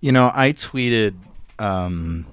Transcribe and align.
You 0.00 0.12
know, 0.12 0.30
I 0.34 0.52
tweeted 0.52 1.16
um, 1.58 2.26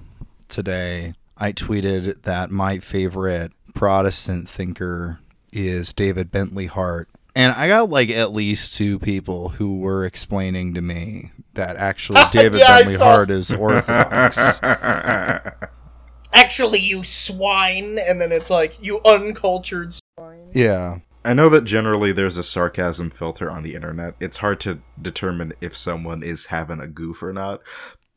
today. 0.48 1.14
I 1.36 1.52
tweeted 1.52 2.22
that 2.22 2.50
my 2.50 2.78
favorite 2.78 3.52
Protestant 3.74 4.48
thinker 4.48 5.18
is 5.52 5.92
David 5.92 6.30
Bentley 6.30 6.66
Hart, 6.66 7.08
and 7.34 7.52
I 7.52 7.68
got 7.68 7.90
like 7.90 8.08
at 8.10 8.32
least 8.32 8.76
two 8.76 8.98
people 8.98 9.50
who 9.50 9.80
were 9.80 10.04
explaining 10.04 10.74
to 10.74 10.80
me 10.80 11.32
that 11.54 11.76
actually 11.76 12.20
David 12.30 12.60
Yeah, 12.60 12.78
Bentley 12.78 12.96
Hart 12.96 13.30
is 13.30 13.52
Orthodox. 13.52 14.60
Actually, 16.32 16.80
you 16.80 17.02
swine, 17.02 17.98
and 17.98 18.20
then 18.20 18.30
it's 18.30 18.50
like 18.50 18.82
you 18.82 19.00
uncultured 19.04 19.92
swine. 19.94 20.50
yeah, 20.52 20.98
I 21.26 21.32
know 21.32 21.48
that 21.48 21.64
generally 21.64 22.12
there's 22.12 22.38
a 22.38 22.44
sarcasm 22.44 23.10
filter 23.10 23.50
on 23.50 23.62
the 23.62 23.74
internet. 23.74 24.14
It's 24.20 24.38
hard 24.38 24.60
to 24.60 24.78
determine 25.00 25.52
if 25.60 25.76
someone 25.76 26.22
is 26.22 26.46
having 26.46 26.80
a 26.80 26.86
goof 26.86 27.22
or 27.22 27.32
not. 27.32 27.60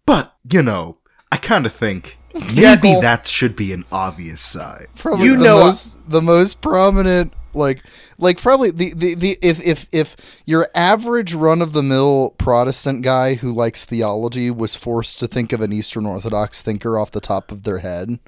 But, 0.06 0.34
you 0.50 0.62
know, 0.62 0.98
I 1.32 1.38
kind 1.38 1.66
of 1.66 1.74
think 1.74 2.18
maybe 2.54 2.94
that 3.02 3.28
should 3.28 3.56
be 3.56 3.74
an 3.74 3.86
obvious 3.92 4.42
sign. 4.42 4.88
probably 4.98 5.26
You 5.26 5.38
the 5.38 5.44
know- 5.44 5.58
most 5.66 5.98
the 6.08 6.22
most 6.22 6.62
prominent 6.62 7.34
like 7.54 7.84
like 8.20 8.40
probably 8.40 8.70
the, 8.70 8.94
the, 8.94 9.16
the 9.16 9.38
if 9.42 9.60
if 9.66 9.88
if 9.92 10.16
your 10.46 10.68
average 10.76 11.34
run 11.34 11.64
of 11.64 11.74
the 11.74 11.82
mill 11.82 12.36
Protestant 12.38 13.02
guy 13.02 13.34
who 13.36 13.52
likes 13.52 13.86
theology 13.86 14.52
was 14.52 14.76
forced 14.76 15.18
to 15.20 15.28
think 15.28 15.52
of 15.52 15.60
an 15.62 15.74
Eastern 15.74 16.06
Orthodox 16.06 16.62
thinker 16.62 17.00
off 17.00 17.10
the 17.10 17.20
top 17.20 17.52
of 17.52 17.64
their 17.64 17.80
head, 17.80 18.20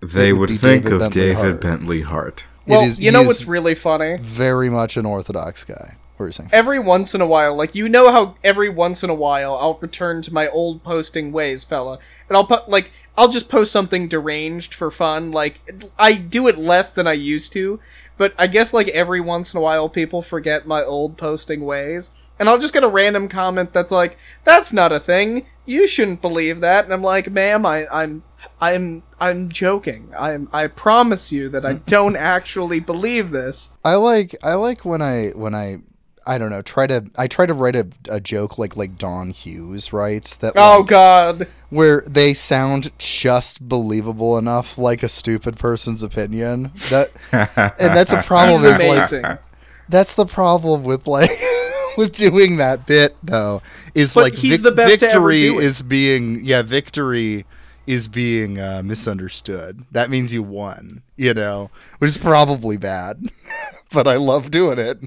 They 0.00 0.30
It 0.30 0.32
would, 0.32 0.48
would 0.50 0.58
think 0.60 0.84
David 0.84 0.92
of 0.94 1.00
Bentley 1.00 1.20
David 1.20 1.36
Hart. 1.36 1.60
Bentley 1.60 2.00
Hart. 2.02 2.46
Well, 2.66 2.82
is 2.82 3.00
you 3.00 3.10
know 3.10 3.22
what's 3.22 3.46
really 3.46 3.74
funny? 3.74 4.16
very 4.18 4.70
much 4.70 4.96
an 4.96 5.06
Orthodox 5.06 5.64
guy. 5.64 5.96
What 6.16 6.24
were 6.24 6.26
you 6.28 6.32
saying? 6.32 6.50
Every 6.52 6.78
once 6.78 7.14
in 7.14 7.20
a 7.20 7.26
while, 7.26 7.56
like 7.56 7.74
you 7.74 7.88
know 7.88 8.12
how 8.12 8.36
every 8.44 8.68
once 8.68 9.02
in 9.02 9.10
a 9.10 9.14
while 9.14 9.54
I'll 9.54 9.78
return 9.80 10.22
to 10.22 10.32
my 10.32 10.48
old 10.48 10.82
posting 10.82 11.32
ways, 11.32 11.64
fella, 11.64 11.98
and 12.28 12.36
I'll 12.36 12.46
put 12.46 12.68
like 12.68 12.92
I'll 13.16 13.28
just 13.28 13.48
post 13.48 13.72
something 13.72 14.08
deranged 14.08 14.74
for 14.74 14.90
fun. 14.90 15.32
Like 15.32 15.60
I 15.98 16.14
do 16.14 16.46
it 16.48 16.58
less 16.58 16.90
than 16.90 17.06
I 17.06 17.14
used 17.14 17.52
to, 17.54 17.80
but 18.22 18.34
I 18.38 18.46
guess 18.46 18.72
like 18.72 18.86
every 18.90 19.20
once 19.20 19.52
in 19.52 19.58
a 19.58 19.60
while 19.60 19.88
people 19.88 20.22
forget 20.22 20.64
my 20.64 20.84
old 20.84 21.16
posting 21.16 21.64
ways, 21.64 22.12
and 22.38 22.48
I'll 22.48 22.60
just 22.60 22.72
get 22.72 22.84
a 22.84 22.88
random 22.88 23.26
comment 23.28 23.72
that's 23.72 23.90
like, 23.90 24.16
"That's 24.44 24.72
not 24.72 24.92
a 24.92 25.00
thing. 25.00 25.44
You 25.66 25.88
shouldn't 25.88 26.22
believe 26.22 26.60
that." 26.60 26.84
And 26.84 26.94
I'm 26.94 27.02
like, 27.02 27.28
"Ma'am, 27.28 27.66
I, 27.66 27.88
I'm." 27.88 28.22
I'm 28.60 29.04
I'm 29.20 29.48
joking. 29.50 30.12
I'm 30.18 30.48
I 30.52 30.66
promise 30.66 31.30
you 31.30 31.48
that 31.50 31.64
I 31.64 31.74
don't 31.86 32.16
actually 32.16 32.80
believe 32.80 33.30
this. 33.30 33.70
I 33.84 33.94
like 33.94 34.34
I 34.42 34.54
like 34.54 34.84
when 34.84 35.00
I 35.00 35.28
when 35.28 35.54
I 35.54 35.78
I 36.26 36.38
don't 36.38 36.50
know 36.50 36.62
try 36.62 36.88
to 36.88 37.08
I 37.16 37.28
try 37.28 37.46
to 37.46 37.54
write 37.54 37.76
a, 37.76 37.86
a 38.08 38.18
joke 38.18 38.58
like 38.58 38.76
like 38.76 38.98
Don 38.98 39.30
Hughes 39.30 39.92
writes 39.92 40.34
that 40.36 40.54
Oh 40.56 40.82
God! 40.82 41.46
Where 41.72 42.02
they 42.06 42.34
sound 42.34 42.90
just 42.98 43.66
believable 43.66 44.36
enough 44.36 44.76
like 44.76 45.02
a 45.02 45.08
stupid 45.08 45.56
person's 45.58 46.02
opinion 46.02 46.70
that 46.90 47.10
and 47.32 47.96
that's 47.96 48.12
a 48.12 48.22
problem 48.22 48.60
He's 48.60 48.80
is 48.80 49.12
like 49.12 49.40
that's 49.88 50.14
the 50.14 50.26
problem 50.26 50.82
with 50.84 51.06
like 51.06 51.30
with 51.96 52.14
doing 52.14 52.58
that 52.58 52.86
bit 52.86 53.16
though 53.22 53.62
is 53.94 54.12
But 54.14 54.24
like 54.24 54.34
he's 54.34 54.60
the 54.60 54.70
best 54.72 55.00
to 55.00 55.06
ever 55.10 55.28
victory 55.28 55.40
do 55.40 55.58
it. 55.60 55.64
is 55.64 55.80
being 55.80 56.44
yeah 56.44 56.60
victory 56.60 57.46
is 57.86 58.06
being 58.06 58.60
uh, 58.60 58.82
misunderstood 58.84 59.82
that 59.92 60.10
means 60.10 60.30
you 60.32 60.42
won 60.42 61.02
you 61.16 61.32
know 61.32 61.70
which 61.98 62.08
is 62.08 62.18
probably 62.18 62.76
bad 62.76 63.22
but 63.92 64.06
i 64.06 64.16
love 64.16 64.50
doing 64.50 64.78
it 64.78 64.98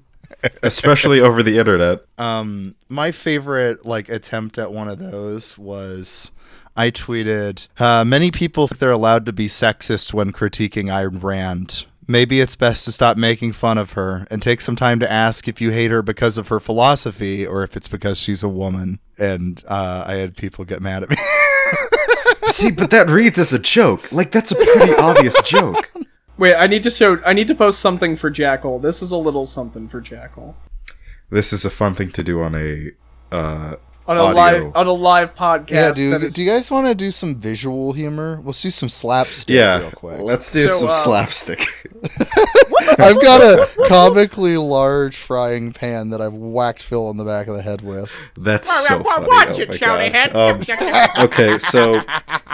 Especially 0.62 1.20
over 1.22 1.42
the 1.42 1.58
internet. 1.58 2.02
um 2.18 2.76
my 2.90 3.12
favorite 3.12 3.86
like 3.86 4.10
attempt 4.10 4.58
at 4.58 4.72
one 4.72 4.88
of 4.88 5.00
those 5.00 5.58
was 5.58 6.32
I 6.76 6.92
tweeted, 6.92 7.68
uh, 7.80 8.04
many 8.04 8.32
people 8.32 8.68
think 8.68 8.80
they're 8.80 8.92
allowed 8.92 9.26
to 9.28 9.34
be 9.34 9.48
sexist 9.48 10.14
when 10.14 10.34
critiquing 10.34 10.86
Ayn 10.86 11.24
Rand. 11.24 11.86
Maybe 12.08 12.40
it's 12.42 12.56
best 12.56 12.86
to 12.86 12.92
stop 12.92 13.18
making 13.18 13.54
fun 13.54 13.78
of 13.78 13.94
her 13.94 14.28
and 14.30 14.42
take 14.42 14.62
some 14.62 14.76
time 14.76 15.00
to 15.00 15.12
ask 15.12 15.48
if 15.48 15.60
you 15.60 15.72
hate 15.72 15.90
her 15.90 16.02
because 16.02 16.38
of 16.38 16.50
her 16.50 16.60
philosophy 16.60 17.48
or 17.48 17.64
if 17.64 17.76
it's 17.76 17.88
because 17.88 18.20
she's 18.20 18.44
a 18.44 18.50
woman. 18.50 19.00
And 19.18 19.64
uh, 19.68 20.04
I 20.06 20.16
had 20.16 20.36
people 20.36 20.66
get 20.66 20.82
mad 20.82 21.04
at 21.04 21.10
me. 21.10 21.16
See, 22.50 22.72
but 22.72 22.92
that 22.92 23.10
reads 23.10 23.40
as 23.40 23.54
a 23.54 23.60
joke. 23.60 24.12
Like, 24.12 24.32
that's 24.32 24.52
a 24.52 24.56
pretty 24.56 24.94
obvious 24.96 25.40
joke. 25.42 25.92
Wait, 26.38 26.56
I 26.56 26.68
need 26.68 26.84
to 26.84 26.92
show. 26.92 27.20
I 27.26 27.34
need 27.34 27.48
to 27.48 27.56
post 27.56 27.80
something 27.80 28.18
for 28.18 28.30
Jackal. 28.30 28.80
This 28.80 29.02
is 29.02 29.12
a 29.12 29.18
little 29.18 29.46
something 29.46 29.88
for 29.88 30.02
Jackal 30.02 30.58
This 31.30 31.54
is 31.54 31.64
a 31.64 31.70
fun 31.70 31.96
thing 31.96 32.12
to 32.12 32.24
do 32.24 32.42
on 32.42 32.56
a 32.56 32.92
uh, 33.32 33.76
on 34.08 34.18
a 34.18 34.22
Audio. 34.22 34.36
live 34.36 34.76
on 34.76 34.88
a 34.88 34.92
live 34.94 35.36
podcast. 35.36 35.70
yeah, 35.72 35.92
dude. 35.92 36.24
is- 36.24 36.34
Do 36.34 36.44
you 36.44 36.50
guys 36.52 36.70
want 36.70 36.88
to 36.88 36.96
do 36.96 37.10
some 37.12 37.36
visual 37.36 37.94
humor? 37.94 38.40
Let's 38.44 38.62
do 38.62 38.70
some 38.70 38.90
slapstick 38.90 39.54
yeah. 39.54 39.80
real 39.80 39.92
quick. 39.92 40.20
Let's 40.22 40.52
do 40.52 40.68
So, 40.68 40.78
some 40.80 40.90
uh, 40.90 40.94
slapstick. 40.94 41.66
I've 43.00 43.20
got 43.22 43.42
a 43.42 43.68
comically 43.88 44.58
large 44.58 45.16
frying 45.18 45.74
pan 45.74 46.10
that 46.12 46.22
I've 46.22 46.34
whacked 46.34 46.84
Phil 46.84 47.08
on 47.08 47.18
the 47.18 47.26
back 47.26 47.48
of 47.48 47.56
the 47.56 47.62
head 47.62 47.82
with. 47.82 48.12
That's 48.38 48.70
so 48.88 49.04
funny. 49.04 49.28
Watch 49.28 49.60
oh 49.60 49.62
it, 49.62 49.70
my 49.70 49.76
shouty 49.76 50.12
God. 50.12 50.70
head. 50.72 51.18
Um, 51.18 51.26
okay, 51.26 51.58
so 51.58 52.02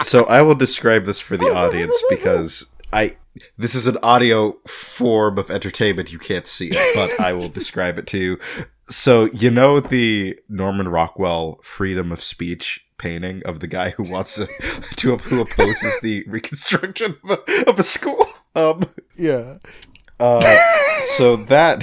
so 0.02 0.24
I 0.24 0.42
will 0.42 0.54
describe 0.54 1.04
this 1.04 1.18
for 1.18 1.36
the 1.36 1.46
audience 1.54 2.00
because 2.08 2.66
I 2.92 3.16
this 3.56 3.74
is 3.74 3.86
an 3.86 3.98
audio 4.02 4.56
form 4.66 5.38
of 5.38 5.50
entertainment. 5.50 6.12
You 6.12 6.18
can't 6.18 6.46
see 6.46 6.68
it, 6.72 6.94
but 6.94 7.18
I 7.20 7.32
will 7.32 7.48
describe 7.48 7.98
it 7.98 8.06
to 8.08 8.18
you. 8.18 8.38
So 8.88 9.26
you 9.26 9.50
know 9.50 9.80
the 9.80 10.38
Norman 10.48 10.88
Rockwell 10.88 11.58
freedom 11.62 12.12
of 12.12 12.22
speech 12.22 12.84
painting 12.98 13.42
of 13.44 13.60
the 13.60 13.66
guy 13.66 13.90
who 13.90 14.04
wants 14.04 14.36
to, 14.36 14.48
to 14.96 15.16
who 15.16 15.40
opposes 15.40 15.98
the 16.02 16.24
reconstruction 16.28 17.16
of 17.24 17.30
a, 17.30 17.70
of 17.70 17.78
a 17.78 17.82
school. 17.82 18.26
Um. 18.54 18.84
Yeah. 19.16 19.58
Uh. 20.22 20.58
So 21.16 21.34
that 21.46 21.80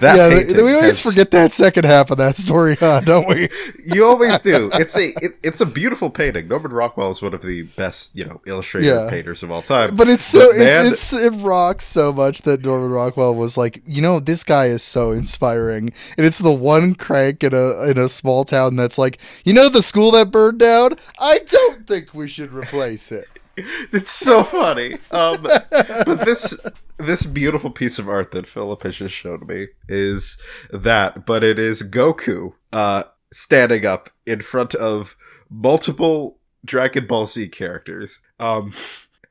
that 0.00 0.16
yeah, 0.16 0.28
th- 0.30 0.56
we 0.56 0.72
always 0.72 0.82
has- 0.98 1.00
forget 1.00 1.30
that 1.32 1.52
second 1.52 1.84
half 1.84 2.10
of 2.10 2.16
that 2.16 2.36
story, 2.36 2.74
huh? 2.76 3.00
Don't 3.00 3.28
we? 3.28 3.50
You 3.84 4.06
always 4.06 4.40
do. 4.40 4.70
It's 4.72 4.96
a 4.96 5.08
it, 5.22 5.36
it's 5.42 5.60
a 5.60 5.66
beautiful 5.66 6.08
painting. 6.08 6.48
Norman 6.48 6.72
Rockwell 6.72 7.10
is 7.10 7.20
one 7.20 7.34
of 7.34 7.42
the 7.42 7.62
best, 7.62 8.12
you 8.14 8.24
know, 8.24 8.40
illustrated 8.46 8.88
Yeah. 8.88 9.10
painters 9.10 9.42
of 9.42 9.50
all 9.50 9.60
time. 9.62 9.94
But 9.94 10.08
it's 10.08 10.24
so 10.24 10.38
man- 10.56 10.86
it's, 10.86 11.12
it's 11.12 11.22
it 11.22 11.30
rocks 11.42 11.84
so 11.84 12.12
much 12.14 12.42
that 12.42 12.62
Norman 12.64 12.90
Rockwell 12.90 13.34
was 13.34 13.58
like, 13.58 13.82
you 13.86 14.00
know, 14.00 14.20
this 14.20 14.42
guy 14.42 14.66
is 14.66 14.82
so 14.82 15.10
inspiring, 15.10 15.92
and 16.16 16.24
it's 16.26 16.38
the 16.38 16.50
one 16.52 16.94
crank 16.94 17.44
in 17.44 17.52
a 17.52 17.90
in 17.90 17.98
a 17.98 18.08
small 18.08 18.44
town 18.46 18.76
that's 18.76 18.96
like, 18.96 19.18
you 19.44 19.52
know, 19.52 19.68
the 19.68 19.82
school 19.82 20.10
that 20.12 20.30
burned 20.30 20.60
down. 20.60 20.94
I 21.18 21.40
don't 21.40 21.86
think 21.86 22.14
we 22.14 22.26
should 22.26 22.54
replace 22.54 23.12
it. 23.12 23.26
It's 23.56 24.10
so 24.10 24.44
funny. 24.44 24.94
Um, 25.10 25.42
but 25.42 26.20
this 26.24 26.58
this 26.98 27.24
beautiful 27.24 27.70
piece 27.70 27.98
of 27.98 28.08
art 28.08 28.30
that 28.32 28.46
Philip 28.46 28.82
has 28.82 28.96
just 28.96 29.14
shown 29.14 29.46
me 29.46 29.68
is 29.88 30.38
that, 30.70 31.26
but 31.26 31.44
it 31.44 31.58
is 31.58 31.82
Goku 31.82 32.54
uh, 32.72 33.04
standing 33.32 33.84
up 33.84 34.10
in 34.24 34.40
front 34.40 34.74
of 34.74 35.16
multiple 35.50 36.38
Dragon 36.64 37.06
Ball 37.06 37.26
Z 37.26 37.48
characters. 37.48 38.20
Um, 38.38 38.72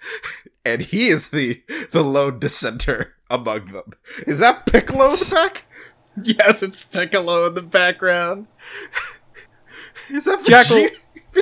and 0.66 0.81
he 0.81 1.08
is 1.08 1.30
the 1.30 1.62
the 1.91 2.03
lone 2.03 2.40
dissenter 2.40 3.16
among 3.30 3.72
them. 3.72 3.94
Is 4.28 4.40
that 4.40 4.66
Piccolo 4.66 5.06
in 5.06 5.12
the 5.12 5.31
back? 5.34 5.64
yes, 6.24 6.64
it's 6.64 6.81
Piccolo 6.81 7.47
in 7.47 7.53
the 7.53 7.62
background. 7.62 8.47
Is 10.09 10.25
that 10.25 10.46
Jackal-? 10.46 10.90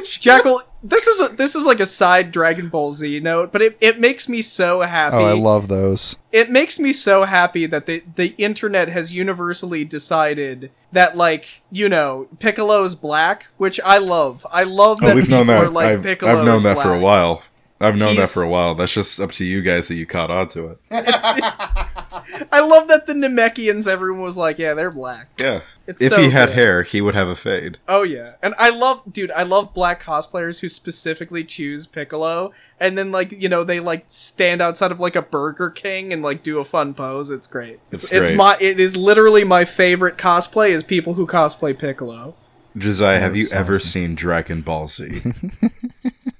Jackal, 0.02 0.60
this 0.82 1.08
is 1.08 1.22
a, 1.30 1.34
this 1.36 1.56
is 1.56 1.66
like 1.66 1.80
a 1.80 1.86
side 1.86 2.32
Dragon 2.32 2.70
Ball 2.70 2.94
Z 2.94 3.20
note, 3.20 3.52
but 3.52 3.62
it, 3.62 3.78
it 3.80 4.00
makes 4.00 4.28
me 4.28 4.42
so 4.42 4.82
happy. 4.82 5.18
Oh, 5.18 5.26
I 5.26 5.34
love 5.34 5.68
those. 5.68 6.16
it 6.32 6.50
makes 6.50 6.80
me 6.80 6.92
so 6.94 7.24
happy 7.24 7.66
that 7.66 7.86
the 7.86 8.04
the 8.16 8.36
internet 8.38 8.90
has 8.90 9.14
universally 9.14 9.86
decided 9.86 10.72
that 10.92 11.16
like 11.16 11.62
you 11.72 11.90
know 11.90 12.28
Piccolo's 12.40 12.96
black, 12.96 13.48
which 13.58 13.80
I 13.86 13.98
love. 13.98 14.46
I 14.52 14.64
love 14.64 15.00
oh, 15.02 15.08
that 15.08 15.14
Oh, 15.14 15.16
we've 15.16 15.30
known 15.30 15.48
that. 15.48 15.64
are 15.66 15.70
like 15.70 15.88
I've, 15.88 16.04
Piccolo's 16.04 16.40
I've 16.40 16.46
known 16.46 16.64
that 16.64 16.78
for 16.82 16.94
a 16.94 17.00
while. 17.00 17.44
I've 17.84 17.96
known 17.98 18.16
that 18.16 18.30
for 18.30 18.44
a 18.44 18.50
while. 18.50 18.76
That's 18.76 18.94
just 18.94 19.20
up 19.20 19.32
to 19.34 19.46
you 19.46 19.62
guys 19.62 19.88
that 19.90 19.96
you 19.96 20.06
caught 20.06 20.32
on 20.32 20.48
to 20.50 20.68
it. 20.68 20.80
I 20.92 22.62
love 22.62 22.88
that 22.88 23.06
the 23.08 23.14
Namekians, 23.14 23.88
everyone 23.88 24.22
was 24.22 24.38
like, 24.38 24.58
yeah, 24.58 24.74
they're 24.74 24.92
black. 24.92 25.30
Yeah. 25.38 25.62
It's 25.86 26.02
if 26.02 26.14
so 26.14 26.22
he 26.22 26.30
had 26.30 26.48
good. 26.48 26.56
hair, 26.56 26.84
he 26.84 27.02
would 27.02 27.14
have 27.14 27.28
a 27.28 27.36
fade. 27.36 27.78
Oh 27.90 28.04
yeah, 28.04 28.36
and 28.42 28.54
I 28.58 28.70
love, 28.70 29.04
dude, 29.12 29.32
I 29.32 29.44
love 29.44 29.74
black 29.74 30.02
cosplayers 30.02 30.62
who 30.62 30.70
specifically 30.70 31.44
choose 31.44 31.88
Piccolo, 31.88 32.54
and 32.80 32.98
then 32.98 33.12
like 33.12 33.34
you 33.34 33.50
know 33.50 33.66
they 33.66 33.82
like 33.82 34.06
stand 34.08 34.62
outside 34.62 34.94
of 34.94 35.02
like 35.02 35.18
a 35.18 35.22
Burger 35.22 35.70
King 35.70 36.14
and 36.14 36.24
like 36.24 36.42
do 36.42 36.60
a 36.60 36.64
fun 36.64 36.94
pose. 36.94 37.30
It's 37.30 37.48
great. 37.48 37.82
It's 37.92 38.06
It's 38.06 38.30
it's, 38.30 38.32
my 38.32 38.56
it 38.62 38.80
is 38.80 38.96
literally 38.96 39.44
my 39.44 39.66
favorite 39.66 40.18
cosplay 40.18 40.70
is 40.70 40.84
people 40.84 41.16
who 41.16 41.28
cosplay 41.28 41.78
Piccolo. 41.78 42.36
Josiah, 42.78 43.20
have 43.20 43.36
you 43.36 43.44
That's 43.44 43.54
ever 43.54 43.76
awesome. 43.76 43.90
seen 43.90 44.16
Dragon 44.16 44.62
Ball 44.62 44.88
Z? 44.88 45.22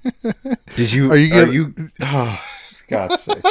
did 0.76 0.92
you? 0.92 1.10
Are 1.12 1.16
you 1.16 1.28
gonna- 1.30 1.52
you? 1.52 1.74
Oh, 2.02 2.40
God's 2.88 3.22
sake! 3.22 3.42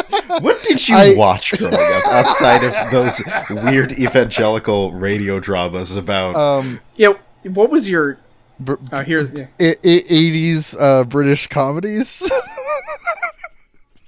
What 0.41 0.61
did 0.63 0.87
you 0.87 0.95
I- 0.95 1.15
watch 1.15 1.51
growing 1.57 1.73
up 1.73 2.05
outside 2.07 2.63
of 2.63 2.73
those 2.91 3.21
weird 3.49 3.91
evangelical 3.93 4.91
radio 4.93 5.39
dramas 5.39 5.95
about? 5.95 6.35
Um, 6.35 6.79
Yeah, 6.95 7.13
what 7.43 7.69
was 7.69 7.89
your 7.89 8.19
Br- 8.59 8.75
Oh, 8.91 9.01
here's 9.01 9.31
yeah. 9.31 9.47
I- 9.59 9.75
I- 9.83 10.03
80s 10.09 10.75
uh, 10.79 11.03
British 11.05 11.47
comedies. 11.47 12.31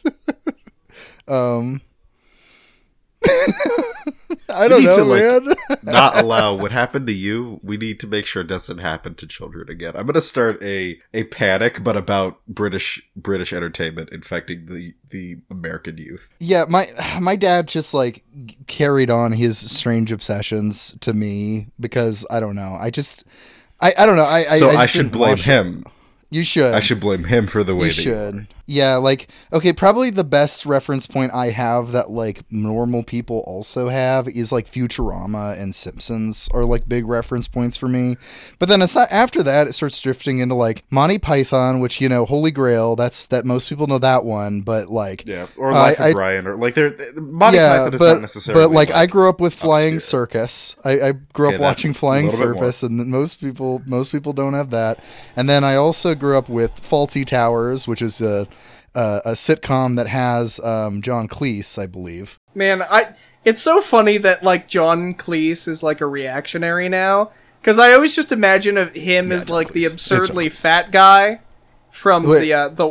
um, 1.28 1.82
I 4.50 4.68
don't 4.68 4.84
know, 4.84 4.98
to, 4.98 5.04
like- 5.04 5.44
man. 5.44 5.56
Not 5.84 6.18
allow 6.18 6.54
what 6.54 6.72
happened 6.72 7.08
to 7.08 7.14
you. 7.14 7.60
We 7.64 7.78
need 7.78 8.00
to 8.02 8.08
make 8.08 8.26
sure 8.26 8.42
it 8.42 8.48
doesn't 8.48 8.78
happen 8.78 9.16
to 9.16 9.28
children 9.28 9.70
again. 9.70 9.94
I'm 9.96 10.06
gonna 10.06 10.22
start 10.22 10.62
a 10.64 11.00
a 11.14 11.26
panic, 11.26 11.84
but 11.84 11.98
about 11.98 12.40
British 12.48 13.02
British 13.16 13.54
entertainment 13.54 14.10
infecting 14.12 14.68
the 14.68 14.94
the 15.10 15.38
American 15.50 15.98
youth. 15.98 16.30
yeah, 16.40 16.66
my 16.68 16.90
my 17.22 17.36
dad 17.36 17.68
just 17.68 17.94
like 17.94 18.24
carried 18.68 19.10
on 19.10 19.32
his 19.32 19.58
strange 19.58 20.12
obsessions 20.12 20.96
to 21.02 21.14
me 21.14 21.68
because 21.80 22.26
I 22.30 22.40
don't 22.40 22.56
know. 22.56 22.78
I 22.80 22.90
just 22.90 23.26
I, 23.82 23.94
I 23.98 24.06
don't 24.06 24.16
know. 24.16 24.26
I 24.26 24.58
So 24.58 24.70
I, 24.70 24.82
I, 24.82 24.86
should 24.86 25.12
blame 25.12 25.38
him. 25.38 25.86
You 26.30 26.44
should. 26.44 26.74
I 26.74 26.80
should 26.80 27.00
blame 27.00 27.24
him 27.26 27.48
for 27.48 27.64
the 27.64 27.76
way 27.76 27.86
You 27.86 27.92
that 27.92 28.02
should. 28.02 28.48
Yeah, 28.68 28.96
like 28.96 29.28
okay, 29.54 29.74
probably 29.74 30.10
the 30.10 30.24
best 30.24 30.66
reference 30.66 31.06
point 31.06 31.32
I 31.36 31.52
have 31.52 31.92
that 31.92 32.10
like 32.10 32.42
normal 32.50 33.04
people 33.04 33.44
also 33.46 33.90
have 33.90 34.28
is 34.28 34.52
like 34.52 34.66
Futurama 34.68 35.56
and 35.62 35.74
Simpsons 35.76 36.50
are 36.52 36.66
like 36.66 36.90
big 36.90 37.06
reference 37.06 37.48
points 37.48 37.78
for 37.78 37.88
me. 37.88 38.18
But 38.58 38.68
then 38.70 38.82
aside, 38.82 39.10
after 39.12 39.44
that, 39.44 39.68
it 39.68 39.74
starts 39.74 40.00
drifting 40.02 40.40
into 40.40 40.56
like 40.56 40.84
Monty 40.90 41.20
Python, 41.20 41.80
which 41.80 42.02
you 42.02 42.10
know, 42.10 42.26
Holy 42.26 42.50
Grail. 42.50 42.96
That's 42.96 43.28
that 43.28 43.46
most 43.46 43.70
people 43.70 43.86
know 43.86 44.00
that 44.00 44.26
one, 44.26 44.62
but 44.62 44.90
like. 44.90 45.28
Yeah, 45.28 45.46
or 45.58 45.70
Uh, 45.70 45.74
Life 45.76 46.02
I- 46.02 46.08
of 46.08 46.14
Brian, 46.16 46.48
or 46.48 46.56
like 46.58 46.74
they're 46.74 46.96
Monty 47.18 47.58
yeah, 47.58 47.70
Python 47.78 47.94
is 47.94 48.00
but 48.00 48.14
not 48.14 48.22
necessarily. 48.22 48.64
but 48.64 48.72
like, 48.74 48.90
I 48.92 49.06
grew 49.06 49.30
up 49.30 49.40
with 49.40 49.54
Flying 49.54 49.96
obscure. 49.98 50.26
Circus. 50.26 50.76
I, 50.84 51.02
I 51.02 51.12
grew 51.12 51.50
up 51.50 51.54
that- 51.54 51.62
watching 51.62 51.94
Flying 51.94 52.26
a 52.26 52.30
little 52.32 52.48
bit 52.48 52.56
more. 52.56 52.64
Circus, 52.72 52.82
and 52.84 52.98
most 53.12 53.40
people 53.40 53.84
most 53.86 54.12
people 54.12 54.34
don't 54.34 54.56
have 54.56 54.72
that. 54.72 54.98
And 55.36 55.48
then 55.48 55.64
I 55.64 55.76
also 55.76 56.15
grew 56.16 56.38
up 56.38 56.50
with 56.50 56.72
Fawlty 56.82 57.26
Towers, 57.26 57.88
which 57.88 58.02
is 58.02 58.22
a 58.22 58.48
a, 58.96 59.22
a 59.26 59.32
sitcom 59.32 59.96
that 59.98 60.08
has 60.08 60.60
um, 60.62 61.02
John 61.02 61.28
Cleese, 61.28 61.78
I 61.78 61.86
believe. 61.86 62.40
Man, 62.54 62.82
I 62.84 63.14
it's 63.44 63.62
so 63.62 63.82
funny 63.82 64.18
that 64.18 64.44
like 64.44 64.68
John 64.68 65.14
Cleese 65.14 65.68
is 65.68 65.84
like 65.84 66.02
a 66.02 66.06
reactionary 66.08 66.90
now 66.90 67.32
because 67.62 67.78
I 67.78 67.94
always 67.94 68.16
just 68.16 68.32
imagine 68.32 68.78
of 68.78 68.94
him 68.94 69.32
as 69.32 69.46
John 69.46 69.56
like 69.56 69.74
the 69.74 69.86
absurdly 69.86 70.50
fat 70.50 70.92
guy 70.92 71.42
from 71.92 72.24
Wait. 72.24 72.42
the 72.42 72.54
uh, 72.54 72.68
the 72.70 72.86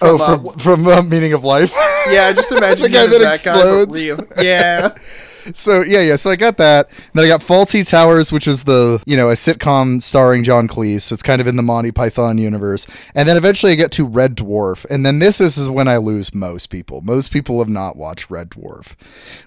oh, 0.00 0.18
from, 0.18 0.20
uh, 0.20 0.52
from 0.52 0.58
from 0.58 0.86
uh, 0.86 1.02
Meaning 1.02 1.32
of 1.32 1.44
Life. 1.44 1.72
yeah, 2.08 2.32
just 2.32 2.50
imagine 2.52 2.82
The 2.82 2.88
guy 2.90 3.06
that 3.06 3.20
guy 3.20 3.34
explodes. 3.34 3.94
real. 3.94 4.26
Yeah, 4.40 4.96
so 5.52 5.82
yeah, 5.82 6.00
yeah. 6.00 6.16
So 6.16 6.30
I 6.30 6.36
got 6.36 6.56
that. 6.58 6.90
Then 7.12 7.24
I 7.24 7.28
got 7.28 7.40
Fawlty 7.40 7.86
Towers, 7.88 8.32
which 8.32 8.46
is 8.46 8.64
the 8.64 9.02
you 9.06 9.16
know 9.16 9.28
a 9.28 9.34
sitcom 9.34 10.02
starring 10.02 10.44
John 10.44 10.68
Cleese. 10.68 11.12
It's 11.12 11.22
kind 11.22 11.40
of 11.40 11.46
in 11.46 11.56
the 11.56 11.62
Monty 11.62 11.92
Python 11.92 12.38
universe. 12.38 12.86
And 13.14 13.28
then 13.28 13.36
eventually 13.36 13.72
I 13.72 13.74
get 13.74 13.92
to 13.92 14.06
Red 14.06 14.36
Dwarf, 14.36 14.84
and 14.86 15.04
then 15.04 15.18
this 15.18 15.40
is 15.40 15.68
when 15.68 15.88
I 15.88 15.96
lose 15.98 16.34
most 16.34 16.68
people. 16.68 17.00
Most 17.02 17.32
people 17.32 17.58
have 17.58 17.68
not 17.68 17.96
watched 17.96 18.30
Red 18.30 18.50
Dwarf, 18.50 18.94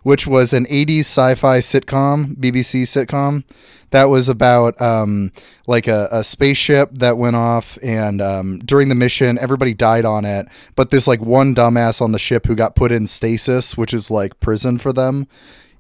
which 0.04 0.28
was 0.28 0.54
an 0.54 0.66
'80s 0.66 1.00
sci-fi 1.00 1.60
sitcom, 1.60 2.36
BBC 2.36 2.84
sitcom. 2.84 3.44
That 3.92 4.06
was 4.06 4.28
about 4.28 4.80
um, 4.82 5.32
like 5.66 5.88
a, 5.88 6.10
a 6.12 6.24
spaceship 6.24 6.90
that 6.94 7.18
went 7.18 7.38
off, 7.38 7.78
and 7.82 8.22
um, 8.22 8.60
during 8.60 8.90
the 8.90 8.96
mission, 8.96 9.38
everybody 9.40 9.74
died 9.74 10.04
on 10.04 10.26
it. 10.26 10.48
But 10.76 10.92
this 10.92 11.08
like 11.08 11.22
one 11.22 11.56
dumbass 11.56 12.02
on 12.02 12.12
the 12.12 12.20
ship 12.20 12.48
who 12.48 12.56
got 12.56 12.76
put 12.76 12.92
in 12.92 13.08
stasis, 13.08 13.78
which 13.78 13.94
is 13.94 14.12
like 14.12 14.40
prison 14.42 14.78
for 14.78 14.92
them, 14.92 15.28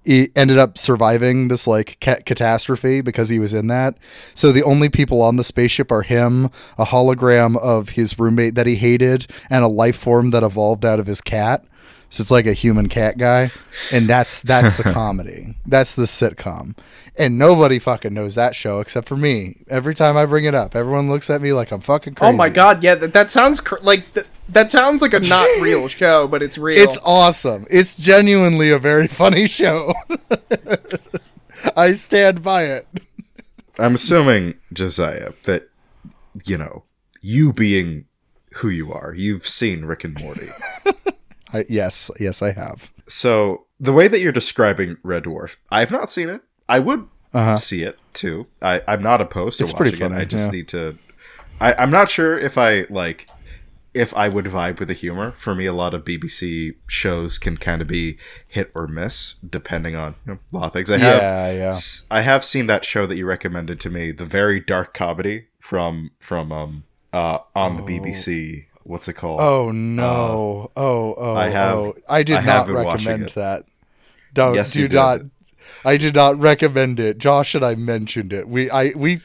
he 0.07 0.29
ended 0.37 0.57
up 0.57 0.77
surviving 0.77 1.49
this 1.49 1.67
like 1.67 1.97
ca- 1.99 2.21
catastrophe 2.25 3.01
because 3.01 3.27
he 3.27 3.39
was 3.39 3.53
in 3.53 3.67
that. 3.67 3.97
So 4.33 4.51
the 4.53 4.63
only 4.63 4.87
people 4.89 5.21
on 5.21 5.35
the 5.35 5.43
spaceship 5.43 5.91
are 5.91 6.01
him, 6.01 6.49
a 6.77 6.85
hologram 6.85 7.57
of 7.57 7.89
his 7.89 8.17
roommate 8.17 8.55
that 8.55 8.67
he 8.67 8.75
hated, 8.77 9.27
and 9.49 9.63
a 9.65 9.67
life 9.67 9.97
form 9.97 10.29
that 10.29 10.43
evolved 10.43 10.85
out 10.85 10.99
of 10.99 11.07
his 11.07 11.19
cat. 11.19 11.65
So 12.09 12.21
it's 12.21 12.31
like 12.31 12.45
a 12.47 12.53
human 12.53 12.87
cat 12.87 13.17
guy, 13.17 13.51
and 13.91 14.07
that's 14.09 14.41
that's 14.41 14.75
the 14.75 14.83
comedy. 14.93 15.55
That's 15.65 15.93
the 15.93 16.03
sitcom, 16.03 16.77
and 17.17 17.37
nobody 17.37 17.79
fucking 17.79 18.13
knows 18.13 18.35
that 18.35 18.55
show 18.55 18.79
except 18.79 19.09
for 19.09 19.17
me. 19.17 19.57
Every 19.67 19.93
time 19.93 20.15
I 20.15 20.25
bring 20.25 20.45
it 20.45 20.55
up, 20.55 20.73
everyone 20.73 21.09
looks 21.09 21.29
at 21.29 21.41
me 21.41 21.51
like 21.51 21.69
I'm 21.71 21.81
fucking 21.81 22.15
crazy. 22.15 22.29
oh 22.29 22.37
my 22.37 22.47
god, 22.47 22.81
yeah, 22.81 22.95
that, 22.95 23.11
that 23.11 23.29
sounds 23.29 23.59
cr- 23.59 23.81
like 23.81 24.13
th- 24.13 24.25
that 24.49 24.71
sounds 24.71 25.01
like 25.01 25.13
a 25.13 25.19
not 25.21 25.47
real 25.61 25.87
show, 25.87 26.27
but 26.27 26.41
it's 26.43 26.57
real. 26.57 26.79
It's 26.79 26.99
awesome. 27.05 27.65
It's 27.69 27.95
genuinely 27.97 28.69
a 28.71 28.79
very 28.79 29.07
funny 29.21 29.47
show. 29.47 29.93
I 31.75 31.91
stand 31.93 32.41
by 32.43 32.63
it. 32.63 32.87
I'm 33.79 33.95
assuming 33.95 34.55
Josiah 34.73 35.33
that 35.43 35.69
you 36.45 36.57
know 36.57 36.83
you 37.21 37.53
being 37.53 38.05
who 38.55 38.69
you 38.69 38.91
are, 38.91 39.13
you've 39.13 39.47
seen 39.47 39.85
Rick 39.85 40.03
and 40.03 40.19
Morty. 40.19 40.47
I, 41.53 41.65
yes, 41.69 42.09
yes, 42.19 42.41
I 42.41 42.53
have. 42.53 42.91
So 43.07 43.65
the 43.79 43.93
way 43.93 44.07
that 44.07 44.19
you're 44.19 44.31
describing 44.31 44.97
Red 45.03 45.23
Dwarf, 45.23 45.57
I've 45.71 45.91
not 45.91 46.09
seen 46.09 46.29
it. 46.29 46.41
I 46.67 46.79
would 46.79 47.07
Uh-huh. 47.33 47.57
see 47.57 47.83
it 47.83 47.99
too. 48.13 48.47
I, 48.61 48.81
I'm 48.87 49.01
not 49.03 49.21
opposed 49.21 49.57
to 49.57 49.63
It's 49.63 49.73
watching 49.73 49.83
pretty 49.83 49.97
funny, 49.97 50.15
it. 50.15 50.21
I 50.21 50.25
just 50.25 50.45
yeah. 50.45 50.51
need 50.51 50.67
to. 50.69 50.97
I, 51.61 51.73
I'm 51.73 51.91
not 51.91 52.09
sure 52.09 52.37
if 52.37 52.57
I 52.57 52.85
like 52.89 53.27
if 53.97 54.13
I 54.15 54.29
would 54.29 54.45
vibe 54.45 54.79
with 54.79 54.87
the 54.87 54.93
humor. 54.93 55.33
For 55.37 55.53
me, 55.55 55.65
a 55.65 55.73
lot 55.73 55.93
of 55.93 56.03
BBC 56.05 56.75
shows 56.87 57.37
can 57.37 57.57
kind 57.57 57.81
of 57.81 57.87
be 57.87 58.17
hit 58.47 58.71
or 58.75 58.87
miss 58.87 59.35
depending 59.47 59.95
on 59.95 60.15
you 60.25 60.33
know, 60.33 60.39
a 60.53 60.55
lot 60.57 60.65
of 60.67 60.73
things. 60.73 60.89
I 60.89 60.97
have 60.97 61.21
Yeah, 61.21 61.51
yeah. 61.51 61.77
I 62.11 62.21
have 62.21 62.45
seen 62.45 62.67
that 62.67 62.85
show 62.85 63.05
that 63.07 63.15
you 63.17 63.25
recommended 63.25 63.79
to 63.81 63.89
me, 63.89 64.11
the 64.11 64.25
very 64.25 64.59
dark 64.59 64.93
comedy 64.93 65.45
from 65.59 66.11
from 66.19 66.51
um 66.51 66.83
uh 67.13 67.39
on 67.55 67.77
the 67.77 67.83
BBC. 67.83 68.65
What's 68.83 69.07
it 69.09 69.13
called? 69.13 69.41
Oh 69.41 69.71
no! 69.71 70.71
oh 70.77 71.13
oh! 71.17 71.35
I 71.35 71.49
have- 71.49 71.75
Oh. 71.77 71.95
I 72.07 72.23
did 72.23 72.37
I 72.37 72.45
not 72.45 72.69
recommend 72.69 73.29
that. 73.29 73.65
Don't 74.33 74.55
Yes, 74.55 74.71
do 74.73 74.81
you 74.81 74.87
did. 74.87 74.95
not. 74.95 75.19
I 75.83 75.97
did 75.97 76.15
not 76.15 76.39
recommend 76.39 76.97
it. 76.99 77.17
Josh 77.17 77.53
and 77.53 77.65
I 77.65 77.75
mentioned 77.75 78.31
it. 78.31 78.47
We 78.47 78.69
I 78.69 78.93
we 78.95 79.19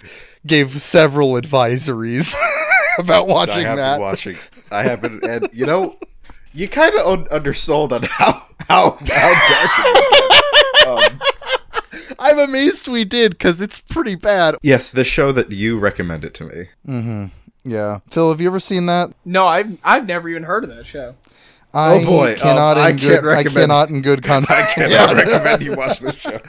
gave 0.44 0.80
several 0.80 1.34
advisories 1.34 2.34
about 2.98 3.28
watching 3.28 3.62
that. 3.62 3.94
been 3.94 4.00
watching. 4.00 4.36
I 4.72 4.82
haven't, 4.84 5.22
and 5.24 5.48
you 5.52 5.66
know, 5.66 5.96
you 6.52 6.68
kind 6.68 6.94
of 6.94 7.06
un- 7.06 7.28
undersold 7.30 7.92
on 7.92 8.02
how 8.02 8.44
how 8.68 8.98
how 9.00 9.48
dark. 9.48 9.70
It 9.78 10.88
um, 10.88 11.20
I'm 12.18 12.38
amazed 12.38 12.88
we 12.88 13.04
did 13.04 13.32
because 13.32 13.60
it's 13.60 13.78
pretty 13.80 14.14
bad. 14.14 14.56
yes, 14.62 14.90
the 14.90 15.04
show 15.04 15.32
that 15.32 15.50
you 15.50 15.78
recommended 15.78 16.34
to 16.34 16.44
me. 16.44 16.68
Mm-hmm. 16.86 17.26
Yeah, 17.64 18.00
Phil, 18.10 18.30
have 18.30 18.40
you 18.40 18.48
ever 18.48 18.60
seen 18.60 18.86
that? 18.86 19.12
no, 19.24 19.46
I've 19.46 19.78
I've 19.84 20.06
never 20.06 20.28
even 20.28 20.44
heard 20.44 20.64
of 20.64 20.70
that 20.74 20.86
show. 20.86 21.14
I 21.74 21.94
Oh, 21.94 22.04
boy, 22.04 22.36
cannot 22.36 22.76
um, 22.76 22.84
I 22.84 22.90
in 22.90 22.98
can't 22.98 23.22
good. 23.22 23.30
I 23.30 23.36
recommend- 23.36 23.54
cannot 23.70 23.88
in 23.90 24.02
good 24.02 24.22
context. 24.22 24.78
I 24.78 24.88
cannot 24.88 25.16
recommend 25.16 25.62
you 25.62 25.74
watch 25.74 26.00
this 26.00 26.16
show. 26.16 26.40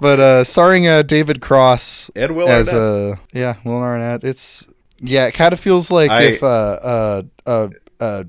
But 0.00 0.20
uh, 0.20 0.44
starring 0.44 0.86
uh, 0.88 1.02
David 1.02 1.40
Cross 1.40 2.10
Ed 2.16 2.30
Will 2.32 2.48
as 2.48 2.72
Arnett. 2.72 3.18
a 3.32 3.38
yeah, 3.38 3.54
Will 3.64 3.78
Arnett. 3.82 4.24
It's 4.24 4.66
yeah, 5.00 5.26
it 5.26 5.32
kind 5.32 5.52
of 5.52 5.60
feels 5.60 5.90
like 5.90 6.10
I- 6.10 6.22
if 6.22 6.42
a, 6.42 6.46
uh, 6.46 7.22
uh, 7.46 7.68
uh, 8.00 8.24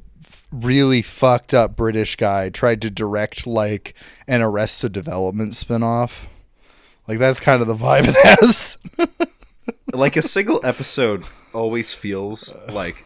really 0.51 1.01
fucked 1.01 1.53
up 1.53 1.75
British 1.75 2.15
guy 2.15 2.49
tried 2.49 2.81
to 2.81 2.89
direct 2.89 3.45
like 3.45 3.93
an 4.27 4.41
Arrested 4.41 4.91
Development 4.91 5.53
spinoff. 5.53 6.25
Like 7.07 7.19
that's 7.19 7.39
kind 7.39 7.61
of 7.61 7.67
the 7.67 7.75
vibe 7.75 8.07
it 8.07 8.39
has. 8.39 8.77
like 9.93 10.15
a 10.17 10.21
single 10.21 10.59
episode 10.63 11.23
always 11.53 11.93
feels 11.93 12.53
like, 12.67 13.05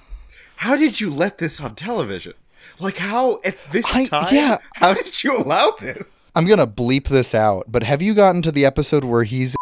how 0.58 0.75
did 0.77 1.00
you 1.01 1.10
let 1.10 1.38
this 1.38 1.60
on 1.62 1.75
television? 1.75 2.34
Like 2.79 2.98
how 2.98 3.39
at 3.46 3.58
this 3.72 3.86
I- 3.93 4.05
time? 4.05 4.27
yeah. 4.32 4.58
How 4.75 4.93
did 4.93 5.24
you 5.24 5.36
allow 5.38 5.72
this? 5.79 6.24
I'm 6.36 6.46
gonna 6.48 6.65
bleep 6.67 7.08
this 7.10 7.36
out, 7.36 7.65
but 7.72 7.84
have 7.84 8.01
you 8.01 8.13
gotten 8.13 8.41
to 8.41 8.51
the 8.51 8.65
episode 8.65 9.03
where 9.03 9.24
he's 9.24 9.55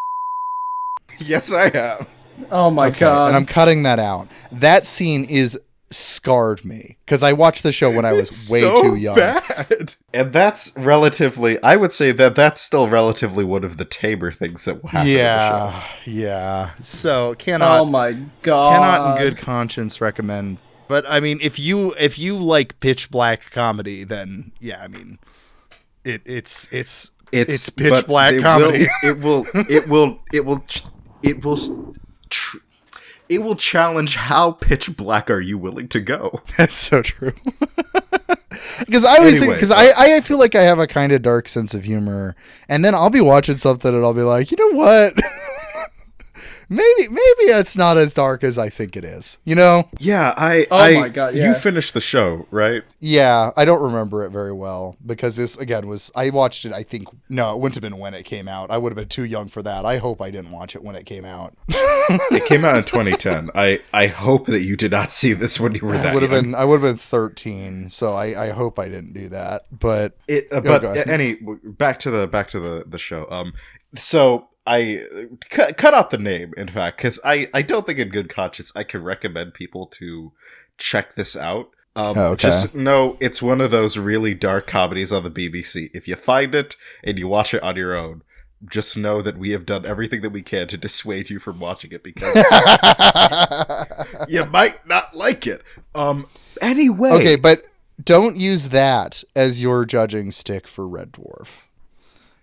Yes, 1.20 1.52
I 1.52 1.70
have. 1.70 2.08
Oh 2.50 2.70
my 2.70 2.88
Okay, 2.88 3.00
god! 3.02 3.28
and 3.28 3.36
I'm 3.36 3.46
cutting 3.46 3.84
that 3.84 4.00
out. 4.00 4.28
That 4.52 4.86
scene 4.86 5.26
is 5.26 5.60
scarred 5.94 6.64
me 6.64 6.98
because 7.06 7.22
I 7.22 7.34
watched 7.34 7.64
the 7.64 7.72
show 7.74 7.92
when 7.92 8.06
I 8.06 8.14
was 8.14 8.30
It's 8.30 8.50
way 8.50 8.62
so 8.62 8.82
too 8.82 8.96
young. 8.96 9.16
Bad. 9.16 9.96
And 10.14 10.32
that's 10.32 10.76
relatively. 10.78 11.62
I 11.62 11.76
would 11.76 11.92
say 11.92 12.12
that 12.14 12.34
that's 12.36 12.62
still 12.62 12.88
relatively 12.90 13.44
one 13.44 13.64
of 13.66 13.76
the 13.78 13.84
Tabor 13.86 14.32
things 14.32 14.64
that 14.66 14.82
will 14.82 14.90
happen. 14.90 15.08
the 15.08 15.14
show. 15.14 15.18
Yeah, 15.20 15.84
yeah. 16.06 16.70
So 16.82 17.36
cannot 17.36 17.82
oh 17.82 17.86
my 17.86 18.14
god! 18.42 18.74
cannot 18.74 19.12
in 19.20 19.24
good 19.24 19.38
conscience 19.38 20.00
recommend. 20.02 20.58
But 20.88 21.06
I 21.08 21.20
mean, 21.20 21.40
if 21.42 21.60
you 21.60 21.94
if 22.00 22.18
you 22.18 22.38
like 22.38 22.80
pitch 22.80 23.12
black 23.12 23.52
comedy, 23.52 24.04
then 24.04 24.52
yeah, 24.60 24.82
I 24.84 24.88
mean, 24.88 25.20
it 26.04 26.22
it's 26.26 26.68
it's 26.72 27.12
it's, 27.32 27.70
pitch 27.70 28.06
black 28.08 28.34
it 28.34 28.42
comedy. 28.42 28.88
Will, 29.04 29.10
it 29.10 29.20
will. 29.20 29.46
It 29.70 29.88
will. 29.88 30.20
It 30.34 30.46
will. 30.46 30.60
ch- 30.68 30.84
It 31.24 31.46
will. 31.46 31.96
Tr- 32.32 32.58
it 33.30 33.44
will 33.44 33.56
challenge 33.56 34.16
how 34.16 34.52
pitch 34.52 34.98
black 34.98 35.30
are 35.30 35.40
you 35.40 35.58
willing 35.58 35.88
to 35.90 36.02
go. 36.02 36.42
That's 36.58 36.76
so 36.76 37.02
true. 37.02 37.34
Because 38.80 39.06
I 39.06 39.18
always 39.18 39.42
Anyway, 39.42 39.56
because 39.56 39.72
I 39.72 39.92
I 39.96 40.22
feel 40.22 40.38
like 40.38 40.56
I 40.56 40.64
have 40.64 40.78
a 40.78 40.86
kind 40.86 41.14
of 41.14 41.22
dark 41.22 41.48
sense 41.48 41.74
of 41.74 41.86
humor, 41.86 42.36
and 42.68 42.84
then 42.84 42.94
I'll 42.94 43.10
be 43.10 43.22
watching 43.22 43.56
something 43.56 43.96
and 43.96 44.04
I'll 44.04 44.14
be 44.14 44.22
like, 44.22 44.52
you 44.52 44.58
know 44.60 44.78
what? 44.78 45.14
maybe 46.72 47.08
maybe 47.10 47.44
it's 47.52 47.76
not 47.78 47.98
as 47.98 48.14
dark 48.14 48.44
as 48.44 48.58
I 48.58 48.70
think 48.70 48.96
it 48.98 49.04
is. 49.04 49.38
You 49.44 49.54
know? 49.56 49.84
Yeah, 50.00 50.34
I. 50.38 50.66
Oh 50.72 50.78
I- 50.78 50.94
my 50.96 51.10
God, 51.10 51.36
yeah. 51.36 51.50
You 51.50 51.54
finished 51.54 51.94
the 51.94 52.02
show, 52.02 52.48
right? 52.50 52.82
Yeah, 53.00 53.52
I 53.58 53.66
don't 53.66 53.82
remember 53.82 54.24
it 54.26 54.32
very 54.32 54.54
well 54.54 54.96
because 55.06 55.36
this 55.36 55.58
again 55.58 55.88
was 55.88 56.12
I 56.16 56.30
watched 56.32 56.66
it. 56.66 56.74
I 56.74 56.84
think 56.84 57.08
no, 57.30 57.54
it 57.54 57.60
wouldn't 57.60 57.76
have 57.76 57.82
been 57.82 57.98
when 58.00 58.14
it 58.14 58.24
came 58.24 58.48
out. 58.48 58.72
I 58.72 58.78
would 58.78 58.92
have 58.92 58.98
been 58.98 59.08
too 59.10 59.26
young 59.26 59.48
for 59.50 59.62
that. 59.64 59.86
I 59.86 59.98
hope 59.98 60.22
I 60.22 60.32
didn't 60.32 60.52
watch 60.52 60.76
it 60.76 60.84
when 60.84 60.96
it 60.96 61.06
came 61.06 61.26
out. 61.26 61.54
It 62.32 62.46
came 62.46 62.66
out 62.66 62.76
in 62.76 62.84
2010. 62.84 63.52
I 63.56 63.80
I 63.94 64.08
hope 64.08 64.48
that 64.48 64.62
you 64.62 64.76
did 64.76 64.92
not 64.92 65.12
see 65.12 65.34
this 65.34 65.60
when 65.60 65.76
you 65.76 65.82
were 65.82 65.96
I 65.96 65.98
that 66.04 66.14
would 66.14 66.24
have 66.24 66.32
young. 66.32 66.44
been 66.44 66.56
I 66.56 66.66
would 66.66 66.82
have 66.82 66.90
been 66.90 66.98
thirteen, 66.98 67.90
so 67.90 68.14
I, 68.14 68.48
I 68.48 68.50
hope 68.52 68.80
I 68.80 68.88
didn't 68.90 69.14
do 69.14 69.30
that. 69.30 69.64
But 69.72 70.18
It, 70.28 70.48
uh, 70.52 70.62
but 70.62 70.82
go 70.82 70.92
ahead. 70.92 71.10
any 71.10 71.38
back 71.64 72.00
to 72.02 72.12
the 72.12 72.28
back 72.28 72.48
to 72.50 72.60
the 72.60 72.84
the 72.88 72.98
show. 72.98 73.28
Um, 73.30 73.54
so 73.96 74.48
I 74.66 75.04
cut 75.50 75.78
cut 75.78 75.94
out 75.94 76.12
the 76.12 76.18
name. 76.18 76.54
In 76.58 76.68
fact, 76.68 76.98
because 76.98 77.20
I 77.24 77.50
I 77.54 77.62
don't 77.62 77.86
think 77.86 78.00
in 78.00 78.10
good 78.10 78.30
conscience 78.30 78.72
I 78.76 78.84
can 78.84 79.04
recommend 79.04 79.54
people 79.54 79.88
to 79.88 80.34
check 80.78 81.16
this 81.16 81.36
out. 81.36 81.70
Um, 81.96 82.18
Oh, 82.18 82.26
okay. 82.32 82.48
Just 82.48 82.74
know 82.74 83.18
it's 83.20 83.42
one 83.42 83.60
of 83.60 83.72
those 83.72 83.98
really 83.98 84.34
dark 84.34 84.68
comedies 84.68 85.12
on 85.12 85.24
the 85.24 85.32
BBC. 85.32 85.90
If 85.94 86.08
you 86.08 86.16
find 86.16 86.56
it 86.56 86.76
and 87.04 87.18
you 87.18 87.28
watch 87.28 87.54
it 87.54 87.64
on 87.64 87.76
your 87.76 87.96
own, 87.96 88.24
just 88.70 88.96
know 88.96 89.22
that 89.22 89.38
we 89.38 89.50
have 89.52 89.66
done 89.66 89.86
everything 89.86 90.22
that 90.22 90.30
we 90.30 90.42
can 90.42 90.68
to 90.70 90.78
dissuade 90.78 91.30
you 91.30 91.40
from 91.40 91.60
watching 91.60 91.92
it 91.92 92.04
because 92.04 92.36
you 94.30 94.46
might 94.46 94.86
not 94.88 95.16
like 95.16 95.48
it. 95.48 95.64
Um. 95.96 96.28
Anyway. 96.62 97.10
okay, 97.12 97.36
but 97.36 97.64
don't 98.04 98.38
use 98.38 98.70
that 98.70 99.24
as 99.36 99.62
your 99.62 99.86
judging 99.86 100.32
stick 100.32 100.68
for 100.68 100.88
Red 100.88 101.12
Dwarf. 101.12 101.48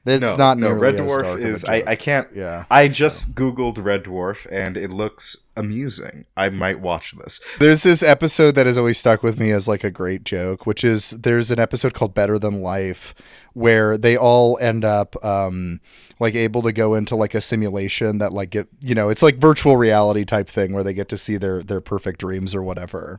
That's 0.05 0.21
no, 0.23 0.37
not 0.37 0.59
no. 0.59 0.73
Red 0.73 0.95
Dwarf 0.95 1.41
is. 1.41 1.65
I. 1.65 1.83
I 1.87 1.97
can't. 1.97 2.29
yeah. 2.35 2.65
I 2.71 2.89
just 2.89 3.35
googled 3.35 3.85
Red 3.85 4.05
Dwarf 4.05 4.47
and 4.51 4.77
it 4.77 4.91
looks 4.91 5.37
amusing. 5.57 6.25
I 6.37 6.49
might 6.49 6.81
watch 6.81 7.15
this. 7.19 7.41
There's 7.59 7.83
this 7.83 8.03
episode 8.03 8.55
that 8.55 8.67
has 8.67 8.79
always 8.79 8.99
stuck 8.99 9.23
with 9.23 9.39
me 9.39 9.51
as 9.51 9.69
like 9.69 9.85
a 9.85 9.91
great 9.91 10.25
joke, 10.25 10.67
which 10.67 10.85
is 10.85 11.11
there's 11.11 11.51
an 11.51 11.59
episode 11.59 11.95
called 11.95 12.15
Better 12.15 12.39
Than 12.39 12.63
Life 12.63 13.15
where 13.55 13.99
they 13.99 14.17
all 14.17 14.57
end 14.61 14.85
up 14.85 15.23
um 15.25 15.81
like 16.21 16.35
able 16.35 16.63
to 16.63 16.73
go 16.73 16.95
into 16.95 17.17
like 17.17 17.35
a 17.35 17.41
simulation 17.41 18.19
that 18.19 18.33
like 18.33 18.51
get 18.51 18.69
you 18.81 18.95
know, 18.95 19.09
it's 19.09 19.23
like 19.23 19.37
virtual 19.37 19.77
reality 19.77 20.25
type 20.25 20.49
thing 20.49 20.73
where 20.73 20.85
they 20.85 20.95
get 20.95 21.09
to 21.09 21.17
see 21.17 21.37
their 21.37 21.63
their 21.63 21.81
perfect 21.81 22.21
dreams 22.21 22.55
or 22.55 22.63
whatever. 22.63 23.19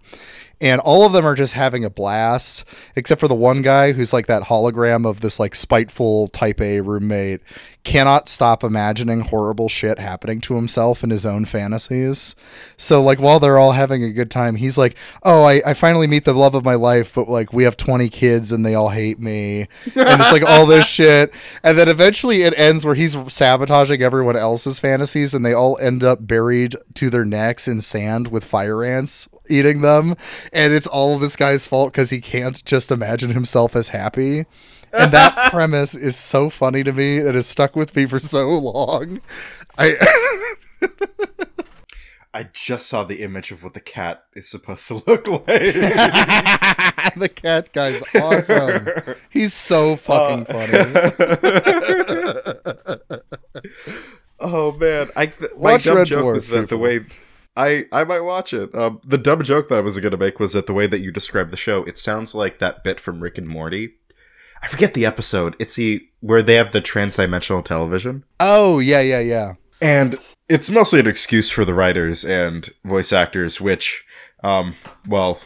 And 0.62 0.82
all 0.82 1.06
of 1.06 1.14
them 1.14 1.26
are 1.26 1.36
just 1.36 1.54
having 1.54 1.86
a 1.86 1.90
blast, 1.90 2.66
except 2.96 3.22
for 3.22 3.30
the 3.30 3.36
one 3.36 3.62
guy 3.62 3.94
who's 3.94 4.12
like 4.12 4.28
that 4.28 4.44
hologram 4.44 5.08
of 5.08 5.22
this 5.22 5.40
like 5.40 5.56
spiteful 5.56 6.28
type 6.28 6.60
A 6.60 6.82
roommate, 6.82 7.42
cannot 7.86 8.28
stop 8.28 8.64
imagining 8.64 9.22
horrible 9.22 9.70
shit 9.70 10.00
happening 10.00 10.42
to 10.42 10.56
himself 10.56 11.04
in 11.04 11.10
his 11.10 11.26
own 11.26 11.46
fantasies. 11.46 12.36
So 12.78 13.02
like 13.02 13.20
while 13.20 13.40
they're 13.40 13.58
all 13.58 13.72
having 13.72 14.04
a 14.04 14.12
good 14.12 14.30
time, 14.30 14.56
he's 14.56 14.78
like, 14.78 14.96
"Oh, 15.24 15.44
I, 15.44 15.62
I 15.66 15.74
finally 15.74 16.08
meet 16.08 16.26
the 16.26 16.34
love 16.34 16.56
of 16.56 16.66
my 16.66 16.76
life, 16.76 17.16
but 17.16 17.30
like 17.30 17.54
we 17.54 17.64
have 17.64 17.78
twenty 17.78 18.10
kids 18.10 18.52
and 18.52 18.66
they 18.66 18.76
all 18.76 18.90
hate 18.90 19.20
me," 19.20 19.62
and 19.96 20.22
it's 20.22 20.32
like 20.32 20.44
all 20.44 20.66
this 20.66 20.88
shit. 20.90 21.34
And 21.64 21.78
then 21.78 21.88
eventually 21.88 22.44
it 22.44 22.58
ends 22.58 22.86
where 22.86 22.96
he's 22.96 23.18
sabotaging 23.34 24.02
everyone 24.02 24.36
else's 24.36 24.80
fantasies, 24.80 25.34
and 25.34 25.46
they 25.46 25.54
all 25.54 25.78
end 25.80 26.04
up 26.04 26.28
buried 26.28 26.76
to 26.96 27.10
their 27.10 27.26
necks 27.26 27.68
in 27.68 27.80
sand 27.80 28.28
with 28.28 28.44
fire 28.44 28.84
ants 28.84 29.30
eating 29.50 29.82
them, 29.82 30.16
and 30.54 30.74
it's 30.74 30.88
all 30.88 31.16
of 31.16 31.22
this 31.22 31.36
guy's 31.36 31.68
fault 31.68 31.92
because 31.92 32.10
he 32.10 32.22
can't 32.22 32.64
just 32.66 32.92
imagine 32.92 33.32
himself 33.32 33.76
as 33.76 33.90
happy. 33.90 34.46
And 34.94 35.12
that 35.12 35.52
premise 35.52 35.96
is 35.96 36.16
so 36.16 36.50
funny 36.50 36.84
to 36.84 36.92
me. 36.92 37.18
It 37.18 37.36
has 37.36 37.48
stuck 37.48 37.76
with 37.76 37.96
me 37.96 38.06
for 38.06 38.20
so 38.20 38.50
long. 38.50 39.22
I 39.78 39.96
I 42.34 42.44
just 42.54 42.88
saw 42.88 43.04
the 43.04 43.22
image 43.24 43.52
of 43.52 43.64
what 43.64 43.74
the 43.74 43.80
cat 43.80 44.24
is 44.34 44.48
supposed 44.48 44.88
to 44.88 44.94
look 45.08 45.28
like. 45.28 45.46
the 45.46 47.30
cat 47.34 47.74
guy's 47.74 48.04
awesome. 48.16 48.88
He's 49.30 49.54
so 49.54 49.96
fucking 49.96 50.46
uh, 50.48 50.54
funny. 50.54 50.82
oh 54.40 54.72
man, 54.74 55.10
I 55.16 55.26
th- 55.26 55.52
my 55.54 55.72
Watch 55.74 55.86
dumb 55.86 55.98
Red 55.98 56.08
joke 56.08 56.26
Dwarf, 56.26 56.34
was 56.34 56.48
that 56.50 56.70
the 56.70 56.78
way 56.78 57.06
I 57.56 57.86
I 57.92 58.04
might 58.04 58.22
watch 58.22 58.54
it. 58.54 58.74
Um, 58.76 59.02
the 59.04 59.18
dumb 59.18 59.44
joke 59.44 59.70
that 59.70 59.78
I 59.78 59.82
was 59.82 59.98
going 60.00 60.12
to 60.12 60.18
make 60.18 60.40
was 60.40 60.54
that 60.54 60.68
the 60.68 60.74
way 60.74 60.88
that 60.88 61.00
you 61.00 61.12
described 61.12 61.52
the 61.52 61.58
show, 61.58 61.84
it 61.84 61.98
sounds 61.98 62.34
like 62.34 62.60
that 62.60 62.84
bit 62.84 63.00
from 63.00 63.22
Rick 63.22 63.38
and 63.38 63.48
Morty. 63.48 63.96
I 64.62 64.68
forget 64.68 64.94
the 64.94 65.06
episode. 65.06 65.56
It's 65.60 65.76
the 65.76 66.08
where 66.20 66.42
they 66.42 66.56
have 66.56 66.72
the 66.72 66.82
transdimensional 66.82 67.64
television. 67.64 68.24
Oh 68.40 68.80
yeah, 68.80 69.02
yeah, 69.02 69.20
yeah. 69.20 69.54
And 69.82 70.18
it's 70.50 70.70
mostly 70.70 71.00
an 71.00 71.08
excuse 71.08 71.50
for 71.50 71.64
the 71.64 71.74
writers 71.74 72.26
and 72.26 72.70
voice 72.84 73.14
actors, 73.14 73.62
which, 73.62 74.04
um, 74.44 74.76
well, 75.08 75.42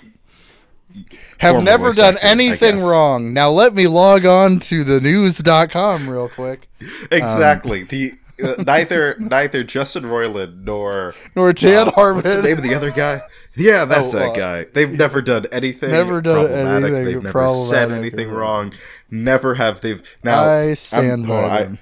Have 1.40 1.62
never 1.64 1.94
done 1.94 2.16
actor, 2.16 2.26
anything 2.26 2.80
wrong. 2.80 3.34
Now 3.34 3.50
let 3.50 3.76
me 3.76 3.88
log 3.88 4.26
on 4.26 4.60
to 4.62 4.84
the 4.84 5.00
news.com 5.02 6.10
real 6.10 6.30
quick. 6.30 6.70
exactly. 7.12 7.84
the 7.84 8.14
uh, 8.14 8.23
neither 8.60 9.16
neither 9.20 9.64
Justin 9.64 10.04
Roiland 10.04 10.64
nor 10.64 11.14
Nor 11.36 11.54
Dan 11.54 11.88
uh, 11.90 11.92
Harmon. 11.92 12.16
What's 12.24 12.34
the 12.34 12.42
name 12.42 12.58
of 12.58 12.64
the 12.64 12.74
other 12.76 12.92
guy? 12.92 13.22
Yeah, 13.56 13.86
that's 13.86 14.14
Oh, 14.16 14.20
that 14.20 14.30
uh, 14.32 14.34
guy. 14.34 14.64
They've 14.66 14.92
never 14.92 15.22
done 15.22 15.46
anything. 15.52 15.92
Never 15.92 16.22
done 16.22 16.48
anything 16.52 17.06
They've 17.06 17.22
never 17.24 17.54
said 17.54 17.92
anything 17.92 18.30
wrong. 18.32 18.74
Never 19.12 19.56
have 19.56 19.82
they've. 19.82 20.02
Now 20.24 20.44
I 20.44 20.74
stand 20.74 21.24
I'm, 21.24 21.28
by 21.30 21.36
I- 21.50 21.64
them. 21.64 21.80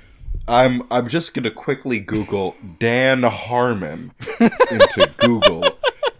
I'm 0.47 0.83
I'm 0.91 1.07
just 1.07 1.33
gonna 1.33 1.51
quickly 1.51 1.99
Google 1.99 2.55
Dan 2.79 3.23
Harmon 3.23 4.11
into 4.39 5.09
Google 5.17 5.63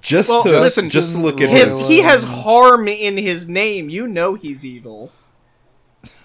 just 0.02 0.30
Well, 0.30 0.44
to 0.44 0.52
listen, 0.52 0.90
just 0.90 1.14
to 1.14 1.18
look 1.18 1.42
at 1.42 1.50
His- 1.50 1.70
his. 1.70 1.80
His, 1.80 1.88
he 1.90 1.98
has 2.00 2.24
harm 2.24 2.88
in 2.88 3.18
his 3.18 3.48
name. 3.48 3.90
You 3.90 4.08
know 4.08 4.36
he's 4.36 4.64
evil. 4.64 5.12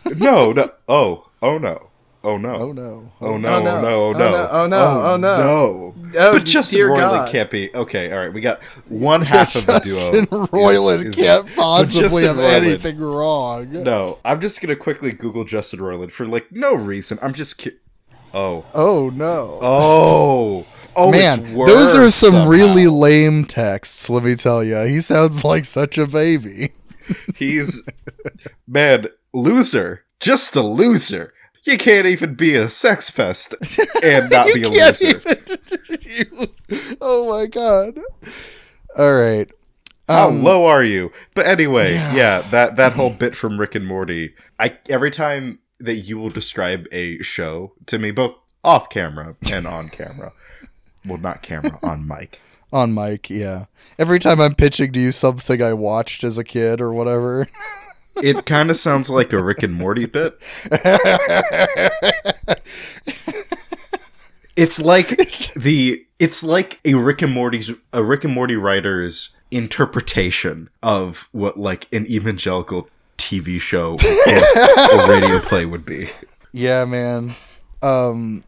no, 0.05 0.53
no. 0.53 0.71
Oh, 0.89 1.29
oh 1.43 1.59
no. 1.59 1.89
Oh 2.27 2.37
no. 2.39 2.55
Oh 2.57 2.73
no. 2.73 3.13
Oh 3.21 3.37
no, 3.37 3.49
Oh, 3.57 3.63
no. 3.63 3.77
oh 3.77 3.81
no, 3.81 3.89
oh 3.89 4.09
Oh, 4.09 4.13
no, 4.13 4.19
no. 4.19 4.49
Oh, 4.51 4.67
no. 4.67 4.77
Oh, 4.79 5.17
no. 5.17 5.17
no. 5.17 5.43
Oh, 5.43 5.95
oh, 5.97 6.19
oh 6.19 6.33
but 6.33 6.45
Justin 6.45 6.81
Roiland 6.81 7.31
can't 7.31 7.51
be 7.51 7.73
okay. 7.73 8.11
All 8.11 8.19
right, 8.19 8.33
we 8.33 8.41
got 8.41 8.61
one 8.89 9.23
half 9.23 9.55
of 9.55 9.65
the 9.67 9.79
duo. 9.79 9.95
Justin 10.01 10.27
Roiland 10.27 11.15
can't 11.15 11.47
possibly 11.55 12.25
have 12.25 12.41
anything 12.41 12.99
wrong. 12.99 13.71
No, 13.71 14.19
I'm 14.25 14.41
just 14.41 14.61
gonna 14.61 14.75
quickly 14.75 15.13
Google 15.13 15.45
Justin 15.45 15.79
Roiland 15.79 16.11
for 16.11 16.27
like 16.27 16.51
no 16.51 16.75
reason. 16.75 17.19
I'm 17.23 17.33
just 17.33 17.59
ki- 17.59 17.77
Oh, 18.35 18.65
Oh 18.75 19.09
no. 19.11 19.59
oh, 19.63 20.67
oh, 20.97 21.11
Man, 21.13 21.45
those 21.55 21.95
are 21.95 22.11
some 22.11 22.33
somehow. 22.33 22.49
really 22.49 22.89
lame 22.89 23.45
texts, 23.45 24.11
let 24.11 24.25
me 24.25 24.35
tell 24.35 24.65
you. 24.65 24.79
He 24.81 25.01
sounds 25.01 25.45
like 25.45 25.65
such 25.65 25.97
a 25.97 26.07
baby. 26.09 26.73
He's 27.37 27.83
man, 28.67 29.07
loser, 29.33 30.05
just 30.19 30.57
a 30.57 30.61
loser. 30.61 31.33
You 31.67 31.77
can't 31.79 32.07
even 32.07 32.35
be 32.35 32.55
a 32.55 32.71
sex 32.71 33.11
pest 33.11 33.55
and 34.03 34.31
not 34.31 34.47
be 34.55 34.63
a 34.63 34.69
loser. 34.69 35.21
even- 36.07 36.49
oh 37.01 37.29
my 37.29 37.47
god. 37.47 37.99
All 38.97 39.13
right. 39.15 39.51
How 40.09 40.29
Um, 40.29 40.45
low 40.45 40.67
are 40.67 40.85
you? 40.85 41.11
But 41.35 41.47
anyway, 41.47 41.95
Yeah. 41.95 42.15
yeah, 42.15 42.51
that 42.53 42.77
that 42.77 42.93
whole 42.93 43.11
bit 43.11 43.35
from 43.35 43.59
Rick 43.59 43.75
and 43.75 43.85
Morty. 43.87 44.35
I 44.61 44.77
every 44.89 45.11
time 45.11 45.59
that 45.81 45.97
you 45.97 46.19
will 46.19 46.31
describe 46.31 46.87
a 46.93 47.21
show 47.23 47.73
to 47.87 47.99
me, 47.99 48.13
both 48.13 48.35
off 48.63 48.89
camera 48.89 49.35
and 49.51 49.67
on 49.67 49.89
camera. 49.89 50.33
well, 51.05 51.19
not 51.19 51.43
camera, 51.43 51.79
on 51.83 52.07
mic. 52.07 52.41
on 52.73 52.95
mic, 52.95 53.29
yeah. 53.29 53.65
Every 53.99 54.19
time 54.21 54.41
I'm 54.41 54.55
pitching 54.55 54.93
to 54.93 55.01
you 55.01 55.11
something 55.13 55.61
I 55.61 55.73
watched 55.73 56.23
as 56.25 56.39
a 56.39 56.45
kid 56.45 56.81
or 56.81 56.93
whatever. 56.93 57.49
It 58.23 58.47
kind 58.47 58.71
of 58.71 58.77
sounds 58.77 59.11
like 59.11 59.33
a 59.33 59.43
Rick 59.43 59.63
and 59.63 59.75
Morty 59.75 60.07
bit. 60.07 60.41
It's 64.57 64.81
like 64.81 65.09
the 65.55 66.07
it's 66.19 66.43
like 66.43 66.81
a 66.85 66.95
Rick 66.95 67.21
and 67.21 67.33
Morty's 67.33 67.71
a 67.93 68.03
Rick 68.03 68.25
and 68.25 68.33
Morty 68.33 68.57
writer's 68.57 69.31
interpretation 69.51 70.71
of 70.83 71.29
what 71.33 71.59
like 71.59 71.93
an 71.93 72.07
evangelical 72.07 72.89
TV 73.19 73.61
show 73.61 73.97
or, 74.27 75.01
or 75.01 75.09
radio 75.09 75.41
play 75.41 75.67
would 75.67 75.85
be. 75.85 76.09
yeah, 76.53 76.87
man. 76.87 77.35
Um 77.83 78.45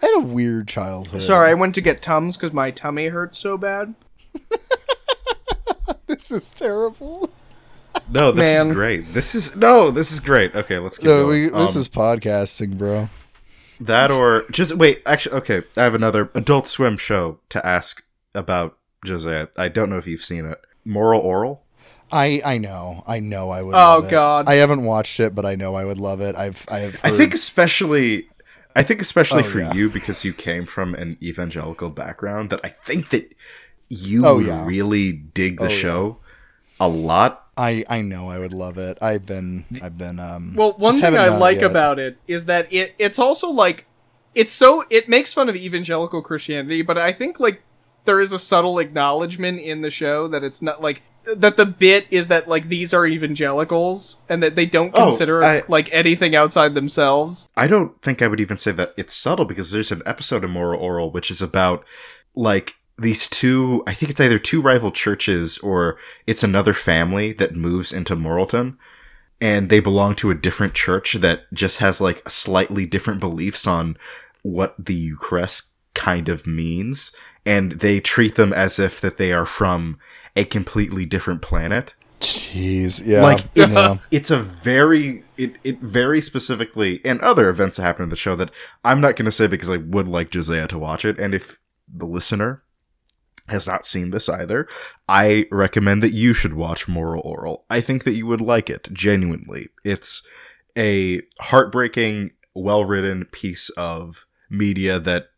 I 0.00 0.06
had 0.06 0.16
a 0.18 0.26
weird 0.26 0.68
childhood. 0.68 1.22
Sorry, 1.22 1.50
I 1.50 1.54
went 1.54 1.74
to 1.74 1.80
get 1.80 2.02
Tums 2.02 2.36
because 2.36 2.52
my 2.52 2.70
tummy 2.70 3.08
hurt 3.08 3.34
so 3.34 3.58
bad. 3.58 3.94
This 6.06 6.30
is 6.30 6.48
terrible. 6.48 7.30
No, 8.10 8.32
this 8.32 8.42
Man. 8.58 8.68
is 8.68 8.74
great. 8.74 9.12
This 9.12 9.34
is 9.34 9.56
no, 9.56 9.90
this 9.90 10.12
is 10.12 10.20
great. 10.20 10.54
Okay, 10.54 10.78
let's 10.78 10.98
go. 10.98 11.22
No, 11.22 11.26
we, 11.26 11.48
this 11.48 11.74
Um, 11.76 11.80
is 11.80 11.88
podcasting, 11.88 12.78
bro. 12.78 13.08
that 13.80 14.10
or 14.10 14.44
just 14.50 14.74
wait. 14.76 15.02
Actually, 15.06 15.36
okay, 15.36 15.62
I 15.76 15.82
have 15.84 15.94
another 15.94 16.30
Adult 16.34 16.66
Swim 16.66 16.96
show 16.96 17.38
to 17.50 17.64
ask 17.66 18.02
about 18.34 18.76
Jose. 19.06 19.46
I 19.56 19.68
don't 19.68 19.90
know 19.90 19.98
if 19.98 20.06
you've 20.06 20.22
seen 20.22 20.44
it. 20.46 20.58
Moral 20.84 21.22
Orel. 21.22 21.58
I 22.10 22.40
I 22.44 22.56
know. 22.58 23.04
I 23.06 23.20
know 23.20 23.50
I 23.50 23.62
would 23.62 23.74
Oh, 23.74 23.78
love 23.78 24.04
it. 24.06 24.10
God. 24.10 24.48
I 24.48 24.54
haven't 24.54 24.84
watched 24.84 25.20
it, 25.20 25.34
but 25.34 25.44
I 25.44 25.54
know 25.56 25.74
I 25.74 25.84
would 25.84 25.98
love 25.98 26.20
it. 26.22 26.34
I've 26.36 26.64
I 26.70 26.78
have 26.80 27.00
I 27.04 27.10
think 27.10 27.34
especially 27.34 28.28
I 28.74 28.82
think 28.82 29.02
especially 29.02 29.40
Oh, 29.40 29.44
for 29.46 29.60
yeah. 29.60 29.74
you 29.74 29.90
because 29.90 30.24
you 30.24 30.32
came 30.32 30.64
from 30.64 30.94
an 30.94 31.18
evangelical 31.22 31.90
background 31.90 32.48
that 32.50 32.60
I 32.64 32.70
think 32.70 33.10
that 33.10 33.30
you 33.90 34.24
Oh, 34.26 34.36
would 34.36 34.46
yeah. 34.46 34.64
really 34.64 35.12
dig 35.12 35.58
the 35.58 35.64
Oh, 35.66 35.68
yeah. 35.68 35.76
show 35.76 36.18
a 36.80 36.88
lot. 36.88 37.44
I 37.58 37.84
I 37.88 38.00
know 38.00 38.30
I 38.30 38.38
would 38.38 38.54
love 38.54 38.78
it. 38.78 38.96
I've 39.02 39.26
been 39.26 39.64
I've 39.82 39.98
been 39.98 40.18
um. 40.20 40.54
Well, 40.56 40.72
one 40.78 40.92
thing 40.94 41.02
haven't 41.02 41.20
I 41.20 41.36
like 41.36 41.56
yet. 41.60 41.70
about 41.70 41.98
it 41.98 42.16
is 42.26 42.46
that 42.46 42.72
it 42.72 42.94
it's 42.98 43.18
also 43.18 43.48
like 43.48 43.86
it's 44.34 44.52
so 44.52 44.84
it 44.90 45.08
makes 45.08 45.34
fun 45.34 45.48
of 45.48 45.56
evangelical 45.56 46.22
Christianity, 46.22 46.82
but 46.82 46.96
I 46.96 47.12
think 47.12 47.40
like 47.40 47.62
there 48.04 48.20
is 48.20 48.32
a 48.32 48.38
subtle 48.38 48.78
acknowledgement 48.78 49.60
in 49.60 49.80
the 49.80 49.90
show 49.90 50.28
that 50.28 50.44
it's 50.44 50.62
not 50.62 50.80
like 50.80 51.02
that 51.36 51.56
the 51.58 51.66
bit 51.66 52.06
is 52.10 52.28
that 52.28 52.48
like 52.48 52.68
these 52.68 52.94
are 52.94 53.06
evangelicals 53.06 54.16
and 54.28 54.42
that 54.42 54.54
they 54.56 54.64
don't 54.66 54.92
Oh, 54.94 55.08
consider 55.08 55.42
I- 55.44 55.62
like 55.68 55.92
anything 55.92 56.34
outside 56.34 56.74
themselves. 56.74 57.48
I 57.56 57.66
don't 57.66 58.00
think 58.02 58.22
I 58.22 58.28
would 58.28 58.40
even 58.40 58.56
say 58.56 58.72
that 58.72 58.94
it's 58.96 59.14
subtle 59.14 59.44
because 59.44 59.70
there's 59.70 59.92
an 59.92 60.02
episode 60.06 60.44
of 60.44 60.50
Moral 60.50 60.80
Orel 60.80 61.12
which 61.12 61.30
is 61.30 61.42
about 61.42 61.84
like 62.34 62.76
these 62.98 63.28
two 63.28 63.82
I 63.86 63.94
think 63.94 64.10
it's 64.10 64.20
either 64.20 64.38
two 64.38 64.60
rival 64.60 64.90
churches 64.90 65.58
or 65.58 65.98
it's 66.26 66.42
another 66.42 66.74
family 66.74 67.32
that 67.34 67.56
moves 67.56 67.92
into 67.92 68.16
Moralton 68.16 68.76
and 69.40 69.70
they 69.70 69.80
belong 69.80 70.14
to 70.16 70.30
a 70.30 70.34
different 70.34 70.74
church 70.74 71.14
that 71.14 71.42
just 71.52 71.78
has 71.78 72.00
like 72.00 72.28
slightly 72.28 72.86
different 72.86 73.20
beliefs 73.20 73.66
on 73.66 73.96
what 74.42 74.74
the 74.78 74.94
Eucharist 74.94 75.70
kind 75.94 76.28
of 76.28 76.46
means 76.46 77.12
and 77.46 77.72
they 77.72 78.00
treat 78.00 78.34
them 78.34 78.52
as 78.52 78.78
if 78.78 79.00
that 79.00 79.16
they 79.16 79.32
are 79.32 79.46
from 79.46 79.98
a 80.36 80.44
completely 80.44 81.04
different 81.04 81.42
planet 81.42 81.94
Jeez, 82.20 83.06
yeah. 83.06 83.22
like 83.22 83.44
it's 83.54 83.76
yeah. 83.76 83.98
it's 84.10 84.30
a 84.30 84.40
very 84.40 85.22
it, 85.36 85.54
it 85.62 85.80
very 85.80 86.20
specifically 86.20 87.00
and 87.04 87.20
other 87.20 87.48
events 87.48 87.76
that 87.76 87.84
happen 87.84 88.02
in 88.02 88.08
the 88.08 88.16
show 88.16 88.34
that 88.34 88.50
I'm 88.84 89.00
not 89.00 89.14
gonna 89.14 89.30
say 89.30 89.46
because 89.46 89.70
I 89.70 89.76
would 89.76 90.08
like 90.08 90.30
Josiah 90.30 90.66
to 90.66 90.78
watch 90.78 91.04
it 91.04 91.18
and 91.20 91.32
if 91.32 91.58
the 91.92 92.06
listener 92.06 92.64
has 93.48 93.66
not 93.66 93.86
seen 93.86 94.10
this 94.10 94.28
either, 94.28 94.68
I 95.08 95.46
recommend 95.50 96.02
that 96.02 96.12
you 96.12 96.34
should 96.34 96.54
watch 96.54 96.88
Moral 96.88 97.22
Orel. 97.22 97.62
I 97.70 97.80
think 97.80 98.04
that 98.04 98.14
you 98.14 98.26
would 98.26 98.40
like 98.40 98.68
it 98.70 98.88
genuinely. 98.92 99.68
It's 99.84 100.22
a 100.76 101.22
heartbreaking, 101.40 102.32
well 102.54 102.84
written 102.84 103.24
piece 103.26 103.70
of 103.70 104.26
media 104.50 104.98
that 105.00 105.28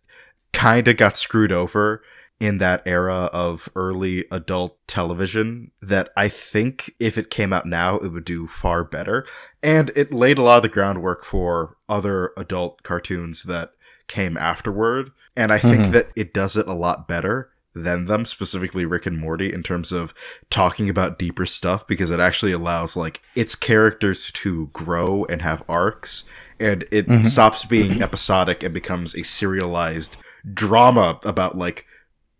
kind 0.52 0.88
of 0.88 0.96
got 0.96 1.16
screwed 1.16 1.52
over 1.52 2.02
in 2.40 2.58
that 2.58 2.82
era 2.86 3.28
of 3.34 3.68
early 3.76 4.24
adult 4.30 4.78
television 4.86 5.70
that 5.82 6.08
I 6.16 6.28
think 6.28 6.94
if 6.98 7.18
it 7.18 7.30
came 7.30 7.52
out 7.52 7.66
now, 7.66 7.96
it 7.96 8.08
would 8.12 8.24
do 8.24 8.46
far 8.46 8.82
better. 8.82 9.26
And 9.62 9.90
it 9.94 10.12
laid 10.14 10.38
a 10.38 10.42
lot 10.42 10.56
of 10.56 10.62
the 10.62 10.68
groundwork 10.70 11.24
for 11.24 11.76
other 11.88 12.32
adult 12.38 12.82
cartoons 12.82 13.42
that 13.42 13.72
came 14.08 14.38
afterward. 14.38 15.10
And 15.36 15.52
I 15.52 15.58
think 15.58 15.86
Mhm. 15.86 15.90
that 15.92 16.08
it 16.16 16.32
does 16.32 16.56
it 16.56 16.66
a 16.66 16.72
lot 16.72 17.06
better 17.06 17.50
than 17.74 18.06
them, 18.06 18.24
specifically 18.24 18.84
Rick 18.84 19.06
and 19.06 19.18
Morty, 19.18 19.52
in 19.52 19.62
terms 19.62 19.92
of 19.92 20.12
talking 20.50 20.88
about 20.88 21.18
deeper 21.18 21.46
stuff 21.46 21.86
because 21.86 22.10
it 22.10 22.18
actually 22.20 22.52
allows 22.52 22.96
like 22.96 23.20
its 23.36 23.54
characters 23.54 24.30
to 24.32 24.68
grow 24.72 25.24
and 25.26 25.42
have 25.42 25.62
arcs 25.68 26.24
and 26.58 26.84
it 26.90 27.06
Mhm. 27.06 27.26
stops 27.26 27.64
being 27.64 28.02
episodic 28.02 28.62
and 28.62 28.74
becomes 28.74 29.14
a 29.14 29.22
serialized 29.22 30.16
drama 30.52 31.18
about 31.24 31.56
like 31.56 31.86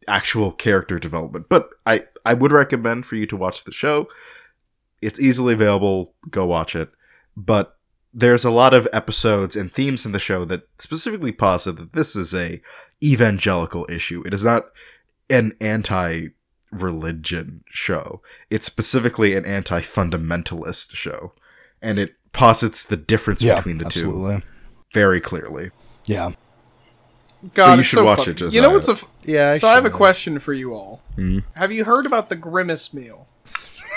actual 0.08 0.50
character 0.52 0.98
development. 0.98 1.46
But 1.48 1.68
I 1.86 2.02
I 2.24 2.34
would 2.34 2.52
recommend 2.52 3.06
for 3.06 3.14
you 3.16 3.26
to 3.26 3.36
watch 3.36 3.64
the 3.64 3.72
show. 3.72 4.08
It's 5.00 5.20
easily 5.20 5.54
available. 5.54 6.14
Go 6.30 6.44
watch 6.44 6.74
it. 6.76 6.90
But 7.36 7.76
there's 8.12 8.44
a 8.44 8.50
lot 8.50 8.74
of 8.74 8.88
episodes 8.92 9.54
and 9.56 9.70
themes 9.72 10.04
in 10.04 10.10
the 10.12 10.18
show 10.18 10.44
that 10.46 10.62
specifically 10.78 11.30
posit 11.32 11.76
that 11.76 11.92
this 11.92 12.16
is 12.16 12.34
a 12.34 12.60
evangelical 13.02 13.86
issue. 13.88 14.22
It 14.26 14.34
is 14.34 14.44
not 14.44 14.66
an 15.30 15.52
anti 15.60 16.28
religion 16.72 17.64
show. 17.68 18.20
It's 18.50 18.64
specifically 18.66 19.34
an 19.36 19.44
anti 19.44 19.80
fundamentalist 19.80 20.94
show. 20.94 21.32
And 21.82 21.98
it 21.98 22.14
posits 22.32 22.84
the 22.84 22.96
difference 22.96 23.42
yeah, 23.42 23.56
between 23.56 23.78
the 23.78 23.88
two 23.88 24.40
very 24.92 25.20
clearly. 25.20 25.70
Yeah, 26.06 26.32
God, 27.54 27.78
you 27.78 27.82
should 27.82 27.98
so 27.98 28.04
watch 28.04 28.24
funny. 28.26 28.32
it, 28.32 28.52
You 28.52 28.60
know 28.60 28.70
what's 28.70 28.88
a 28.88 28.92
f- 28.92 29.04
yeah. 29.22 29.56
so 29.56 29.66
I 29.68 29.74
have 29.74 29.86
a 29.86 29.90
question 29.90 30.38
for 30.38 30.52
you 30.52 30.74
all. 30.74 31.02
Mhm. 31.16 31.44
Have 31.54 31.72
you 31.72 31.84
heard 31.84 32.04
about 32.06 32.28
the 32.28 32.36
Grimace 32.36 32.92
meal? 32.92 33.28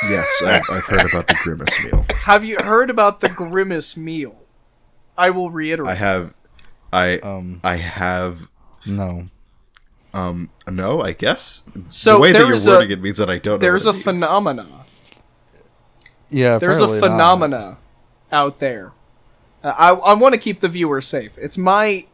Yes, 0.09 0.27
I've, 0.45 0.63
I've 0.69 0.83
heard 0.85 1.05
about 1.09 1.27
the 1.27 1.35
Grimace 1.43 1.83
meal. 1.83 2.05
Have 2.15 2.43
you 2.43 2.57
heard 2.59 2.89
about 2.89 3.19
the 3.21 3.29
Grimace 3.29 3.95
meal? 3.95 4.41
I 5.17 5.29
will 5.29 5.49
reiterate. 5.49 5.91
I 5.91 5.95
have, 5.95 6.33
I, 6.91 7.17
Um, 7.19 7.61
I 7.63 7.77
have, 7.77 8.49
no. 8.85 9.29
Um, 10.13 10.49
no, 10.67 11.01
I 11.01 11.13
guess. 11.13 11.61
So 11.89 12.15
the 12.15 12.19
way 12.19 12.31
that 12.31 12.39
you're 12.39 12.47
there's 12.49 12.65
a- 12.67 12.69
wording 12.71 12.91
it 12.91 13.01
means 13.01 13.17
that 13.17 13.29
I 13.29 13.37
don't 13.39 13.53
know. 13.59 13.67
There's 13.67 13.85
a 13.85 13.89
it 13.89 13.93
means. 13.93 14.03
phenomena. 14.03 14.85
Yeah, 16.29 16.57
There's 16.57 16.79
a 16.79 16.83
apparently 16.85 17.09
not. 17.09 17.15
phenomena 17.15 17.77
out 18.31 18.59
there. 18.59 18.91
Uh, 19.63 19.73
I 19.77 19.89
I 19.93 20.13
want 20.13 20.33
to 20.33 20.39
keep 20.39 20.59
the 20.61 20.69
viewer 20.69 20.99
safe. 21.01 21.37
It's 21.37 21.57
my 21.57 22.05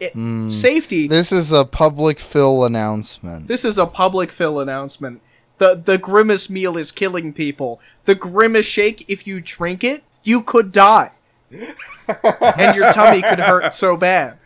it, 0.00 0.12
safety. 0.52 1.08
This 1.08 1.32
is 1.32 1.50
a 1.52 1.64
public 1.64 2.18
fill 2.18 2.64
announcement. 2.64 3.48
This 3.48 3.64
is 3.64 3.78
a 3.78 3.86
public 3.86 4.30
fill 4.32 4.60
announcement. 4.60 5.22
The 5.58 5.74
the 5.82 5.96
Grimace 5.98 6.50
meal 6.50 6.76
is 6.76 6.92
killing 6.92 7.32
people. 7.32 7.80
The 8.04 8.14
Grimace 8.14 8.66
shake, 8.66 9.08
if 9.08 9.26
you 9.26 9.40
drink 9.40 9.82
it, 9.82 10.04
you 10.24 10.42
could 10.42 10.70
die. 10.72 11.12
and 11.50 12.76
your 12.76 12.92
tummy 12.92 13.22
could 13.22 13.40
hurt 13.40 13.72
so 13.72 13.96
bad. 13.96 14.36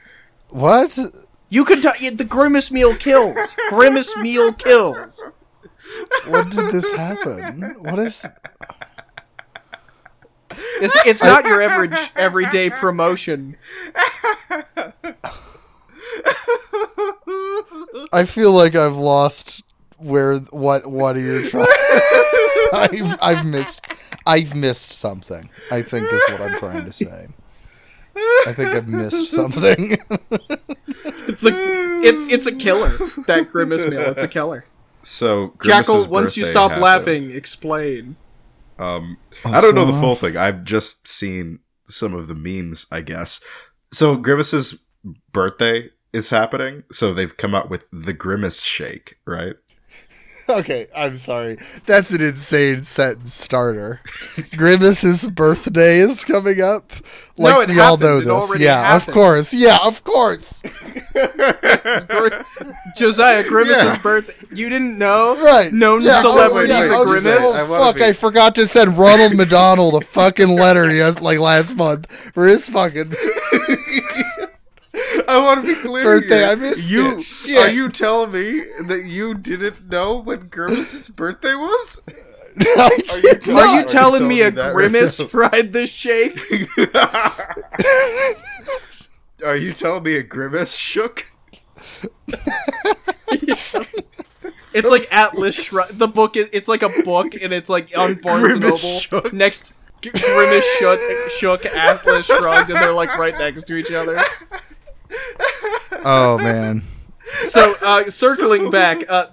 What? 0.50 0.96
You 1.52 1.66
could 1.66 1.82
die. 1.82 2.08
The 2.08 2.24
Grimace 2.24 2.70
meal 2.70 2.96
kills. 2.96 3.54
Grimace 3.68 4.16
meal 4.16 4.54
kills. 4.54 5.22
What 6.26 6.50
did 6.50 6.72
this 6.72 6.90
happen? 6.92 7.76
What 7.78 7.98
is? 7.98 8.26
It's, 10.80 10.96
it's 11.04 11.22
not 11.22 11.44
your 11.44 11.60
average 11.60 11.98
everyday 12.16 12.70
promotion. 12.70 13.58
I 18.14 18.24
feel 18.24 18.52
like 18.52 18.74
I've 18.74 18.96
lost 18.96 19.62
where 19.98 20.38
what 20.38 20.86
what 20.86 21.18
are 21.18 21.20
you 21.20 21.50
trying? 21.50 21.66
I've, 22.72 23.18
I've 23.20 23.44
missed 23.44 23.84
I've 24.24 24.54
missed 24.54 24.92
something. 24.92 25.50
I 25.70 25.82
think 25.82 26.10
is 26.10 26.22
what 26.30 26.40
I'm 26.40 26.58
trying 26.58 26.86
to 26.86 26.92
say. 26.94 27.28
I 28.16 28.52
think 28.54 28.74
I've 28.74 28.88
missed 28.88 29.32
something. 29.32 29.98
It's, 31.04 31.42
like, 31.42 31.54
it's 31.56 32.26
it's 32.26 32.46
a 32.46 32.54
killer. 32.54 32.96
That 33.26 33.50
Grimace 33.50 33.86
meal. 33.86 34.02
It's 34.02 34.22
a 34.22 34.28
killer. 34.28 34.64
So 35.02 35.54
Jackal, 35.62 36.06
once 36.06 36.36
you 36.36 36.44
stop 36.44 36.72
happened. 36.72 36.82
laughing, 36.82 37.30
explain. 37.30 38.16
Um, 38.78 39.16
I 39.44 39.60
don't 39.60 39.74
know 39.74 39.84
the 39.84 40.00
full 40.00 40.16
thing. 40.16 40.36
I've 40.36 40.64
just 40.64 41.08
seen 41.08 41.60
some 41.86 42.14
of 42.14 42.28
the 42.28 42.34
memes, 42.34 42.86
I 42.90 43.00
guess. 43.00 43.40
So 43.92 44.16
Grimace's 44.16 44.80
birthday 45.32 45.90
is 46.12 46.30
happening, 46.30 46.84
so 46.90 47.12
they've 47.14 47.36
come 47.36 47.54
out 47.54 47.70
with 47.70 47.84
the 47.92 48.12
Grimace 48.12 48.62
Shake, 48.62 49.16
right? 49.26 49.54
okay, 50.48 50.86
I'm 50.94 51.16
sorry. 51.16 51.58
That's 51.86 52.10
an 52.12 52.20
insane 52.22 52.82
sentence 52.82 53.32
starter. 53.34 54.00
Grimace's 54.56 55.28
birthday 55.28 55.98
is 55.98 56.24
coming 56.24 56.60
up. 56.60 56.92
Like 57.36 57.54
No, 57.54 57.60
it 57.62 57.68
we 57.70 57.80
all 57.80 57.96
know 57.96 58.16
happened. 58.18 58.28
It 58.30 58.34
this. 58.52 58.60
Yeah, 58.60 58.82
happened. 58.82 59.08
of 59.08 59.14
course. 59.14 59.54
Yeah, 59.54 59.78
of 59.82 60.04
course. 60.04 60.62
Gr- 61.12 62.42
Josiah 62.96 63.42
Grimace's 63.44 63.82
Yeah. 63.96 63.98
birthday. 64.02 64.46
You 64.54 64.68
didn't 64.68 64.98
know? 64.98 65.36
Right. 65.42 65.72
Known 65.72 66.02
yeah, 66.02 66.20
celebrity, 66.20 66.72
oh, 66.72 66.82
yeah, 66.82 66.88
the 66.88 66.94
oh, 66.94 67.04
Grimace. 67.04 67.44
oh, 67.44 67.78
fuck, 67.78 68.00
I 68.00 68.12
forgot 68.12 68.54
to 68.56 68.66
send 68.66 68.98
Ronald 68.98 69.34
McDonald 69.34 69.94
a 69.94 70.04
fucking 70.06 70.48
letter 70.48 70.90
yes, 70.92 71.20
like 71.20 71.38
last 71.38 71.74
month 71.74 72.10
for 72.32 72.46
his 72.46 72.68
fucking 72.68 73.14
I 75.28 75.38
want 75.38 75.64
to 75.64 75.74
be 75.74 75.80
clear. 75.80 76.04
Birthday, 76.04 76.38
here. 76.38 76.48
I 76.48 76.54
missed 76.54 76.90
you. 76.90 77.16
it. 77.16 77.22
Shit. 77.22 77.58
Are 77.58 77.70
you 77.70 77.88
telling 77.88 78.32
me 78.32 78.62
that 78.86 79.04
you 79.06 79.34
didn't 79.34 79.88
know 79.88 80.18
when 80.18 80.48
Grimace's 80.48 81.08
birthday 81.08 81.54
was? 81.54 82.00
I 82.58 82.98
did 83.22 83.46
you- 83.46 83.54
not. 83.54 83.66
Are 83.66 83.76
you 83.78 83.84
telling 83.84 83.86
telling 83.86 84.28
me 84.28 84.34
me 84.36 84.42
a 84.42 84.50
that 84.50 84.66
right 84.66 84.72
Grimace 84.74 85.20
fried 85.22 85.72
the 85.72 85.86
shake? 85.86 86.38
Are 89.44 89.56
you 89.56 89.72
telling 89.72 90.02
me 90.04 90.14
a 90.16 90.22
Grimace 90.22 90.76
shook? 90.76 91.32
It's 94.74 94.90
like 94.90 95.04
Atlas 95.12 95.54
Shrugged. 95.54 95.98
The 95.98 96.08
book 96.08 96.34
is 96.36 96.48
it's 96.52 96.66
like 96.68 96.82
a 96.82 96.88
book 97.02 97.34
and 97.34 97.52
it's 97.52 97.68
like 97.68 97.96
on 97.96 98.14
Barnes 98.14 98.54
and 98.54 98.62
Noble. 98.62 98.78
shook. 99.00 99.30
Next 99.32 99.74
Grimace 100.00 100.64
shook, 100.78 101.00
shook, 101.30 101.66
Atlas 101.66 102.26
shrugged, 102.26 102.70
and 102.70 102.80
they're 102.80 102.92
like 102.94 103.16
right 103.18 103.36
next 103.36 103.64
to 103.66 103.76
each 103.76 103.90
other. 103.92 104.18
Oh 106.04 106.38
man. 106.38 106.84
So 107.44 107.74
uh, 107.82 108.04
circling 108.10 108.70
back, 108.70 109.08
uh, 109.08 109.26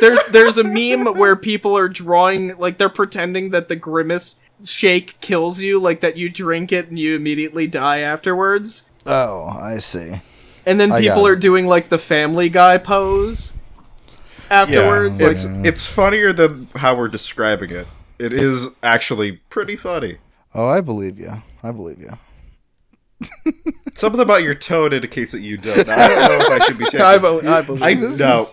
there's 0.00 0.20
there's 0.30 0.58
a 0.58 0.64
meme 0.64 1.16
where 1.16 1.36
people 1.36 1.76
are 1.76 1.88
drawing 1.88 2.56
like 2.58 2.78
they're 2.78 2.88
pretending 2.88 3.50
that 3.50 3.68
the 3.68 3.76
Grimace 3.76 4.36
shake 4.64 5.18
kills 5.20 5.60
you, 5.60 5.80
like 5.80 6.00
that 6.00 6.16
you 6.16 6.28
drink 6.28 6.72
it 6.72 6.88
and 6.88 6.98
you 6.98 7.16
immediately 7.16 7.66
die 7.66 8.00
afterwards. 8.00 8.84
Oh, 9.06 9.46
I 9.48 9.78
see. 9.78 10.20
and 10.66 10.78
then 10.78 10.92
I 10.92 11.00
people 11.00 11.26
are 11.26 11.36
doing 11.36 11.66
like 11.66 11.88
the 11.88 11.98
Family 11.98 12.50
Guy 12.50 12.76
pose 12.78 13.52
afterwards. 14.50 15.20
it's 15.20 15.44
like, 15.44 15.66
it's 15.66 15.86
funnier 15.86 16.32
than 16.32 16.68
how 16.76 16.94
we're 16.94 17.08
describing 17.08 17.70
it. 17.70 17.86
It 18.18 18.34
is 18.34 18.68
actually 18.82 19.32
pretty 19.48 19.76
funny. 19.76 20.18
Oh, 20.54 20.66
I 20.68 20.82
believe 20.82 21.18
you. 21.18 21.42
I 21.62 21.72
believe 21.72 21.98
you. 22.00 22.18
Something 23.94 24.20
about 24.20 24.42
your 24.42 24.54
tone 24.54 24.92
indicates 24.92 25.32
that 25.32 25.40
you 25.40 25.56
don't. 25.58 25.88
I 25.88 26.08
don't 26.08 26.28
know 26.28 26.46
if 26.46 26.62
I 26.62 26.64
should 26.64 26.78
be 26.78 26.84
saying. 26.86 27.04
I, 27.04 27.18
be- 27.18 27.46
I 27.46 27.60
believe 27.60 27.82
I 27.82 27.94
this. 27.94 28.18
no. 28.18 28.44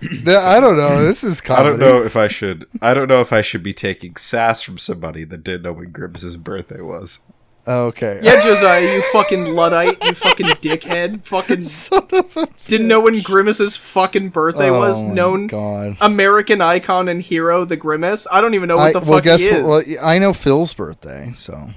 Th- 0.00 0.28
I 0.36 0.58
don't 0.60 0.76
know. 0.76 1.04
This 1.04 1.22
is 1.22 1.40
I 1.48 1.62
don't 1.62 1.78
know 1.78 2.02
if 2.02 2.16
I 2.16 2.26
should. 2.26 2.66
I 2.82 2.94
don't 2.94 3.06
know 3.08 3.20
if 3.20 3.32
I 3.32 3.42
should 3.42 3.62
be 3.62 3.74
taking 3.74 4.16
sass 4.16 4.62
from 4.62 4.76
somebody 4.78 5.24
that 5.24 5.44
didn't 5.44 5.62
know 5.62 5.72
when 5.74 5.90
Grimace's 5.92 6.36
birthday 6.36 6.80
was. 6.80 7.20
Okay. 7.66 8.18
Yeah, 8.22 8.40
Josiah, 8.42 8.94
you 8.94 9.02
fucking 9.12 9.54
luddite, 9.54 10.02
you 10.02 10.14
fucking 10.14 10.46
dickhead, 10.62 11.22
fucking 11.24 11.62
Son 11.64 12.02
of 12.12 12.34
a 12.36 12.48
didn't 12.66 12.88
know 12.88 13.02
when 13.02 13.20
Grimace's 13.20 13.76
fucking 13.76 14.30
birthday 14.30 14.70
Oh 14.70 14.78
was. 14.80 15.02
my 15.04 15.10
Known 15.10 15.46
God. 15.48 15.98
American 16.00 16.62
icon 16.62 17.08
and 17.08 17.20
hero, 17.20 17.66
the 17.66 17.76
Grimace. 17.76 18.26
I 18.32 18.40
don't 18.40 18.54
even 18.54 18.68
know 18.68 18.78
what 18.78 18.96
I, 18.96 18.98
the 18.98 19.00
well, 19.00 19.18
fuck 19.18 19.24
guess 19.24 19.42
he 19.44 19.50
is. 19.50 19.66
what? 19.66 19.86
Well, 19.86 19.98
I 20.02 20.18
know 20.18 20.32
Phil's 20.32 20.72
birthday, 20.72 21.32
so 21.36 21.68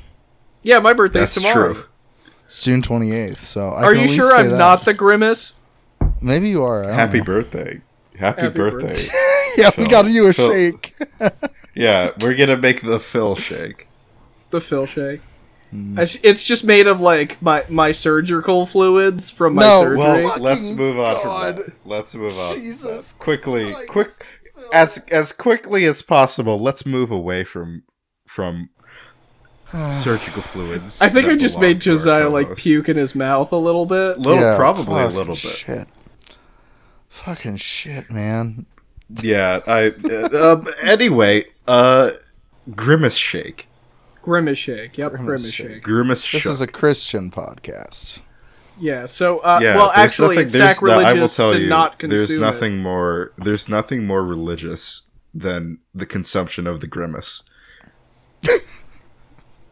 yeah, 0.63 0.79
my 0.79 0.93
birthday's 0.93 1.33
That's 1.35 1.45
tomorrow. 1.45 1.73
true. 1.73 1.83
It's 2.51 2.63
June 2.63 2.81
twenty 2.81 3.11
eighth. 3.11 3.43
So 3.43 3.69
I 3.69 3.83
Are 3.83 3.91
can 3.93 3.95
you 3.95 4.03
at 4.03 4.09
least 4.09 4.15
sure 4.15 4.31
say 4.31 4.39
I'm 4.41 4.49
that. 4.51 4.57
not 4.57 4.85
the 4.85 4.93
Grimace? 4.93 5.53
Maybe 6.21 6.49
you 6.49 6.63
are. 6.63 6.87
Happy 6.91 7.19
know. 7.19 7.23
birthday. 7.25 7.81
Happy, 8.17 8.41
Happy 8.41 8.53
birthday. 8.55 8.87
birthday. 8.87 9.07
Yeah, 9.57 9.69
we 9.77 9.83
Phil. 9.83 9.87
got 9.87 10.05
you 10.05 10.27
a 10.27 10.33
Phil. 10.33 10.49
shake. 10.49 10.95
yeah, 11.75 12.11
we're 12.21 12.35
gonna 12.35 12.55
make 12.57 12.81
the 12.83 12.99
Phil 13.01 13.35
shake. 13.35 13.87
The 14.49 14.61
Phil 14.61 14.85
shake. 14.85 15.19
Hmm. 15.71 15.99
I 15.99 16.05
sh- 16.05 16.19
It's 16.23 16.45
just 16.45 16.63
made 16.63 16.87
of 16.87 17.01
like 17.01 17.41
my 17.41 17.65
my 17.67 17.91
surgical 17.91 18.65
fluids 18.65 19.29
from 19.31 19.55
my 19.55 19.61
No, 19.63 19.79
surgery. 19.81 19.97
Well, 19.97 20.39
let's 20.39 20.69
move 20.71 20.99
on 20.99 21.15
God. 21.23 21.55
from 21.55 21.63
that. 21.65 21.73
Let's 21.85 22.15
move 22.15 22.31
on. 22.37 22.55
Jesus 22.57 23.11
quickly, 23.13 23.73
Christ, 23.87 23.87
quick, 23.89 24.63
as 24.73 24.97
as 25.11 25.31
quickly 25.33 25.83
as 25.85 26.01
possible. 26.01 26.57
Let's 26.59 26.85
move 26.85 27.11
away 27.11 27.43
from 27.43 27.83
from 28.27 28.69
surgical 29.93 30.41
fluids. 30.41 31.01
I 31.01 31.09
think 31.09 31.27
I 31.27 31.35
just 31.35 31.59
made 31.59 31.79
Josiah 31.81 32.29
like 32.29 32.55
puke 32.55 32.89
in 32.89 32.97
his 32.97 33.15
mouth 33.15 33.51
a 33.51 33.57
little 33.57 33.85
bit. 33.85 34.17
Little, 34.19 34.41
Yeah, 34.41 34.55
probably 34.57 35.01
a 35.03 35.07
little 35.07 35.33
bit. 35.35 35.37
Shit. 35.37 35.87
Fucking 37.09 37.57
shit, 37.57 38.09
man. 38.09 38.65
Yeah. 39.21 39.59
I. 39.67 39.91
Uh, 40.03 40.53
um, 40.55 40.67
anyway, 40.83 41.43
uh, 41.67 42.11
grimace 42.75 43.15
shake. 43.15 43.67
Grimace 44.21 44.57
shake. 44.57 44.97
Yep, 44.97 45.11
Grimace 45.11 45.25
grimace, 45.27 45.53
shake. 45.53 45.67
shake. 45.69 45.83
Grimace 45.83 46.21
This 46.31 46.41
shake. 46.43 46.45
is 46.51 46.61
a 46.61 46.67
Christian 46.67 47.31
podcast. 47.31 48.19
Yeah. 48.79 49.05
So, 49.05 49.39
uh, 49.39 49.59
yeah, 49.61 49.75
well, 49.75 49.91
actually, 49.95 50.35
nothing- 50.37 50.45
it's 50.45 50.53
there's 50.53 50.81
no- 50.81 50.91
I 50.91 51.13
will 51.13 51.27
sacrilegious 51.27 51.37
tell 51.37 51.49
to 51.51 51.59
you, 51.59 51.69
not 51.69 51.99
consume 51.99 52.17
There's 52.17 52.31
it. 52.31 52.39
nothing 52.39 52.77
more. 52.77 53.31
There's 53.37 53.67
nothing 53.69 54.05
more 54.05 54.23
religious 54.25 55.01
than 55.33 55.79
the 55.93 56.05
consumption 56.05 56.67
of 56.67 56.81
the 56.81 56.87
grimace. 56.87 57.43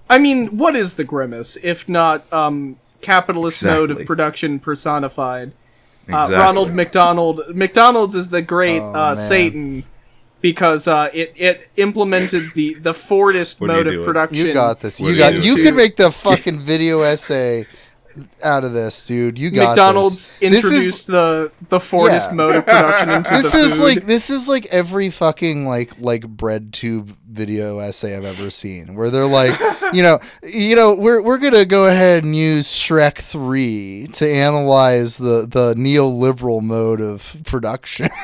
I 0.10 0.18
mean, 0.18 0.58
what 0.58 0.76
is 0.76 0.96
the 0.96 1.04
grimace 1.04 1.58
if 1.58 1.88
not 1.88 2.32
um, 2.34 2.78
capitalist 3.02 3.64
mode 3.64 3.92
of 3.92 4.06
production 4.06 4.60
personified? 4.60 5.52
Uh, 6.12 6.28
Ronald 6.32 6.74
McDonald. 6.74 7.42
McDonald's 7.54 8.16
is 8.16 8.30
the 8.30 8.42
great 8.42 8.82
Oh, 8.82 8.94
uh. 8.94 9.16
Satan 9.16 9.86
because 10.42 10.88
uh, 10.88 11.10
it 11.14 11.34
it 11.36 11.70
implemented 11.78 12.54
the 12.54 12.74
the 12.76 12.94
Fordist 12.94 13.60
What 13.60 13.70
are 13.70 13.80
you 13.80 13.84
mode 13.84 13.94
of 13.94 14.06
production. 14.06 14.48
You 14.48 14.54
got 14.54 14.80
this. 14.80 15.00
What 15.00 15.10
You 15.10 15.18
got. 15.18 15.34
you 15.34 15.56
You 15.58 15.64
could 15.64 15.76
make 15.76 15.98
the 15.98 16.12
fucking 16.12 16.60
video 16.60 17.02
essay 17.02 17.68
out 18.44 18.64
of 18.64 18.74
this, 18.74 19.06
dude. 19.06 19.38
You 19.38 19.52
got 19.52 19.70
McDonald's 19.70 20.30
this. 20.40 20.52
This 20.52 20.64
is- 20.66 20.72
introduced 20.74 21.08
the 21.08 21.52
the 21.70 21.80
Fordist 21.80 22.30
Yeah. 22.30 22.36
mode 22.36 22.56
of 22.58 22.66
production 22.66 23.10
into 23.10 23.30
this 23.32 23.52
the 23.52 23.60
is 23.60 23.78
food. 23.78 23.84
like 23.84 24.06
this 24.06 24.30
is 24.30 24.50
like 24.50 24.66
every 24.68 25.10
fucking 25.10 25.68
like 25.68 25.92
like 26.00 26.28
bread 26.28 26.74
tube 26.74 27.16
video 27.28 27.80
essay 27.80 28.16
I've 28.18 28.26
ever 28.26 28.50
seen 28.50 28.96
where 28.96 29.10
they're 29.12 29.26
like 29.28 29.58
you 29.94 30.02
know 30.02 30.20
you 30.44 30.76
know 30.76 30.96
we're 30.96 31.22
we're 31.22 31.38
gonna 31.38 31.66
go 31.66 31.86
ahead 31.88 32.24
and 32.24 32.36
use 32.36 32.68
Shrek 32.68 33.18
three 33.20 34.08
to 34.14 34.28
analyze 34.28 35.18
the 35.18 35.48
the 35.50 35.74
neoliberal 35.76 36.62
mode 36.62 37.02
of 37.02 37.36
production. 37.46 38.10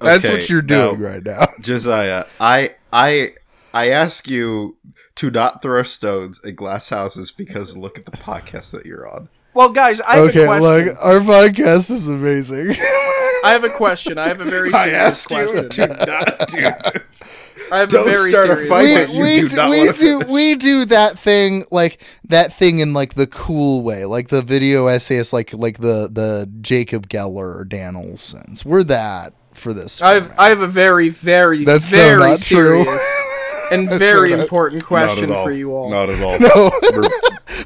That's 0.00 0.24
Okay, 0.24 0.34
what 0.34 0.48
you're 0.50 0.62
doing 0.62 1.00
now- 1.00 1.06
right 1.08 1.24
now. 1.24 1.46
Josiah, 1.60 2.24
I 2.40 2.74
I 2.92 3.30
I 3.74 3.90
ask 3.90 4.28
you 4.28 4.76
to 5.22 5.30
not 5.30 5.62
throw 5.62 5.82
stones 5.84 6.40
at 6.44 6.56
glass 6.56 6.88
houses 6.88 7.30
because 7.30 7.76
look 7.76 7.96
at 7.98 8.04
the 8.06 8.10
podcast 8.10 8.72
that 8.72 8.84
you're 8.84 9.08
on. 9.08 9.28
well, 9.54 9.68
guys, 9.70 10.00
I 10.00 10.16
have 10.16 10.24
Okay, 10.30 10.42
a 10.42 10.46
question. 10.46 10.62
look, 10.86 10.96
our 11.00 11.20
podcast 11.20 11.90
is 11.92 12.08
amazing. 12.08 12.70
I 13.44 13.50
have 13.50 13.62
a 13.64 13.70
question. 13.70 14.18
I 14.18 14.26
have 14.28 14.40
a 14.40 14.44
very 14.44 14.72
serious 14.72 15.24
question. 15.26 15.68
not 16.06 16.48
do 16.48 16.56
this. 16.94 17.30
I 17.70 17.78
have 17.78 17.88
Don't 17.90 18.06
a 18.08 18.10
very 18.10 18.30
start 18.30 18.50
a 18.50 18.54
serious 18.54 18.68
fight 18.68 19.08
we, 19.10 19.22
we, 19.22 19.40
do 19.40 19.46
do, 19.48 19.56
not 19.56 19.70
we 19.70 19.92
do 19.92 20.20
we 20.32 20.54
do 20.56 20.84
that 20.86 21.18
thing 21.18 21.64
like 21.70 22.02
that 22.24 22.52
thing 22.52 22.80
in 22.80 22.92
like 22.92 23.14
the 23.14 23.26
cool 23.28 23.82
way, 23.82 24.04
like 24.04 24.28
the 24.28 24.42
video 24.42 24.88
essayist, 24.88 25.32
like 25.32 25.52
like 25.54 25.78
the 25.78 26.08
the 26.10 26.50
Jacob 26.60 27.08
Geller 27.08 27.56
or 27.56 27.64
Dan 27.64 27.94
Olson's. 27.96 28.64
We're 28.64 28.82
that 28.84 29.32
for 29.54 29.72
this. 29.72 30.02
I 30.02 30.14
have. 30.14 30.34
I 30.38 30.48
have 30.48 30.60
a 30.60 30.66
very 30.66 31.08
very 31.08 31.64
That's 31.64 31.84
so 31.86 31.96
very 31.96 32.18
not 32.30 32.40
true. 32.40 32.84
serious 32.84 33.20
and 33.72 33.88
very 33.90 34.30
so 34.30 34.40
important 34.40 34.84
question 34.84 35.28
Not 35.28 35.34
at 35.34 35.38
all. 35.38 35.44
for 35.44 35.52
you 35.52 35.74
all. 35.74 35.90
Not 35.90 36.10
at 36.10 36.22
all. 36.22 36.38
no, 36.40 36.70
We're- 36.82 37.08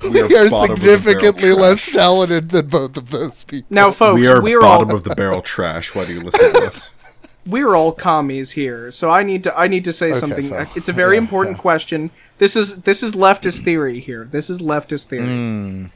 we, 0.11 0.21
are 0.21 0.25
are 0.47 0.49
bottom 0.49 0.75
of 0.75 0.81
the 0.81 0.99
significantly 0.99 1.53
less 1.53 1.85
trash. 1.85 1.95
talented 1.95 2.51
than 2.51 2.67
both 2.69 2.97
of 2.97 3.11
those 3.11 3.43
people. 3.45 3.67
Now, 3.71 3.91
folks, 3.91 4.21
we 4.21 4.27
are 4.27 4.43
we're 4.43 4.61
bottom 4.61 4.89
all 4.91 4.97
of 4.97 5.05
the 5.05 5.15
barrel 5.15 5.43
trash. 5.43 5.95
Why 5.95 6.05
do 6.05 6.13
you 6.15 6.21
listen 6.21 6.53
to 6.53 6.67
us? 6.67 6.91
we're 7.47 7.77
all 7.77 7.93
commies 7.93 8.53
here, 8.53 8.91
so 8.91 9.11
I 9.11 9.23
need 9.23 9.45
to 9.45 9.59
I 9.59 9.69
need 9.69 9.85
to 9.85 9.93
say 9.93 10.13
something. 10.13 10.51
Phil. 10.51 10.67
It's 10.75 10.89
a 10.89 10.93
very 10.93 11.17
Yeah, 11.17 11.23
important 11.23 11.57
yeah. 11.57 11.63
question. 11.63 12.11
This 12.39 12.57
is 12.57 12.79
this 12.83 13.03
is 13.03 13.13
leftist 13.13 13.63
theory 13.63 14.01
here. 14.01 14.25
This 14.25 14.51
is 14.51 14.61
leftist 14.61 15.07
theory. 15.07 15.27
Hmm. 15.27 15.87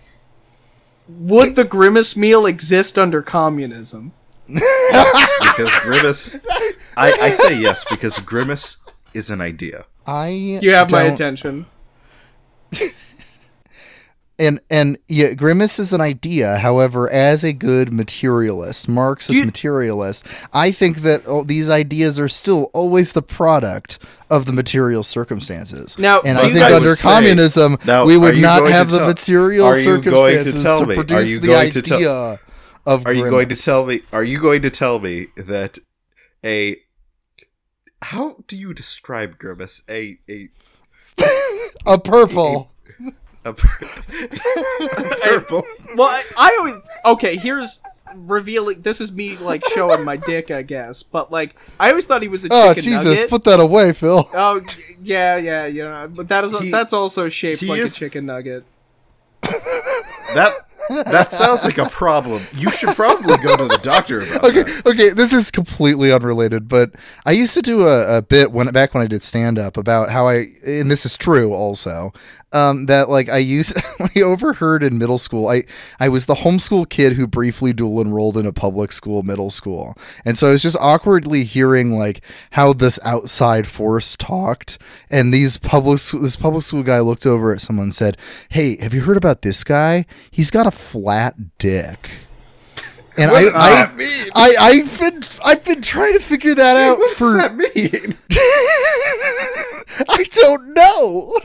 Would 1.08 1.56
the 1.56 1.64
grimace 1.64 2.16
meal 2.16 2.46
exist 2.46 2.96
under 2.98 3.20
communism? 3.22 4.12
Because 4.46 5.70
grimace, 5.82 6.36
I, 6.96 7.12
I 7.20 7.30
say 7.30 7.58
yes 7.58 7.84
because 7.88 8.18
grimace 8.20 8.76
is 9.14 9.28
an 9.30 9.40
idea. 9.40 9.86
I 10.10 10.28
You 10.60 10.74
have 10.74 10.90
my 10.90 11.02
attention. 11.04 11.66
and 14.40 14.58
and 14.70 14.98
yeah, 15.06 15.34
grimace 15.34 15.78
is 15.78 15.92
an 15.92 16.00
idea. 16.00 16.56
However, 16.58 17.08
as 17.10 17.44
a 17.44 17.52
good 17.52 17.92
materialist, 17.92 18.88
Marxist 18.88 19.38
you- 19.38 19.44
materialist, 19.44 20.26
I 20.52 20.72
think 20.72 20.98
that 21.02 21.22
oh, 21.26 21.44
these 21.44 21.70
ideas 21.70 22.18
are 22.18 22.28
still 22.28 22.70
always 22.72 23.12
the 23.12 23.22
product 23.22 23.98
of 24.30 24.46
the 24.46 24.52
material 24.52 25.02
circumstances. 25.04 25.96
Now, 25.98 26.22
and 26.22 26.38
I 26.38 26.52
think 26.52 26.64
under 26.64 26.96
say- 26.96 27.02
communism, 27.02 27.78
Now, 27.84 28.04
we 28.04 28.16
would 28.16 28.38
not 28.38 28.60
going 28.60 28.72
to 28.72 28.76
have 28.76 28.90
the 28.90 28.98
tell- 28.98 29.08
material 29.08 29.66
are 29.66 29.78
you 29.78 29.84
going 29.84 30.02
to 30.02 30.10
circumstances 30.16 30.64
to, 30.64 30.86
produce 30.86 31.38
the 31.38 31.46
going 31.46 31.70
to 31.70 31.82
tell- 31.82 31.96
idea 31.98 32.40
of. 32.84 33.06
Are 33.06 33.12
you 33.12 33.30
going 33.30 33.48
to 33.50 33.56
tell 33.56 33.86
me? 33.86 34.02
Are 34.12 34.24
you 34.24 34.40
going 34.40 34.62
to 34.62 34.70
tell 34.70 34.98
me 34.98 35.26
that 35.36 35.78
a? 36.44 36.76
How 38.02 38.36
do 38.48 38.56
you 38.56 38.72
describe 38.74 39.38
grimace? 39.38 39.82
A 39.88 40.18
a 40.28 40.48
a 41.86 41.98
purple? 41.98 42.70
a, 43.44 43.52
pur- 43.52 43.88
purple. 45.22 45.64
Well, 45.96 46.08
I, 46.08 46.24
I 46.36 46.56
always 46.58 46.80
okay. 47.06 47.36
Here's 47.36 47.78
revealing. 48.14 48.82
This 48.82 49.00
is 49.00 49.12
me 49.12 49.36
like 49.36 49.64
showing 49.68 50.04
my 50.04 50.16
dick, 50.16 50.50
I 50.50 50.62
guess. 50.62 51.02
But 51.02 51.30
like, 51.30 51.56
I 51.78 51.90
always 51.90 52.06
thought 52.06 52.22
he 52.22 52.28
was 52.28 52.44
a 52.44 52.48
Oh 52.50 52.74
Jesus! 52.74 53.04
nugget. 53.04 53.30
Put 53.30 53.44
that 53.44 53.60
away, 53.60 53.92
Phil. 53.92 54.28
Oh 54.34 54.62
yeah, 55.02 55.36
yeah, 55.36 55.66
you 55.66 55.84
know, 55.84 56.10
but 56.14 56.28
that 56.28 56.44
is 56.44 56.58
He- 56.58 56.70
that's 56.70 56.92
also 56.92 57.28
shaped 57.28 57.62
like 57.62 57.80
is- 57.80 57.96
a 57.96 57.98
chicken 58.00 58.26
nugget. 58.26 58.64
That 59.42 60.52
that 60.90 61.30
sounds 61.30 61.64
like 61.64 61.78
a 61.78 61.88
problem. 61.88 62.42
You 62.52 62.70
should 62.70 62.94
probably 62.96 63.36
go 63.38 63.56
to 63.56 63.64
the 63.66 63.78
doctor 63.82 64.20
about 64.20 64.44
okay, 64.44 64.62
that. 64.62 64.86
okay, 64.86 65.10
this 65.10 65.32
is 65.32 65.50
completely 65.50 66.12
unrelated, 66.12 66.68
but 66.68 66.92
I 67.24 67.32
used 67.32 67.54
to 67.54 67.62
do 67.62 67.86
a, 67.86 68.18
a 68.18 68.22
bit 68.22 68.52
when 68.52 68.66
back 68.68 68.94
when 68.94 69.02
I 69.02 69.06
did 69.06 69.22
stand 69.22 69.58
up 69.58 69.76
about 69.76 70.10
how 70.10 70.28
I 70.28 70.48
and 70.66 70.90
this 70.90 71.06
is 71.06 71.16
true 71.16 71.54
also 71.54 72.12
um, 72.52 72.86
that 72.86 73.08
like 73.08 73.28
I 73.28 73.38
used 73.38 73.76
I 74.16 74.20
overheard 74.20 74.82
in 74.82 74.98
middle 74.98 75.18
school 75.18 75.48
I 75.48 75.64
I 75.98 76.08
was 76.08 76.26
the 76.26 76.36
homeschool 76.36 76.88
kid 76.88 77.12
who 77.14 77.26
briefly 77.26 77.72
dual 77.72 78.00
enrolled 78.00 78.36
in 78.36 78.46
a 78.46 78.52
public 78.52 78.92
school 78.92 79.22
middle 79.22 79.50
school, 79.50 79.96
and 80.24 80.36
so 80.36 80.48
I 80.48 80.50
was 80.50 80.62
just 80.62 80.76
awkwardly 80.80 81.44
hearing 81.44 81.96
like 81.96 82.22
how 82.52 82.72
this 82.72 82.98
outside 83.04 83.66
force 83.66 84.16
talked, 84.16 84.78
and 85.10 85.32
these 85.32 85.56
public 85.56 86.00
this 86.00 86.36
public 86.36 86.62
school 86.64 86.82
guy 86.82 87.00
looked 87.00 87.26
over 87.26 87.52
at 87.52 87.60
someone 87.60 87.84
and 87.84 87.94
said, 87.94 88.16
"Hey, 88.48 88.76
have 88.80 88.94
you 88.94 89.02
heard 89.02 89.16
about 89.16 89.42
this 89.42 89.62
guy? 89.64 90.06
He's 90.30 90.50
got 90.50 90.66
a 90.66 90.70
flat 90.70 91.58
dick." 91.58 92.10
And 93.16 93.32
What 93.32 93.40
I, 93.40 93.44
does 93.44 93.54
I, 93.54 93.70
that 93.70 93.96
mean? 93.96 94.26
I, 94.34 94.54
I've 94.60 94.98
been, 95.00 95.22
I've 95.44 95.64
been 95.64 95.82
trying 95.82 96.12
to 96.14 96.20
figure 96.20 96.54
that 96.54 96.76
out 96.76 96.98
What 96.98 97.16
for. 97.16 97.24
does 97.24 97.36
that 97.36 97.56
mean? 97.56 98.16
I 100.08 100.24
don't 100.30 100.72
know. 100.74 101.38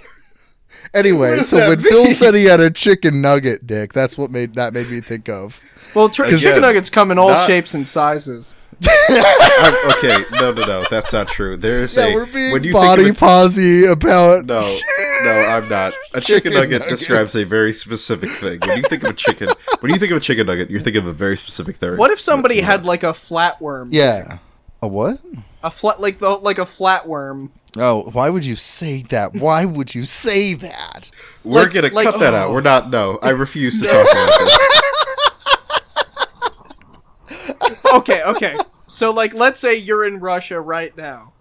Anyway, 0.95 1.39
so 1.41 1.57
that 1.57 1.67
when 1.69 1.79
Phil 1.81 2.09
said 2.09 2.33
he 2.33 2.45
had 2.45 2.59
a 2.59 2.71
chicken 2.71 3.21
nugget 3.21 3.67
dick, 3.67 3.93
that's 3.93 4.17
what 4.17 4.31
made 4.31 4.55
that 4.55 4.73
made 4.73 4.89
me 4.89 5.01
think 5.01 5.27
of. 5.29 5.59
Well, 5.93 6.09
tr- 6.09 6.23
Again, 6.23 6.39
chicken 6.39 6.61
nuggets 6.61 6.89
come 6.89 7.11
in 7.11 7.17
all 7.19 7.29
not- 7.29 7.45
shapes 7.47 7.73
and 7.73 7.87
sizes. 7.87 8.55
I'm- 8.87 9.75
okay, 9.97 10.25
no, 10.33 10.51
no, 10.51 10.65
no, 10.65 10.83
that's 10.89 11.13
not 11.13 11.27
true. 11.29 11.55
There's 11.55 11.95
Yeah, 11.95 12.07
a 12.07 12.13
we're 12.13 12.25
being 12.25 12.51
when 12.51 12.63
you 12.63 12.73
body 12.73 13.03
think 13.05 13.15
of 13.15 13.19
posy 13.21 13.85
about 13.85 14.39
a, 14.39 14.43
no, 14.43 14.59
no, 15.23 15.31
I'm 15.31 15.69
not. 15.69 15.93
A 16.13 16.19
chicken, 16.19 16.51
Chicken 16.51 16.53
nugget 16.53 16.81
nuggets. 16.81 16.99
describes 16.99 17.35
a 17.35 17.45
very 17.45 17.71
specific 17.71 18.31
thing. 18.31 18.59
When 18.65 18.77
you 18.77 18.83
think 18.83 19.03
of 19.03 19.11
a 19.11 19.13
chicken, 19.13 19.47
when 19.79 19.93
you 19.93 19.99
think 19.99 20.11
of 20.11 20.17
a 20.17 20.21
chicken 20.21 20.47
nugget, 20.47 20.69
you're 20.69 20.81
thinking 20.81 21.01
of 21.01 21.07
a 21.07 21.13
very 21.13 21.37
specific 21.37 21.77
thing. 21.77 21.95
What 21.95 22.11
if 22.11 22.19
somebody 22.19 22.59
had 22.61 22.85
like 22.85 23.03
a 23.03 23.13
flatworm? 23.13 23.89
Yeah. 23.91 24.39
A 24.81 24.87
what? 24.89 25.21
A 25.63 25.71
flat 25.71 26.01
like 26.01 26.19
the 26.19 26.29
like 26.31 26.57
a 26.57 26.65
flatworm. 26.65 27.49
Oh, 27.77 28.09
why 28.11 28.29
would 28.29 28.45
you 28.45 28.55
say 28.55 29.01
that? 29.09 29.33
Why 29.35 29.65
would 29.65 29.93
you 29.93 30.05
say 30.05 30.53
that? 30.55 31.11
We're 31.43 31.63
like- 31.63 31.73
gonna 31.73 31.89
like- 31.89 32.05
cut 32.05 32.19
that 32.19 32.33
out. 32.33 32.49
Oh. 32.49 32.53
We're 32.53 32.61
not. 32.61 32.89
No, 32.89 33.19
I 33.21 33.31
refuse 33.31 33.81
to 33.81 33.87
talk 33.91 34.11
about 34.11 34.39
this. 34.39 34.59
Okay, 37.93 38.21
okay. 38.23 38.57
so 38.87 39.11
like 39.11 39.33
let's 39.33 39.59
say 39.59 39.75
you're 39.75 40.05
in 40.05 40.19
Russia 40.19 40.59
right 40.59 40.95
now. 40.97 41.31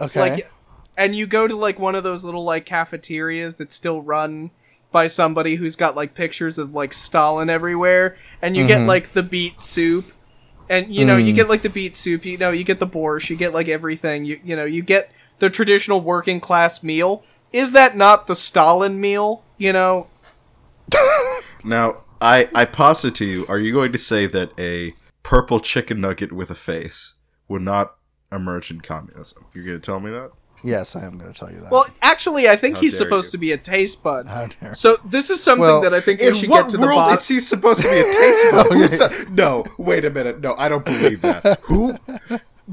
Okay. 0.00 0.20
Like 0.20 0.50
and 0.96 1.14
you 1.14 1.26
go 1.26 1.46
to 1.46 1.54
like 1.54 1.78
one 1.78 1.94
of 1.94 2.02
those 2.02 2.24
little 2.24 2.44
like 2.44 2.66
cafeterias 2.66 3.56
that 3.56 3.72
still 3.72 4.02
run 4.02 4.50
by 4.90 5.06
somebody 5.06 5.56
who's 5.56 5.76
got 5.76 5.94
like 5.94 6.14
pictures 6.14 6.58
of 6.58 6.74
like 6.74 6.94
Stalin 6.94 7.50
everywhere 7.50 8.16
and 8.42 8.56
you 8.56 8.66
get 8.66 8.78
mm-hmm. 8.78 8.88
like 8.88 9.12
the 9.12 9.22
beet 9.22 9.60
soup 9.60 10.12
and 10.68 10.94
you 10.94 11.04
know 11.04 11.16
you 11.16 11.32
mm. 11.32 11.36
get 11.36 11.48
like 11.48 11.62
the 11.62 11.70
beet 11.70 11.94
soup 11.94 12.24
you 12.24 12.36
know 12.36 12.50
you 12.50 12.64
get 12.64 12.78
the 12.78 12.86
borscht 12.86 13.30
you 13.30 13.36
get 13.36 13.54
like 13.54 13.68
everything 13.68 14.24
you 14.24 14.40
you 14.44 14.56
know 14.56 14.64
you 14.64 14.82
get 14.82 15.10
the 15.38 15.50
traditional 15.50 16.00
working 16.00 16.40
class 16.40 16.82
meal 16.82 17.22
is 17.52 17.72
that 17.72 17.96
not 17.96 18.26
the 18.26 18.36
Stalin 18.36 19.00
meal 19.00 19.42
you 19.56 19.72
know 19.72 20.06
Now, 21.64 21.98
I 22.20 22.48
I 22.54 22.64
posit 22.64 23.14
to 23.16 23.24
you: 23.24 23.44
Are 23.48 23.58
you 23.58 23.72
going 23.72 23.92
to 23.92 23.98
say 23.98 24.26
that 24.26 24.52
a 24.58 24.94
purple 25.22 25.60
chicken 25.60 26.00
nugget 26.00 26.32
with 26.32 26.50
a 26.50 26.54
face 26.54 27.14
would 27.48 27.62
not 27.62 27.96
emerge 28.32 28.70
in 28.70 28.80
communism? 28.80 29.44
You're 29.52 29.64
going 29.64 29.76
to 29.80 29.84
tell 29.84 30.00
me 30.00 30.10
that? 30.10 30.30
yes, 30.64 30.96
I 30.96 31.04
am 31.04 31.18
going 31.18 31.32
to 31.32 31.38
tell 31.38 31.50
you 31.52 31.60
that. 31.60 31.70
well 31.70 31.86
actually 32.02 32.48
I 32.48 32.56
think 32.56 32.76
How 32.76 32.80
he's 32.80 32.96
supposed 32.96 33.28
you. 33.28 33.30
to 33.32 33.38
be 33.38 33.52
a 33.52 33.56
taste 33.56 34.02
bud 34.02 34.26
How 34.26 34.46
dare- 34.46 34.74
so 34.74 34.96
this 35.04 35.30
is 35.30 35.40
something 35.40 35.62
Well, 35.62 35.80
that 35.82 35.94
I 35.94 36.00
think 36.00 36.20
we 36.20 36.26
In 36.26 36.34
should 36.34 36.48
get 36.50 36.68
to 36.70 36.76
the 36.76 36.82
world 36.86 36.96
bottom 36.96 37.14
is 37.14 37.28
he 37.28 37.38
supposed 37.38 37.82
to 37.82 37.88
be 37.88 37.98
a 38.00 38.02
taste 38.12 38.46
bud? 38.50 38.66
Okay. 38.72 38.96
the- 38.96 39.28
no, 39.30 39.64
wait 39.78 40.04
a 40.04 40.10
minute. 40.10 40.40
No, 40.40 40.54
I 40.58 40.68
don't 40.68 40.84
believe 40.84 41.20
that. 41.22 41.60
Who? 41.62 41.96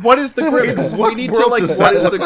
What 0.02 0.20
is 0.20 0.34
the 0.34 0.50
grimace 0.50 0.92
we 0.94 1.16
need 1.16 1.34
to 1.34 1.46
like 1.48 1.62
does 1.62 1.78
what 1.78 1.94
that 1.94 1.96
is 1.96 2.04
the 2.04 2.12
look 2.12 2.22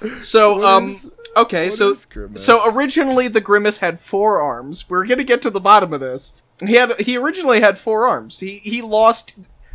grimace? 0.00 0.26
So, 0.26 0.58
What 0.58 0.64
um, 0.64 0.86
is- 0.88 1.10
okay, 1.36 1.68
so 1.68 1.94
so 1.94 2.72
originally 2.72 3.26
the 3.28 3.40
Grimace 3.40 3.78
had 3.78 3.98
four 3.98 4.40
arms. 4.40 4.88
We're 4.88 5.04
gonna 5.06 5.24
get 5.24 5.42
to 5.42 5.50
the 5.50 5.60
bottom 5.60 5.92
of 5.92 6.00
this. 6.00 6.34
He 6.64 6.74
had 6.74 6.98
he 7.00 7.16
originally 7.16 7.60
had 7.60 7.78
four 7.78 8.06
arms. 8.06 8.38
He 8.40 8.58
he 8.58 8.80
lost. 8.82 9.34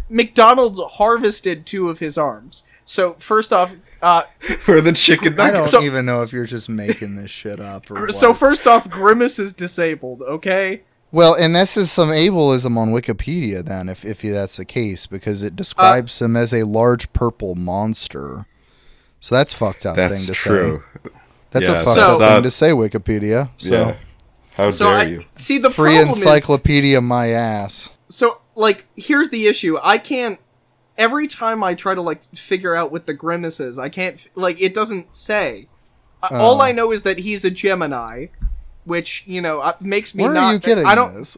McDonald's 0.09 0.79
harvested 0.95 1.65
two 1.65 1.89
of 1.89 1.99
his 1.99 2.17
arms. 2.17 2.63
So 2.85 3.13
first 3.13 3.51
off, 3.51 3.75
uh, 4.01 4.23
For 4.61 4.79
the 4.81 4.91
chicken 4.93 5.33
I 5.39 5.47
don't 5.47 5.53
nuggets? 5.55 5.71
so- 5.71 5.81
even 5.81 6.05
know 6.05 6.21
if 6.21 6.31
you're 6.31 6.45
just 6.45 6.69
making 6.69 7.15
this 7.15 7.31
shit 7.31 7.59
up 7.59 7.89
or 7.91 8.09
so 8.11 8.29
what. 8.29 8.37
first 8.39 8.65
off, 8.67 8.89
Grimace 8.89 9.39
is 9.39 9.51
disabled. 9.53 10.21
Okay. 10.21 10.83
Well, 11.13 11.35
and 11.35 11.55
this 11.55 11.77
is 11.77 11.91
some 11.91 12.09
ableism 12.09 12.75
on 12.75 12.89
Wikipedia 12.91 13.63
then, 13.63 13.87
if 13.87 14.03
if 14.03 14.21
that's 14.23 14.57
the 14.57 14.65
case, 14.65 15.05
because 15.05 15.43
it 15.43 15.55
describes 15.55 16.19
him 16.21 16.35
as 16.35 16.53
a 16.53 16.63
large 16.65 17.13
purple 17.13 17.53
monster. 17.55 18.47
So 19.19 19.35
that's 19.35 19.53
fucked 19.53 19.85
up 19.85 19.95
That's 19.95 20.17
thing 20.17 20.25
to 20.25 20.33
true. 20.33 20.83
say. 21.03 21.09
That's 21.51 21.69
Yeah, 21.69 21.81
a 21.81 21.83
fucked 21.85 21.95
so- 21.95 22.19
up 22.21 22.33
thing 22.33 22.43
to 22.43 22.49
say, 22.51 22.71
Wikipedia. 22.71 23.49
So 23.57 23.73
yeah. 23.73 23.95
How 24.57 24.69
So 24.71 24.85
dare 24.89 24.97
I 24.97 25.03
you? 25.03 25.21
see 25.35 25.59
the 25.59 25.69
free 25.69 25.91
problem 25.95 26.09
is 26.09 26.17
encyclopedia 26.25 26.99
my 26.99 27.27
ass. 27.29 27.89
so 28.09 28.41
like 28.55 28.85
here's 28.95 29.29
the 29.29 29.47
issue 29.47 29.79
i 29.81 29.97
can't 29.97 30.39
every 30.95 31.25
time 31.25 31.63
i 31.63 31.73
try 31.73 31.95
to 31.95 32.01
like 32.03 32.21
figure 32.35 32.75
out 32.75 32.91
what 32.91 33.07
the 33.07 33.13
grimace 33.15 33.59
is 33.59 33.79
i 33.79 33.89
can't 33.89 34.27
like 34.35 34.61
it 34.61 34.71
doesn't 34.75 35.15
say 35.15 35.67
Uh, 36.21 36.27
all 36.33 36.61
Oh. 36.61 36.63
i 36.63 36.71
know 36.71 36.91
is 36.91 37.01
that 37.01 37.17
he's 37.19 37.43
a 37.43 37.49
gemini 37.49 38.27
which 38.85 39.23
you 39.25 39.41
know 39.41 39.59
uh, 39.61 39.73
makes 39.79 40.13
me 40.15 40.23
Where 40.23 40.33
not 40.33 40.43
are 40.43 40.53
you 40.53 40.59
getting 40.59 40.85
i 40.85 40.93
don't 40.95 41.13
this? 41.13 41.37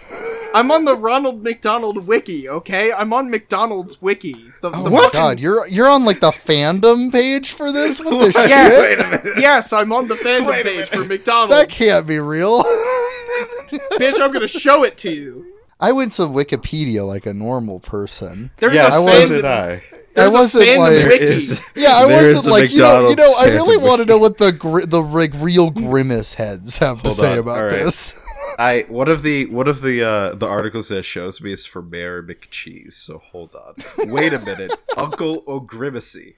i'm 0.54 0.70
on 0.70 0.84
the 0.84 0.96
ronald 0.96 1.42
mcdonald 1.42 2.06
wiki 2.06 2.48
okay 2.48 2.92
i'm 2.92 3.12
on 3.12 3.30
mcdonald's 3.30 4.00
wiki 4.00 4.32
the, 4.62 4.70
Oh 4.70 4.84
the 4.84 4.90
my 4.90 5.02
fucking- 5.02 5.20
god, 5.20 5.40
you're 5.40 5.66
you're 5.68 5.88
on 5.90 6.04
like 6.04 6.20
the 6.20 6.30
fandom 6.30 7.12
page 7.12 7.52
for 7.52 7.70
this? 7.72 8.00
What 8.00 8.10
the 8.24 8.32
shit? 8.40 8.48
yes 8.48 9.26
yes 9.38 9.72
i'm 9.72 9.92
on 9.92 10.08
the 10.08 10.14
fandom 10.14 10.62
page 10.62 10.88
for 10.88 10.96
minute. 11.00 11.08
mcdonald's 11.20 11.54
That 11.60 11.68
can't 11.68 12.06
be 12.06 12.18
real. 12.18 12.62
bitch 13.98 14.20
i'm 14.20 14.32
gonna 14.32 14.48
show 14.48 14.84
it 14.84 14.96
to 14.98 15.10
you 15.12 15.52
I 15.78 15.92
went 15.92 16.12
to 16.12 16.22
Wikipedia 16.22 17.06
like 17.06 17.26
a 17.26 17.34
normal 17.34 17.80
person. 17.80 18.50
there's 18.60 18.72
yeah, 18.72 18.84
a 18.86 18.92
I 18.92 18.96
so 18.96 19.02
wasn't- 19.02 19.28
did 19.28 19.44
I. 19.44 19.82
there's 20.16 20.34
I 20.34 20.38
wasn't 20.38 20.64
a 20.64 20.66
fandom 20.66 20.78
like- 20.78 21.06
wiki 21.08 21.24
is- 21.24 21.60
Yeah, 21.74 21.92
I 21.94 22.06
wasn't 22.06 22.46
like 22.46 22.70
you 22.72 22.80
know, 22.80 23.08
you 23.10 23.16
know. 23.16 23.34
I 23.38 23.46
really 23.46 23.76
want 23.76 24.00
to 24.00 24.06
know 24.06 24.18
what 24.18 24.38
the 24.38 24.50
gri- 24.52 24.86
the 24.86 25.00
like 25.02 25.32
real 25.36 25.70
grimace 25.70 26.34
heads 26.34 26.78
have 26.78 27.02
to 27.04 27.12
say 27.12 27.32
on, 27.34 27.38
about 27.38 27.56
all 27.56 27.62
right. 27.64 27.72
this. 27.72 28.22
I 28.58 28.86
one 28.88 29.08
of 29.08 29.22
the 29.22 29.46
one 29.46 29.68
of 29.68 29.82
the 29.82 30.02
uh 30.02 30.34
the 30.34 30.46
articles 30.46 30.88
that 30.88 31.02
shows 31.04 31.40
me 31.42 31.52
is 31.52 31.66
for 31.66 31.82
Mayor 31.82 32.22
McCheese. 32.22 32.94
So 32.94 33.18
hold 33.18 33.54
on. 33.54 33.74
Wait 34.10 34.32
a 34.32 34.38
minute. 34.38 34.72
Uncle 34.96 35.44
O'Grimacy. 35.46 36.36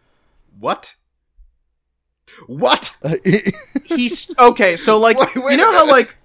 What? 0.58 0.96
What? 2.46 2.94
he's 3.84 4.34
okay 4.38 4.76
so 4.76 4.98
like 4.98 5.18
Wait, 5.18 5.36
wait 5.36 5.50
you 5.52 5.56
know 5.56 5.72
how 5.72 5.86
like 5.88 6.16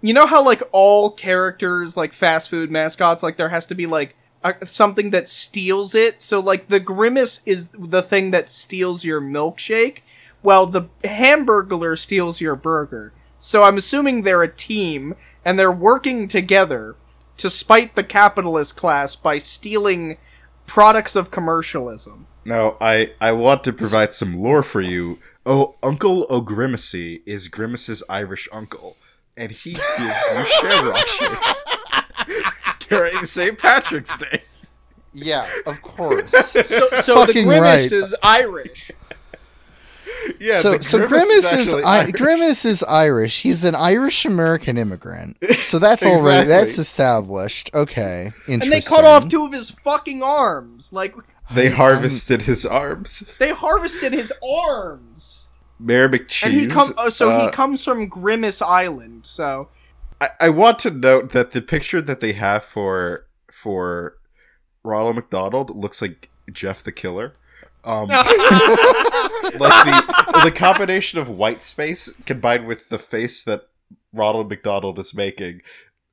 you 0.00 0.14
know 0.14 0.26
how 0.26 0.42
like 0.44 0.62
all 0.72 1.10
characters 1.10 1.96
like 1.96 2.12
fast 2.12 2.48
food 2.48 2.70
mascots 2.70 3.22
like 3.22 3.36
there 3.36 3.50
has 3.50 3.66
to 3.66 3.74
be 3.74 3.86
like 3.86 4.16
a, 4.42 4.66
something 4.66 5.10
that 5.10 5.28
steals 5.28 5.94
it. 5.94 6.22
So 6.22 6.40
like 6.40 6.68
the 6.68 6.80
grimace 6.80 7.40
is 7.46 7.68
the 7.68 8.02
thing 8.02 8.30
that 8.30 8.50
steals 8.50 9.04
your 9.04 9.20
milkshake 9.20 9.98
while 10.42 10.66
the 10.66 10.82
hamburglar 11.04 11.98
steals 11.98 12.40
your 12.40 12.56
burger. 12.56 13.12
So 13.38 13.62
i'm 13.62 13.78
assuming 13.78 14.22
they're 14.22 14.42
a 14.42 14.52
team 14.52 15.14
and 15.44 15.58
they're 15.58 15.72
working 15.72 16.28
together 16.28 16.96
to 17.38 17.48
spite 17.48 17.94
the 17.94 18.04
capitalist 18.04 18.76
class 18.76 19.16
by 19.16 19.38
stealing 19.38 20.18
products 20.66 21.16
of 21.16 21.30
commercialism. 21.30 22.26
Now 22.44 22.76
I 22.80 23.12
I 23.20 23.32
want 23.32 23.64
to 23.64 23.72
provide 23.72 24.12
some 24.12 24.38
lore 24.38 24.62
for 24.62 24.80
you. 24.80 25.18
Oh, 25.46 25.76
Uncle 25.82 26.26
O'Grimacy 26.28 27.22
is 27.24 27.48
Grimace's 27.48 28.02
Irish 28.10 28.46
uncle, 28.52 28.96
and 29.38 29.50
he 29.50 29.72
gives 29.72 29.88
you 29.98 30.44
shamrock 30.44 31.06
shakes 31.06 31.62
during 32.90 33.24
St. 33.24 33.56
Patrick's 33.58 34.16
Day. 34.18 34.42
yeah, 35.12 35.48
of 35.66 35.80
course. 35.96 36.32
so, 36.32 36.60
so 36.62 36.86
the 36.86 37.26
Fucking 37.26 37.46
grimace 37.46 37.82
right. 37.84 37.92
is 37.92 38.14
irish 38.22 38.90
Yeah. 40.38 40.54
so 40.56 40.76
the 40.76 40.82
so 40.82 41.06
Grimace 41.06 41.52
is 41.52 41.68
actually 41.72 41.84
I, 41.84 42.10
Grimace 42.10 42.64
is 42.64 42.82
Irish. 42.82 43.42
He's 43.42 43.64
an 43.64 43.74
Irish 43.74 44.24
American 44.24 44.76
immigrant. 44.76 45.38
So 45.62 45.78
that's 45.86 46.04
already 46.04 46.46
that's 46.48 46.78
established. 46.78 47.70
Okay, 47.72 48.32
interesting. 48.48 48.62
And 48.62 48.72
they 48.72 48.80
cut 48.80 49.04
off 49.04 49.28
two 49.28 49.46
of 49.46 49.52
his 49.52 49.70
fucking 49.70 50.22
arms. 50.22 50.92
Like 50.92 51.14
They 51.54 51.70
harvested 51.70 52.42
his 52.42 52.66
arms. 52.66 53.24
they 53.38 53.52
harvested 53.52 54.12
his 54.12 54.32
arms. 54.46 55.48
Mayor 55.78 56.08
McCheese. 56.08 56.44
And 56.44 56.52
he 56.52 56.66
come 56.66 56.92
uh, 56.98 57.08
so 57.10 57.30
he 57.30 57.46
uh, 57.46 57.50
comes 57.50 57.82
from 57.84 58.06
Grimace 58.06 58.60
Island. 58.60 59.24
So 59.26 59.68
I, 60.20 60.30
I 60.40 60.48
want 60.50 60.78
to 60.80 60.90
note 60.90 61.30
that 61.30 61.52
the 61.52 61.62
picture 61.62 62.00
that 62.02 62.20
they 62.20 62.32
have 62.34 62.64
for 62.64 63.26
for 63.50 64.16
Ronald 64.84 65.16
McDonald 65.16 65.74
looks 65.76 66.00
like 66.02 66.30
Jeff 66.52 66.82
the 66.82 66.92
Killer. 66.92 67.32
Um, 67.82 68.08
like 68.08 68.26
the 69.54 70.40
the 70.44 70.52
combination 70.54 71.18
of 71.18 71.28
white 71.28 71.62
space 71.62 72.12
combined 72.26 72.66
with 72.66 72.90
the 72.90 72.98
face 72.98 73.42
that 73.44 73.68
Ronald 74.12 74.50
McDonald 74.50 74.98
is 74.98 75.14
making, 75.14 75.62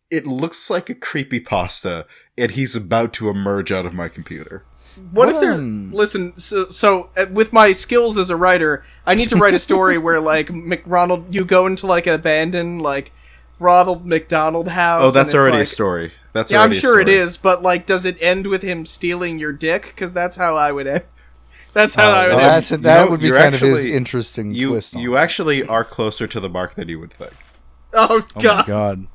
it 0.10 0.26
looks 0.26 0.70
like 0.70 0.90
a 0.90 0.96
creepy 0.96 1.40
pasta, 1.40 2.06
and 2.38 2.52
he's 2.52 2.76
about 2.76 3.12
to 3.14 3.30
emerge 3.30 3.72
out 3.72 3.86
of 3.86 3.94
my 3.94 4.08
computer. 4.08 4.64
what 5.12 5.28
if 5.30 5.40
there's 5.42 5.60
Um. 5.60 5.92
listen? 5.92 6.38
So, 6.38 6.68
so 6.70 7.10
uh, 7.18 7.26
with 7.32 7.52
my 7.52 7.74
skills 7.74 8.18
as 8.18 8.30
a 8.30 8.36
writer, 8.38 8.84
I 9.06 9.16
need 9.16 9.30
to 9.30 9.36
write 9.36 9.54
a 9.54 9.60
story 9.60 9.98
where 9.98 10.22
like 10.22 10.48
McRonald, 10.72 11.34
you 11.34 11.44
go 11.44 11.66
into 11.66 11.86
like 11.86 12.08
an 12.08 12.14
abandoned 12.14 12.82
like 12.82 13.12
Ronald 13.60 14.06
McDonald 14.06 14.70
house. 14.70 15.02
Oh, 15.04 15.12
that's 15.12 15.30
it's 15.32 15.36
already 15.36 15.62
a 15.62 15.66
story. 15.66 16.12
That's 16.34 16.52
Yeah, 16.52 16.62
I'm 16.62 16.74
sure 16.74 17.00
it 17.00 17.10
is. 17.10 17.38
but 17.38 17.62
like, 17.64 17.86
does 17.86 18.06
it 18.06 18.18
end 18.22 18.48
with 18.48 18.62
him 18.62 18.86
stealing 18.86 19.40
your 19.40 19.52
dick? 19.54 19.88
Because 19.88 20.14
that's 20.14 20.36
how 20.38 20.56
I 20.56 20.72
would 20.72 20.88
end. 20.88 21.04
That's 21.74 21.94
how 21.94 22.10
Oh, 22.10 22.14
I 22.14 22.28
would 22.28 22.36
well, 22.38 22.50
end. 22.56 22.64
that 22.86 23.06
know, 23.06 23.12
would 23.12 23.20
be 23.20 23.28
you're 23.28 23.38
kind 23.38 23.54
of 23.54 23.62
his 23.62 23.80
actually- 23.80 23.94
interesting 23.94 24.52
You 24.52 24.70
twist. 24.70 24.96
On 24.96 25.02
you 25.02 25.16
it. 25.16 25.20
actually 25.20 25.64
are 25.64 25.84
closer 25.84 26.26
to 26.26 26.40
the 26.40 26.50
mark 26.50 26.74
than 26.74 26.90
you 26.90 27.00
would 27.00 27.14
think. 27.14 27.34
Oh 27.94 28.08
Oh 28.22 28.26
my 28.36 28.42
god. 28.42 28.68
god. 28.68 29.08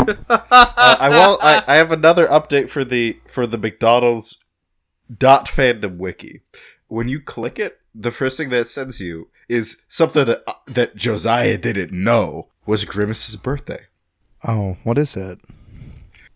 uh, 0.00 0.38
I 0.98 1.08
will. 1.08 1.38
I, 1.40 1.62
I 1.68 1.76
have 1.76 1.92
another 1.92 2.26
update 2.26 2.68
for 2.68 2.84
the 2.84 3.18
for 3.28 3.46
the 3.46 3.58
McDonald's 3.58 4.36
dot 5.16 5.46
fandom 5.46 5.96
wiki. 5.98 6.40
When 6.88 7.08
you 7.08 7.20
click 7.20 7.58
it, 7.58 7.78
the 7.94 8.10
first 8.10 8.36
thing 8.36 8.48
that 8.50 8.60
it 8.62 8.68
sends 8.68 9.00
you 9.00 9.28
is 9.48 9.82
something 9.88 10.26
that, 10.26 10.42
uh, 10.48 10.52
that 10.66 10.96
Josiah 10.96 11.58
didn't 11.58 11.92
know 11.92 12.48
was 12.70 12.84
Grimace's 12.84 13.34
birthday. 13.36 13.86
Oh, 14.46 14.76
what 14.84 14.96
is 14.96 15.16
it? 15.16 15.38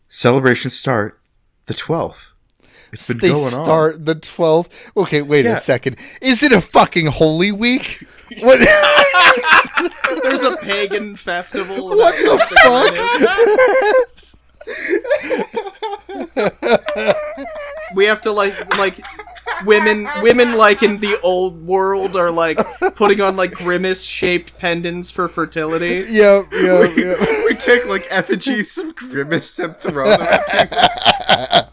Celebrations 0.09 0.75
start 0.75 1.20
the 1.66 1.75
12th. 1.75 2.31
It's 2.92 3.07
been 3.09 3.18
they 3.18 3.29
going 3.29 3.44
on. 3.44 3.51
start 3.51 4.05
the 4.05 4.16
12th. 4.16 4.68
Okay, 4.97 5.23
wait 5.23 5.44
Yeah. 5.44 5.53
a 5.53 5.57
second. 5.57 5.97
Is 6.20 6.42
it 6.42 6.53
a 6.53 6.61
fucking 6.61 7.07
Holy 7.07 7.53
Week? 7.53 8.05
What? 8.40 8.59
There's 10.23 10.42
a 10.42 10.57
pagan 10.57 11.14
festival. 11.16 11.88
What 11.88 12.14
the 12.16 12.38
fuck? 17.07 17.16
we 17.94 18.07
have 18.07 18.20
to 18.23 18.33
like 18.33 18.77
like 18.77 18.99
women 19.64 20.09
women 20.20 20.57
like 20.57 20.83
in 20.83 20.98
the 20.98 21.18
old 21.22 21.64
world 21.66 22.16
are 22.16 22.30
like 22.30 22.59
putting 22.96 23.20
on 23.20 23.37
like 23.37 23.52
grimace 23.52 24.04
shaped 24.04 24.59
pendants 24.59 25.11
for 25.11 25.28
fertility. 25.28 26.04
Yep, 26.09 26.46
yep, 26.52 26.96
yep. 26.96 27.44
we 27.44 27.54
take 27.54 27.87
like 27.87 28.07
effigies 28.11 28.76
of 28.78 28.94
Grimace 28.96 29.59
and 29.59 29.76
throw 29.76 30.04
them 30.04 30.22
at 30.22 30.70
people. 30.70 30.88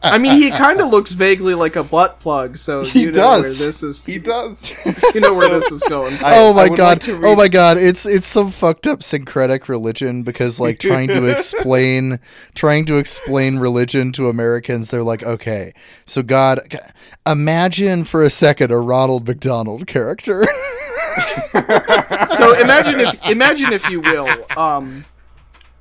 I 0.03 0.17
mean, 0.17 0.33
he 0.41 0.49
kind 0.49 0.81
of 0.81 0.89
looks 0.89 1.11
vaguely 1.11 1.53
like 1.53 1.75
a 1.75 1.83
butt 1.83 2.19
plug, 2.19 2.57
so 2.57 2.83
He 2.83 3.01
you 3.01 3.05
know 3.07 3.13
does. 3.13 3.41
where 3.59 3.67
this 3.67 3.83
is. 3.83 4.01
He 4.01 4.17
does. 4.17 4.71
You 5.13 5.19
know 5.19 5.33
where 5.33 5.49
this 5.49 5.69
is 5.73 5.83
going. 5.89 6.13
I- 6.23 6.37
oh 6.37 6.53
my 6.53 6.69
god! 6.69 7.05
like 7.05 7.19
oh 7.21 7.35
my 7.35 7.49
god! 7.49 7.77
It's 7.77 8.05
it's 8.05 8.27
some 8.27 8.49
fucked 8.49 8.87
up 8.87 9.03
syncretic 9.03 9.67
religion 9.67 10.23
because 10.23 10.57
like 10.57 10.79
trying 10.79 11.09
to 11.09 11.25
explain 11.25 12.19
trying 12.55 12.85
to 12.85 12.95
explain 12.95 13.57
religion 13.59 14.13
to 14.13 14.29
Americans, 14.29 14.89
they're 14.89 15.03
like, 15.03 15.21
okay, 15.23 15.73
so 16.05 16.23
God, 16.23 16.77
imagine 17.27 18.05
for 18.05 18.23
a 18.23 18.29
second 18.29 18.71
a 18.71 18.77
Ronald 18.77 19.27
McDonald 19.27 19.85
character. 19.85 20.45
so 21.51 22.57
imagine 22.59 23.01
if 23.01 23.27
imagine 23.29 23.73
if 23.73 23.89
you 23.89 23.99
will 23.99 24.29
um 24.57 25.03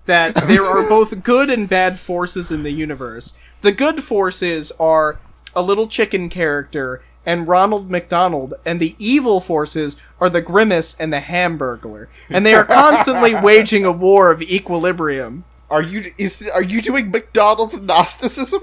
that 0.07 0.35
there 0.49 0.66
are 0.66 0.88
both 0.88 1.23
good 1.23 1.49
and 1.51 1.69
bad 1.69 2.01
forces 2.01 2.51
in 2.51 2.62
the 2.64 2.73
universe 2.73 3.35
the 3.62 3.73
good 3.73 4.03
forces 4.05 4.73
are 4.81 5.18
a 5.55 5.62
little 5.62 5.87
chicken 5.88 6.29
character 6.29 7.03
and 7.27 7.46
Ronald 7.46 7.90
McDonald, 7.90 8.55
and 8.64 8.81
the 8.81 8.96
evil 8.99 9.40
forces 9.40 9.96
are 10.20 10.31
the 10.31 10.40
Grimace 10.40 10.96
and 10.99 11.12
the 11.12 11.20
Hamburglar, 11.20 12.07
and 12.31 12.46
they 12.46 12.55
are 12.55 12.64
constantly 12.83 13.35
waging 13.35 13.85
a 13.85 13.92
war 13.92 14.31
of 14.31 14.40
equilibrium. 14.40 15.44
Are 15.70 15.83
you 15.83 16.12
is 16.18 16.49
are 16.55 16.62
you 16.62 16.81
doing 16.83 17.11
McDonald's 17.11 17.79
Gnosticism? 17.81 18.62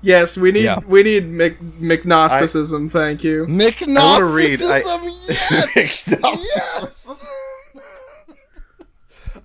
Yes, 0.00 0.38
we 0.38 0.52
need 0.52 0.64
Yeah. 0.64 0.78
we 0.86 1.02
need 1.02 1.28
Mc, 1.28 1.58
McGnosticism. 1.80 2.90
thank 2.90 3.22
you. 3.24 3.44
McGnosticism, 3.46 4.34
read, 4.34 4.62
I- 4.62 5.74
yes, 5.76 6.06
McDonald's. 6.08 6.48
yes. 6.56 7.24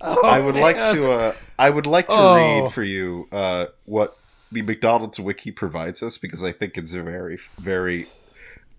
Oh, 0.00 0.26
I 0.26 0.40
would 0.40 0.56
like 0.56 0.76
to. 0.76 1.12
Uh, 1.12 1.32
I 1.58 1.70
would 1.70 1.86
like 1.86 2.06
to 2.08 2.12
Oh. 2.16 2.62
read 2.62 2.72
for 2.72 2.82
you 2.82 3.28
uh, 3.32 3.66
what 3.84 4.16
the 4.54 4.62
McDonald's 4.62 5.20
wiki 5.20 5.50
provides 5.50 6.02
us 6.02 6.16
because 6.16 6.42
I 6.42 6.52
think 6.52 6.78
it's 6.78 6.92
very, 6.92 7.38
very 7.58 8.08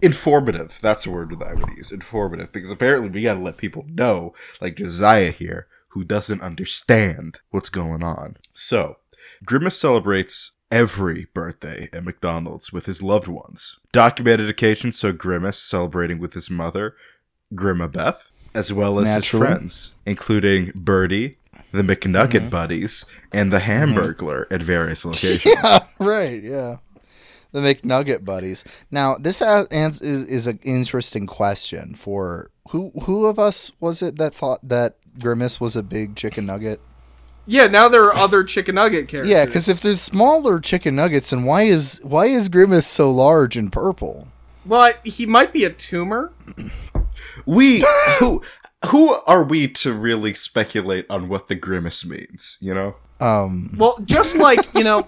informative. 0.01 0.79
That's 0.81 1.05
a 1.05 1.11
word 1.11 1.37
that 1.37 1.47
I 1.47 1.53
would 1.53 1.77
use. 1.77 1.91
Informative 1.91 2.51
because 2.51 2.71
apparently 2.71 3.09
we 3.09 3.23
got 3.23 3.35
to 3.35 3.41
let 3.41 3.57
people 3.57 3.85
know, 3.87 4.33
like 4.61 4.77
Josiah 4.77 5.31
here, 5.31 5.67
who 5.89 6.03
doesn't 6.03 6.41
understand 6.41 7.39
what's 7.51 7.69
going 7.69 8.03
on. 8.03 8.37
So, 8.53 8.97
Grimace 9.43 9.77
celebrates 9.77 10.53
every 10.71 11.27
birthday 11.33 11.89
at 11.93 12.03
McDonald's 12.03 12.71
with 12.73 12.85
his 12.85 13.03
loved 13.03 13.27
ones. 13.27 13.77
Documented 13.91 14.49
occasions 14.49 14.97
so 14.97 15.11
Grimace 15.11 15.61
celebrating 15.61 16.19
with 16.19 16.33
his 16.33 16.49
mother, 16.49 16.95
Grima 17.53 17.91
Beth, 17.91 18.31
as 18.53 18.71
well 18.71 18.99
as 18.99 19.05
Naturally. 19.05 19.47
his 19.47 19.55
friends, 19.55 19.91
including 20.05 20.71
Birdie, 20.73 21.37
the 21.75 21.95
McNugget 21.95 22.31
mm-hmm. 22.31 22.49
buddies, 22.49 23.05
and 23.31 23.51
the 23.51 23.59
mm-hmm. 23.59 23.95
Hamburglar 23.95 24.45
at 24.51 24.61
various 24.61 25.05
locations. 25.05 25.55
Yeah, 25.55 25.79
right. 25.99 26.41
Yeah, 26.43 26.77
the 27.51 27.59
McNugget 27.59 28.25
buddies. 28.25 28.63
Now, 28.91 29.15
this 29.15 29.41
a- 29.41 29.67
ans- 29.71 30.01
is 30.01 30.25
is 30.25 30.47
an 30.47 30.59
interesting 30.63 31.27
question 31.27 31.95
for 31.95 32.51
who 32.69 32.91
who 33.03 33.25
of 33.25 33.39
us 33.39 33.71
was 33.79 34.01
it 34.01 34.17
that 34.17 34.33
thought 34.33 34.59
that 34.67 34.97
Grimace 35.19 35.59
was 35.59 35.75
a 35.75 35.83
big 35.83 36.15
chicken 36.15 36.45
nugget? 36.45 36.79
Yeah, 37.47 37.67
now 37.67 37.87
there 37.87 38.05
are 38.05 38.15
other 38.15 38.43
chicken 38.43 38.75
nugget 38.75 39.07
characters. 39.09 39.31
Yeah, 39.31 39.45
because 39.45 39.69
if 39.69 39.81
there's 39.81 40.01
smaller 40.01 40.59
chicken 40.59 40.95
nuggets, 40.95 41.29
then 41.29 41.43
why 41.43 41.63
is 41.63 41.99
why 42.03 42.25
is 42.25 42.49
Grimace 42.49 42.87
so 42.87 43.11
large 43.11 43.55
and 43.55 43.71
purple? 43.71 44.27
well, 44.65 44.91
he 45.03 45.25
might 45.25 45.53
be 45.53 45.63
a 45.63 45.69
tumor. 45.69 46.31
We 47.45 47.83
who 48.19 48.41
who 48.87 49.15
are 49.27 49.43
we 49.43 49.67
to 49.67 49.93
really 49.93 50.33
speculate 50.33 51.05
on 51.09 51.27
what 51.29 51.47
the 51.47 51.55
grimace 51.55 52.05
means? 52.05 52.57
You 52.59 52.73
know, 52.73 52.95
Um, 53.19 53.75
Well, 53.77 53.97
just 54.03 54.35
like, 54.35 54.59
you 54.73 54.83
know, 54.83 55.07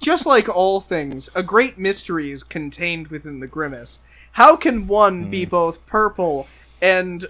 just 0.00 0.26
like 0.26 0.48
all 0.48 0.80
things, 0.80 1.28
a 1.34 1.42
great 1.42 1.78
mystery 1.78 2.30
is 2.32 2.42
contained 2.42 3.08
within 3.08 3.40
the 3.40 3.46
grimace. 3.46 4.00
How 4.32 4.56
can 4.56 4.86
one 4.86 5.30
be 5.30 5.44
both 5.44 5.84
purple 5.86 6.46
and 6.82 7.24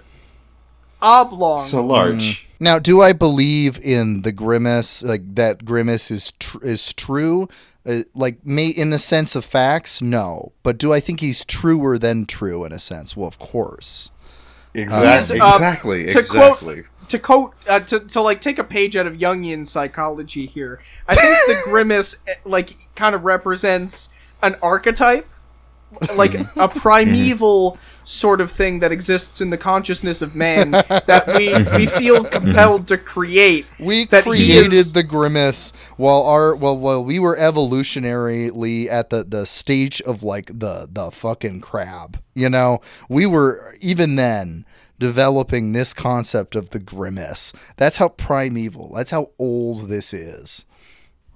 oblong? 1.01 1.61
so 1.61 1.85
large. 1.85 2.47
now, 2.59 2.79
do 2.79 3.01
I 3.01 3.13
believe 3.13 3.79
in 3.81 4.23
the 4.23 4.31
Grimace? 4.31 5.03
Like 5.03 5.35
that 5.35 5.63
Grimace 5.63 6.11
is 6.11 6.33
tr- 6.39 6.63
is 6.65 6.93
true? 6.93 7.47
Uh, 7.85 7.99
like 8.13 8.45
may 8.45 8.67
in 8.67 8.89
the 8.89 8.99
sense 8.99 9.35
of 9.35 9.45
facts, 9.45 10.01
no. 10.01 10.51
But 10.63 10.77
do 10.77 10.91
I 10.91 10.99
think 10.99 11.21
he's 11.21 11.45
truer 11.45 11.97
than 11.97 12.25
true 12.25 12.65
in 12.65 12.73
a 12.73 12.79
sense? 12.79 13.15
Well, 13.15 13.27
of 13.27 13.39
course. 13.39 14.09
Exactly, 14.77 15.39
uh, 15.39 15.53
exactly, 15.55 16.03
to 16.05 16.19
exactly. 16.19 16.75
quote 16.75 16.85
to 17.09 17.19
quote 17.19 17.53
uh, 17.67 17.79
to 17.79 17.99
to 17.99 18.21
like 18.21 18.41
take 18.41 18.59
a 18.59 18.63
page 18.63 18.95
out 18.95 19.07
of 19.07 19.15
Jungian 19.15 19.65
psychology 19.65 20.45
here. 20.45 20.79
I 21.07 21.15
think 21.15 21.37
the 21.47 21.61
grimace 21.69 22.17
eh, 22.27 22.35
like 22.43 22.71
kind 22.95 23.15
of 23.15 23.23
represents 23.25 24.09
an 24.41 24.55
archetype, 24.61 25.27
like 26.15 26.31
mm-hmm. 26.31 26.59
a 26.59 26.67
primeval 26.67 27.71
mm-hmm. 27.71 27.81
sort 28.03 28.41
of 28.41 28.51
thing 28.51 28.79
that 28.79 28.91
exists 28.91 29.41
in 29.41 29.49
the 29.49 29.57
consciousness 29.57 30.21
of 30.21 30.35
man 30.35 30.71
that 30.71 31.23
we 31.27 31.47
mm-hmm. 31.47 31.75
we 31.75 31.85
feel 31.85 32.23
compelled 32.23 32.87
to 32.87 32.97
create. 32.97 33.65
We 33.79 34.05
That 34.05 34.23
created 34.23 34.73
is- 34.73 34.93
the 34.93 35.03
grimace 35.03 35.73
while 35.95 36.23
our 36.23 36.55
well 36.55 36.77
while 36.77 37.03
we 37.03 37.19
were 37.19 37.37
evolutionarily 37.37 38.87
at 38.89 39.09
the 39.09 39.23
the 39.23 39.45
stage 39.45 40.01
of 40.01 40.23
like 40.23 40.47
the 40.47 40.87
the 40.91 41.11
fucking 41.11 41.61
crab. 41.61 42.19
You 42.33 42.49
know, 42.49 42.81
we 43.09 43.25
were 43.25 43.75
even 43.81 44.15
then 44.15 44.65
developing 44.99 45.73
this 45.73 45.93
concept 45.93 46.55
of 46.55 46.71
the 46.71 46.79
grimace. 46.79 47.53
That's 47.77 47.97
how 47.97 48.09
primeval. 48.09 48.93
That's 48.95 49.11
how 49.11 49.31
old 49.37 49.89
this 49.89 50.13
is. 50.13 50.65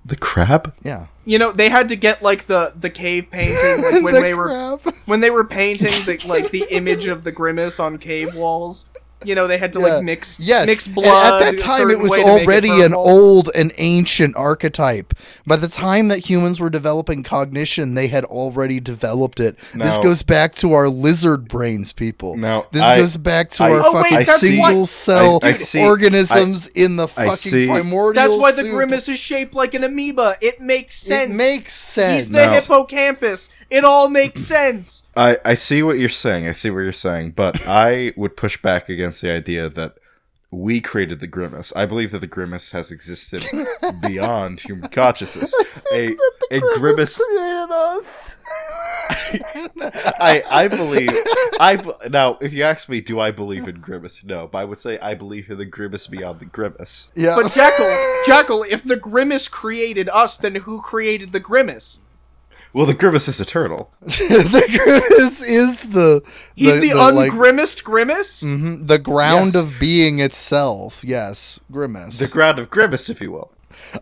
The 0.03 0.15
crab? 0.15 0.73
Yeah. 0.83 1.07
You 1.25 1.37
know, 1.37 1.51
they 1.51 1.69
had 1.69 1.89
to 1.89 1.95
get 1.95 2.23
like 2.23 2.47
the 2.47 2.73
the 2.79 2.89
cave 2.89 3.29
painting 3.29 3.83
like 3.83 4.03
when 4.03 4.13
The 4.15 4.21
they 4.21 4.33
were 4.33 4.77
when 5.05 5.19
they 5.19 5.29
were 5.29 5.43
painting 5.43 5.91
the 6.05 6.19
like 6.27 6.51
the 6.51 6.65
image 6.69 7.07
of 7.07 7.23
the 7.23 7.31
grimace 7.31 7.79
on 7.79 7.97
cave 7.97 8.33
walls. 8.35 8.85
You 9.23 9.35
know, 9.35 9.47
they 9.47 9.57
had 9.57 9.71
to 9.73 9.79
Yeah. 9.79 9.85
like 9.95 10.03
mix 10.03 10.37
Yes, 10.39 10.67
mix 10.67 10.85
and 10.87 10.95
blood. 10.95 11.41
at 11.43 11.45
that 11.45 11.57
time, 11.63 11.89
it 11.89 11.99
was 11.99 12.11
way 12.11 12.19
to 12.19 12.25
make 12.25 12.37
it 12.41 12.43
already 12.47 12.81
an 12.81 12.93
old 12.93 13.49
and 13.53 13.71
ancient 13.77 14.35
archetype. 14.35 15.13
By 15.45 15.57
the 15.57 15.67
time 15.67 16.07
that 16.07 16.19
humans 16.29 16.59
were 16.59 16.69
developing 16.69 17.23
cognition, 17.23 17.93
they 17.93 18.07
had 18.07 18.25
already 18.25 18.79
developed 18.79 19.39
it. 19.39 19.57
this 19.75 19.97
goes 19.99 20.23
back 20.23 20.55
to 20.55 20.73
our 20.73 20.89
lizard 20.89 21.47
brains, 21.47 21.93
people. 21.93 22.35
Now, 22.37 22.65
this 22.71 22.83
I- 22.83 22.97
goes 22.97 23.17
back 23.17 23.49
to 23.51 23.63
I- 23.63 23.71
our 23.71 23.81
Oh, 23.83 23.91
fucking 23.93 24.17
that's 24.17 24.39
single 24.39 24.79
what- 24.79 24.87
cell 24.87 25.39
I- 25.43 25.49
I 25.49 25.53
see- 25.53 25.81
organisms 25.81 26.67
in 26.67 26.95
the 26.95 27.07
fucking 27.07 27.35
see- 27.51 27.67
primordial. 27.67 28.23
That's 28.29 28.41
why 28.41 28.51
the 28.51 28.61
soup. 28.63 28.71
grimace 28.71 29.07
is 29.09 29.19
shaped 29.19 29.53
like 29.53 29.73
an 29.73 29.83
amoeba. 29.83 30.35
It 30.41 30.59
makes 30.59 31.03
It 31.03 31.07
sense. 31.07 31.33
makes 31.33 31.73
sense. 31.73 32.25
He's 32.25 32.33
the 32.35 32.45
No. 32.45 32.51
hippocampus. 32.53 33.49
It 33.69 33.85
all 33.85 34.09
makes 34.09 34.41
sense. 34.41 35.03
I, 35.15 35.37
I 35.43 35.53
see 35.55 35.83
what 35.83 35.99
you're 35.99 36.09
saying. 36.09 36.47
I 36.47 36.53
see 36.53 36.69
what 36.69 36.79
you're 36.79 36.91
saying, 36.93 37.31
but 37.31 37.61
I 37.67 38.13
would 38.15 38.37
push 38.37 38.61
back 38.61 38.89
against 38.89 39.21
the 39.21 39.31
idea 39.31 39.69
that 39.69 39.95
we 40.53 40.81
created 40.81 41.21
the 41.21 41.27
grimace. 41.27 41.71
I 41.75 41.85
believe 41.85 42.11
that 42.11 42.19
the 42.19 42.27
grimace 42.27 42.71
has 42.71 42.91
existed 42.91 43.45
beyond 44.01 44.59
human 44.61 44.89
consciousness. 44.89 45.53
A 45.93 46.15
a 46.51 46.59
grimace. 46.77 47.17
created 47.17 47.69
us. 47.71 48.43
I 50.19 50.43
I 50.49 50.67
believe 50.67 51.09
I 51.59 51.77
b- 51.77 51.91
now. 52.09 52.37
If 52.41 52.53
you 52.53 52.63
ask 52.63 52.87
me, 52.89 53.01
do 53.01 53.19
I 53.19 53.31
believe 53.31 53.67
in 53.67 53.79
grimace? 53.79 54.23
No, 54.23 54.47
but 54.47 54.59
I 54.59 54.65
would 54.65 54.79
say 54.79 54.99
I 54.99 55.13
believe 55.15 55.49
in 55.49 55.57
the 55.57 55.65
grimace 55.65 56.07
beyond 56.07 56.39
the 56.39 56.45
grimace. 56.45 57.07
yeah. 57.15 57.35
But 57.41 57.51
Jackal, 57.53 58.21
Jackal, 58.25 58.63
if 58.69 58.83
the 58.83 58.95
grimace 58.97 59.47
created 59.47 60.09
us, 60.09 60.35
then 60.37 60.55
who 60.55 60.81
created 60.81 61.31
the 61.31 61.39
grimace? 61.39 61.99
Well, 62.73 62.85
the 62.85 62.93
grimace 62.93 63.27
is 63.27 63.39
a 63.41 63.45
turtle. 63.45 63.91
the 64.01 64.79
grimace 64.83 65.45
is 65.45 65.89
the 65.89 66.21
He's 66.55 66.79
the, 66.81 66.93
like, 66.93 67.31
ungrimmest 67.31 67.83
grimace. 67.83 68.43
mhm, 68.43 68.87
the 68.87 68.97
ground 68.97 69.47
Yes. 69.53 69.55
of 69.55 69.73
being 69.79 70.19
itself. 70.19 71.01
Yes, 71.03 71.59
grimace. 71.71 72.19
The 72.19 72.27
ground 72.31 72.59
of 72.59 72.69
grimace, 72.69 73.09
if 73.09 73.19
you 73.21 73.31
will. 73.31 73.51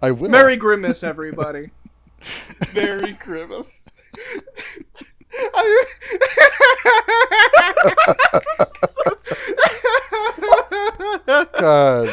I 0.04 0.12
will. 0.12 0.30
Merry 0.30 0.56
Grimace, 0.56 1.04
everybody. 1.04 1.72
Merry 2.76 3.14
grimace. 3.14 3.86
God. 11.26 12.10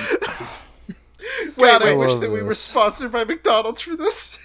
Wait, 1.57 1.59
God, 1.67 1.83
I 1.83 1.85
wait, 1.87 1.97
wish 1.97 2.11
love 2.11 2.21
that 2.21 2.31
we 2.31 2.43
were 2.43 2.55
sponsored 2.55 3.11
by 3.13 3.25
McDonald's 3.25 3.81
for 3.83 3.97
this. 3.97 4.39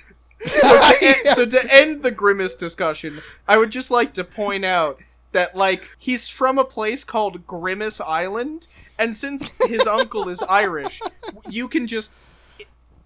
So, 0.45 0.77
to 0.77 0.97
end, 1.01 1.17
so 1.35 1.45
to 1.45 1.73
end 1.73 2.03
the 2.03 2.11
grimace 2.11 2.55
discussion, 2.55 3.21
I 3.47 3.57
would 3.57 3.71
just 3.71 3.91
like 3.91 4.13
to 4.13 4.23
point 4.23 4.65
out 4.65 4.99
that 5.31 5.55
like 5.55 5.89
he's 5.97 6.29
from 6.29 6.57
a 6.57 6.65
place 6.65 7.03
called 7.03 7.47
Grimace 7.47 8.01
Island, 8.01 8.67
and 8.97 9.15
since 9.15 9.53
his 9.67 9.87
uncle 9.87 10.29
is 10.29 10.41
Irish, 10.43 11.01
you 11.49 11.67
can 11.67 11.87
just 11.87 12.11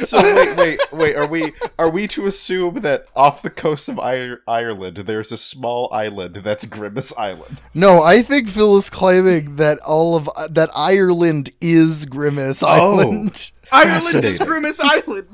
So 0.05 0.21
wait, 0.23 0.57
wait, 0.57 0.81
wait. 0.93 1.17
Are 1.17 1.27
we 1.27 1.53
are 1.79 1.91
we 1.91 2.07
to 2.09 2.27
assume 2.27 2.81
that 2.83 3.07
off 3.17 3.43
the 3.43 3.51
coast 3.51 3.89
of 3.89 3.99
Ir- 3.99 4.43
Ireland 4.47 4.99
there's 4.99 5.33
a 5.33 5.37
small 5.37 5.89
island 5.93 6.37
that's 6.37 6.65
Grimace 6.65 7.13
Island? 7.17 7.59
No, 7.75 8.03
I 8.03 8.23
think 8.23 8.49
Phil 8.49 8.77
is 8.77 8.91
claiming 8.91 9.57
that 9.57 9.79
all 9.81 10.17
of 10.17 10.29
that 10.51 10.71
Ireland 10.75 11.51
is 11.61 12.07
Grimace 12.07 12.63
Oh. 12.63 12.99
Island. 13.01 13.51
Ireland 13.73 14.25
is 14.25 14.39
Grimace 14.39 14.81
Island. 14.81 15.29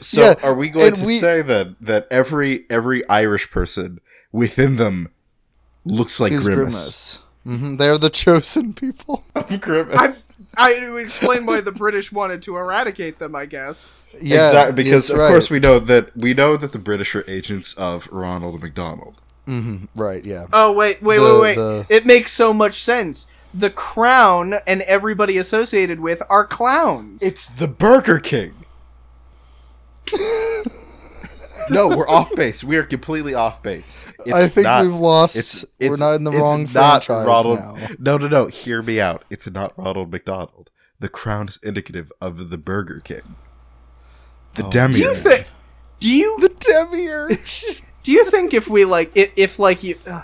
So 0.00 0.20
Yeah, 0.22 0.34
are 0.42 0.54
we 0.54 0.70
going 0.70 0.94
to 0.94 1.04
we- 1.04 1.18
say 1.18 1.42
then 1.42 1.76
that 1.80 2.06
every 2.10 2.64
every 2.70 3.06
Irish 3.08 3.50
person 3.50 4.00
within 4.32 4.76
them 4.76 5.12
looks 5.84 6.18
like 6.20 6.32
Is 6.32 6.46
Grimace? 6.46 6.64
Grimace. 6.74 7.18
Hmm 7.44 7.76
They're 7.76 7.98
the 7.98 8.10
chosen 8.10 8.72
people. 8.72 9.24
Grimace. 9.60 10.26
I, 10.56 10.74
I 10.74 10.98
explain 11.00 11.46
why 11.46 11.60
the 11.60 11.72
British 11.72 12.12
wanted 12.12 12.42
to 12.42 12.56
eradicate 12.56 13.18
them. 13.18 13.34
I 13.34 13.46
guess. 13.46 13.88
Yeah, 14.20 14.46
exactly 14.46 14.84
because 14.84 15.08
of 15.10 15.18
right. 15.18 15.28
course 15.28 15.48
we 15.50 15.58
know 15.58 15.78
that 15.78 16.16
we 16.16 16.34
know 16.34 16.56
that 16.56 16.72
the 16.72 16.78
British 16.78 17.14
are 17.14 17.24
agents 17.28 17.74
of 17.74 18.08
Ronald 18.12 18.60
McDonald. 18.62 19.16
right. 19.94 20.24
Yeah. 20.26 20.46
Oh 20.52 20.72
wait, 20.72 21.02
wait, 21.02 21.18
The- 21.18 21.24
wait, 21.40 21.40
wait! 21.40 21.54
the- 21.56 21.86
It 21.88 22.06
makes 22.06 22.32
so 22.32 22.52
much 22.52 22.82
sense. 22.82 23.26
The 23.54 23.70
crown 23.70 24.54
and 24.66 24.80
everybody 24.82 25.36
associated 25.36 26.00
with 26.00 26.22
are 26.30 26.46
clowns. 26.46 27.22
It's 27.22 27.46
the 27.46 27.68
Burger 27.68 28.18
King. 28.18 28.54
no, 31.70 31.88
we're 31.88 32.08
off 32.08 32.34
base. 32.34 32.62
We 32.64 32.76
are 32.76 32.84
completely 32.84 33.34
off 33.34 33.62
base. 33.62 33.96
It's 34.20 34.32
I 34.34 34.48
think 34.48 34.64
not- 34.64 34.84
we've 34.84 34.94
lost. 34.94 35.36
It's, 35.36 35.64
we're 35.80 35.96
not 35.96 36.12
in 36.14 36.24
the 36.24 36.30
it's 36.32 36.40
wrong 36.40 36.62
not 36.72 37.04
franchise 37.04 37.26
Ronald, 37.26 37.58
now. 37.58 37.88
No, 37.98 38.16
no, 38.18 38.28
no. 38.28 38.46
Hear 38.46 38.82
me 38.82 39.00
out. 39.00 39.24
It's 39.30 39.48
not 39.48 39.76
Ronald 39.78 40.10
McDonald. 40.10 40.70
The 41.00 41.08
crown 41.08 41.48
is 41.48 41.58
indicative 41.62 42.12
of 42.20 42.50
the 42.50 42.58
Burger 42.58 43.00
King. 43.00 43.36
The 44.54 44.62
demiurge. 44.64 44.92
do 44.94 45.00
you 45.00 45.14
think? 45.14 45.46
Do 46.00 46.10
you 46.10 46.38
The 46.40 46.48
demiurge. 46.48 47.82
do 48.02 48.12
you 48.12 48.30
think 48.30 48.52
if 48.54 48.68
we 48.68 48.84
like 48.84 49.16
if, 49.16 49.32
if 49.36 49.58
like 49.58 49.82
you 49.82 49.98
uh, 50.06 50.22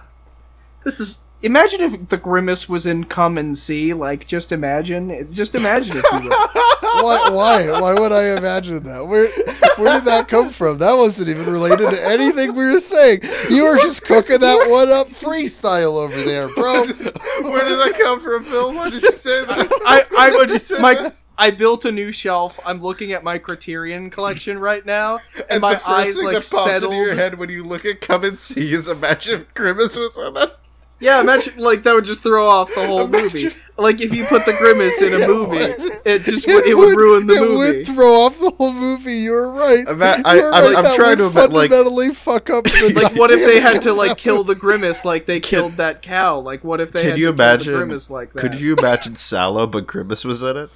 this 0.85 1.01
is 1.01 1.19
imagine 1.43 1.81
if 1.81 2.09
the 2.09 2.17
grimace 2.17 2.69
was 2.69 2.87
in 2.87 3.05
come 3.05 3.39
and 3.39 3.57
see 3.57 3.95
like 3.95 4.27
just 4.27 4.51
imagine 4.53 5.31
just 5.31 5.55
imagine 5.55 5.97
if 5.99 6.05
you 6.13 6.29
were 6.29 6.37
why? 7.03 7.31
Why? 7.31 7.81
Why 7.81 7.95
would 7.95 8.13
I 8.13 8.37
imagine 8.37 8.83
that? 8.85 9.07
Where? 9.07 9.29
Where 9.77 9.95
did 9.95 10.05
that 10.07 10.27
come 10.29 10.51
from? 10.51 10.79
That 10.79 10.95
wasn't 10.95 11.29
even 11.29 11.51
related 11.51 11.91
to 11.91 12.05
anything 12.09 12.55
we 12.55 12.65
were 12.65 12.81
saying. 12.81 13.21
You 13.51 13.65
were 13.65 13.77
just 13.77 14.05
cooking 14.05 14.41
that 14.41 14.69
one 14.69 14.91
up 14.91 15.09
freestyle 15.09 15.95
over 15.97 16.21
there, 16.23 16.49
bro. 16.49 16.85
Where 17.43 17.69
did 17.69 17.79
that 17.79 17.95
come 18.01 18.21
from, 18.21 18.43
Phil? 18.45 18.75
Why 18.75 18.91
did 18.91 19.03
you 19.03 19.13
say 19.13 19.45
that? 19.45 19.69
I 19.87 20.05
I 20.17 20.31
Why'd 20.31 20.51
you 20.51 20.59
say 20.59 20.79
my 20.79 20.95
that? 20.95 21.17
I 21.37 21.53
built 21.53 21.85
a 21.85 21.93
new 21.93 22.11
shelf. 22.11 22.59
I'm 22.67 22.83
looking 22.83 23.13
at 23.13 23.23
my 23.23 23.39
Criterion 23.39 24.11
collection 24.11 24.59
right 24.59 24.85
now, 24.85 25.21
and, 25.37 25.45
And 25.51 25.61
my 25.61 25.75
the 25.75 25.81
first 25.81 25.89
eyes 25.89 26.17
thing 26.17 26.25
like 26.25 26.35
that 26.35 26.51
pops 26.51 26.65
settled. 26.65 26.93
into 26.93 27.05
your 27.05 27.15
head 27.15 27.39
when 27.39 27.49
you 27.49 27.63
look 27.63 27.85
at 27.85 28.01
Come 28.01 28.25
and 28.25 28.37
See 28.39 28.73
is 28.73 28.89
imagine 28.89 29.47
Grimace 29.55 29.97
was 29.97 30.19
on 30.19 30.35
that. 30.35 30.58
Yeah, 31.01 31.21
imagine 31.21 31.59
like 31.59 31.85
that 31.85 31.95
would 31.95 32.05
just 32.05 32.21
throw 32.21 32.47
off 32.49 32.75
the 32.75 32.87
whole 32.87 33.07
movie. 33.07 33.51
Like 33.77 34.01
if 34.01 34.13
you 34.13 34.25
put 34.25 34.45
the 34.45 34.53
grimace 34.55 35.01
in 35.01 35.15
a 35.15 35.25
movie, 35.29 35.59
it 36.05 36.23
just 36.25 36.49
would, 36.49 36.67
it 36.67 36.75
would 36.77 36.97
ruin 36.99 37.29
the 37.29 37.35
it 37.35 37.41
movie. 37.41 37.55
It 37.69 37.77
would 37.77 37.87
throw 37.87 38.15
off 38.23 38.41
the 38.41 38.51
whole 38.51 38.73
movie. 38.73 39.19
You're 39.19 39.49
right. 39.49 39.87
Ima- 39.87 40.21
I- 40.25 40.35
You're 40.35 40.53
I'm- 40.53 40.65
right. 40.65 40.77
I'm 40.79 40.83
that 40.83 40.97
trying 40.97 41.11
would 41.11 41.33
to 41.33 41.41
ima- 41.41 41.55
like- 41.55 41.71
fundamentally 41.71 42.13
fuck 42.15 42.51
up 42.51 42.65
the 42.65 42.93
like 42.97 43.15
what 43.17 43.31
if 43.31 43.39
they 43.47 43.61
had 43.61 43.83
to 43.83 43.93
like 43.93 44.17
kill 44.19 44.43
the 44.43 44.57
grimace 44.57 45.05
like 45.05 45.27
they 45.27 45.39
killed 45.39 45.77
that 45.77 46.03
cow? 46.03 46.39
Like 46.41 46.65
what 46.65 46.81
if 46.81 46.91
they 46.91 47.03
Can 47.03 47.11
had 47.11 47.19
you 47.21 47.27
to 47.27 47.33
imagine? 47.33 47.65
kill 47.67 47.73
the 47.79 47.85
grimace 47.87 48.11
like 48.11 48.33
that? 48.33 48.41
Could 48.41 48.61
you 48.61 48.75
imagine 48.75 49.13
Salò, 49.13 49.71
but 49.71 49.87
Grimace 49.87 50.25
was 50.25 50.43
in 50.43 50.57
it? 50.57 50.71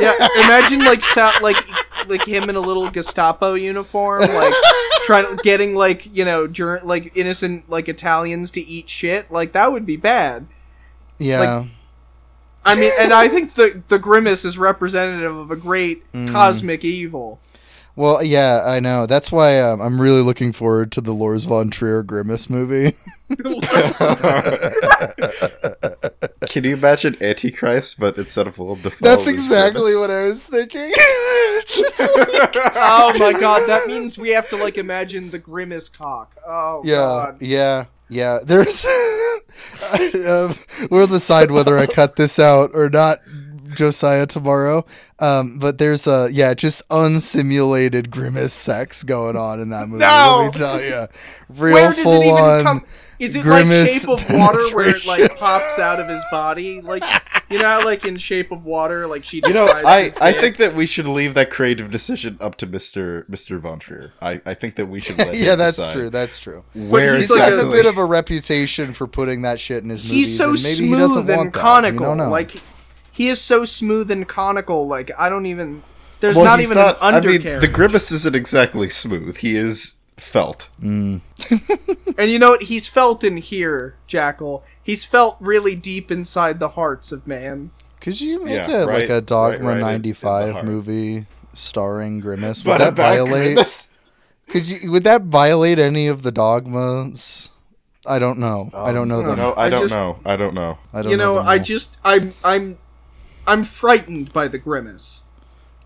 Yeah, 0.00 0.14
imagine 0.36 0.80
like 0.84 1.02
sa- 1.02 1.38
like 1.42 1.56
like 2.08 2.24
him 2.26 2.48
in 2.50 2.56
a 2.56 2.60
little 2.60 2.90
Gestapo 2.90 3.54
uniform, 3.54 4.20
like 4.20 4.54
trying 5.04 5.36
getting 5.42 5.74
like 5.74 6.14
you 6.14 6.24
know 6.24 6.46
jur- 6.46 6.80
like 6.82 7.16
innocent 7.16 7.68
like 7.70 7.88
Italians 7.88 8.50
to 8.52 8.60
eat 8.60 8.88
shit. 8.88 9.30
Like 9.30 9.52
that 9.52 9.72
would 9.72 9.86
be 9.86 9.96
bad. 9.96 10.46
Yeah. 11.18 11.40
Like, 11.40 11.66
I 12.64 12.74
mean, 12.76 12.92
and 12.98 13.12
I 13.12 13.28
think 13.28 13.54
the 13.54 13.82
the 13.88 13.98
grimace 13.98 14.44
is 14.44 14.58
representative 14.58 15.36
of 15.36 15.50
a 15.50 15.56
great 15.56 16.10
Mm. 16.12 16.30
cosmic 16.32 16.84
evil. 16.84 17.40
well, 17.96 18.22
yeah, 18.22 18.62
I 18.66 18.80
know. 18.80 19.06
That's 19.06 19.30
why 19.32 19.60
um, 19.60 19.80
I'm 19.80 20.00
really 20.00 20.22
looking 20.22 20.52
forward 20.52 20.92
to 20.92 21.00
the 21.00 21.14
Lars 21.14 21.44
von 21.44 21.70
Trier 21.70 22.02
Grimace 22.02 22.50
movie. 22.50 22.94
Can 26.48 26.64
you 26.64 26.74
imagine 26.74 27.16
Antichrist, 27.20 27.98
but 27.98 28.16
instead 28.18 28.46
of 28.46 28.58
Willem 28.58 28.80
Dafoe, 28.80 28.96
That's 29.00 29.26
exactly 29.26 29.96
what 29.96 30.10
I 30.10 30.22
was 30.22 30.46
thinking. 30.46 30.92
Like- 32.16 32.56
oh 32.74 33.14
my 33.18 33.32
god, 33.38 33.68
that 33.68 33.86
means 33.86 34.18
we 34.18 34.30
have 34.30 34.48
to 34.48 34.56
like 34.56 34.76
imagine 34.78 35.30
the 35.30 35.38
grimace 35.38 35.88
cock. 35.88 36.34
Oh 36.46 36.82
yeah, 36.84 36.96
god. 36.96 37.42
yeah, 37.42 37.84
yeah. 38.08 38.38
There's. 38.42 38.84
um, 40.14 40.56
we'll 40.90 41.06
decide 41.06 41.50
whether 41.50 41.78
I 41.78 41.86
cut 41.86 42.16
this 42.16 42.38
out 42.38 42.70
or 42.74 42.88
not, 42.90 43.20
Josiah, 43.74 44.26
tomorrow. 44.26 44.84
Um, 45.20 45.58
but 45.58 45.78
there's 45.78 46.06
a 46.06 46.28
yeah, 46.32 46.54
just 46.54 46.86
unsimulated 46.88 48.10
grimace 48.10 48.52
sex 48.52 49.02
going 49.04 49.36
on 49.36 49.60
in 49.60 49.70
that 49.70 49.88
movie. 49.88 50.00
No! 50.00 50.42
Let 50.44 50.54
me 50.54 50.58
tell 50.58 50.82
you, 50.82 51.06
real 51.48 51.74
Where 51.74 51.90
does 51.90 51.98
it 51.98 52.02
full 52.02 52.22
even 52.24 52.34
on. 52.36 52.64
come? 52.64 52.84
Is 53.22 53.36
it 53.36 53.46
like 53.46 53.66
Shape 53.70 54.08
of 54.08 54.30
Water, 54.30 54.58
where 54.74 54.88
it 54.88 55.06
like 55.06 55.38
pops 55.38 55.78
out 55.78 56.00
of 56.00 56.08
his 56.08 56.22
body? 56.30 56.80
Like 56.80 57.04
you 57.48 57.58
know, 57.58 57.66
how, 57.66 57.84
like 57.84 58.04
in 58.04 58.16
Shape 58.16 58.50
of 58.50 58.64
Water, 58.64 59.06
like 59.06 59.24
she. 59.24 59.40
You 59.46 59.54
know, 59.54 59.66
I, 59.66 60.10
I 60.20 60.32
think 60.32 60.56
that 60.56 60.74
we 60.74 60.86
should 60.86 61.06
leave 61.06 61.34
that 61.34 61.50
creative 61.50 61.90
decision 61.90 62.36
up 62.40 62.56
to 62.56 62.66
Mister 62.66 63.24
Mister 63.28 63.58
Von 63.58 63.78
Trier. 63.78 64.12
I, 64.20 64.40
I 64.44 64.54
think 64.54 64.74
that 64.76 64.86
we 64.86 65.00
should 65.00 65.18
let 65.18 65.36
yeah, 65.36 65.54
that's 65.54 65.76
decide 65.76 65.92
true. 65.92 66.10
That's 66.10 66.38
true. 66.38 66.64
Where 66.74 67.14
he's 67.14 67.28
He's 67.28 67.38
like 67.38 67.50
got 67.50 67.64
a 67.64 67.70
bit 67.70 67.86
of 67.86 67.96
a 67.96 68.04
reputation 68.04 68.92
for 68.92 69.06
putting 69.06 69.42
that 69.42 69.60
shit 69.60 69.84
in 69.84 69.90
his 69.90 70.02
movies. 70.02 70.16
he's 70.28 70.36
so 70.36 70.50
and 70.50 70.62
maybe 70.62 70.86
he 70.88 70.90
doesn't 70.92 71.22
smooth 71.22 71.30
and 71.30 71.36
want 71.38 71.52
that. 71.52 71.58
You 71.58 71.62
conical. 71.62 72.16
don't. 72.16 72.30
Like 72.30 72.52
he 73.12 73.28
is 73.28 73.40
so 73.40 73.64
smooth 73.64 74.10
and 74.10 74.26
conical. 74.26 74.86
Like 74.88 75.10
I 75.18 75.28
don't 75.28 75.46
even. 75.46 75.82
There's 76.20 76.36
Well, 76.36 76.44
not 76.44 76.60
he's 76.60 76.70
even 76.70 76.82
an 76.82 76.94
I 77.00 77.20
mean, 77.20 77.40
the 77.60 77.68
grimace 77.68 78.12
isn't 78.12 78.34
exactly 78.36 78.88
smooth. 78.90 79.38
He 79.38 79.56
is 79.56 79.96
felt. 80.16 80.68
And 82.18 82.30
you 82.30 82.38
know 82.38 82.50
what? 82.50 82.64
He's 82.64 82.86
felt 82.86 83.24
in 83.24 83.38
here, 83.38 83.96
Jackal. 84.06 84.62
He's 84.82 85.04
felt 85.04 85.36
really 85.40 85.74
deep 85.74 86.10
inside 86.10 86.60
the 86.60 86.70
hearts 86.70 87.10
of 87.10 87.26
man. 87.26 87.70
Could 88.00 88.20
you 88.20 88.44
make 88.44 88.52
Yeah, 88.68 88.82
a 88.82 88.86
right- 88.86 89.00
like 89.00 89.08
a 89.10 89.20
Dogma 89.22 89.58
right- 89.58 89.62
right 89.64 89.70
in- 89.72 89.76
in 89.78 89.80
the 89.80 89.86
'95 89.86 90.64
movie 90.64 91.26
starring 91.54 92.20
Grimace? 92.20 92.64
Would 92.64 92.70
But 92.72 92.78
that 92.78 92.94
violate? 92.94 93.54
Grimace? 93.54 93.88
Could 94.48 94.68
you? 94.68 94.90
Would 94.92 95.04
that 95.04 95.22
violate 95.22 95.78
any 95.78 96.06
of 96.06 96.22
the 96.22 96.30
dogmas? 96.30 97.48
I 98.06 98.18
don't 98.18 98.38
know. 98.38 98.70
I 98.74 98.92
don't 98.92 99.08
know 99.08 99.20
um, 99.20 99.26
them. 99.28 99.38
No, 99.38 99.52
I, 99.52 99.66
I 99.66 99.70
don't 99.70 99.80
just- 99.82 99.94
know. 99.94 100.18
I 100.24 100.36
don't 100.36 100.54
know. 100.54 100.78
I 100.92 101.02
don't 101.02 101.10
You 101.12 101.16
know, 101.16 101.36
them 101.36 101.46
I 101.48 101.58
just 101.58 101.96
I'm 102.04 102.34
I'm 102.44 102.78
I'm 103.46 103.64
frightened 103.64 104.32
by 104.34 104.48
the 104.48 104.58
grimace. 104.58 105.22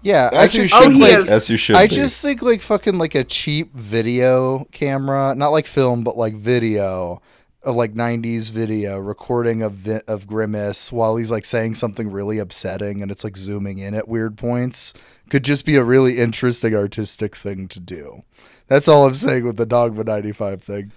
Yeah. 0.07 0.31
I 0.33 0.45
As 0.45 0.55
you 0.55 0.63
just 0.63 0.73
should 0.73 0.79
Oh, 0.79 0.83
think 0.83 0.95
he 0.95 1.01
like, 1.03 1.13
has- 1.13 1.33
As 1.33 1.49
you 1.49 1.57
should. 1.57 1.77
I 1.77 1.87
be. 1.89 1.95
just 1.95 2.23
think 2.23 2.43
like 2.43 2.63
fucking 2.63 2.99
like 2.99 3.15
a 3.15 3.25
cheap 3.25 3.75
video 3.75 4.67
camera, 4.73 5.35
not 5.35 5.49
like 5.51 5.67
film, 5.67 6.05
but 6.05 6.17
like 6.17 6.35
video, 6.35 7.21
of 7.63 7.75
like 7.75 7.95
'90s 7.95 8.51
video 8.51 8.99
recording 8.99 9.63
of 9.63 9.73
vi- 9.73 10.01
of 10.07 10.27
Grimace 10.27 10.93
while 10.93 11.17
he's 11.17 11.31
like 11.33 11.45
saying 11.45 11.75
something 11.75 12.11
really 12.13 12.39
upsetting, 12.39 13.03
and 13.03 13.11
it's 13.11 13.25
like 13.25 13.37
zooming 13.37 13.79
in 13.79 13.95
at 13.95 14.07
weird 14.09 14.37
points. 14.39 14.95
Could 15.31 15.43
just 15.45 15.65
be 15.67 15.75
a 15.75 15.83
really 15.83 16.19
interesting 16.19 16.75
artistic 16.77 17.35
thing 17.35 17.67
to 17.69 17.81
do. 17.81 18.23
That's 18.69 18.87
all 18.89 19.07
I'm 19.07 19.15
saying 19.15 19.45
with 19.45 19.57
the 19.57 19.67
Dogma 19.67 20.05
'95 20.05 20.63
thing. 20.63 20.93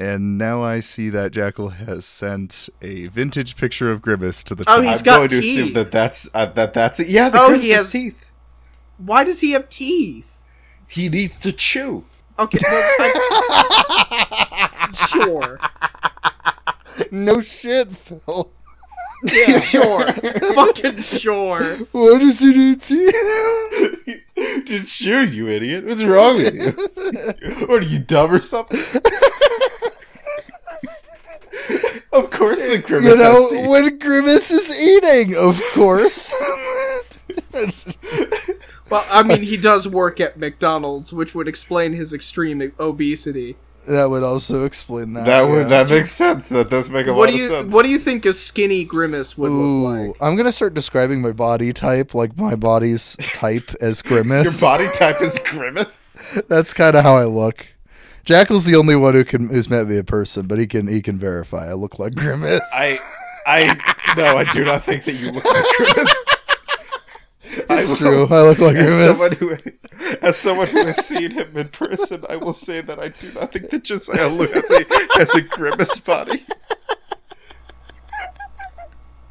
And 0.00 0.38
now 0.38 0.62
I 0.62 0.78
see 0.80 1.08
that 1.10 1.32
Jackal 1.32 1.70
has 1.70 2.04
sent 2.04 2.68
a 2.82 3.06
vintage 3.08 3.56
picture 3.56 3.90
of 3.90 4.00
Grimace 4.00 4.44
to 4.44 4.54
the 4.54 4.62
Oh, 4.68 4.76
chat. 4.80 4.84
he's 4.88 4.98
I'm 5.00 5.04
got 5.04 5.16
going 5.18 5.28
to 5.30 5.38
assume 5.40 5.64
teeth. 5.66 5.74
that 5.74 5.90
that's 5.90 6.28
uh, 6.34 6.46
that 6.46 6.72
that's 6.74 7.00
it. 7.00 7.08
Yeah, 7.08 7.28
the 7.30 7.40
Oh, 7.40 7.46
grimace 7.48 7.62
he 7.64 7.70
has 7.70 7.78
has- 7.86 7.90
teeth. 7.92 8.24
Why 8.98 9.24
does 9.24 9.40
he 9.40 9.52
have 9.52 9.68
teeth? 9.68 10.42
He 10.86 11.08
needs 11.08 11.38
to 11.40 11.52
chew. 11.52 12.04
Okay, 12.38 12.58
well, 12.62 12.90
I- 13.00 14.90
sure, 15.10 15.58
no 17.10 17.40
shit, 17.40 17.90
Phil. 17.96 18.50
yeah, 19.32 19.58
sure, 19.60 20.06
fucking 20.54 21.00
sure. 21.00 21.78
Why 21.92 22.18
does 22.18 22.38
he 22.40 22.54
need 22.54 22.80
to? 22.82 23.10
to 24.66 24.84
chew, 24.84 25.20
you 25.24 25.48
idiot. 25.48 25.84
What's 25.84 26.04
wrong 26.04 26.36
with 26.36 26.54
you? 26.54 26.70
what 27.66 27.82
are 27.82 27.86
you 27.86 27.98
dumb 27.98 28.32
or 28.32 28.40
something? 28.40 28.80
Of 32.12 32.30
course, 32.30 32.62
the 32.68 32.78
grimace. 32.78 33.04
You 33.04 33.10
has 33.10 33.18
know, 33.20 33.50
teeth. 33.50 33.68
when 33.68 33.98
Grimace 33.98 34.50
is 34.50 34.80
eating, 34.80 35.36
of 35.36 35.60
course. 35.74 36.32
Well, 38.90 39.04
I 39.10 39.22
mean, 39.22 39.42
he 39.42 39.58
does 39.58 39.86
work 39.86 40.18
at 40.18 40.38
McDonald's, 40.38 41.12
which 41.12 41.34
would 41.34 41.46
explain 41.46 41.92
his 41.92 42.14
extreme 42.14 42.72
obesity. 42.80 43.56
that 43.86 44.08
would 44.08 44.22
also 44.22 44.64
explain 44.64 45.12
that. 45.12 45.26
that 45.26 45.42
would 45.42 45.70
yeah. 45.70 45.82
that 45.84 45.90
makes 45.90 46.10
sense. 46.10 46.48
That 46.48 46.70
does 46.70 46.88
make 46.88 47.06
a 47.06 47.12
What 47.12 47.28
lot 47.28 47.32
do 47.32 47.38
you 47.38 47.44
of 47.44 47.50
sense. 47.50 47.72
What 47.74 47.82
do 47.82 47.90
you 47.90 47.98
think 47.98 48.24
a 48.24 48.32
skinny 48.32 48.84
grimace 48.84 49.36
would 49.36 49.50
Ooh, 49.50 49.84
look 49.84 50.08
like? 50.08 50.16
I'm 50.22 50.36
gonna 50.36 50.52
start 50.52 50.72
describing 50.72 51.20
my 51.20 51.32
body 51.32 51.74
type, 51.74 52.14
like 52.14 52.34
my 52.38 52.54
body's 52.54 53.14
type 53.16 53.74
as 53.82 54.00
grimace. 54.08 54.62
Your 54.62 54.70
body 54.70 54.88
type 54.92 55.20
is 55.20 55.38
grimace. 55.44 56.08
That's 56.48 56.72
kind 56.72 56.96
of 56.96 57.02
how 57.04 57.16
I 57.16 57.24
look. 57.26 57.66
Jackal's 58.24 58.64
the 58.64 58.76
only 58.76 58.96
one 58.96 59.12
who 59.12 59.24
can 59.24 59.48
who's 59.50 59.68
met 59.68 59.86
me 59.86 59.98
in 59.98 60.04
person, 60.04 60.46
but 60.46 60.58
he 60.58 60.66
can 60.66 60.86
he 60.86 61.02
can 61.02 61.18
verify 61.18 61.68
I 61.68 61.74
look 61.74 61.98
like 61.98 62.14
Grimace. 62.14 62.62
I, 62.74 62.98
I 63.46 64.14
no, 64.16 64.36
I 64.36 64.44
do 64.50 64.64
not 64.64 64.84
think 64.84 65.04
that 65.04 65.12
you 65.14 65.30
look 65.30 65.44
like 65.44 65.64
grimace. 65.76 66.14
It's 67.50 67.88
will- 67.90 67.96
true. 67.96 68.26
I 68.30 68.42
look 68.42 68.58
like 68.58 68.76
As 68.76 68.86
Grimace. 69.18 69.38
someone, 69.38 69.58
who, 69.58 70.16
as 70.22 70.36
someone 70.36 70.66
who 70.68 70.86
has 70.86 71.04
seen 71.06 71.30
him 71.32 71.56
in 71.56 71.68
person, 71.68 72.24
I 72.28 72.36
will 72.36 72.52
say 72.52 72.80
that 72.80 72.98
I 72.98 73.08
do 73.08 73.32
not 73.32 73.52
think 73.52 73.70
that 73.70 73.84
Josiah 73.84 74.28
Lu 74.28 74.46
has 74.48 74.70
a, 74.70 74.84
has 75.18 75.34
a 75.34 75.40
grimace 75.40 75.98
body. 76.00 76.42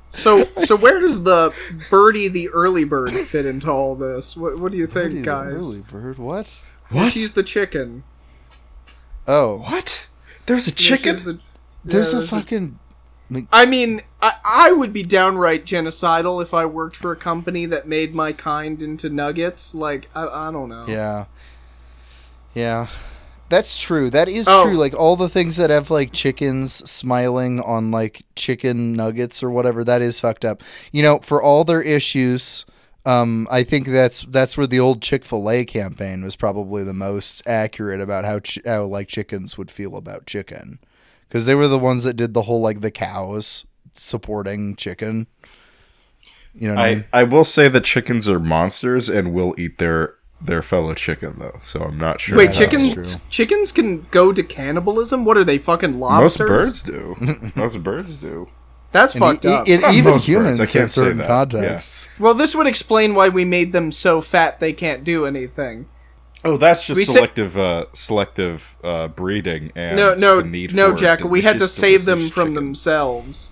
So, 0.10 0.46
so 0.66 0.76
where 0.76 1.00
does 1.00 1.24
the 1.24 1.54
birdie 1.92 2.28
the 2.28 2.50
early 2.50 2.86
bird 2.86 3.12
fit 3.28 3.46
into 3.46 3.70
all 3.70 3.96
this? 3.96 4.36
What, 4.36 4.58
what 4.60 4.72
do 4.72 4.78
you 4.78 4.88
think, 4.88 5.10
Birdie 5.12 5.20
the 5.20 5.26
guys? 5.26 5.54
early 5.78 5.82
bird. 5.92 6.18
What? 6.18 6.60
What? 6.90 7.12
She's 7.12 7.34
the 7.34 7.44
chicken. 7.44 8.04
Oh, 9.28 9.60
What? 9.60 10.08
There's 10.48 10.68
a 10.68 10.72
Yeah, 10.72 10.76
she's 10.78 10.88
chicken? 10.88 11.24
the- 11.24 11.40
there's 11.86 12.14
a 12.14 12.26
fucking. 12.26 12.80
I 13.52 13.66
mean, 13.66 14.02
I, 14.22 14.34
I 14.46 14.72
would 14.72 14.94
be 14.94 15.04
downright 15.04 15.66
genocidal 15.66 16.42
if 16.42 16.54
I 16.54 16.66
worked 16.66 16.96
for 16.96 17.12
a 17.12 17.16
company 17.18 17.66
that 17.66 17.88
made 17.88 18.16
my 18.16 18.32
kind 18.32 18.82
into 18.82 19.10
nuggets. 19.10 19.76
Like, 19.76 20.08
I, 20.16 20.28
I 20.48 20.52
don't 20.52 20.70
know. 20.70 20.86
Yeah. 20.88 21.26
Yeah. 22.54 22.88
That's 23.50 23.78
true. 23.78 24.10
That 24.10 24.28
is 24.28 24.48
Oh. 24.50 24.64
true. 24.66 24.76
Like 24.76 24.94
all 24.94 25.16
the 25.16 25.30
things 25.30 25.56
that 25.58 25.70
have 25.70 25.90
like 25.90 26.12
chickens 26.12 26.74
smiling 26.90 27.60
on 27.62 27.92
like 27.92 28.24
chicken 28.36 28.94
nuggets 28.94 29.42
or 29.42 29.50
whatever, 29.50 29.84
that 29.84 30.02
is 30.02 30.20
fucked 30.20 30.44
up. 30.44 30.62
You 30.92 31.02
know, 31.02 31.20
for 31.20 31.42
all 31.42 31.64
their 31.64 31.82
issues, 31.82 32.66
um, 33.06 33.48
I 33.50 33.64
think 33.64 33.88
that's 33.88 34.24
that's 34.24 34.58
where 34.58 34.68
the 34.68 34.82
old 34.82 35.02
Chick 35.02 35.24
Fil 35.24 35.50
A 35.50 35.64
campaign 35.64 36.24
was 36.26 36.36
probably 36.36 36.84
the 36.84 36.94
most 36.94 37.42
accurate 37.48 38.02
about 38.02 38.26
how 38.26 38.40
ch- 38.40 38.60
how 38.66 38.84
like 38.84 39.08
chickens 39.08 39.58
would 39.58 39.72
feel 39.72 39.96
about 39.96 40.26
chicken, 40.26 40.80
because 41.28 41.46
they 41.46 41.56
were 41.56 41.68
the 41.68 41.80
ones 41.80 42.04
that 42.04 42.14
did 42.16 42.34
the 42.34 42.44
whole 42.44 42.62
like 42.62 42.82
the 42.82 42.92
cows 42.92 43.66
supporting 43.94 44.76
chicken. 44.76 45.28
You 46.54 46.70
know 46.70 46.76
what 46.76 46.84
I, 46.84 46.96
mean? 46.96 47.06
I, 47.14 47.20
I 47.20 47.24
will 47.24 47.46
say 47.46 47.68
that 47.68 47.84
chickens 47.84 48.28
are 48.28 48.40
monsters 48.40 49.10
and 49.10 49.34
will 49.34 49.54
eat 49.58 49.78
their 49.78 50.16
their 50.40 50.62
fellow 50.62 50.94
chicken 50.94 51.36
though, 51.40 51.60
so 51.64 51.82
I'm 51.82 51.98
not 51.98 52.22
sure. 52.22 52.38
Wait, 52.38 52.54
chickens 52.54 53.18
chickens 53.30 53.72
can 53.72 54.08
go 54.12 54.32
to 54.34 54.44
cannibalism? 54.44 55.26
What 55.26 55.38
are 55.38 55.44
they 55.44 55.58
fucking 55.58 56.00
lobsters? 56.00 56.48
Most 56.48 56.48
birds 56.48 56.84
do. 56.84 57.52
Most 57.56 57.84
birds 57.84 58.18
do. 58.18 58.48
That's 58.92 59.14
And, 59.16 59.20
fucked 59.24 59.46
e- 59.46 59.50
up. 59.50 59.68
and 59.68 59.84
even 59.94 60.12
most 60.12 60.14
birds, 60.14 60.26
humans 60.28 60.60
I 60.60 60.64
in 60.64 60.68
can't 60.70 60.90
say 60.90 61.02
certain 61.02 61.18
that. 61.18 61.28
contexts. 61.28 62.08
well, 62.20 62.34
this 62.34 62.56
would 62.56 62.68
explain 62.68 63.16
why 63.16 63.28
we 63.30 63.44
made 63.46 63.74
them 63.74 63.92
so 63.92 64.22
fat 64.22 64.60
they 64.62 64.72
can't 64.74 65.04
do 65.04 65.26
anything. 65.26 65.88
Oh, 66.46 66.56
that's 66.58 66.86
just 66.86 66.98
We 66.98 67.06
sa- 67.06 67.14
selective 67.14 67.58
uh, 67.58 67.86
selective 67.94 68.78
uh, 68.84 69.08
breeding 69.10 69.72
and 69.76 69.96
No, 69.98 70.14
no, 70.16 70.42
the 70.42 70.48
need 70.48 70.74
no, 70.76 70.92
for 70.92 70.98
Jack. 70.98 71.24
We 71.24 71.42
had 71.42 71.58
to 71.60 71.68
save 71.68 72.06
them 72.06 72.30
from 72.30 72.50
chicken. 72.50 72.54
themselves. 72.56 73.52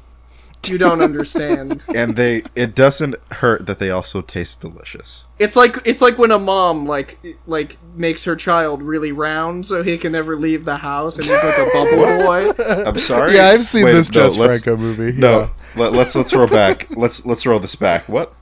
You 0.68 0.78
don't 0.80 1.00
understand. 1.02 1.84
And 1.96 2.16
they 2.16 2.42
it 2.56 2.74
doesn't 2.74 3.16
hurt 3.34 3.68
that 3.68 3.78
they 3.78 3.92
also 3.92 4.22
taste 4.22 4.62
delicious. 4.62 5.24
It's 5.38 5.56
like 5.56 5.78
it's 5.86 6.02
like 6.02 6.18
when 6.18 6.32
a 6.32 6.40
mom 6.40 6.88
like 6.88 7.20
like 7.46 7.78
makes 7.96 8.24
her 8.24 8.36
child 8.36 8.82
really 8.82 9.12
round 9.12 9.68
so 9.68 9.84
he 9.84 9.98
can 10.00 10.12
never 10.12 10.36
leave 10.36 10.66
the 10.66 10.78
house 10.78 11.18
and 11.18 11.26
he's 11.28 11.44
like 11.44 11.58
a 11.58 11.70
bubble 11.72 11.98
boy. 12.26 12.84
I'm 12.88 12.98
sorry. 12.98 13.36
Yeah, 13.36 13.50
I've 13.50 13.64
seen 13.66 13.86
Wait, 13.86 13.92
this 13.92 14.10
no, 14.10 14.14
Jess 14.24 14.38
let's- 14.38 14.64
Franco 14.64 14.82
movie. 14.82 15.12
No, 15.12 15.52
let, 15.76 15.94
let's 15.94 16.16
let's 16.16 16.34
roll 16.34 16.48
back. 16.48 16.88
Let's 16.90 17.26
let's 17.28 17.46
roll 17.46 17.60
this 17.60 17.76
back. 17.76 18.10
What? 18.10 18.34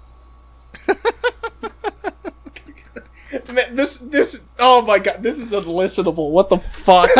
Man, 3.53 3.75
this 3.75 3.99
this 3.99 4.43
oh 4.59 4.81
my 4.81 4.99
god, 4.99 5.21
this 5.23 5.37
is 5.39 5.51
unlistenable. 5.51 6.31
What 6.31 6.49
the 6.49 6.57
fuck? 6.57 7.09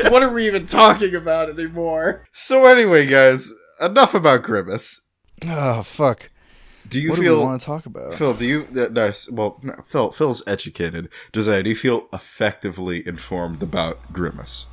what 0.10 0.22
are 0.22 0.30
we 0.32 0.46
even 0.46 0.66
talking 0.66 1.14
about 1.14 1.50
anymore? 1.50 2.24
So 2.32 2.64
anyway, 2.66 3.06
guys, 3.06 3.52
enough 3.80 4.14
about 4.14 4.42
Grimace. 4.42 5.00
Oh 5.46 5.82
fuck! 5.82 6.30
Do 6.88 7.00
you 7.00 7.10
What 7.10 7.16
do 7.16 7.22
we 7.22 7.26
feel 7.28 7.42
want 7.44 7.60
to 7.60 7.66
talk 7.66 7.86
about? 7.86 8.14
Phil? 8.14 8.34
Do 8.34 8.44
you 8.46 8.68
uh, 8.76 8.88
nice? 8.90 9.30
Well, 9.30 9.58
no, 9.62 9.74
Phil. 9.88 10.10
Phil's 10.12 10.42
educated. 10.46 11.08
Josiah, 11.32 11.62
do 11.62 11.70
you 11.70 11.76
feel 11.76 12.08
effectively 12.12 13.06
informed 13.06 13.62
about 13.62 14.12
Grimace? 14.12 14.66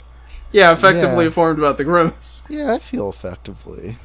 Yeah, 0.51 0.71
effectively 0.71 1.23
Yeah. 1.23 1.27
informed 1.27 1.59
about 1.59 1.77
the 1.77 1.83
grimace. 1.83 2.43
Yeah, 2.47 2.71
I 2.73 2.79
feel 2.79 3.09
effectively. 3.09 3.97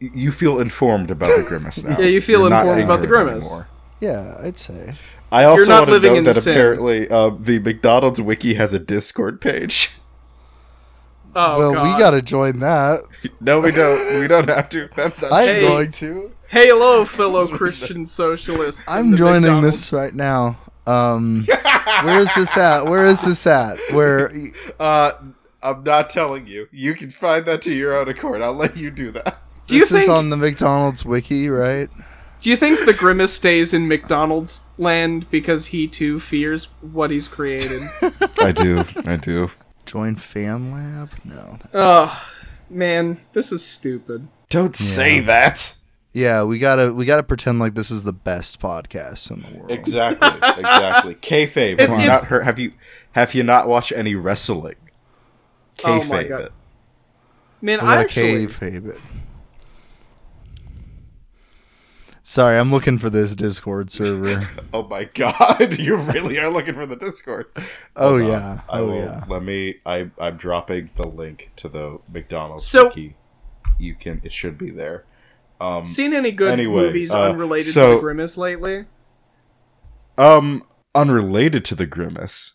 Y- 0.00 0.10
You 0.14 0.32
feel 0.32 0.60
informed 0.60 1.10
about 1.10 1.36
the 1.36 1.42
Grimace 1.42 1.82
now. 1.82 1.98
Yeah, 1.98 2.06
you 2.06 2.20
feel 2.20 2.40
You're 2.48 2.52
informed 2.58 2.82
about 2.82 3.00
the 3.00 3.06
Grimace. 3.06 3.46
anymore. 3.50 3.68
Yeah, 4.00 4.36
I'd 4.42 4.58
say. 4.58 4.92
I 5.32 5.44
also 5.44 5.66
not 5.66 5.88
want 5.88 6.02
to 6.02 6.08
note 6.14 6.24
that 6.24 6.36
sin. 6.36 6.52
apparently 6.54 7.08
uh, 7.10 7.30
the 7.38 7.58
McDonald's 7.58 8.20
wiki 8.20 8.54
has 8.54 8.72
a 8.72 8.78
Discord 8.78 9.40
page. 9.40 9.90
Oh 11.34 11.58
well, 11.58 11.72
god. 11.74 11.82
we 11.94 11.98
gotta 12.00 12.22
join 12.22 12.60
that. 12.60 13.00
No, 13.40 13.60
we 13.60 13.70
don't. 13.72 14.20
We 14.20 14.26
don't 14.28 14.48
have 14.48 14.68
to. 14.70 14.88
That's 14.96 15.20
not 15.22 15.32
I'm 15.32 15.44
Hey. 15.46 15.60
going 15.60 15.90
to. 15.92 16.32
Hey, 16.48 16.68
hello, 16.68 17.04
fellow 17.04 17.46
Christian 17.56 18.06
socialists. 18.06 18.84
I'm 18.88 19.14
joining 19.16 19.42
McDonald's. 19.42 19.90
this 19.90 19.92
right 19.92 20.14
now. 20.14 20.56
Um, 20.86 21.44
where 22.04 22.20
is 22.20 22.34
this 22.34 22.56
at? 22.56 22.84
Where 22.86 23.04
is 23.06 23.22
this 23.24 23.46
at? 23.46 23.78
Where? 23.92 24.32
Uh, 24.80 25.12
I'm 25.62 25.82
not 25.84 26.08
telling 26.10 26.46
you. 26.46 26.68
You 26.72 26.94
can 26.94 27.10
find 27.10 27.44
that 27.46 27.60
to 27.62 27.74
your 27.74 27.98
own 28.00 28.08
accord. 28.08 28.40
I'll 28.40 28.54
let 28.54 28.76
you 28.76 28.90
do 28.90 29.10
that. 29.12 29.42
Do 29.68 29.76
you 29.76 29.80
this 29.82 29.92
is 29.92 30.08
on 30.08 30.30
the 30.30 30.36
McDonald's 30.36 31.04
wiki, 31.04 31.48
right? 31.48 31.88
Do 32.40 32.50
you 32.50 32.56
think 32.56 32.84
the 32.86 32.92
grimace 32.92 33.32
stays 33.34 33.74
in 33.74 33.88
McDonald's 33.88 34.60
land 34.78 35.28
because 35.30 35.66
he 35.66 35.88
too 35.88 36.20
fears 36.20 36.66
what 36.80 37.10
he's 37.10 37.26
created? 37.28 37.82
I 38.40 38.52
do. 38.52 38.84
I 39.04 39.16
do. 39.16 39.50
Join 39.86 40.16
Fan 40.16 40.70
Lab? 40.72 41.10
No. 41.24 41.58
oh, 41.74 42.28
man, 42.70 43.18
this 43.32 43.50
is 43.52 43.64
stupid. 43.64 44.28
Don't 44.50 44.76
say 44.76 45.20
that. 45.20 45.74
Yeah, 46.12 46.42
we 46.44 46.58
gotta 46.58 46.92
we 46.92 47.04
gotta 47.04 47.22
pretend 47.22 47.58
like 47.58 47.74
this 47.74 47.90
is 47.90 48.02
the 48.02 48.12
best 48.12 48.60
podcast 48.60 49.30
in 49.30 49.42
the 49.42 49.58
world. 49.58 49.70
Exactly. 49.70 50.28
Exactly. 50.58 51.14
Kayfabe. 51.20 51.72
It's- 51.74 51.88
Have 51.88 51.90
you 51.90 51.96
it's- 52.04 52.22
not 52.22 52.24
heard? 52.28 52.44
Have 52.44 52.58
you 52.58 52.72
have 53.12 53.34
you 53.34 53.42
not 53.42 53.68
watched 53.68 53.92
any 53.92 54.14
wrestling? 54.14 54.76
Oh 55.84 56.00
Kayfabe 56.00 56.08
my 56.08 56.22
God. 56.24 56.40
it. 56.42 56.52
Man, 57.60 57.80
We 57.80 57.86
I 57.86 57.94
gotta 57.94 58.00
actually. 58.00 58.46
kayfabe 58.46 58.88
it. 58.90 59.00
Sorry, 62.30 62.58
I'm 62.58 62.70
looking 62.70 62.98
for 62.98 63.08
this 63.08 63.34
Discord 63.34 63.90
server. 63.90 64.46
Oh 64.74 64.82
my 64.86 65.04
god! 65.04 65.78
You 65.78 65.96
really 65.96 66.38
are 66.38 66.50
looking 66.50 66.74
for 66.74 66.84
the 66.84 66.94
Discord. 66.94 67.46
oh 67.96 68.10
Hold 68.18 68.20
on. 68.20 68.28
yeah. 68.28 68.60
I 68.68 68.78
Oh 68.80 68.86
will, 68.88 68.96
yeah. 68.96 69.24
Let 69.26 69.42
me. 69.42 69.76
I 69.86 70.10
I'm 70.20 70.36
dropping 70.36 70.90
the 70.96 71.08
link 71.08 71.50
to 71.56 71.70
the 71.70 71.98
McDonald's 72.12 72.66
So- 72.66 72.88
wiki. 72.88 73.16
You 73.78 73.94
can. 73.94 74.20
It 74.24 74.32
should 74.34 74.58
be 74.58 74.70
there. 74.70 75.06
Um. 75.58 75.86
Seen 75.86 76.12
any 76.12 76.30
good 76.30 76.52
Anyway, 76.52 76.82
movies 76.82 77.14
uh, 77.14 77.30
unrelated 77.30 77.72
so- 77.72 77.88
to 77.88 77.94
the 77.94 78.00
grimace 78.02 78.36
lately? 78.36 78.84
Um. 80.18 80.64
Unrelated 80.94 81.64
to 81.64 81.74
the 81.74 81.86
grimace. 81.86 82.52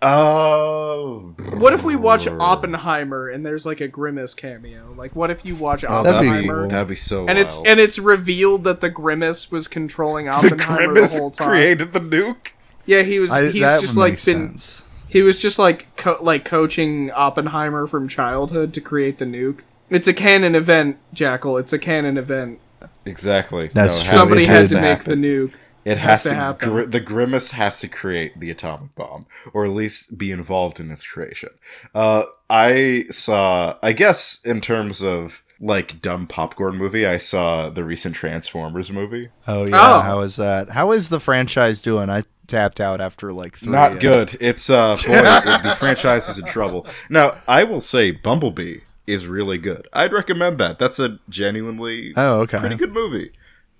Oh. 0.00 1.34
What 1.54 1.72
if 1.72 1.82
we 1.84 1.96
watch 1.96 2.26
Oppenheimer 2.26 3.28
and 3.28 3.44
there's 3.46 3.64
like 3.64 3.80
a 3.80 3.88
grimace 3.88 4.34
cameo? 4.34 4.92
Like, 4.96 5.14
what 5.16 5.30
if 5.30 5.44
you 5.44 5.54
watch 5.54 5.84
Oh, 5.88 6.02
That'd 6.02 6.20
be 6.22 6.28
Oppenheimer. 6.28 6.68
That'd 6.68 6.88
be 6.88 6.96
so. 6.96 7.26
and 7.26 7.38
it's 7.38 7.56
and 7.64 7.78
it's 7.80 7.98
revealed 7.98 8.64
that 8.64 8.80
the 8.80 8.90
grimace 8.90 9.50
was 9.50 9.68
controlling 9.68 10.28
Oppenheimer 10.28 10.56
the, 10.56 10.92
grimace 10.92 11.18
whole 11.18 11.30
time? 11.30 11.48
created 11.48 11.92
the 11.92 12.00
nuke. 12.00 12.52
Yeah, 12.84 13.02
he 13.02 13.18
was. 13.20 13.30
I, 13.30 13.50
he's 13.50 13.62
that 13.62 13.80
just 13.80 13.96
like 13.96 14.14
been. 14.14 14.18
sense. 14.18 14.82
He 15.08 15.22
was 15.22 15.40
just 15.40 15.58
like 15.58 15.94
co- 15.96 16.18
like 16.20 16.44
coaching 16.44 17.10
Oppenheimer 17.10 17.86
from 17.86 18.08
childhood 18.08 18.72
to 18.74 18.80
create 18.80 19.18
the 19.18 19.24
nuke. 19.24 19.60
It's 19.90 20.08
a 20.08 20.14
canon 20.14 20.54
event, 20.54 20.96
Jackal. 21.12 21.58
It's 21.58 21.72
a 21.72 21.78
canon 21.78 22.16
event. 22.16 22.58
Exactly. 23.04 23.70
That's 23.72 23.98
it 24.00 24.04
true. 24.04 24.12
Somebody 24.12 24.42
it 24.42 24.48
has 24.48 24.70
to 24.70 24.76
make 24.80 24.98
happen. 24.98 25.20
the 25.20 25.26
nuke. 25.28 25.52
It 25.84 25.98
has 25.98 26.10
has, 26.10 26.22
to 26.24 26.28
to. 26.30 26.34
happen. 26.34 26.68
gri- 26.70 26.86
the 26.86 27.00
grimace 27.00 27.50
has 27.52 27.80
to 27.80 27.88
create 27.88 28.38
the 28.38 28.50
atomic 28.50 28.94
bomb, 28.94 29.26
or 29.52 29.64
at 29.64 29.70
least 29.70 30.16
be 30.16 30.30
involved 30.30 30.78
in 30.80 30.90
its 30.90 31.04
creation. 31.06 31.50
Uh, 31.94 32.22
I 32.50 33.04
saw. 33.10 33.76
I 33.82 33.92
guess 33.92 34.40
in 34.44 34.60
terms 34.60 35.02
of 35.02 35.42
like 35.60 36.00
dumb 36.02 36.26
popcorn 36.26 36.76
movie, 36.76 37.06
I 37.06 37.18
saw 37.18 37.68
the 37.70 37.84
recent 37.84 38.14
Transformers 38.16 38.90
movie. 38.90 39.30
Oh 39.46 39.66
yeah, 39.66 39.96
Oh. 39.96 40.00
how 40.00 40.20
is 40.20 40.36
that? 40.36 40.70
How 40.70 40.92
is 40.92 41.08
the 41.08 41.20
franchise 41.20 41.80
doing? 41.80 42.10
I 42.10 42.22
tapped 42.48 42.80
out 42.80 43.00
after 43.00 43.32
like 43.32 43.56
three. 43.56 43.72
Not 43.72 43.92
uh, 43.92 43.96
good. 43.96 44.36
It's 44.40 44.68
uh 44.70 44.94
boy, 45.06 45.12
it- 45.14 45.62
the 45.62 45.74
franchise 45.78 46.28
is 46.28 46.38
in 46.38 46.44
trouble. 46.44 46.86
Now, 47.08 47.38
I 47.48 47.64
will 47.64 47.80
say 47.80 48.10
Bumblebee 48.10 48.78
is 49.06 49.26
really 49.26 49.58
good. 49.58 49.88
I'd 49.92 50.12
recommend 50.12 50.58
that. 50.58 50.78
That's 50.78 50.98
a 51.00 51.18
genuinely 51.28 52.12
Oh 52.16 52.40
okay. 52.42 52.58
pretty 52.58 52.76
good 52.76 52.92
movie. 52.92 53.32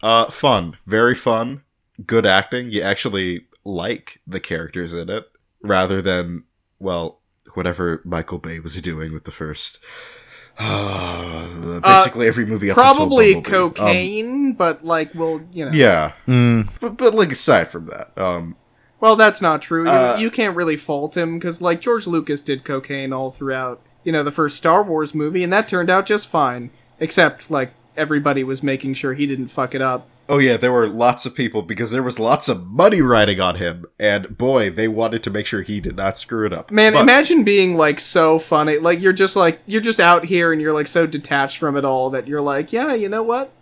Uh 0.02 0.26
fun, 0.30 0.76
very 0.86 1.14
fun, 1.14 1.62
good 2.06 2.26
acting. 2.26 2.70
You 2.70 2.82
actually 2.82 3.46
like 3.64 4.20
the 4.26 4.40
characters 4.40 4.92
in 4.92 5.08
it 5.10 5.24
rather 5.62 6.02
than 6.02 6.44
well, 6.78 7.20
whatever 7.54 8.00
Michael 8.04 8.38
Bay 8.38 8.58
was 8.60 8.80
doing 8.80 9.12
with 9.12 9.24
the 9.24 9.30
first 9.30 9.78
basically 10.58 12.26
every 12.26 12.46
movie 12.46 12.70
Probably. 12.70 13.34
Um, 13.36 13.42
cocaine, 13.42 14.52
but 14.52 14.84
like, 14.84 15.14
well, 15.14 15.40
you 15.52 15.64
know. 15.64 15.70
yeah. 15.72 16.12
Mm, 16.26 16.68
But, 16.80 16.96
but 16.96 17.14
like 17.14 17.32
aside 17.32 17.68
from 17.68 17.86
that, 17.86 18.16
um 18.18 18.56
Well, 19.00 19.16
that's 19.16 19.40
not 19.42 19.62
true. 19.62 19.84
You- 19.84 19.90
Uh, 19.90 20.16
you 20.18 20.30
can't 20.30 20.56
really 20.56 20.76
fault 20.76 21.16
him 21.16 21.38
because, 21.38 21.60
like, 21.60 21.80
George 21.80 22.06
Lucas 22.06 22.42
did 22.42 22.64
cocaine 22.64 23.12
all 23.12 23.30
throughout, 23.30 23.80
you 24.04 24.12
know, 24.12 24.22
the 24.22 24.30
first 24.30 24.56
Star 24.56 24.82
Wars 24.82 25.14
movie, 25.14 25.42
and 25.42 25.52
that 25.52 25.66
turned 25.68 25.90
out 25.90 26.06
just 26.06 26.28
fine. 26.28 26.70
Except, 27.00 27.50
like, 27.50 27.72
everybody 27.96 28.44
was 28.44 28.62
making 28.62 28.94
sure 28.94 29.14
he 29.14 29.26
didn't 29.26 29.48
fuck 29.48 29.74
it 29.74 29.82
up. 29.82 30.08
Oh 30.28 30.38
yeah, 30.38 30.56
there 30.56 30.72
were 30.72 30.86
lots 30.86 31.26
of 31.26 31.34
people 31.34 31.62
because 31.62 31.90
there 31.90 32.02
was 32.02 32.18
lots 32.18 32.48
of 32.48 32.66
money 32.66 33.02
riding 33.02 33.40
on 33.40 33.56
him, 33.56 33.86
and 33.98 34.38
boy, 34.38 34.70
they 34.70 34.88
wanted 34.88 35.22
to 35.24 35.30
make 35.30 35.46
sure 35.46 35.62
he 35.62 35.80
did 35.80 35.96
not 35.96 36.16
screw 36.16 36.46
it 36.46 36.52
up. 36.52 36.70
Man, 36.70 36.92
But- 36.92 37.02
imagine 37.02 37.44
being 37.44 37.76
like 37.76 38.00
so 38.00 38.38
funny. 38.38 38.78
Like 38.78 39.00
you're 39.02 39.12
just 39.12 39.36
like 39.36 39.60
you're 39.66 39.80
just 39.80 40.00
out 40.00 40.24
here 40.26 40.52
and 40.52 40.62
you're 40.62 40.72
like 40.72 40.86
so 40.86 41.06
detached 41.06 41.58
from 41.58 41.76
it 41.76 41.84
all 41.84 42.08
that 42.10 42.28
you're 42.28 42.40
like, 42.40 42.72
yeah, 42.72 42.94
you 42.94 43.08
know 43.08 43.22
what? 43.22 43.52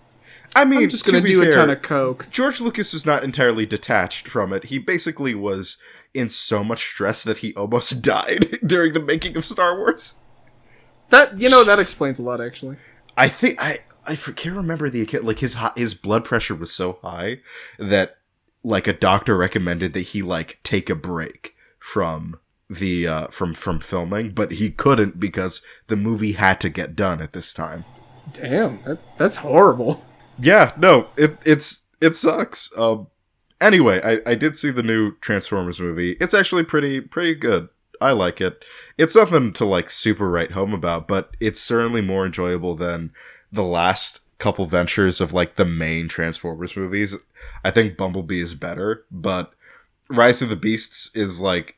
I 0.55 0.65
mean, 0.65 0.83
I'm 0.83 0.89
just 0.89 1.05
gonna 1.05 1.21
to 1.21 1.27
do 1.27 1.43
a 1.43 1.51
ton 1.51 1.71
of 1.71 1.81
coke. 1.81 2.27
George 2.31 2.61
Lucas 2.61 2.93
was 2.93 3.07
not 3.07 3.25
entirely 3.25 3.65
detached 3.67 4.29
from 4.29 4.53
it. 4.53 4.65
He 4.65 4.79
basically 4.79 5.35
was 5.35 5.77
in 6.13 6.29
so 6.29 6.63
much 6.65 6.81
stress 6.85 7.23
that 7.25 7.39
he 7.39 7.55
almost 7.55 8.03
died 8.03 8.59
during 8.67 8.93
the 8.93 9.01
making 9.01 9.37
of 9.37 9.45
Star 9.45 9.77
Wars. 9.79 10.15
That 11.11 11.41
you 11.41 11.49
know 11.49 11.65
that 11.65 11.79
explains 11.79 12.19
a 12.19 12.23
lot 12.23 12.41
actually. 12.41 12.77
I 13.17 13.29
think 13.29 13.63
I 13.63 13.79
I 14.07 14.15
can't 14.15 14.57
remember 14.57 14.91
the. 14.91 15.05
Like 15.23 15.41
his 15.41 15.55
hi- 15.55 15.73
his 15.77 15.95
blood 15.95 16.25
pressure 16.25 16.55
was 16.55 16.73
so 16.73 16.99
high 17.03 17.41
that 17.79 18.17
like 18.63 18.87
a 18.87 18.93
doctor 18.93 19.37
recommended 19.37 19.93
that 19.95 20.01
he 20.01 20.23
like 20.23 20.61
take 20.63 20.91
a 20.91 20.95
break 20.95 21.55
from 21.79 22.39
the 22.69 23.07
uh 23.07 23.27
from 23.29 23.55
from 23.55 23.81
filming, 23.81 24.31
but 24.31 24.53
he 24.53 24.71
couldn't 24.71 25.19
because 25.19 25.63
the 25.89 25.97
movie 25.97 26.33
had 26.33 26.61
to 26.61 26.69
get 26.69 26.97
done 26.97 27.21
at 27.21 27.33
this 27.33 27.53
time. 27.53 27.85
Damn, 28.33 28.83
that, 28.85 28.99
that's 29.19 29.37
horrible. 29.37 30.05
Yeah, 30.39 30.73
no, 30.77 31.09
it 31.17 31.39
it's 31.45 31.85
it 32.01 32.17
sucks. 32.17 32.71
Um 32.77 33.09
anyway, 33.61 34.01
I 34.03 34.31
I 34.31 34.35
did 34.35 34.57
see 34.57 34.71
the 34.71 34.83
new 34.83 35.17
Transformers 35.21 35.81
movie. 35.81 36.13
It's 36.21 36.35
actually 36.35 36.65
pretty 36.65 37.01
pretty 37.01 37.35
good. 37.35 37.69
I 38.01 38.13
like 38.13 38.41
it. 38.41 38.65
It's 38.97 39.17
nothing 39.17 39.53
to 39.55 39.65
like 39.65 39.91
super 39.91 40.31
write 40.31 40.53
home 40.53 40.73
about, 40.73 41.07
but 41.07 41.37
it's 41.41 41.61
certainly 41.61 42.01
more 42.01 42.25
enjoyable 42.25 42.75
than 42.75 43.13
the 43.53 43.65
last 43.65 44.21
couple 44.39 44.67
ventures 44.67 45.21
of 45.21 45.33
like 45.33 45.57
the 45.57 45.65
main 45.65 46.09
Transformers 46.09 46.77
movies. 46.77 47.15
I 47.65 47.71
think 47.71 47.97
Bumblebee 47.97 48.41
is 48.41 48.55
better, 48.55 49.05
but 49.11 49.53
Rise 50.09 50.43
of 50.43 50.49
the 50.49 50.57
Beasts 50.57 51.11
is 51.15 51.41
like 51.41 51.77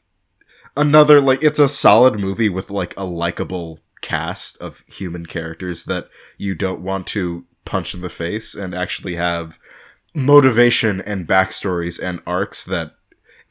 another 0.76 1.20
like 1.20 1.42
it's 1.42 1.58
a 1.58 1.68
solid 1.68 2.18
movie 2.18 2.48
with 2.48 2.70
like 2.70 2.94
a 2.96 3.04
likable 3.04 3.80
cast 4.00 4.56
of 4.58 4.84
human 4.86 5.26
characters 5.26 5.84
that 5.84 6.08
you 6.38 6.54
don't 6.54 6.80
want 6.80 7.06
to 7.06 7.44
punch 7.64 7.94
in 7.94 8.00
the 8.00 8.08
face 8.08 8.54
and 8.54 8.74
actually 8.74 9.16
have 9.16 9.58
motivation 10.14 11.00
and 11.00 11.28
backstories 11.28 12.00
and 12.02 12.20
arcs 12.26 12.64
that 12.64 12.92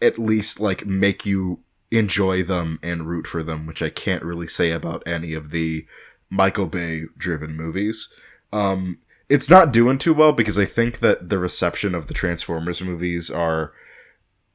at 0.01 0.17
least 0.17 0.59
like 0.59 0.85
make 0.85 1.25
you 1.25 1.59
enjoy 1.91 2.41
them 2.41 2.79
and 2.81 3.07
root 3.07 3.27
for 3.27 3.43
them, 3.43 3.67
which 3.67 3.81
I 3.81 3.89
can't 3.89 4.23
really 4.23 4.47
say 4.47 4.71
about 4.71 5.03
any 5.05 5.33
of 5.33 5.51
the 5.51 5.85
Michael 6.29 6.65
Bay 6.65 7.03
driven 7.17 7.55
movies. 7.55 8.07
Um, 8.53 8.99
it's 9.29 9.49
not 9.49 9.71
doing 9.71 9.97
too 9.97 10.13
well 10.13 10.31
because 10.31 10.57
I 10.57 10.65
think 10.65 10.99
that 10.99 11.29
the 11.29 11.37
reception 11.37 11.93
of 11.93 12.07
the 12.07 12.13
Transformers 12.13 12.81
movies 12.81 13.29
are 13.29 13.73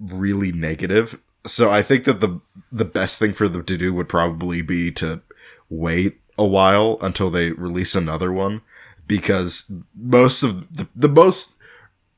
really 0.00 0.52
negative. 0.52 1.18
So 1.46 1.70
I 1.70 1.82
think 1.82 2.04
that 2.04 2.20
the 2.20 2.40
the 2.72 2.84
best 2.84 3.18
thing 3.18 3.32
for 3.32 3.48
them 3.48 3.64
to 3.64 3.78
do 3.78 3.94
would 3.94 4.08
probably 4.08 4.62
be 4.62 4.90
to 4.92 5.20
wait 5.70 6.20
a 6.38 6.44
while 6.44 6.98
until 7.00 7.30
they 7.30 7.52
release 7.52 7.94
another 7.94 8.32
one 8.32 8.62
because 9.06 9.70
most 9.94 10.42
of 10.42 10.72
the, 10.74 10.88
the 10.94 11.08
most 11.08 11.54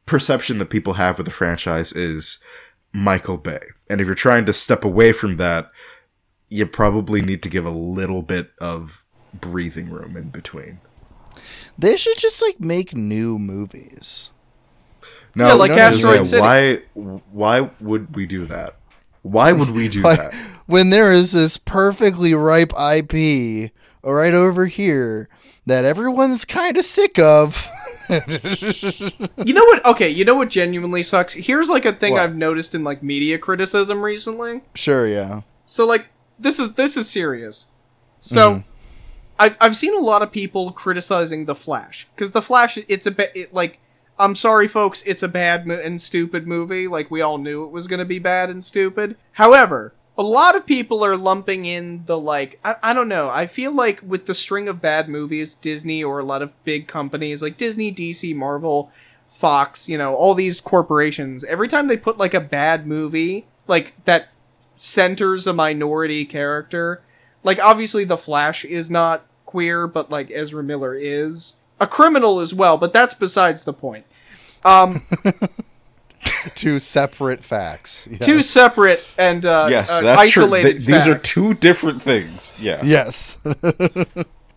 perception 0.06 0.58
that 0.58 0.70
people 0.70 0.94
have 0.94 1.18
with 1.18 1.26
the 1.26 1.30
franchise 1.30 1.92
is 1.92 2.38
Michael 2.92 3.36
Bay. 3.38 3.60
And 3.88 4.00
if 4.00 4.06
you're 4.06 4.14
trying 4.14 4.44
to 4.46 4.52
step 4.52 4.84
away 4.84 5.12
from 5.12 5.36
that, 5.36 5.70
you 6.48 6.66
probably 6.66 7.20
need 7.22 7.42
to 7.42 7.48
give 7.48 7.66
a 7.66 7.70
little 7.70 8.22
bit 8.22 8.50
of 8.60 9.04
breathing 9.34 9.90
room 9.90 10.16
in 10.16 10.30
between. 10.30 10.80
They 11.78 11.96
should 11.96 12.18
just 12.18 12.42
like 12.42 12.58
make 12.60 12.94
new 12.94 13.38
movies. 13.38 14.32
No, 15.34 15.48
Yeah, 15.48 15.52
like 15.54 15.70
no, 15.70 15.78
Asteroid 15.78 16.26
City. 16.26 16.40
Why 16.40 16.82
why 17.30 17.70
would 17.80 18.16
we 18.16 18.26
do 18.26 18.46
that? 18.46 18.76
Why 19.22 19.52
would 19.52 19.70
we 19.70 19.88
do 19.88 20.02
Why- 20.04 20.16
that? 20.16 20.34
When 20.66 20.90
there 20.90 21.12
is 21.12 21.32
this 21.32 21.56
perfectly 21.56 22.34
ripe 22.34 22.72
IP 22.72 23.70
right 24.02 24.34
over 24.34 24.66
here 24.66 25.28
that 25.66 25.84
everyone's 25.84 26.44
kind 26.44 26.76
of 26.76 26.84
sick 26.84 27.18
of. 27.18 27.68
You 29.44 29.54
know 29.54 29.64
what? 29.64 29.84
Okay, 29.86 30.08
you 30.08 30.24
know 30.24 30.34
what 30.34 30.50
genuinely 30.50 31.02
sucks? 31.02 31.34
Here's 31.34 31.68
like 31.68 31.84
a 31.84 31.92
thing 31.92 32.14
What? 32.14 32.22
I've 32.22 32.36
noticed 32.36 32.74
in 32.74 32.84
like 32.84 33.02
media 33.02 33.38
criticism 33.38 34.02
recently. 34.02 34.62
sure, 34.74 35.06
yeah. 35.06 35.42
So 35.64 35.86
like 35.86 36.06
this 36.38 36.58
is 36.58 36.74
this 36.74 36.96
is 36.96 37.08
serious. 37.08 37.66
So 38.20 38.50
mm-hmm. 38.50 38.68
I've 39.38 39.56
I've 39.60 39.76
seen 39.76 39.94
a 39.94 40.00
lot 40.00 40.22
of 40.22 40.32
people 40.32 40.72
criticizing 40.72 41.44
the 41.44 41.54
Flash 41.54 42.08
because 42.14 42.32
the 42.32 42.42
Flash 42.42 42.78
it's 42.88 43.06
a 43.06 43.10
bit 43.10 43.32
it, 43.34 43.54
like 43.54 43.78
I'm 44.18 44.34
sorry 44.34 44.68
folks 44.68 45.02
it's 45.06 45.22
a 45.22 45.28
bad 45.28 45.66
mo- 45.66 45.80
and 45.82 46.00
stupid 46.00 46.46
movie 46.46 46.88
like 46.88 47.10
we 47.10 47.20
all 47.20 47.38
knew 47.38 47.64
it 47.64 47.70
was 47.70 47.86
gonna 47.86 48.04
be 48.04 48.18
bad 48.18 48.50
and 48.50 48.64
stupid. 48.64 49.16
However, 49.32 49.94
a 50.18 50.22
lot 50.22 50.56
of 50.56 50.66
people 50.66 51.04
are 51.04 51.16
lumping 51.16 51.64
in 51.64 52.04
the 52.06 52.18
like 52.18 52.58
I, 52.64 52.76
I 52.82 52.92
don't 52.92 53.08
know 53.08 53.30
I 53.30 53.46
feel 53.46 53.72
like 53.72 54.02
with 54.02 54.26
the 54.26 54.34
string 54.34 54.68
of 54.68 54.82
bad 54.82 55.08
movies 55.08 55.54
Disney 55.54 56.02
or 56.04 56.18
a 56.18 56.24
lot 56.24 56.42
of 56.42 56.52
big 56.64 56.88
companies 56.88 57.40
like 57.40 57.56
Disney 57.56 57.92
DC 57.92 58.34
Marvel 58.34 58.90
Fox 59.28 59.88
you 59.88 59.96
know 59.96 60.14
all 60.14 60.34
these 60.34 60.60
corporations 60.60 61.44
every 61.44 61.68
time 61.68 61.86
they 61.86 61.96
put 61.96 62.18
like 62.18 62.34
a 62.34 62.40
bad 62.40 62.86
movie 62.86 63.46
like 63.68 63.94
that 64.04 64.30
centers 64.78 65.46
a 65.46 65.52
minority 65.52 66.24
character. 66.24 67.02
Like 67.44 67.58
obviously 67.58 68.04
the 68.04 68.16
Flash 68.16 68.64
is 68.64 68.90
not 68.90 69.26
queer, 69.44 69.86
but 69.86 70.10
like 70.10 70.30
Ezra 70.30 70.62
Miller 70.62 70.94
is 70.94 71.56
a 71.80 71.86
criminal 71.86 72.40
as 72.40 72.54
well, 72.54 72.78
but 72.78 72.92
that's 72.92 73.14
besides 73.14 73.64
the 73.64 73.72
point. 73.72 74.06
Um 74.64 75.02
Two 76.54 76.78
separate 76.78 77.44
facts. 77.44 78.08
Yeah. 78.10 78.18
two 78.18 78.42
separate 78.42 79.04
and 79.18 79.44
uh, 79.46 79.68
Yes, 79.70 79.90
uh, 79.90 80.00
that's 80.00 80.32
true. 80.32 80.44
isolated 80.44 80.72
Th- 80.74 80.86
these 80.86 81.06
are 81.06 81.18
two 81.18 81.54
different 81.54 82.02
things. 82.02 82.54
Yeah. 82.58 82.80
Yes. 82.84 83.38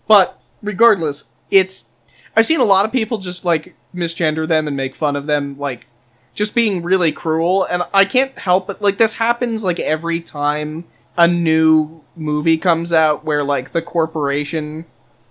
But 0.07 0.41
regardless, 0.61 1.31
it's 1.49 1.85
I've 2.35 2.45
seen 2.45 2.59
a 2.59 2.65
lot 2.65 2.83
of 2.85 2.91
people 2.91 3.17
just 3.17 3.45
like 3.45 3.75
misgender 3.95 4.45
them 4.47 4.67
and 4.67 4.75
make 4.75 4.93
fun 4.95 5.15
of 5.15 5.25
them 5.25 5.57
like 5.57 5.87
just 6.33 6.53
being 6.55 6.81
really 6.81 7.11
cruel 7.11 7.63
and 7.63 7.83
I 7.93 8.05
can't 8.05 8.37
help 8.39 8.67
but 8.67 8.81
like 8.81 8.97
this 8.97 9.13
happens 9.15 9.63
like 9.63 9.79
every 9.79 10.19
time 10.21 10.85
a 11.17 11.27
new 11.27 12.03
movie 12.15 12.57
comes 12.57 12.91
out 12.93 13.23
where 13.25 13.43
like 13.43 13.71
the 13.73 13.81
corporation 13.81 14.85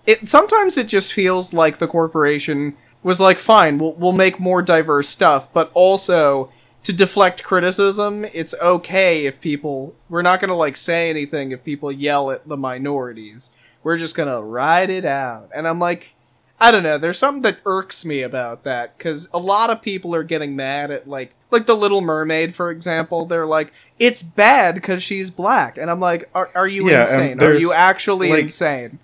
it 0.06 0.28
sometimes 0.28 0.76
it 0.76 0.88
just 0.88 1.12
feels 1.12 1.52
like 1.54 1.78
the 1.78 1.86
corporation 1.86 2.76
was 3.02 3.20
like 3.20 3.38
fine 3.38 3.78
we'll 3.78 3.92
we'll 3.94 4.12
make 4.12 4.38
more 4.40 4.62
diverse 4.62 5.08
stuff 5.08 5.52
but 5.52 5.70
also 5.74 6.50
to 6.82 6.92
deflect 6.92 7.42
criticism 7.42 8.24
it's 8.32 8.54
okay 8.62 9.26
if 9.26 9.40
people 9.40 9.94
we're 10.08 10.22
not 10.22 10.40
going 10.40 10.48
to 10.48 10.54
like 10.54 10.76
say 10.76 11.10
anything 11.10 11.52
if 11.52 11.62
people 11.64 11.90
yell 11.92 12.30
at 12.30 12.46
the 12.48 12.56
minorities 12.56 13.50
we're 13.82 13.96
just 13.96 14.14
going 14.14 14.28
to 14.28 14.40
ride 14.42 14.90
it 14.90 15.04
out 15.04 15.48
and 15.54 15.66
i'm 15.68 15.78
like 15.78 16.14
I 16.62 16.70
don't 16.70 16.82
know. 16.82 16.98
There's 16.98 17.16
something 17.16 17.40
that 17.44 17.56
irks 17.64 18.04
me 18.04 18.20
about 18.20 18.64
that 18.64 18.98
because 18.98 19.30
a 19.32 19.38
lot 19.38 19.70
of 19.70 19.80
people 19.80 20.14
are 20.14 20.22
getting 20.22 20.54
mad 20.54 20.90
at 20.90 21.08
like 21.08 21.32
like 21.50 21.64
the 21.64 21.74
Little 21.74 22.02
Mermaid, 22.02 22.54
for 22.54 22.70
example. 22.70 23.24
They're 23.24 23.46
like, 23.46 23.72
it's 23.98 24.22
bad 24.22 24.74
because 24.74 25.02
she's 25.02 25.30
black, 25.30 25.78
and 25.78 25.90
I'm 25.90 26.00
like, 26.00 26.28
are, 26.34 26.50
are 26.54 26.68
you 26.68 26.90
Yeah, 26.90 27.00
insane? 27.00 27.42
Are 27.42 27.54
you 27.54 27.72
actually 27.72 28.28
like- 28.28 28.42
insane? 28.42 28.98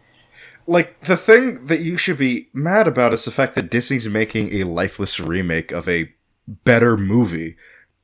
Like 0.66 1.00
the 1.00 1.16
thing 1.16 1.66
that 1.66 1.80
you 1.80 1.96
should 1.96 2.18
be 2.18 2.48
mad 2.52 2.88
about 2.88 3.14
is 3.14 3.24
the 3.24 3.30
fact 3.30 3.54
that 3.54 3.70
Disney's 3.70 4.08
making 4.08 4.52
a 4.54 4.64
lifeless 4.64 5.20
remake 5.20 5.70
of 5.72 5.88
a 5.88 6.12
better 6.46 6.96
movie. 6.96 7.56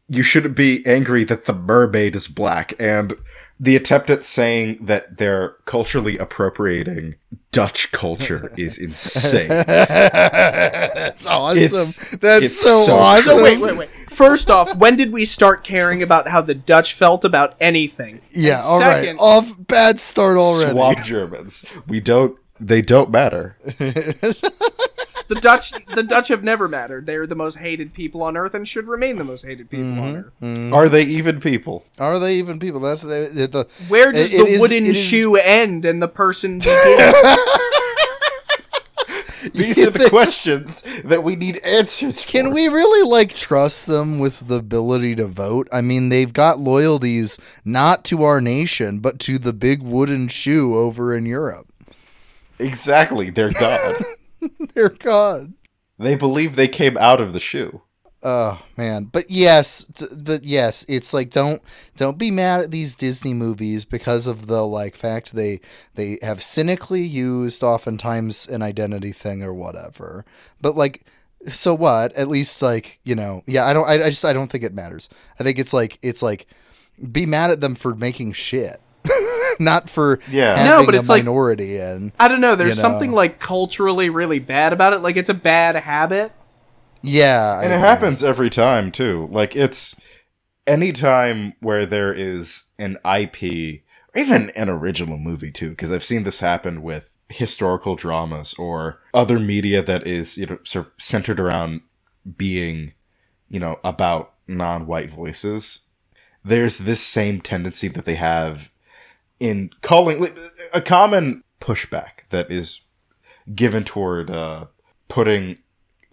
You 0.09 0.23
shouldn't 0.23 0.57
be 0.57 0.85
angry 0.87 1.25
that 1.25 1.47
the 1.47 1.55
mermaid 1.55 2.15
is 2.15 2.29
black 2.29 2.75
and 2.79 3.15
the 3.59 3.77
attempt 3.77 4.11
at 4.11 4.25
saying 4.25 4.79
that 4.87 5.19
they're 5.19 5.51
culturally 5.65 6.19
appropriating 6.19 7.15
Dutch 7.53 7.93
culture 7.93 8.53
is 8.59 8.77
insane. 8.79 9.49
That's 9.49 11.27
awesome. 11.27 11.59
It's- 11.63 11.99
That's 12.21 12.45
it's 12.47 12.61
so, 12.61 12.85
so 12.85 12.97
awesome. 12.97 13.39
So 13.39 13.43
wait, 13.43 13.61
wait, 13.61 13.77
wait. 13.77 13.89
First 14.09 14.51
off, 14.51 14.77
when 14.77 14.97
did 14.97 15.13
we 15.13 15.25
start 15.25 15.65
caring 15.65 16.03
about 16.03 16.29
how 16.29 16.41
the 16.43 16.55
Dutch 16.55 16.93
felt 16.95 17.25
about 17.25 17.55
anything? 17.61 18.21
Yeah, 18.33 18.57
And 18.57 18.63
all 18.65 18.81
right. 18.81 19.05
second, 19.05 19.19
Off 19.21 19.53
bad 19.59 19.99
start 20.01 20.37
already. 20.37 20.73
Swab 20.73 21.03
Germans. 21.05 21.65
We 21.87 22.01
don't. 22.01 22.37
They 22.65 22.81
don't 22.83 23.11
matter. 23.11 23.57
the 23.79 25.39
Dutch 25.41 25.73
the 25.95 26.03
Dutch 26.03 26.29
have 26.29 26.45
never 26.45 26.69
mattered. 26.69 27.07
They're 27.07 27.27
the 27.27 27.35
most 27.35 27.59
hated 27.59 27.93
people 27.93 28.23
on 28.23 28.37
earth 28.37 28.55
and 28.55 28.67
should 28.69 28.87
remain 28.87 29.17
the 29.17 29.25
most 29.25 29.45
hated 29.45 29.69
people 29.69 29.87
Mm-hmm. 29.87 30.45
on 30.45 30.65
earth. 30.69 30.73
Are 30.73 30.89
they 30.89 31.03
even 31.03 31.41
people? 31.41 31.85
Are 31.99 32.19
they 32.19 32.37
even 32.37 32.59
people? 32.61 32.81
That's 32.81 33.03
the, 33.03 33.31
the, 33.33 33.47
the 33.49 33.69
Where 33.89 34.13
does 34.13 34.33
It- 34.33 34.39
the 34.39 34.45
it 34.45 34.51
is- 34.53 34.61
wooden 34.61 34.85
it 34.85 34.91
is- 34.91 35.03
shoe 35.05 35.37
end 35.37 35.85
and 35.85 36.01
the 36.01 36.09
person 36.09 36.59
begin? 36.61 37.15
These 39.55 39.81
are 39.81 39.91
the 39.91 40.09
questions 40.09 40.85
that 41.05 41.25
we 41.25 41.35
need 41.35 41.59
answers. 41.65 42.25
Can 42.25 42.47
for. 42.47 42.51
we 42.53 42.69
really 42.69 43.09
like 43.09 43.35
trust 43.35 43.89
them 43.89 44.21
with 44.21 44.47
the 44.47 44.55
ability 44.57 45.17
to 45.17 45.27
vote? 45.27 45.69
I 45.73 45.81
mean, 45.81 46.11
they've 46.11 46.33
got 46.33 46.61
loyalties 46.61 47.39
not 47.65 48.05
to 48.05 48.23
our 48.23 48.41
nation, 48.41 49.01
but 49.01 49.19
to 49.21 49.39
the 49.39 49.53
big 49.53 49.83
wooden 49.83 50.29
shoe 50.29 50.77
over 50.77 51.13
in 51.15 51.27
Europe. 51.27 51.67
Exactly. 52.63 53.31
They're 53.31 53.51
God. 53.51 53.97
Dear 54.75 54.89
God. 54.89 55.55
they 55.99 56.15
believe 56.15 56.57
they 56.57 56.69
came 56.69 56.97
out 56.99 57.21
of 57.21 57.33
the 57.33 57.41
shoe. 57.41 57.83
Oh 58.25 58.63
man, 58.77 59.05
but 59.05 59.31
yes, 59.31 59.85
t- 59.97 60.07
but 60.17 60.45
yes, 60.45 60.85
it's 60.89 61.13
like 61.13 61.31
don't 61.31 61.61
don't 61.97 62.19
be 62.19 62.31
mad 62.31 62.61
at 62.61 62.71
these 62.71 62.95
Disney 62.95 63.35
movies 63.35 63.85
because 63.85 64.29
of 64.29 64.47
the 64.47 64.65
like 64.65 64.95
fact 64.95 65.35
they 65.35 65.61
they 65.97 66.19
have 66.23 66.41
cynically 66.41 67.03
used 67.03 67.65
oftentimes 67.65 68.47
an 68.47 68.63
identity 68.63 69.11
thing 69.11 69.43
or 69.43 69.53
whatever. 69.53 70.25
But 70.61 70.77
like, 70.77 71.05
so 71.51 71.75
what? 71.75 72.13
At 72.13 72.29
least 72.29 72.63
like 72.63 73.01
you 73.03 73.17
know, 73.17 73.43
yeah. 73.47 73.67
I 73.67 73.73
don't. 73.73 73.89
I, 73.89 73.95
I 73.95 74.11
just 74.11 74.25
I 74.25 74.33
don't 74.33 74.53
think 74.53 74.63
it 74.63 74.73
matters. 74.73 75.09
I 75.41 75.43
think 75.43 75.59
it's 75.59 75.73
like 75.73 75.99
it's 76.01 76.23
like 76.23 76.47
be 77.11 77.27
mad 77.27 77.51
at 77.51 77.61
them 77.61 77.75
for 77.75 77.93
making 77.93 78.33
shit, 78.35 78.81
not 79.61 79.89
for 79.91 80.19
Yeah. 80.31 80.57
having 80.57 80.81
No, 80.81 80.87
but 80.87 80.95
a 80.95 80.99
it's 80.99 81.09
like- 81.09 81.25
minority 81.25 81.79
in. 81.79 82.13
I 82.19 82.29
don't 82.29 82.41
know. 82.41 82.55
There's 82.57 82.77
You 82.77 82.83
know. 82.83 82.89
something 82.89 83.13
like 83.13 83.39
culturally 83.39 84.11
really 84.11 84.39
bad 84.39 84.73
about 84.73 84.93
it. 84.93 84.99
Like 85.01 85.17
it's 85.17 85.31
a 85.31 85.35
bad 85.35 85.77
habit. 85.77 86.33
Yeah, 87.03 87.57
I 87.59 87.65
And 87.65 87.73
it 87.73 87.77
agree. 87.77 87.89
happens 87.89 88.23
every 88.23 88.51
time 88.51 88.93
too. 88.93 89.29
Like 89.33 89.57
it's 89.57 89.97
any 90.67 90.93
time 90.93 91.55
where 91.61 91.85
there 91.87 92.15
is 92.15 92.65
an 92.79 92.97
IP 93.05 93.83
or 94.15 94.21
even 94.21 94.51
an 94.55 94.69
original 94.69 95.19
movie 95.19 95.51
too, 95.51 95.71
because 95.71 95.91
I've 95.91 96.05
seen 96.05 96.23
this 96.25 96.41
happen 96.41 96.83
with 96.83 97.17
historical 97.29 97.97
dramas 97.97 98.55
or 98.59 99.01
other 99.15 99.39
media 99.39 99.83
that 99.83 100.07
is 100.07 100.37
you 100.37 100.47
know 100.47 100.59
sort 100.65 100.87
of 100.87 100.93
centered 100.99 101.41
around 101.41 101.81
being 102.37 102.93
you 103.49 103.59
know 103.59 103.81
about 103.83 104.35
non-white 104.47 105.11
voices. 105.11 105.81
There's 106.45 106.79
this 106.79 107.01
same 107.01 107.41
tendency 107.41 107.89
that 107.89 108.05
they 108.05 108.17
have 108.17 108.71
in 109.43 109.71
calling 109.83 110.25
a 110.73 110.81
common 110.81 111.43
pushback 111.61 112.29
that 112.31 112.49
is 112.49 112.83
given 113.53 113.83
toward 113.83 114.31
uh, 114.31 114.67
putting 115.09 115.59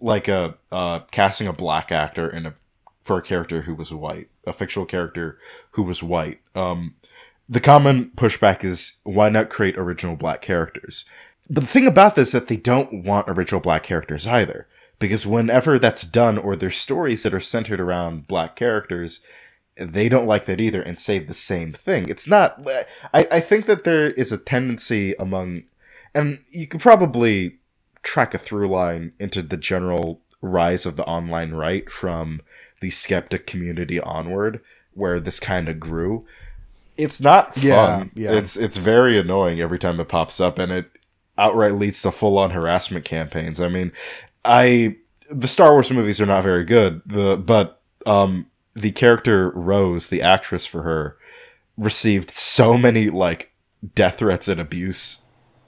like 0.00 0.26
a 0.26 0.56
uh, 0.72 0.98
casting 1.12 1.46
a 1.46 1.52
black 1.52 1.92
actor 1.92 2.28
in 2.28 2.44
a 2.44 2.54
for 3.02 3.18
a 3.18 3.22
character 3.22 3.62
who 3.62 3.74
was 3.74 3.92
white, 3.92 4.28
a 4.48 4.52
fictional 4.52 4.84
character 4.84 5.38
who 5.70 5.84
was 5.84 6.02
white. 6.02 6.40
Um, 6.56 6.96
the 7.48 7.60
common 7.60 8.10
pushback 8.16 8.64
is 8.64 8.94
why 9.04 9.28
not 9.28 9.48
create 9.48 9.78
original 9.78 10.16
black 10.16 10.42
characters? 10.42 11.04
But 11.48 11.62
the 11.62 11.68
thing 11.68 11.86
about 11.86 12.16
this 12.16 12.30
is 12.30 12.32
that 12.32 12.48
they 12.48 12.56
don't 12.56 13.04
want 13.04 13.28
original 13.28 13.60
black 13.60 13.84
characters 13.84 14.26
either, 14.26 14.66
because 14.98 15.24
whenever 15.24 15.78
that's 15.78 16.02
done, 16.02 16.36
or 16.36 16.56
there's 16.56 16.76
stories 16.76 17.22
that 17.22 17.34
are 17.34 17.40
centered 17.40 17.80
around 17.80 18.26
black 18.26 18.56
characters, 18.56 19.20
they 19.76 20.08
don't 20.08 20.26
like 20.26 20.44
that 20.46 20.60
either 20.60 20.82
and 20.82 20.98
say 20.98 21.18
the 21.18 21.34
same 21.34 21.72
thing. 21.72 22.08
It's 22.08 22.26
not. 22.26 22.66
I, 23.14 23.26
I 23.30 23.40
think 23.40 23.66
that 23.66 23.84
there 23.84 24.10
is 24.10 24.32
a 24.32 24.38
tendency 24.38 25.14
among, 25.18 25.64
and 26.14 26.40
you 26.48 26.66
could 26.66 26.80
probably 26.80 27.58
track 28.02 28.34
a 28.34 28.38
through 28.38 28.68
line 28.68 29.12
into 29.18 29.42
the 29.42 29.56
general 29.56 30.20
rise 30.42 30.86
of 30.86 30.96
the 30.96 31.04
online 31.04 31.52
right 31.52 31.90
from 31.90 32.40
the 32.80 32.90
skeptic 32.90 33.46
community 33.46 34.00
onward, 34.00 34.60
where 34.94 35.20
this 35.20 35.40
kind 35.40 35.68
of 35.68 35.80
grew. 35.80 36.26
It's 36.96 37.20
not 37.20 37.54
fun. 37.54 37.62
Yeah, 37.64 38.04
yeah. 38.14 38.32
It's 38.32 38.56
it's 38.56 38.76
very 38.76 39.18
annoying 39.18 39.60
every 39.60 39.78
time 39.78 40.00
it 40.00 40.08
pops 40.08 40.40
up, 40.40 40.58
and 40.58 40.70
it 40.70 40.90
outright 41.38 41.74
leads 41.74 42.02
to 42.02 42.12
full 42.12 42.36
on 42.36 42.50
harassment 42.50 43.04
campaigns. 43.04 43.60
I 43.60 43.68
mean, 43.68 43.92
I 44.44 44.96
the 45.30 45.48
Star 45.48 45.72
Wars 45.72 45.90
movies 45.90 46.20
are 46.20 46.26
not 46.26 46.44
very 46.44 46.64
good. 46.64 47.02
The 47.06 47.36
but 47.36 47.80
um 48.04 48.46
the 48.74 48.92
character 48.92 49.50
Rose, 49.50 50.08
the 50.08 50.22
actress 50.22 50.66
for 50.66 50.82
her, 50.82 51.16
received 51.76 52.30
so 52.30 52.76
many 52.76 53.10
like 53.10 53.52
death 53.94 54.18
threats 54.18 54.48
and 54.48 54.60
abuse 54.60 55.18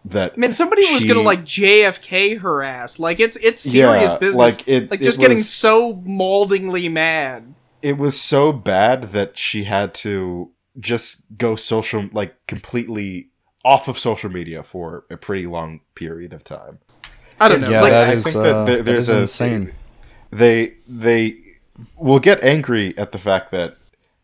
that 0.05 0.33
I 0.35 0.37
mean, 0.37 0.53
somebody 0.53 0.83
was 0.93 1.05
gonna 1.05 1.21
like 1.23 1.45
JFK 1.45 2.41
her 2.41 2.63
ass. 2.63 2.99
Like 2.99 3.21
it's 3.21 3.37
it's 3.39 3.63
serious 3.63 4.11
Yeah, 4.13 4.19
business. 4.19 4.37
like, 4.37 4.69
it- 4.69 4.91
like 4.91 5.01
it 5.01 5.05
just 5.05 5.21
getting 5.21 5.39
was- 5.39 5.49
so 5.51 6.03
moldingly 6.05 6.89
mad. 6.89 7.55
it 7.83 7.99
was 7.99 8.21
so 8.21 8.53
bad 8.53 9.05
that 9.13 9.39
she 9.39 9.65
had 9.65 9.95
to 9.95 10.51
just 10.81 11.25
go 11.39 11.55
social 11.57 12.09
like 12.13 12.35
completely 12.47 13.29
off 13.65 13.87
of 13.89 13.97
social 13.99 14.29
media 14.31 14.63
for 14.63 15.05
a 15.11 15.17
pretty 15.17 15.47
long 15.47 15.81
period 15.95 16.33
of 16.33 16.43
time. 16.45 16.79
I 17.41 17.49
don't 17.49 17.61
know. 17.61 17.71
Yeah, 17.71 17.81
like, 17.81 17.91
that 17.93 18.09
I 18.09 18.13
is 18.15 18.25
think 18.25 18.37
that 18.37 18.55
uh, 18.55 18.65
there- 18.65 18.77
that 18.79 18.85
there's 18.85 19.09
is 19.09 19.15
a- 19.15 19.21
insane. 19.21 19.73
They 20.31 20.75
they 20.89 21.37
will 21.97 22.19
get 22.19 22.43
angry 22.45 22.97
at 22.99 23.13
the 23.13 23.19
fact 23.19 23.51
that 23.51 23.77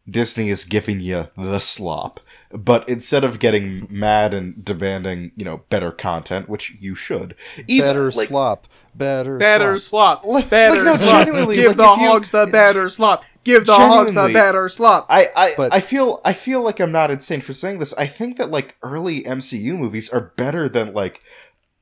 Disney 0.09 0.49
is 0.51 0.65
giving 0.65 1.01
you 1.01 1.29
the 1.37 1.59
slop, 1.59 2.21
but 2.51 2.89
instead 2.89 3.25
of 3.25 3.39
getting 3.39 3.87
mad 3.91 4.33
and 4.33 4.65
demanding, 4.65 5.33
you 5.37 5.45
know, 5.45 5.59
better 5.69 5.91
content, 5.93 6.49
which 6.49 6.77
you 6.81 6.95
should, 6.95 7.35
even, 7.67 7.89
better 7.89 8.11
like, 8.11 8.29
slop, 8.29 8.67
better, 8.95 9.37
better 9.37 9.79
slop. 9.79 10.23
slop. 10.23 10.35
Like- 10.35 10.51
better 10.51 10.77
like, 10.83 10.85
no, 10.85 10.97
slop. 10.97 11.27
genuinely, 11.27 11.57
Give 11.57 11.69
like, 11.69 11.77
the 11.77 11.83
if 11.85 11.99
you- 12.01 12.07
hogs 12.09 12.31
the 12.31 12.47
better 12.47 12.89
slop. 12.89 13.25
Give 13.45 13.65
the 13.67 13.75
hogs 13.75 14.13
the 14.13 14.29
better 14.33 14.69
slop. 14.69 15.07
I 15.09 15.29
I, 15.37 15.53
But- 15.57 15.73
I 15.73 15.81
feel 15.81 16.21
I 16.25 16.33
feel 16.33 16.61
like 16.63 16.81
I'm 16.81 16.93
not 16.93 17.11
insane 17.11 17.41
for 17.41 17.55
saying 17.55 17.79
this. 17.79 17.93
I 17.95 18.07
think 18.07 18.37
that 18.39 18.51
like 18.51 18.77
early 18.83 19.25
MCU 19.25 19.77
movies 19.77 20.09
are 20.11 20.21
better 20.37 20.69
than 20.69 20.93
like 20.95 21.23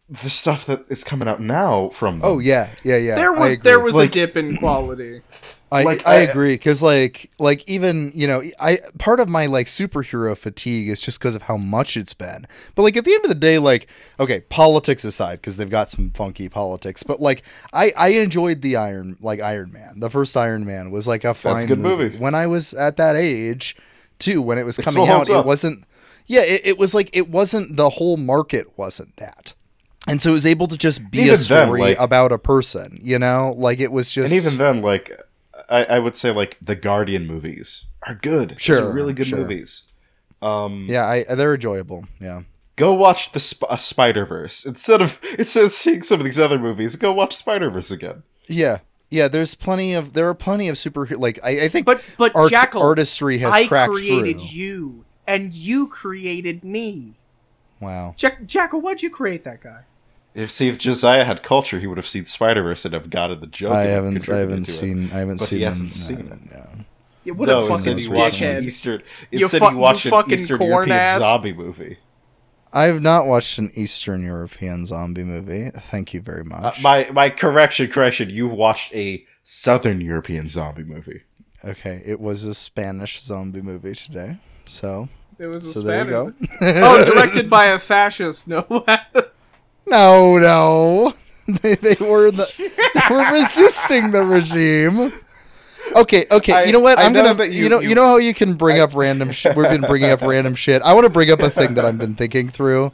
the 0.09 0.31
stuff 0.31 0.65
that 0.67 0.85
is 0.89 1.03
coming 1.03 1.27
out 1.29 1.41
now 1.41 1.89
from 1.91 2.21
oh, 2.23 2.29
them. 2.29 2.37
Oh 2.37 2.39
yeah, 2.41 2.71
yeah, 2.85 2.97
yeah. 2.97 3.15
there 3.17 3.33
was 3.33 3.59
there 3.61 3.81
was 3.81 3.95
Like- 3.95 4.11
a 4.11 4.13
dip 4.13 4.37
in 4.37 4.57
quality. 4.59 5.23
I, 5.73 5.83
Like, 5.83 6.07
I 6.07 6.15
I- 6.15 6.21
agree 6.21 6.55
because 6.55 6.81
like 6.83 7.31
like 7.41 7.69
even 7.69 8.13
you 8.15 8.29
know 8.29 8.43
I 8.61 8.79
part 8.99 9.19
of 9.19 9.29
my 9.29 9.47
like 9.47 9.67
superhero 9.67 10.37
fatigue 10.37 10.89
is 10.89 11.01
just 11.01 11.19
because 11.19 11.35
of 11.35 11.43
how 11.43 11.57
much 11.57 11.97
it's 11.97 12.15
been. 12.15 12.47
But 12.77 12.83
like 12.83 12.97
at 12.97 13.05
the 13.05 13.13
end 13.13 13.25
of 13.25 13.29
the 13.29 13.35
day, 13.35 13.59
like 13.59 13.89
okay, 14.21 14.41
politics 14.49 15.05
aside 15.05 15.41
because 15.41 15.57
they've 15.57 15.69
got 15.69 15.91
some 15.91 16.11
funky 16.11 16.49
politics. 16.49 17.03
But 17.03 17.21
like 17.21 17.43
I 17.73 17.93
I 17.97 18.09
enjoyed 18.11 18.63
the 18.63 18.77
Iron 18.77 19.17
like 19.21 19.41
Iron 19.41 19.73
Man. 19.73 19.99
The 19.99 20.09
first 20.11 20.37
Iron 20.37 20.65
Man 20.65 20.91
was 20.93 21.09
like 21.09 21.25
a 21.25 21.35
fine 21.35 21.65
a 21.65 21.67
good 21.67 21.79
movie. 21.81 22.17
when 22.17 22.35
I 22.37 22.47
was 22.47 22.73
at 22.73 22.97
that 22.99 23.17
age 23.17 23.77
too. 24.21 24.41
When 24.41 24.59
it 24.59 24.65
was 24.65 24.79
It 24.79 24.85
coming 24.85 25.09
out, 25.09 25.29
it 25.29 25.45
wasn't. 25.45 25.85
Yeah, 26.29 26.43
it, 26.45 26.61
it 26.65 26.79
was 26.79 26.95
like 26.95 27.11
it 27.17 27.29
wasn't 27.29 27.77
the 27.77 27.91
whole 27.91 28.17
market 28.17 28.79
wasn't 28.79 29.17
that. 29.17 29.53
And 30.09 30.23
so 30.23 30.31
it 30.31 30.35
was 30.35 30.47
able 30.47 30.69
to 30.69 30.77
just 30.77 31.11
be 31.11 31.19
Even 31.19 31.35
a 31.35 31.37
then, 31.37 31.45
story 31.67 31.81
like- 31.81 31.99
about 31.99 32.31
a 32.31 32.39
person, 32.39 33.01
you 33.03 33.19
know? 33.19 33.53
Like 33.57 33.81
it 33.81 33.91
was 33.91 34.13
just 34.13 34.33
and 34.33 34.41
even 34.41 34.57
then, 34.57 34.81
like 34.81 35.11
I, 35.69 35.85
I 35.85 35.99
would 35.99 36.17
say, 36.17 36.31
like 36.31 36.57
the 36.63 36.75
Guardian 36.77 37.27
movies 37.27 37.85
are 38.07 38.15
good. 38.15 38.51
Those 38.51 38.57
are 38.57 38.61
Sure, 38.61 38.93
really 38.93 39.13
good 39.13 39.27
sure. 39.27 39.39
movies. 39.39 39.83
Um, 40.43 40.87
Yeah, 40.89 41.05
I 41.07 41.25
they're 41.35 41.55
enjoyable. 41.55 42.07
Yeah. 42.21 42.43
go 42.77 42.93
watch 42.93 43.33
the 43.33 43.41
Sp- 43.41 43.67
uh, 43.69 43.77
Spider 43.77 44.25
Verse 44.27 44.65
instead 44.67 45.01
of 45.03 45.19
instead 45.39 45.65
of 45.65 45.73
seeing 45.73 46.03
some 46.03 46.21
of 46.21 46.25
these 46.25 46.39
other 46.39 46.59
movies. 46.59 46.97
Go 46.97 47.13
watch 47.13 47.35
Spider 47.37 47.71
Verse 47.71 47.91
again. 47.91 48.23
Yeah. 48.47 48.79
Yeah, 49.09 49.29
there's 49.29 49.55
plenty 49.55 49.93
of 49.95 50.13
there 50.15 50.29
are 50.29 50.35
plenty 50.35 50.69
of 50.69 50.77
super 50.77 51.07
like 51.07 51.39
I, 51.43 51.65
I 51.65 51.69
think 51.69 51.87
But 51.87 52.03
but 52.19 52.35
art, 52.35 52.51
Jackal, 52.51 52.83
artistry 52.83 53.39
has 53.39 53.55
I 53.55 53.67
cracked 53.67 53.93
created 53.93 54.39
through. 54.41 54.49
you, 54.49 55.05
and 55.27 55.53
you 55.55 55.87
created 55.89 56.65
me. 56.65 57.15
Wow. 57.81 58.15
Jack, 58.17 58.47
Jackal, 58.47 58.81
why'd 58.81 59.03
you 59.03 59.11
create 59.11 59.45
that 59.45 59.61
guy? 59.63 59.83
If 60.37 60.51
see 60.51 60.69
if 60.69 60.77
Josiah 60.79 61.25
had 61.25 61.43
culture, 61.43 61.81
he 61.81 61.87
would 61.87 61.97
have 61.97 62.07
seen 62.07 62.27
Spider 62.27 62.63
Verse 62.63 62.85
and 62.85 62.93
have 62.95 63.09
gotten 63.11 63.41
the 63.41 63.47
joke. 63.47 63.73
I 63.73 63.85
haven't 63.85 64.29
I 64.29 64.37
haven't 64.37 64.65
to 64.65 64.71
it. 64.71 64.75
seen 64.75 65.11
I 65.13 65.19
haven't 65.21 65.39
But 65.41 65.49
he 65.49 65.63
hasn't 65.63 65.91
them, 65.91 65.99
seen 65.99 66.31
uh, 66.31 66.35
it. 66.35 66.51
no. 66.53 66.85
Yeah, 67.25 67.33
what 67.33 67.47
no, 67.49 67.57
a 67.59 67.61
fucking 67.63 67.93
instead 67.95 68.01
he 68.01 68.09
watched 68.09 68.41
an 68.43 68.63
dickhead. 68.63 68.67
Eastern. 68.67 69.03
You 69.33 69.41
Instead 69.41 69.59
fu- 69.61 69.69
he 69.71 69.75
watched 69.75 70.07
an 70.07 70.31
Eastern 70.33 70.63
European 70.63 70.97
ass. 70.99 71.21
zombie 71.21 71.53
movie. 71.55 71.99
I 72.73 72.85
have 72.85 73.01
not 73.03 73.27
watched 73.27 73.59
an 73.59 73.71
Eastern 73.75 74.23
European 74.25 74.85
zombie 74.85 75.25
movie. 75.25 75.71
Thank 75.71 76.13
you 76.13 76.21
very 76.21 76.43
Uh, 76.43 76.61
much. 76.61 76.83
my 76.83 77.09
my 77.13 77.31
correction, 77.31 77.89
correction. 77.91 78.29
You 78.31 78.47
watched 78.47 78.95
a 78.95 79.25
Southern 79.43 80.01
European 80.03 80.47
zombie 80.49 80.85
movie. 80.85 81.23
okay, 81.65 82.03
it 82.05 82.21
was 82.21 82.45
a 82.45 82.55
Spanish 82.55 83.23
zombie 83.23 83.63
movie 83.63 83.95
today. 83.95 84.37
So, 84.67 85.09
It 85.39 85.47
was 85.47 85.65
a 85.65 85.69
So 85.73 85.81
there 85.81 86.05
you 86.05 86.11
go. 86.11 86.33
oh, 86.61 87.05
directed 87.05 87.49
by 87.49 87.67
a 87.67 87.79
fascist, 87.79 88.47
no 88.47 88.67
less. 88.87 89.01
No, 89.87 90.39
no. 90.39 91.15
They, 91.63 91.77
they 91.77 91.95
were 92.01 92.33
the, 92.33 92.45
they 92.59 93.15
were 93.15 93.31
resisting 93.33 94.11
the 94.11 94.25
regime. 94.25 95.13
Okay, 95.95 96.27
okay. 96.29 96.53
I- 96.53 96.63
you 96.65 96.73
know 96.73 96.81
what? 96.81 96.99
I 96.99 97.05
I'm 97.05 97.13
know 97.13 97.23
gonna. 97.35 97.45
you, 97.45 97.63
you- 97.65 97.69
know. 97.69 97.79
you- 97.79 97.91
You 97.91 97.95
know 97.95 98.07
how 98.07 98.17
you 98.17 98.35
can 98.35 98.55
bring 98.55 98.81
up 98.81 98.95
random. 98.97 99.31
shit. 99.31 99.55
We've 99.57 99.69
been 99.69 99.83
bringing 99.83 100.11
up 100.11 100.23
random 100.23 100.55
shit. 100.65 100.83
I 100.83 100.93
want 100.93 101.05
to 101.05 101.11
bring 101.11 101.31
up 101.31 101.39
a 101.41 101.49
thing 101.49 101.75
that 101.75 101.85
I've 101.85 101.99
been 101.99 102.17
thinking 102.17 102.49
through. 102.49 102.91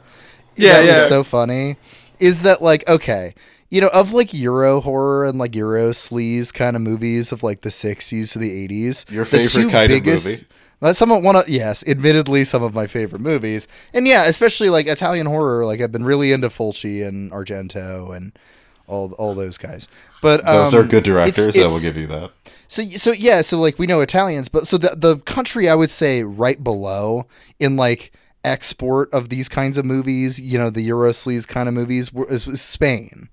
Yeah, 0.55 0.73
that 0.73 0.85
yeah. 0.85 0.91
is 0.91 1.07
so 1.07 1.23
funny. 1.23 1.77
Is 2.19 2.43
that 2.43 2.61
like 2.61 2.87
okay? 2.87 3.33
You 3.71 3.81
know, 3.81 3.87
of 3.91 4.13
like 4.13 4.35
Euro 4.35 4.81
horror 4.81 5.25
and 5.25 5.39
like 5.39 5.55
Euro 5.55 5.89
sleaze 5.89 6.53
kind 6.53 6.75
of 6.75 6.83
movies 6.83 7.31
of 7.31 7.41
like 7.41 7.61
the 7.61 7.69
60s 7.69 8.33
to 8.33 8.37
the 8.37 8.67
80s. 8.67 9.09
Your 9.09 9.23
the 9.25 9.29
favorite 9.31 9.49
two 9.49 9.69
kind 9.71 9.91
of 9.91 9.95
biggest, 9.97 10.27
movie? 10.27 10.45
Well, 10.83 10.93
some 10.93 11.13
of 11.13 11.23
one 11.23 11.37
of 11.37 11.47
yes, 11.47 11.87
admittedly 11.87 12.43
some 12.43 12.61
of 12.61 12.73
my 12.73 12.87
favorite 12.87 13.21
movies, 13.21 13.69
and 13.93 14.05
yeah, 14.05 14.25
especially 14.25 14.69
like 14.69 14.85
Italian 14.85 15.27
horror. 15.27 15.65
Like 15.65 15.79
I've 15.79 15.93
been 15.93 16.03
really 16.03 16.33
into 16.33 16.49
Fulci 16.49 17.07
and 17.07 17.31
Argento 17.31 18.13
and 18.13 18.37
all 18.85 19.13
all 19.13 19.33
those 19.33 19.57
guys. 19.57 19.87
But 20.21 20.43
Those 20.43 20.73
um, 20.73 20.81
are 20.81 20.83
good 20.83 21.05
directors. 21.05 21.47
it's- 21.47 21.63
I 21.63 21.73
will 21.73 21.79
give 21.81 21.95
you 21.95 22.07
that. 22.07 22.31
so 22.67 22.83
so 22.83 23.13
yeah, 23.13 23.39
so 23.39 23.61
like 23.61 23.79
we 23.79 23.87
know 23.87 24.01
Italians, 24.01 24.49
but 24.49 24.67
so 24.67 24.77
the 24.77 24.93
the 24.93 25.19
country 25.19 25.69
I 25.69 25.75
would 25.75 25.89
say 25.89 26.23
right 26.23 26.61
below 26.61 27.27
in 27.61 27.77
like 27.77 28.11
export 28.43 29.09
of 29.13 29.29
these 29.29 29.47
kinds 29.47 29.77
of 29.77 29.85
movies, 29.85 30.37
you 30.37 30.57
know, 30.57 30.69
the 30.69 30.89
Eurosleaze 30.89 31.47
kind 31.47 31.69
of 31.69 31.73
movies 31.73 32.11
is, 32.27 32.45
was 32.45 32.61
Spain. 32.61 33.29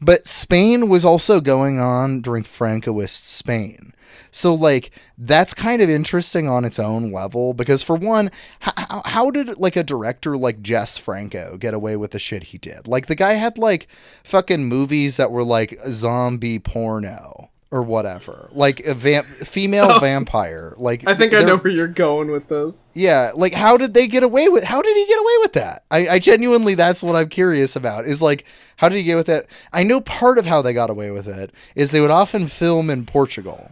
But 0.00 0.26
Spain 0.26 0.88
was 0.88 1.04
also 1.04 1.40
going 1.40 1.78
on 1.78 2.22
during 2.22 2.42
Francoist 2.42 3.24
Spain. 3.24 3.94
So 4.30 4.54
like 4.54 4.90
that's 5.16 5.54
kind 5.54 5.82
of 5.82 5.90
interesting 5.90 6.48
on 6.48 6.64
its 6.64 6.78
own 6.78 7.12
level 7.12 7.54
because 7.54 7.82
for 7.82 7.96
one, 7.96 8.30
how, 8.60 9.02
how 9.04 9.30
did 9.30 9.58
like 9.58 9.76
a 9.76 9.82
director 9.82 10.36
like 10.36 10.62
Jess 10.62 10.98
Franco 10.98 11.56
get 11.56 11.74
away 11.74 11.96
with 11.96 12.12
the 12.12 12.18
shit 12.18 12.44
he 12.44 12.58
did? 12.58 12.86
Like 12.86 13.06
the 13.06 13.14
guy 13.14 13.34
had 13.34 13.58
like 13.58 13.88
fucking 14.24 14.66
movies 14.66 15.16
that 15.16 15.30
were 15.30 15.44
like 15.44 15.78
zombie 15.86 16.58
porno 16.58 17.50
or 17.70 17.82
whatever, 17.82 18.48
like 18.52 18.80
a 18.86 18.94
vamp- 18.94 19.26
female 19.26 19.88
oh. 19.90 19.98
vampire. 19.98 20.74
Like 20.78 21.06
I 21.06 21.14
think 21.14 21.34
I 21.34 21.40
know 21.40 21.58
where 21.58 21.72
you're 21.72 21.86
going 21.86 22.30
with 22.30 22.48
this. 22.48 22.86
yeah, 22.94 23.32
like 23.34 23.54
how 23.54 23.76
did 23.76 23.94
they 23.94 24.06
get 24.06 24.22
away 24.22 24.48
with? 24.48 24.64
How 24.64 24.80
did 24.80 24.96
he 24.96 25.06
get 25.06 25.20
away 25.20 25.36
with 25.40 25.52
that? 25.54 25.84
I, 25.90 26.08
I 26.08 26.18
genuinely, 26.18 26.74
that's 26.74 27.02
what 27.02 27.16
I'm 27.16 27.28
curious 27.28 27.76
about. 27.76 28.06
Is 28.06 28.22
like, 28.22 28.44
how 28.76 28.88
did 28.88 28.96
he 28.96 29.02
get 29.02 29.16
with 29.16 29.28
it? 29.28 29.48
I 29.72 29.82
know 29.82 30.00
part 30.00 30.38
of 30.38 30.46
how 30.46 30.62
they 30.62 30.72
got 30.72 30.90
away 30.90 31.10
with 31.10 31.28
it 31.28 31.52
is 31.74 31.90
they 31.90 32.00
would 32.00 32.10
often 32.10 32.46
film 32.46 32.88
in 32.88 33.04
Portugal, 33.04 33.70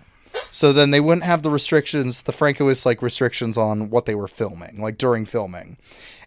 so 0.50 0.72
then 0.72 0.90
they 0.90 1.00
wouldn't 1.00 1.24
have 1.24 1.42
the 1.42 1.50
restrictions, 1.50 2.22
the 2.22 2.32
Francoist 2.32 2.86
like 2.86 3.02
restrictions 3.02 3.56
on 3.58 3.90
what 3.90 4.06
they 4.06 4.14
were 4.14 4.28
filming, 4.28 4.80
like 4.80 4.98
during 4.98 5.24
filming. 5.24 5.76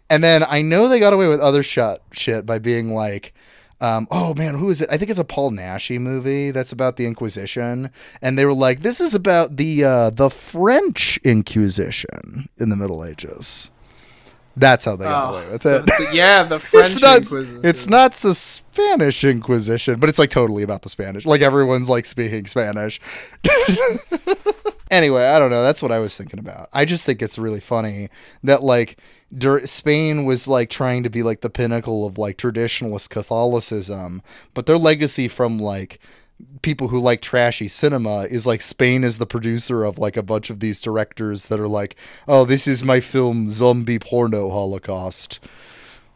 And 0.08 0.24
then 0.24 0.44
I 0.48 0.60
know 0.62 0.88
they 0.88 0.98
got 0.98 1.12
away 1.12 1.28
with 1.28 1.40
other 1.40 1.62
shot 1.62 2.00
shit 2.12 2.44
by 2.44 2.58
being 2.58 2.94
like, 2.94 3.32
um, 3.80 4.08
oh 4.10 4.34
man, 4.34 4.56
who 4.56 4.68
is 4.68 4.82
it? 4.82 4.90
I 4.90 4.98
think 4.98 5.10
it's 5.10 5.20
a 5.20 5.24
Paul 5.24 5.52
Naschy 5.52 5.98
movie 5.98 6.50
that's 6.50 6.72
about 6.72 6.96
the 6.96 7.06
Inquisition, 7.06 7.90
and 8.20 8.38
they 8.38 8.44
were 8.44 8.52
like, 8.52 8.82
this 8.82 9.00
is 9.00 9.14
about 9.14 9.56
the 9.56 9.84
uh, 9.84 10.10
the 10.10 10.28
French 10.28 11.18
Inquisition 11.24 12.50
in 12.58 12.68
the 12.68 12.76
Middle 12.76 13.04
Ages. 13.04 13.70
That's 14.60 14.84
how 14.84 14.94
they 14.96 15.04
got 15.06 15.32
Oh, 15.32 15.36
away 15.38 15.50
with 15.50 15.66
it. 15.66 15.86
The- 15.86 16.10
yeah, 16.12 16.42
the 16.44 16.58
French 16.60 16.86
it's 16.92 17.00
not 17.00 17.16
Inquisition. 17.18 17.60
it's 17.64 17.86
not 17.88 18.12
the 18.14 18.34
Spanish 18.34 19.24
Inquisition, 19.24 19.98
but 19.98 20.08
it's 20.08 20.18
like 20.18 20.30
totally 20.30 20.62
about 20.62 20.82
the 20.82 20.88
Spanish. 20.88 21.24
Like 21.26 21.40
everyone's 21.40 21.88
like 21.90 22.04
speaking 22.06 22.46
Spanish. 22.46 23.00
anyway, 24.90 25.24
I 25.26 25.38
don't 25.38 25.50
know. 25.50 25.62
That's 25.62 25.82
what 25.82 25.92
I 25.92 25.98
was 25.98 26.16
thinking 26.16 26.38
about. 26.38 26.68
I 26.72 26.84
just 26.84 27.06
think 27.06 27.22
it's 27.22 27.38
really 27.38 27.60
funny 27.60 28.08
that 28.44 28.62
like 28.62 28.98
dur- 29.36 29.66
Spain 29.66 30.24
was 30.24 30.48
like 30.48 30.70
trying 30.70 31.02
to 31.04 31.10
be 31.10 31.22
like 31.22 31.40
the 31.40 31.50
pinnacle 31.50 32.06
of 32.06 32.18
like 32.18 32.36
traditionalist 32.36 33.10
Catholicism, 33.10 34.22
but 34.54 34.66
their 34.66 34.78
legacy 34.78 35.28
from 35.28 35.58
like 35.58 35.98
people 36.62 36.88
who 36.88 36.98
like 37.00 37.22
trashy 37.22 37.68
cinema 37.68 38.22
is 38.22 38.46
like 38.46 38.60
Spain 38.60 39.04
is 39.04 39.18
the 39.18 39.26
producer 39.26 39.84
of 39.84 39.98
like 39.98 40.16
a 40.16 40.22
bunch 40.22 40.50
of 40.50 40.60
these 40.60 40.80
directors 40.80 41.46
that 41.46 41.60
are 41.60 41.68
like, 41.68 41.96
oh, 42.28 42.44
this 42.44 42.66
is 42.66 42.84
my 42.84 43.00
film 43.00 43.48
Zombie 43.48 43.98
Porno 43.98 44.50
Holocaust. 44.50 45.40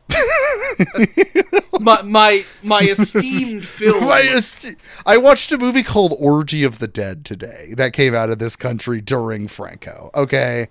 my 1.80 2.02
my 2.02 2.44
my 2.62 2.80
esteemed 2.80 3.66
film. 3.66 4.04
My 4.08 4.20
est- 4.20 4.74
I 5.06 5.16
watched 5.16 5.50
a 5.52 5.58
movie 5.58 5.82
called 5.82 6.14
Orgy 6.18 6.62
of 6.62 6.78
the 6.78 6.86
Dead 6.86 7.24
today 7.24 7.72
that 7.76 7.92
came 7.92 8.14
out 8.14 8.30
of 8.30 8.38
this 8.38 8.54
country 8.56 9.00
during 9.00 9.48
Franco. 9.48 10.10
Okay. 10.14 10.68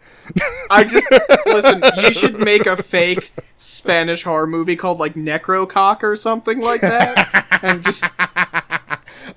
I 0.70 0.84
just 0.90 1.08
listen. 1.46 1.84
You 1.98 2.14
should 2.14 2.40
make 2.40 2.66
a 2.66 2.82
fake 2.82 3.32
Spanish 3.58 4.24
horror 4.24 4.48
movie 4.48 4.76
called 4.76 5.00
like 5.00 5.16
Necrocock 5.16 6.04
or 6.04 6.16
something 6.16 6.62
like 6.62 6.82
that, 6.82 7.60
and 7.62 7.84
just 7.84 8.04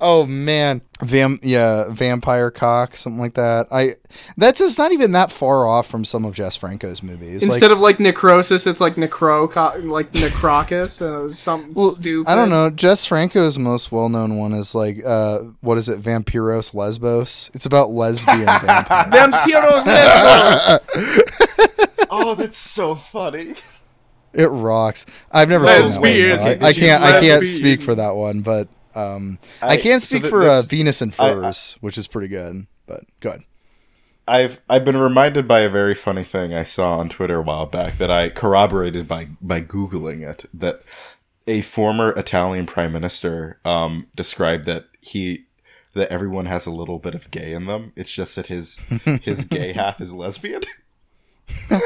Oh 0.00 0.26
man, 0.26 0.82
Vam 1.00 1.38
yeah, 1.42 1.90
vampire 1.90 2.50
cock, 2.50 2.96
something 2.96 3.20
like 3.20 3.34
that. 3.34 3.66
I 3.70 3.96
that's 4.38 4.60
just 4.60 4.78
not 4.78 4.92
even 4.92 5.12
that 5.12 5.30
far 5.30 5.66
off 5.66 5.86
from 5.86 6.06
some 6.06 6.24
of 6.24 6.34
Jess 6.34 6.56
Franco's 6.56 7.02
movies. 7.02 7.42
instead 7.42 7.70
of 7.70 7.80
like 7.80 8.00
necrosis, 8.00 8.66
it's 8.66 8.80
like 8.80 8.94
necro 8.94 9.46
like 9.84 10.12
necrocus 10.12 11.02
and 11.02 11.36
something 11.38 11.74
well, 11.76 11.90
stupid. 11.90 12.30
I 12.30 12.34
don't 12.34 12.48
know. 12.48 12.70
Jess 12.70 13.04
Franco's 13.04 13.58
most 13.58 13.92
well-known 13.92 14.38
one 14.38 14.54
is 14.54 14.74
like 14.74 15.04
uh, 15.04 15.40
what 15.60 15.76
is 15.76 15.90
it? 15.90 16.00
Vampiros 16.00 16.72
Lesbos. 16.72 17.50
It's 17.52 17.66
about 17.66 17.90
lesbian 17.90 18.46
vampires. 18.46 19.12
Vampiros 19.12 19.86
Lesbos. 19.86 20.80
Oh, 22.08 22.34
that's 22.36 22.56
so 22.56 22.94
funny. 22.94 23.54
It 24.32 24.46
rocks. 24.46 25.06
I've 25.32 25.48
never 25.48 25.66
seen 25.66 25.86
that 25.86 26.00
one. 26.00 26.02
Lesbian. 26.02 26.38
I, 26.40 26.68
I 26.68 26.72
can't. 26.72 27.02
I 27.02 27.20
can't 27.20 27.42
speak 27.42 27.82
for 27.82 27.94
that 27.96 28.14
one, 28.14 28.42
but 28.42 28.68
um, 28.96 29.38
I, 29.62 29.74
I- 29.74 29.76
can 29.76 30.00
so 30.00 30.06
speak 30.06 30.22
th- 30.22 30.30
for 30.30 30.42
uh, 30.42 30.62
Venus 30.62 31.00
and 31.02 31.14
I- 31.18 31.28
I- 31.30 31.32
Furs, 31.34 31.76
which 31.80 31.96
is 31.98 32.06
pretty 32.06 32.28
good. 32.28 32.66
But 32.86 33.04
good. 33.20 33.42
I've 34.28 34.60
I've 34.68 34.84
been 34.84 34.96
reminded 34.96 35.46
by 35.46 35.60
a 35.60 35.68
very 35.68 35.94
funny 35.94 36.24
thing 36.24 36.52
I 36.54 36.64
saw 36.64 36.98
on 36.98 37.08
Twitter 37.08 37.36
a 37.38 37.42
while 37.42 37.66
back 37.66 37.98
that 37.98 38.10
I 38.10 38.28
corroborated 38.28 39.06
by 39.06 39.28
by 39.40 39.60
googling 39.60 40.28
it 40.28 40.46
that 40.52 40.82
a 41.46 41.60
former 41.60 42.10
Italian 42.12 42.66
prime 42.66 42.92
minister 42.92 43.60
um, 43.64 44.08
described 44.16 44.66
that 44.66 44.86
he 45.00 45.44
that 45.94 46.08
everyone 46.12 46.46
has 46.46 46.66
a 46.66 46.72
little 46.72 46.98
bit 46.98 47.14
of 47.14 47.30
gay 47.30 47.52
in 47.52 47.66
them. 47.66 47.92
It's 47.94 48.10
just 48.12 48.34
that 48.36 48.48
his 48.48 48.78
his 49.22 49.44
gay 49.56 49.72
half 49.72 50.00
is 50.00 50.12
lesbian. 50.12 50.62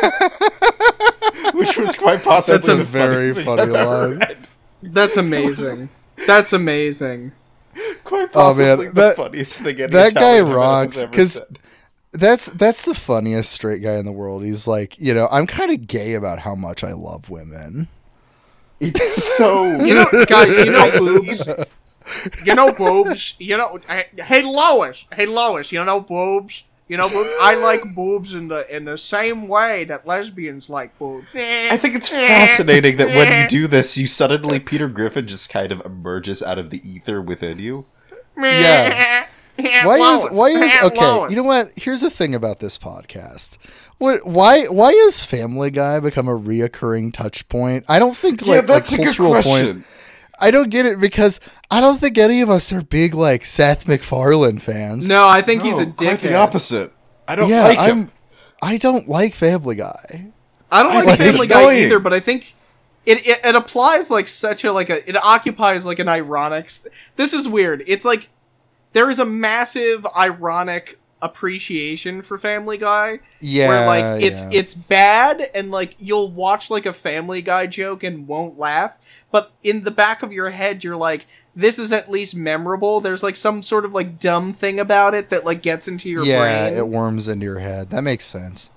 Which 1.54 1.76
was 1.76 1.94
quite 1.96 2.22
possibly 2.22 2.56
That's 2.58 2.68
a 2.68 2.76
the 2.76 2.84
very 2.84 3.34
funny 3.34 3.62
I've 3.62 3.70
line. 3.70 4.18
read. 4.18 4.48
That's 4.82 5.16
amazing. 5.18 5.90
That's 6.26 6.52
amazing. 6.52 7.32
Quite 8.04 8.30
Oh, 8.34 8.54
man, 8.56 8.76
possibly 8.78 8.86
the 8.88 8.92
that- 8.92 9.16
funniest 9.16 9.60
thing. 9.60 9.80
any 9.80 9.92
that 9.92 10.14
guy 10.14 10.20
Italian 10.38 10.44
man 10.44 10.46
has 10.46 10.56
rocks, 10.56 11.04
because. 11.04 11.40
That's 12.12 12.46
that's 12.50 12.82
the 12.84 12.94
funniest 12.96 13.52
straight 13.52 13.82
guy 13.84 13.94
in 13.94 14.04
the 14.04 14.10
world. 14.10 14.44
He's 14.44 14.66
like, 14.66 14.98
you 14.98 15.14
know, 15.14 15.28
I'm 15.30 15.46
kind 15.46 15.70
of 15.70 15.86
gay 15.86 16.14
about 16.14 16.40
how 16.40 16.56
much 16.56 16.82
I 16.82 16.92
love 16.92 17.30
women. 17.30 17.86
it's 18.80 19.36
so 19.36 19.62
You 19.84 19.94
know, 19.94 20.24
guys. 20.26 20.58
You 20.58 20.72
know 20.72 20.90
boobs. 20.98 21.48
You 22.44 22.54
know 22.56 22.72
boobs. 22.72 23.36
You 23.38 23.56
know. 23.56 23.78
Hey 24.16 24.42
Lois. 24.42 25.04
Hey 25.14 25.26
Lois. 25.26 25.70
You 25.70 25.84
know 25.84 26.00
boobs. 26.00 26.64
You 26.90 26.96
know. 26.96 27.08
I 27.40 27.54
like 27.54 27.94
boobs 27.94 28.34
in 28.34 28.48
the 28.48 28.66
in 28.74 28.84
the 28.84 28.98
same 28.98 29.46
way 29.46 29.84
that 29.84 30.08
lesbians 30.08 30.68
like 30.68 30.98
boobs. 30.98 31.28
I 31.32 31.76
think 31.76 31.94
it's 31.94 32.08
fascinating 32.08 32.96
that 32.96 33.06
when 33.14 33.42
you 33.42 33.48
do 33.48 33.68
this, 33.68 33.96
you 33.96 34.08
suddenly 34.08 34.58
Peter 34.58 34.88
Griffin 34.88 35.28
just 35.28 35.50
kind 35.50 35.70
of 35.70 35.80
emerges 35.86 36.42
out 36.42 36.58
of 36.58 36.70
the 36.70 36.82
ether 36.86 37.22
within 37.22 37.60
you. 37.60 37.86
Yeah. 38.36 39.26
Why 39.56 40.14
is 40.14 40.26
why 40.32 40.48
is 40.48 40.72
okay? 40.82 41.30
You 41.30 41.36
know 41.36 41.44
what? 41.44 41.70
Here's 41.76 42.00
the 42.00 42.10
thing 42.10 42.34
about 42.34 42.58
this 42.58 42.76
podcast. 42.76 43.58
What 43.98 44.26
why 44.26 44.64
why 44.64 44.92
has 44.92 45.24
Family 45.24 45.70
Guy 45.70 46.00
become 46.00 46.26
a 46.26 46.36
reoccurring 46.36 47.12
touch 47.12 47.48
point? 47.48 47.84
I 47.88 48.00
don't 48.00 48.16
think 48.16 48.44
like 48.44 48.66
that's 48.66 48.92
a 48.92 48.96
cultural 48.96 49.40
point. 49.42 49.84
I 50.40 50.50
don't 50.50 50.70
get 50.70 50.86
it 50.86 51.00
because 51.00 51.40
I 51.70 51.80
don't 51.80 52.00
think 52.00 52.16
any 52.18 52.40
of 52.40 52.50
us 52.50 52.72
are 52.72 52.82
big 52.82 53.14
like 53.14 53.44
Seth 53.44 53.86
MacFarlane 53.86 54.58
fans. 54.58 55.08
No, 55.08 55.28
I 55.28 55.42
think 55.42 55.62
he's 55.62 55.78
a 55.78 55.86
No, 55.86 55.92
quite 55.92 56.20
the 56.20 56.34
opposite. 56.34 56.92
I 57.26 57.36
don't 57.36 57.48
yeah, 57.48 57.62
like 57.64 57.78
I'm. 57.78 57.98
him. 58.02 58.10
I 58.62 58.76
don't 58.76 59.08
like 59.08 59.34
Family 59.34 59.74
Guy. 59.74 60.32
I 60.70 60.82
don't 60.82 60.92
I 60.92 60.94
like 60.96 61.06
think 61.06 61.20
it's 61.20 61.30
Family 61.30 61.46
Guy 61.46 61.82
either, 61.82 61.98
but 61.98 62.12
I 62.12 62.20
think 62.20 62.54
it, 63.06 63.26
it 63.26 63.40
it 63.44 63.54
applies 63.54 64.10
like 64.10 64.28
such 64.28 64.64
a 64.64 64.72
like 64.72 64.90
a 64.90 65.08
it 65.08 65.16
occupies 65.16 65.86
like 65.86 65.98
an 65.98 66.08
ironic. 66.08 66.70
St- 66.70 66.92
this 67.16 67.32
is 67.32 67.48
weird. 67.48 67.82
It's 67.86 68.04
like 68.04 68.28
there 68.92 69.08
is 69.10 69.18
a 69.18 69.24
massive 69.24 70.06
ironic 70.16 70.99
appreciation 71.22 72.22
for 72.22 72.38
Family 72.38 72.78
Guy. 72.78 73.20
Yeah, 73.40 73.68
where 73.68 73.86
like 73.86 74.22
it's 74.22 74.42
yeah. 74.42 74.50
it's 74.52 74.74
bad 74.74 75.42
and 75.54 75.70
like 75.70 75.96
you'll 75.98 76.30
watch 76.30 76.70
like 76.70 76.86
a 76.86 76.92
Family 76.92 77.42
Guy 77.42 77.66
joke 77.66 78.02
and 78.02 78.26
won't 78.26 78.58
laugh, 78.58 78.98
but 79.30 79.52
in 79.62 79.84
the 79.84 79.90
back 79.90 80.22
of 80.22 80.32
your 80.32 80.50
head 80.50 80.84
you're 80.84 80.96
like. 80.96 81.26
This 81.52 81.80
is 81.80 81.90
at 81.90 82.08
least 82.08 82.36
memorable. 82.36 83.00
There's 83.00 83.24
like 83.24 83.34
some 83.34 83.64
sort 83.64 83.84
of 83.84 83.92
like 83.92 84.20
dumb 84.20 84.52
thing 84.52 84.78
about 84.78 85.14
it 85.14 85.30
that 85.30 85.44
like 85.44 85.62
gets 85.62 85.88
into 85.88 86.08
your 86.08 86.24
yeah, 86.24 86.68
brain. 86.68 86.78
it 86.78 86.86
worms 86.86 87.26
into 87.26 87.44
your 87.44 87.58
head. 87.58 87.90
That 87.90 88.02
makes 88.02 88.24
sense. 88.24 88.70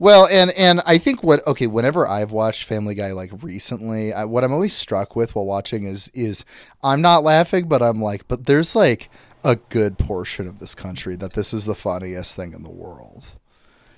Well, 0.00 0.26
and 0.28 0.50
and 0.52 0.80
I 0.86 0.96
think 0.96 1.22
what 1.22 1.46
okay, 1.46 1.66
whenever 1.66 2.08
I've 2.08 2.32
watched 2.32 2.64
Family 2.64 2.94
Guy 2.94 3.12
like 3.12 3.30
recently, 3.42 4.14
I, 4.14 4.24
what 4.24 4.42
I'm 4.42 4.52
always 4.52 4.72
struck 4.72 5.14
with 5.14 5.36
while 5.36 5.44
watching 5.44 5.84
is 5.84 6.10
is 6.14 6.46
I'm 6.82 7.02
not 7.02 7.22
laughing, 7.22 7.68
but 7.68 7.82
I'm 7.82 8.00
like, 8.00 8.26
but 8.26 8.46
there's 8.46 8.74
like 8.74 9.10
a 9.44 9.56
good 9.56 9.98
portion 9.98 10.46
of 10.46 10.58
this 10.58 10.74
country 10.74 11.16
that 11.16 11.32
this 11.32 11.52
is 11.52 11.64
the 11.64 11.74
funniest 11.74 12.36
thing 12.36 12.52
in 12.52 12.62
the 12.62 12.70
world. 12.70 13.36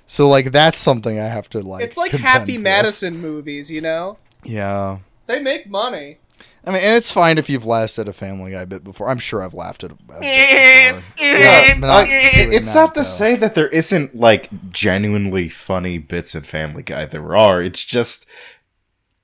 So 0.07 0.29
like 0.29 0.53
that's 0.53 0.79
something 0.79 1.19
I 1.19 1.27
have 1.27 1.49
to 1.51 1.61
like. 1.61 1.85
It's 1.85 1.97
like 1.97 2.13
Happy 2.13 2.57
with. 2.57 2.63
Madison 2.63 3.19
movies, 3.21 3.71
you 3.71 3.81
know? 3.81 4.19
Yeah. 4.45 4.99
They 5.27 5.41
make 5.41 5.69
money. 5.69 6.19
I 6.65 6.71
mean, 6.71 6.83
and 6.83 6.97
it's 6.97 7.11
fine 7.11 7.39
if 7.39 7.51
you've 7.51 7.67
laughed 7.67 7.99
at 7.99 8.09
a 8.09 8.13
Family 8.13 8.53
Guy 8.53 8.65
bit 8.65 8.85
before. 8.85 9.09
I'm 9.09 9.19
sure 9.19 9.43
I've 9.43 9.55
laughed 9.55 9.83
at 9.83 9.91
a, 9.91 9.95
a 9.95 9.97
bit 9.97 10.07
before. 10.07 10.23
Yeah, 11.19 11.75
not 11.79 12.07
it's 12.09 12.73
that, 12.73 12.75
not 12.75 12.95
to 12.95 13.01
though. 13.01 13.05
say 13.05 13.37
that 13.37 13.55
there 13.55 13.69
isn't 13.69 14.15
like 14.15 14.71
genuinely 14.71 15.49
funny 15.49 15.99
bits 15.99 16.35
in 16.35 16.43
Family 16.43 16.85
Guy. 16.85 17.07
There 17.07 17.37
are. 17.37 17.61
It's 17.61 17.85
just 17.85 18.27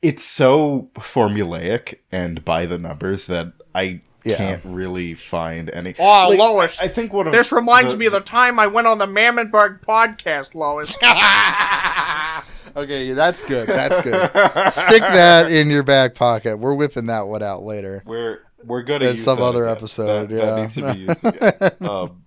it's 0.03 0.25
so 0.25 0.91
formulaic 0.95 1.99
and 2.11 2.45
by 2.45 2.67
the 2.67 2.79
numbers 2.79 3.27
that 3.27 3.53
I 3.75 4.03
Yeah. 4.29 4.37
can't 4.37 4.63
really 4.65 5.15
find 5.15 5.71
any. 5.71 5.95
Oh, 5.99 6.29
Like, 6.29 6.39
Lois. 6.39 6.81
I, 6.81 6.85
I 6.85 6.89
think 6.89 7.13
one 7.13 7.27
of 7.27 7.33
This 7.33 7.51
reminds 7.53 7.93
the- 7.93 7.99
me 7.99 8.07
of 8.07 8.13
the 8.13 8.21
time 8.21 8.59
I 8.59 8.67
went 8.67 8.87
on 8.87 8.99
the 8.99 9.07
Mammonburg 9.07 9.81
podcast, 9.83 10.55
Lois. 10.55 10.95
Okay, 12.77 13.13
that's 13.13 13.43
good. 13.43 13.67
That's 13.69 14.01
good. 14.03 14.31
Stick 14.71 15.03
that 15.03 15.51
in 15.51 15.69
your 15.69 15.83
back 15.83 16.15
pocket. 16.15 16.59
We're 16.59 16.75
whipping 16.75 17.07
that 17.07 17.27
one 17.27 17.43
out 17.43 17.63
later. 17.63 18.05
We're 18.07 18.41
we're 18.65 18.83
gonna 18.83 19.07
That's 19.07 19.23
some 19.25 19.43
other 19.43 19.65
again. 19.65 19.77
episode, 19.77 20.29
That, 20.29 20.37
yeah. 20.37 20.45
that 20.45 20.61
needs 20.61 20.75
to 20.77 20.93
be 20.93 20.99
used 21.01 21.25
again. 21.25 21.71
Um, 21.91 22.23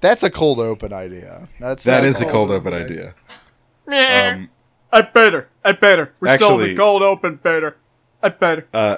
That's 0.00 0.22
a 0.22 0.30
cold 0.30 0.58
open 0.58 0.92
idea. 0.92 1.48
That's 1.58 1.84
that 1.84 2.02
that's 2.02 2.16
is 2.16 2.20
a 2.22 2.30
cold 2.30 2.50
open 2.50 2.74
idea. 2.74 3.14
Um, 3.86 4.50
I 4.92 5.02
better. 5.02 5.48
I 5.64 5.72
better. 5.72 6.12
We're 6.20 6.36
still 6.36 6.60
in 6.60 6.70
the 6.70 6.76
cold 6.76 7.02
open, 7.02 7.36
better. 7.36 7.76
I 8.22 8.28
better. 8.28 8.66
Uh, 8.74 8.96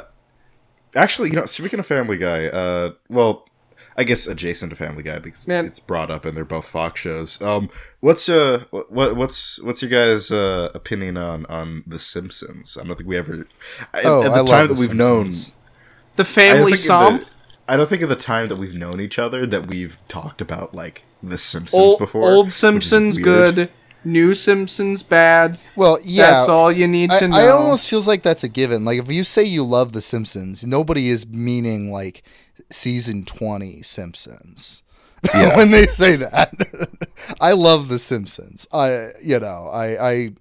actually, 0.95 1.31
you 1.31 1.37
know, 1.37 1.47
speaking 1.47 1.79
of 1.79 1.87
Family 1.87 2.17
Guy, 2.17 2.47
uh, 2.47 2.93
well, 3.09 3.49
I 3.99 4.05
guess 4.05 4.27
adjacent 4.27 4.71
to 4.71 4.77
Family 4.77 5.03
Guy 5.03 5.19
because 5.19 5.49
Man. 5.49 5.65
it's 5.67 5.81
brought 5.81 6.11
up 6.11 6.25
and 6.27 6.37
they're 6.37 6.45
both 6.45 6.69
Fox 6.69 7.01
shows. 7.01 7.41
Um, 7.41 7.71
what's 8.01 8.29
uh, 8.29 8.65
what 8.71 9.17
what's 9.17 9.61
what's 9.63 9.81
your 9.83 9.91
guys' 9.91 10.31
uh 10.31 10.71
opinion 10.75 11.17
on 11.17 11.47
on 11.47 11.83
The 11.87 11.99
Simpsons? 11.99 12.77
I 12.79 12.85
don't 12.85 12.97
think 12.97 13.09
we 13.09 13.17
ever. 13.17 13.47
At, 13.95 14.05
Oh, 14.05 14.23
at 14.23 14.31
I 14.33 14.35
the 14.37 14.43
love 14.43 14.49
time 14.49 14.67
The 14.69 14.75
that 14.75 14.81
we've 14.81 14.91
Simpsons. 14.91 15.49
known, 15.49 15.55
The 16.17 16.25
family 16.27 16.77
song. 16.77 17.25
I 17.69 17.77
don't 17.77 17.89
think 17.89 18.03
at 18.03 18.09
the 18.09 18.17
time 18.17 18.49
that 18.49 18.59
we've 18.59 18.75
known 18.77 19.01
each 19.01 19.19
other 19.19 19.45
that 19.47 19.67
we've 19.67 19.97
talked 20.09 20.41
about 20.41 20.73
like 20.75 21.03
The 21.23 21.39
Simpsons 21.39 21.81
Old, 21.81 21.99
before. 21.99 22.23
old 22.23 22.53
Simpsons 22.53 23.19
good. 23.19 23.71
New 24.07 24.35
Simpsons 24.35 25.03
bad. 25.03 25.59
Well, 25.75 25.99
yeah. 26.03 26.31
That's 26.31 26.49
all 26.49 26.71
you 26.71 26.87
need 26.87 27.11
I, 27.11 27.19
to 27.19 27.29
know. 27.29 27.37
I 27.37 27.49
almost 27.49 27.91
feels 27.91 28.07
like 28.07 28.23
that's 28.23 28.45
a 28.45 28.49
given. 28.49 28.85
Like 28.85 29.01
if 29.01 29.11
you 29.11 29.25
say 29.25 29.43
you 29.43 29.65
love 29.65 29.93
The 29.93 30.01
Simpsons, 30.01 30.65
nobody 30.65 31.09
is 31.09 31.27
meaning 31.27 31.91
like 31.93 32.23
season 32.71 33.25
twenty 33.25 33.83
Simpsons. 33.83 34.83
Yeah. 35.35 35.57
when 35.57 35.73
they 35.73 35.89
say 35.89 36.15
that, 36.17 36.53
I 37.41 37.53
love 37.53 37.89
The 37.89 37.99
Simpsons. 37.99 38.69
I, 38.73 39.09
you 39.21 39.41
know, 39.41 39.67
I, 39.67 40.11
I, 40.11 40.33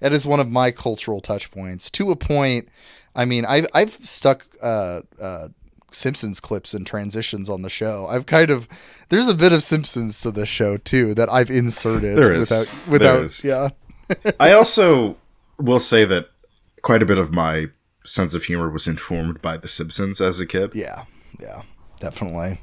that 0.00 0.12
is 0.12 0.26
one 0.26 0.38
of 0.38 0.50
my 0.50 0.70
cultural 0.70 1.22
touch 1.22 1.50
points 1.50 1.88
to 1.92 2.10
a 2.10 2.16
point. 2.16 2.68
I 3.14 3.24
mean, 3.24 3.46
I've 3.46 3.66
I've 3.72 3.94
stuck 4.04 4.44
uh, 4.60 5.02
uh, 5.18 5.48
Simpsons 5.94 6.40
clips 6.40 6.74
and 6.74 6.86
transitions 6.86 7.48
on 7.48 7.62
the 7.62 7.70
show. 7.70 8.06
I've 8.08 8.26
kind 8.26 8.50
of 8.50 8.68
there's 9.08 9.28
a 9.28 9.34
bit 9.34 9.52
of 9.52 9.62
Simpsons 9.62 10.20
to 10.22 10.30
the 10.30 10.46
show 10.46 10.76
too 10.76 11.14
that 11.14 11.28
I've 11.32 11.50
inserted 11.50 12.16
There 12.16 12.32
is. 12.32 12.50
without 12.50 12.88
without 12.88 13.22
is. 13.22 13.44
yeah. 13.44 13.70
I 14.40 14.52
also 14.52 15.16
will 15.58 15.80
say 15.80 16.04
that 16.04 16.28
quite 16.82 17.02
a 17.02 17.06
bit 17.06 17.18
of 17.18 17.32
my 17.32 17.66
sense 18.04 18.34
of 18.34 18.44
humor 18.44 18.68
was 18.68 18.86
informed 18.86 19.40
by 19.40 19.56
The 19.56 19.68
Simpsons 19.68 20.20
as 20.20 20.40
a 20.40 20.46
kid. 20.46 20.72
Yeah, 20.74 21.04
yeah, 21.40 21.62
definitely. 22.00 22.60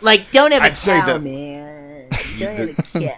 Like, 0.00 0.30
don't 0.30 0.52
have 0.52 0.62
a 0.62 0.66
I'd 0.66 0.78
say 0.78 1.00
cow, 1.00 1.06
that- 1.06 1.22
man. 1.22 2.08
Don't 2.38 2.56
have 2.56 2.68
a 2.78 2.82
cow. 2.82 3.16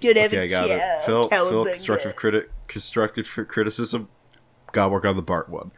Don't 0.00 0.16
have 0.16 0.32
Okay, 0.32 0.40
I 0.40 0.44
a 0.44 0.48
got 0.48 0.68
cow. 0.68 0.74
it. 0.76 1.06
Phil, 1.06 1.28
Phil, 1.28 1.64
constructive 1.66 2.14
critic, 2.16 2.50
constructive 2.68 3.26
criticism. 3.48 4.08
Got 4.72 4.86
to 4.86 4.88
work 4.92 5.04
on 5.04 5.16
the 5.16 5.22
Bart 5.22 5.48
one. 5.48 5.72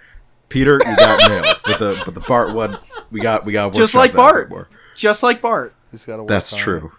Peter, 0.48 0.74
you 0.74 0.96
got 0.96 1.20
nailed, 1.28 1.60
but 1.64 1.78
the 1.78 2.02
but 2.04 2.14
the 2.14 2.20
Bart 2.20 2.54
one, 2.54 2.78
we 3.10 3.20
got 3.20 3.44
we 3.44 3.52
got 3.52 3.74
Just 3.74 3.94
like 3.94 4.12
that 4.12 4.18
a 4.30 4.38
bit 4.40 4.48
Bart. 4.50 4.68
Just 4.94 5.22
like 5.22 5.40
Bart. 5.40 5.74
He's 5.90 6.06
got 6.06 6.16
to. 6.18 6.24
That's 6.26 6.54
true. 6.54 6.92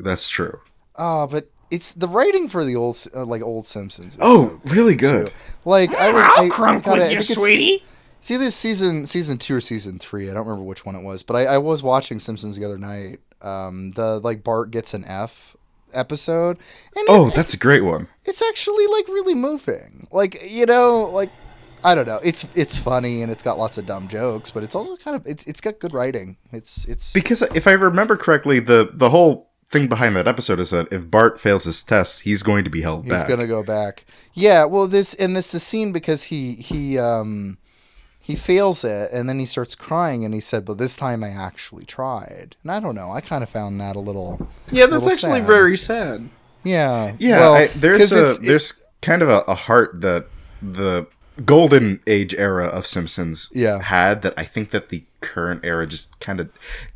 That's 0.00 0.28
true. 0.28 0.60
Oh, 0.96 1.26
but 1.26 1.50
it's 1.70 1.92
the 1.92 2.08
writing 2.08 2.48
for 2.48 2.64
the 2.64 2.76
old 2.76 3.02
uh, 3.14 3.24
like 3.24 3.42
old 3.42 3.66
Simpsons. 3.66 4.14
Is 4.14 4.18
Oh, 4.22 4.60
so 4.64 4.72
really 4.72 4.94
good, 4.96 5.24
good. 5.24 5.30
too. 5.32 5.36
Like 5.64 5.94
I 5.94 6.10
was. 6.12 6.24
I'll 6.36 6.44
I, 6.44 6.48
crunk 6.48 6.84
God, 6.84 6.98
I 6.98 6.98
with 6.98 7.08
think 7.08 7.12
you, 7.12 7.16
it's- 7.18 7.34
sweetie. 7.34 7.84
It's 8.20 8.32
either 8.32 8.50
season 8.50 9.06
season 9.06 9.38
two 9.38 9.54
or 9.54 9.60
season 9.60 9.98
three. 10.00 10.28
I 10.28 10.34
don't 10.34 10.44
remember 10.46 10.64
which 10.64 10.84
one 10.84 10.96
it 10.96 11.04
was, 11.04 11.22
but 11.22 11.36
I, 11.36 11.44
I 11.44 11.58
was 11.58 11.84
watching 11.84 12.18
Simpsons 12.18 12.56
the 12.58 12.64
other 12.64 12.76
night. 12.78 13.20
Um, 13.40 13.90
the 13.92 14.18
like 14.18 14.42
Bart 14.42 14.72
gets 14.72 14.92
an 14.92 15.04
F 15.04 15.56
episode, 15.94 16.58
and 16.96 17.06
Oh, 17.08 17.28
it- 17.28 17.34
that's 17.34 17.54
a 17.54 17.56
great 17.56 17.82
one. 17.84 18.08
it's 18.24 18.42
actually 18.42 18.86
like 18.88 19.06
really 19.08 19.36
moving. 19.36 20.08
Like 20.10 20.36
you 20.50 20.66
know, 20.66 21.04
like 21.04 21.30
I 21.84 21.94
don't 21.94 22.06
know. 22.06 22.20
It's 22.24 22.44
it's 22.54 22.78
funny 22.78 23.22
and 23.22 23.30
it's 23.30 23.42
got 23.42 23.58
lots 23.58 23.78
of 23.78 23.86
dumb 23.86 24.08
jokes, 24.08 24.50
but 24.50 24.62
it's 24.62 24.74
also 24.74 24.96
kind 24.96 25.16
of 25.16 25.26
it's 25.26 25.46
it's 25.46 25.60
got 25.60 25.78
good 25.78 25.92
writing. 25.92 26.36
It's 26.52 26.84
it's 26.86 27.12
Because 27.12 27.42
if 27.54 27.66
I 27.66 27.72
remember 27.72 28.16
correctly, 28.16 28.60
the 28.60 28.90
the 28.92 29.10
whole 29.10 29.48
thing 29.70 29.86
behind 29.86 30.16
that 30.16 30.26
episode 30.26 30.58
is 30.60 30.70
that 30.70 30.90
if 30.92 31.10
Bart 31.10 31.38
fails 31.38 31.64
his 31.64 31.82
test, 31.84 32.20
he's 32.22 32.42
going 32.42 32.64
to 32.64 32.70
be 32.70 32.80
held 32.80 33.04
He's 33.04 33.12
back. 33.12 33.28
gonna 33.28 33.46
go 33.46 33.62
back. 33.62 34.04
Yeah, 34.32 34.64
well, 34.64 34.86
this 34.88 35.14
and 35.14 35.36
this 35.36 35.54
is 35.54 35.62
seen 35.62 35.92
because 35.92 36.24
he 36.24 36.52
he 36.54 36.98
um 36.98 37.58
he 38.18 38.34
fails 38.34 38.84
it 38.84 39.10
and 39.12 39.28
then 39.28 39.38
he 39.38 39.46
starts 39.46 39.74
crying 39.74 40.24
and 40.24 40.34
he 40.34 40.40
said, 40.40 40.64
"But 40.64 40.78
this 40.78 40.96
time 40.96 41.22
I 41.22 41.28
actually 41.30 41.84
tried." 41.84 42.56
And 42.62 42.72
I 42.72 42.80
don't 42.80 42.94
know. 42.94 43.10
I 43.10 43.20
kind 43.20 43.42
of 43.42 43.48
found 43.50 43.80
that 43.80 43.94
a 43.96 44.00
little. 44.00 44.48
Yeah, 44.70 44.86
that's 44.86 45.04
Little 45.04 45.12
actually 45.12 45.40
sad. 45.40 45.46
very 45.46 45.76
sad. 45.76 46.28
Yeah. 46.64 47.14
Yeah, 47.18 47.38
well, 47.40 47.54
I, 47.54 47.66
there's 47.68 47.98
'cause 48.00 48.12
a 48.12 48.18
it's- 48.20 48.38
it- 48.38 48.46
there's 48.46 48.84
kind 49.00 49.22
of 49.22 49.28
a, 49.28 49.38
a 49.48 49.54
heart 49.54 50.00
that 50.00 50.26
the 50.60 51.06
golden 51.44 52.00
age 52.06 52.34
era 52.34 52.66
of 52.66 52.86
Simpsons 52.86 53.48
Yeah. 53.54 53.80
had 53.80 54.22
that 54.22 54.34
I 54.36 54.44
think 54.44 54.70
that 54.70 54.88
the 54.88 55.04
current 55.20 55.64
era 55.64 55.86
just 55.86 56.18
kind 56.20 56.40
of 56.40 56.50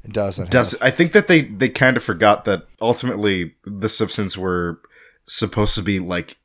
doesn't. 0.08 0.50
does. 0.50 0.74
I 0.80 0.90
think 0.90 1.12
that 1.12 1.28
they 1.28 1.42
they 1.42 1.68
kind 1.68 1.96
of 1.96 2.02
forgot 2.02 2.44
that 2.46 2.66
ultimately 2.80 3.54
the 3.64 3.88
Simpsons 3.88 4.36
were 4.36 4.80
supposed 5.26 5.74
to 5.76 5.82
be 5.82 5.98
like 5.98 6.36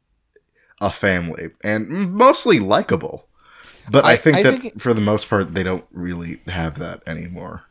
a 0.79 0.91
family 0.91 1.49
and 1.63 1.89
mostly 2.13 2.59
likable. 2.59 3.27
But 3.89 4.05
I, 4.05 4.11
I- 4.11 4.15
think 4.17 4.37
I 4.37 4.43
that 4.43 4.61
think- 4.61 4.81
for 4.81 4.93
the 4.93 5.01
most 5.01 5.29
part 5.29 5.53
they 5.53 5.63
don't 5.63 5.85
really 5.91 6.41
have 6.47 6.77
that 6.79 7.01
anymore. 7.07 7.63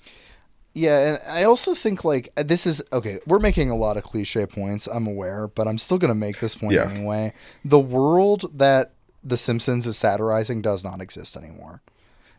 Yeah, 0.75 1.15
and 1.15 1.21
I 1.27 1.45
also 1.45 1.75
think 1.75 2.05
like 2.05 2.31
uh, 2.37 2.43
this 2.43 2.67
is 2.67 2.83
okay. 2.93 3.19
We're 3.27 3.39
making 3.39 3.71
a 3.71 3.77
lot 3.77 3.97
of 3.97 4.03
cliche 4.05 4.45
points. 4.45 4.87
I'm 4.87 5.07
aware, 5.07 5.47
but 5.49 5.67
I'm 5.67 5.79
still 5.79 5.97
gonna 5.97 6.15
make 6.15 6.41
this 6.41 6.55
point 6.55 6.73
Yeah. 6.75 6.91
anyway. 6.91 7.33
The 7.65 7.79
world 7.79 8.51
that 8.59 8.93
The 9.27 9.37
Simpsons 9.37 9.87
is 9.87 9.97
satirizing 9.97 10.63
does 10.63 10.85
not 10.85 11.01
exist 11.01 11.37
anymore. 11.37 11.83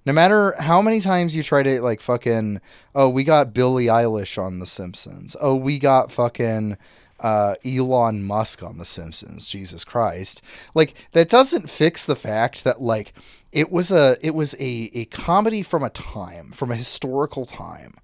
No 0.05 0.13
matter 0.13 0.55
how 0.59 0.81
many 0.81 1.01
times 1.01 1.35
you 1.35 1.43
try 1.43 1.63
to 1.63 1.81
like 1.81 1.99
fucking 1.99 2.61
oh 2.95 3.09
we 3.09 3.23
got 3.23 3.53
Billie 3.53 3.87
Eilish 3.87 4.41
on 4.41 4.59
The 4.59 4.65
Simpsons. 4.65 5.35
Oh 5.41 5.55
we 5.55 5.79
got 5.79 6.11
fucking 6.11 6.77
uh, 7.19 7.55
Elon 7.65 8.23
Musk 8.23 8.63
on 8.63 8.77
The 8.77 8.85
Simpsons. 8.85 9.49
Jesus 9.49 9.83
Christ. 9.83 10.41
Like 10.73 10.93
that 11.11 11.29
doesn't 11.29 11.69
fix 11.69 12.05
the 12.05 12.15
fact 12.15 12.63
that 12.63 12.81
like 12.81 13.13
it 13.51 13.71
was 13.71 13.91
a 13.91 14.17
it 14.21 14.33
was 14.33 14.53
a 14.55 14.89
a 14.93 15.05
comedy 15.05 15.61
from 15.61 15.83
a 15.83 15.89
time 15.89 16.51
from 16.51 16.71
a 16.71 16.75
historical 16.75 17.45
time 17.45 17.95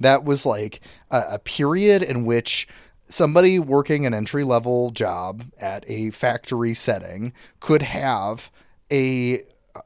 that 0.00 0.24
was 0.24 0.44
like 0.44 0.80
a, 1.10 1.22
a 1.32 1.38
period 1.38 2.02
in 2.02 2.24
which 2.24 2.66
somebody 3.08 3.58
working 3.58 4.06
an 4.06 4.14
entry 4.14 4.44
level 4.44 4.90
job 4.90 5.44
at 5.60 5.84
a 5.88 6.10
factory 6.10 6.74
setting 6.74 7.32
could 7.60 7.82
have 7.82 8.50
a, 8.90 9.40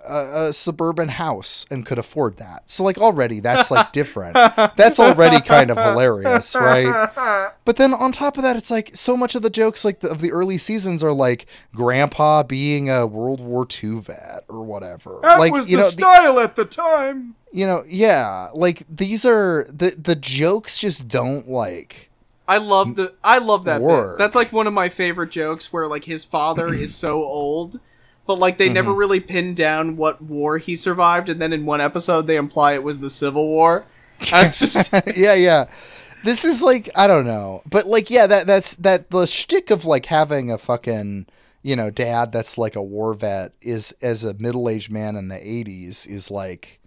a 0.06 0.46
a 0.48 0.52
suburban 0.52 1.08
house 1.08 1.64
and 1.70 1.84
could 1.86 1.98
afford 1.98 2.36
that. 2.36 2.62
So 2.70 2.84
like 2.84 2.98
already 2.98 3.40
that's 3.40 3.70
like 3.70 3.92
different. 3.92 4.34
that's 4.34 4.98
already 5.00 5.40
kind 5.40 5.70
of 5.70 5.76
hilarious, 5.78 6.54
right? 6.54 7.52
But 7.64 7.76
then 7.76 7.92
on 7.94 8.12
top 8.12 8.36
of 8.36 8.42
that, 8.42 8.56
it's 8.56 8.70
like 8.70 8.94
so 8.94 9.16
much 9.16 9.34
of 9.34 9.42
the 9.42 9.50
jokes 9.50 9.84
like 9.84 10.00
the, 10.00 10.10
of 10.10 10.20
the 10.20 10.30
early 10.32 10.58
seasons 10.58 11.02
are 11.02 11.12
like 11.12 11.46
grandpa 11.74 12.42
being 12.42 12.88
a 12.90 13.06
World 13.06 13.40
War 13.40 13.66
II 13.82 14.00
vet 14.00 14.44
or 14.48 14.62
whatever. 14.62 15.20
That 15.22 15.38
like 15.38 15.52
was 15.52 15.70
you 15.70 15.76
the 15.78 15.82
know, 15.84 15.86
the- 15.88 15.92
style 15.92 16.38
at 16.40 16.56
the 16.56 16.64
time. 16.66 17.34
you 17.52 17.66
know, 17.66 17.82
yeah, 17.88 18.48
like 18.54 18.82
these 18.94 19.24
are 19.24 19.66
the 19.70 19.94
the 19.96 20.16
jokes 20.16 20.78
just 20.78 21.08
don't 21.08 21.48
like 21.48 22.07
I 22.48 22.56
love 22.56 22.96
the 22.96 23.14
I 23.22 23.38
love 23.38 23.64
that 23.64 23.82
Work. 23.82 24.16
bit. 24.16 24.24
That's 24.24 24.34
like 24.34 24.52
one 24.52 24.66
of 24.66 24.72
my 24.72 24.88
favorite 24.88 25.30
jokes 25.30 25.70
where 25.70 25.86
like 25.86 26.04
his 26.04 26.24
father 26.24 26.68
is 26.74 26.94
so 26.94 27.22
old, 27.22 27.78
but 28.26 28.38
like 28.38 28.56
they 28.56 28.70
never 28.70 28.90
mm-hmm. 28.90 28.98
really 28.98 29.20
pinned 29.20 29.56
down 29.56 29.96
what 29.96 30.22
war 30.22 30.56
he 30.56 30.74
survived, 30.74 31.28
and 31.28 31.42
then 31.42 31.52
in 31.52 31.66
one 31.66 31.82
episode 31.82 32.26
they 32.26 32.36
imply 32.36 32.72
it 32.72 32.82
was 32.82 33.00
the 33.00 33.10
Civil 33.10 33.46
War. 33.46 33.84
Just- 34.20 34.90
yeah, 35.14 35.34
yeah. 35.34 35.66
this 36.24 36.44
is 36.44 36.62
like 36.62 36.90
I 36.96 37.06
don't 37.06 37.26
know, 37.26 37.62
but 37.66 37.86
like 37.86 38.08
yeah, 38.08 38.26
that 38.26 38.46
that's 38.46 38.74
that 38.76 39.10
the 39.10 39.26
shtick 39.26 39.70
of 39.70 39.84
like 39.84 40.06
having 40.06 40.50
a 40.50 40.56
fucking 40.56 41.26
you 41.62 41.76
know 41.76 41.90
dad 41.90 42.32
that's 42.32 42.56
like 42.56 42.76
a 42.76 42.82
war 42.82 43.12
vet 43.12 43.52
is 43.60 43.92
as 44.00 44.24
a 44.24 44.32
middle 44.34 44.70
aged 44.70 44.90
man 44.90 45.16
in 45.16 45.28
the 45.28 45.36
'80s 45.36 46.08
is 46.08 46.30
like 46.30 46.80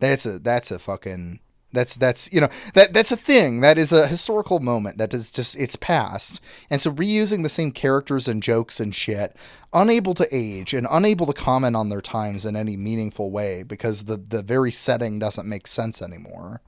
that's 0.00 0.26
a 0.26 0.40
that's 0.40 0.72
a 0.72 0.78
fucking 0.80 1.38
that's 1.72 1.96
that's 1.96 2.32
you 2.32 2.40
know 2.40 2.48
that 2.74 2.94
that's 2.94 3.12
a 3.12 3.16
thing. 3.16 3.60
That 3.60 3.76
is 3.76 3.92
a 3.92 4.06
historical 4.06 4.58
moment 4.60 4.96
that 4.98 5.12
is 5.12 5.30
just 5.30 5.56
it's 5.56 5.76
past. 5.76 6.40
And 6.70 6.80
so 6.80 6.90
reusing 6.92 7.42
the 7.42 7.48
same 7.48 7.72
characters 7.72 8.26
and 8.26 8.42
jokes 8.42 8.80
and 8.80 8.94
shit 8.94 9.36
unable 9.74 10.14
to 10.14 10.26
age 10.34 10.72
and 10.72 10.86
unable 10.90 11.26
to 11.26 11.32
comment 11.34 11.76
on 11.76 11.90
their 11.90 12.00
times 12.00 12.46
in 12.46 12.56
any 12.56 12.74
meaningful 12.76 13.30
way 13.30 13.62
because 13.62 14.04
the 14.04 14.16
the 14.16 14.42
very 14.42 14.70
setting 14.70 15.18
doesn't 15.18 15.46
make 15.46 15.66
sense 15.66 16.00
anymore. 16.00 16.62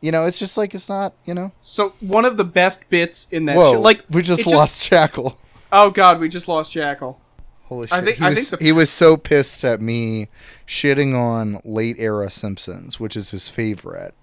You 0.00 0.12
know 0.12 0.26
it's 0.26 0.38
just 0.38 0.56
like 0.56 0.74
it's 0.74 0.88
not 0.88 1.14
you 1.24 1.34
know? 1.34 1.50
So 1.60 1.94
one 2.00 2.24
of 2.24 2.36
the 2.36 2.44
best 2.44 2.88
bits 2.88 3.26
in 3.32 3.46
that 3.46 3.56
whoa 3.56 3.72
show, 3.72 3.80
like 3.80 4.04
we 4.10 4.22
just 4.22 4.46
lost 4.46 4.88
Jackal. 4.88 5.38
Oh 5.72 5.90
God, 5.90 6.20
we 6.20 6.28
just 6.28 6.46
lost 6.46 6.70
Jackal. 6.70 7.20
holy 7.64 7.88
shit. 7.88 7.92
I 7.92 8.00
think- 8.00 8.16
he, 8.18 8.24
was, 8.24 8.50
the- 8.50 8.56
he 8.60 8.70
was 8.70 8.90
so 8.90 9.16
pissed 9.16 9.64
at 9.64 9.80
me 9.80 10.28
shitting 10.68 11.18
on 11.18 11.60
late 11.64 11.96
era 11.98 12.30
Simpsons 12.30 13.00
which 13.00 13.16
is 13.16 13.32
his 13.32 13.48
favorite 13.48 14.14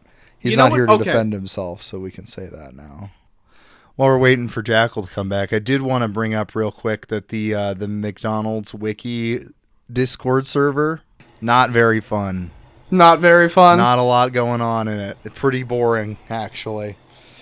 he's 0.43 0.51
You 0.51 0.57
know 0.57 0.63
not 0.65 0.71
what? 0.71 0.77
here 0.77 0.85
to 0.85 0.93
Okay. 0.93 1.03
defend 1.05 1.33
himself 1.33 1.81
so 1.81 1.97
we 1.99 2.11
can 2.11 2.27
say 2.27 2.45
that 2.47 2.75
now 2.75 3.09
while 3.95 4.09
we're 4.09 4.17
waiting 4.19 4.47
for 4.47 4.61
Jackal 4.63 5.03
to 5.03 5.11
come 5.11 5.29
back, 5.29 5.53
I 5.53 5.59
did 5.59 5.81
want 5.83 6.01
to 6.01 6.07
bring 6.07 6.33
up 6.33 6.55
real 6.55 6.71
quick 6.71 7.07
that 7.07 7.29
the 7.29 7.53
uh, 7.53 7.73
the 7.75 7.87
McDonald's 7.87 8.73
wiki 8.73 9.41
Discord 9.91 10.45
server 10.47 11.01
not 11.41 11.69
very 11.69 11.99
fun. 12.01 12.51
Not 12.89 13.19
very 13.19 13.49
fun. 13.49 13.77
Not 13.77 13.99
a 13.99 14.03
lot 14.03 14.33
going 14.33 14.61
on 14.61 14.87
in 14.87 14.99
it. 14.99 15.17
It's 15.23 15.37
pretty 15.37 15.61
boring, 15.63 16.17
actually. 16.29 16.95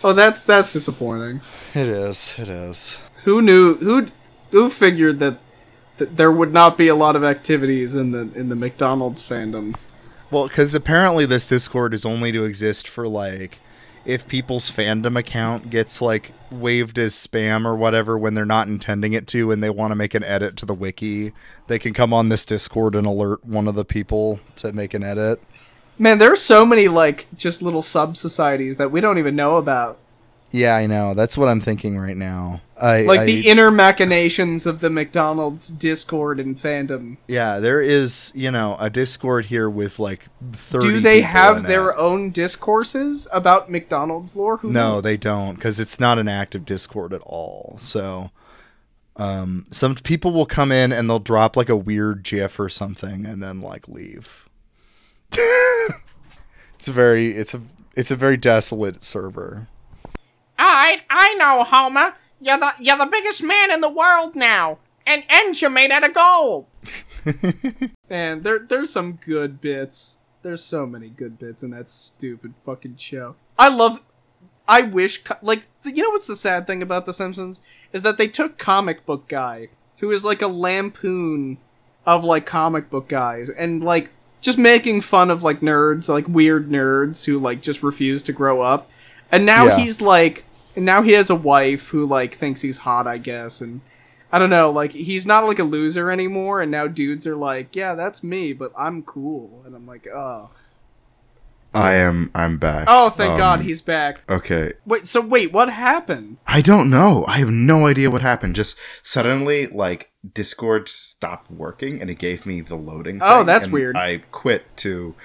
oh, 0.04 0.12
that's 0.14 0.42
that's 0.42 0.74
disappointing. 0.74 1.40
It 1.74 1.88
is. 1.88 2.36
It 2.38 2.50
is. 2.50 3.00
Who 3.24 3.42
knew? 3.42 3.76
Who 3.76 4.08
who 4.52 4.70
figured 4.70 5.20
that 5.20 5.40
that 5.98 6.18
there 6.18 6.32
would 6.34 6.52
not 6.52 6.78
be 6.78 6.88
a 6.90 6.96
lot 6.96 7.16
of 7.16 7.24
activities 7.24 7.96
in 7.96 8.12
the 8.12 8.30
in 8.36 8.50
the 8.50 8.56
McDonald's 8.58 9.22
fandom? 9.22 9.76
Well, 10.32 10.48
because 10.48 10.74
apparently 10.74 11.26
this 11.26 11.48
Discord 11.48 11.94
is 11.94 12.06
only 12.06 12.32
to 12.32 12.46
exist 12.46 12.88
for 12.88 13.08
like 13.08 13.60
if 14.06 14.28
people's 14.28 14.72
fandom 14.72 15.18
account 15.18 15.70
gets 15.70 16.02
like 16.02 16.32
waived 16.50 16.98
as 16.98 17.14
spam 17.14 17.66
or 17.66 17.76
whatever 17.76 18.18
when 18.18 18.34
they're 18.34 18.46
not 18.46 18.68
intending 18.68 19.14
it 19.14 19.28
to 19.28 19.52
and 19.52 19.62
they 19.62 19.70
want 19.70 19.92
to 19.92 19.96
make 19.96 20.14
an 20.16 20.24
edit 20.24 20.58
to 20.58 20.66
the 20.66 20.74
wiki, 20.74 21.34
they 21.68 21.78
can 21.78 21.94
come 21.94 22.14
on 22.14 22.30
this 22.30 22.46
Discord 22.46 22.96
and 22.96 23.06
alert 23.06 23.46
one 23.46 23.68
of 23.68 23.76
the 23.76 23.86
people 23.86 24.40
to 24.56 24.72
make 24.74 24.94
an 24.94 25.04
edit. 25.04 25.42
Man, 26.00 26.18
there 26.18 26.32
are 26.32 26.38
so 26.38 26.66
many 26.66 26.88
like 26.88 27.28
just 27.36 27.62
little 27.62 27.84
sub 27.84 28.18
societies 28.18 28.78
that 28.78 28.92
we 28.92 29.02
don't 29.02 29.18
even 29.18 29.36
know 29.36 29.58
about. 29.58 30.00
Yeah, 30.54 30.76
I 30.76 30.86
know. 30.86 31.14
That's 31.14 31.38
what 31.38 31.48
I'm 31.48 31.62
thinking 31.62 31.98
right 31.98 32.18
now. 32.18 32.60
I 32.80 33.04
Like 33.04 33.22
I- 33.22 33.26
the 33.26 33.48
inner 33.48 33.72
machinations 33.72 34.66
of 34.66 34.82
the 34.82 34.90
McDonald's 34.90 35.70
Discord 35.70 36.40
and 36.42 36.56
fandom. 36.58 37.18
yeah, 37.28 37.60
there 37.60 37.80
is 37.80 38.32
you 38.36 38.52
know 38.52 38.76
a 38.80 38.90
Discord 38.90 39.46
here 39.46 39.70
with 39.70 39.98
like 40.00 40.26
thirty. 40.54 40.88
Do 40.88 41.00
they 41.00 41.22
have 41.22 41.64
their 41.64 41.92
it. 41.92 41.96
own 41.98 42.32
discourses 42.32 43.28
about 43.32 43.70
McDonald's 43.72 44.36
lore? 44.36 44.58
Who 44.58 44.72
No, 44.72 44.96
knows? 44.96 45.04
they 45.04 45.16
don't 45.16 45.56
because 45.56 45.80
it's 45.80 46.00
not 46.00 46.20
an 46.20 46.28
active 46.28 46.66
Discord 46.66 47.14
at 47.14 47.22
all. 47.22 47.78
So, 47.80 48.32
um, 49.16 49.66
some 49.72 49.96
people 49.96 50.34
will 50.34 50.46
come 50.48 50.72
in 50.72 50.92
and 50.92 51.10
they'll 51.10 51.20
drop 51.20 51.56
like 51.56 51.70
a 51.70 51.78
weird 51.78 52.24
GIF 52.24 52.60
or 52.60 52.68
something 52.68 53.26
and 53.26 53.42
then 53.42 53.62
like 53.62 53.88
leave. 53.88 54.50
it's 56.76 56.88
a 56.88 56.92
very 56.92 57.32
it's 57.32 57.54
a 57.54 57.62
it's 57.96 58.12
a 58.12 58.16
very 58.16 58.38
desolate 58.38 59.04
server. 59.04 59.68
Alright, 60.62 61.02
I 61.10 61.34
know, 61.36 61.64
Homer. 61.64 62.14
You're 62.40 62.60
the 62.60 62.74
you're 62.80 62.98
the 62.98 63.06
biggest 63.08 63.42
man 63.42 63.72
in 63.72 63.82
the 63.82 63.90
world 63.90 64.36
now. 64.36 64.78
And 65.08 65.24
and 65.30 65.60
you're 65.60 65.72
made 65.72 65.92
out 65.92 66.04
of 66.08 66.14
gold. 66.14 66.68
and 68.10 68.44
there 68.44 68.60
there's 68.60 68.92
some 68.92 69.14
good 69.14 69.62
bits. 69.62 70.18
There's 70.44 70.64
so 70.64 70.86
many 70.86 71.10
good 71.10 71.40
bits 71.40 71.64
in 71.64 71.72
that 71.72 71.90
stupid 71.90 72.54
fucking 72.64 72.98
show. 72.98 73.36
I 73.58 73.70
love. 73.70 74.02
I 74.68 74.82
wish 74.84 75.24
like 75.42 75.68
you 75.84 76.04
know 76.04 76.12
what's 76.12 76.28
the 76.28 76.36
sad 76.36 76.68
thing 76.68 76.82
about 76.82 77.06
The 77.06 77.14
Simpsons 77.14 77.62
is 77.92 78.04
that 78.04 78.18
they 78.18 78.28
took 78.28 78.58
comic 78.58 79.06
book 79.06 79.28
guy 79.28 79.70
who 79.98 80.12
is 80.12 80.24
like 80.24 80.42
a 80.42 80.48
lampoon 80.48 81.58
of 82.06 82.24
like 82.24 82.46
comic 82.46 82.90
book 82.90 83.08
guys 83.08 83.50
and 83.50 83.84
like 83.84 84.10
just 84.40 84.58
making 84.58 85.02
fun 85.02 85.30
of 85.30 85.44
like 85.44 85.60
nerds 85.60 86.08
like 86.08 86.28
weird 86.28 86.70
nerds 86.70 87.26
who 87.26 87.38
like 87.38 87.62
just 87.62 87.84
refuse 87.84 88.24
to 88.24 88.32
grow 88.34 88.62
up 88.62 88.90
and 89.32 89.46
now 89.46 89.66
Yeah. 89.66 89.78
he's 89.80 90.00
like 90.02 90.46
and 90.76 90.86
now 90.86 91.02
he 91.02 91.12
has 91.14 91.30
a 91.30 91.36
wife 91.36 91.90
who 91.90 92.06
like 92.06 92.34
thinks 92.36 92.62
he's 92.62 92.78
hot 92.78 93.08
i 93.08 93.18
guess 93.18 93.62
and 93.62 93.82
i 94.32 94.40
don't 94.40 94.50
know 94.50 94.72
like 94.72 94.92
he's 94.92 95.26
not 95.26 95.46
like 95.46 95.60
a 95.60 95.64
loser 95.64 96.10
anymore 96.12 96.62
and 96.62 96.72
now 96.72 96.88
dudes 96.88 97.26
are 97.28 97.36
like 97.36 97.76
yeah 97.76 97.94
that's 97.96 98.24
me 98.24 98.54
but 98.54 98.72
i'm 98.78 99.02
cool 99.04 99.62
and 99.66 99.76
i'm 99.76 99.86
like 99.88 100.08
oh 100.08 100.50
I 101.74 101.94
am. 101.94 102.32
I'm 102.36 102.58
back. 102.58 102.88
oh 102.90 103.10
thank 103.10 103.32
Um, 103.32 103.38
god 103.38 103.60
he's 103.62 103.82
back 103.82 104.20
Okay. 104.30 104.74
wait 104.86 105.08
so 105.08 105.22
wait 105.22 105.54
what 105.54 105.70
happened 105.70 106.36
I 106.46 106.60
don't 106.60 106.90
know. 106.90 107.24
I 107.30 107.38
have 107.38 107.50
no 107.50 107.88
idea 107.88 108.12
what 108.12 108.22
happened. 108.22 108.56
Just 108.56 108.78
suddenly, 109.04 109.68
like 109.68 110.12
Discord 110.34 110.90
stopped 110.90 111.50
working, 111.50 112.02
and 112.02 112.10
it 112.10 112.16
gave 112.16 112.46
me 112.46 112.60
the 112.60 112.76
loading. 112.76 113.20
Oh, 113.22 113.38
thing, 113.38 113.46
that's 113.46 113.68
and 113.68 113.74
weird. 113.74 113.96
I 113.96 114.18
quit 114.32 114.66
too. 114.76 115.16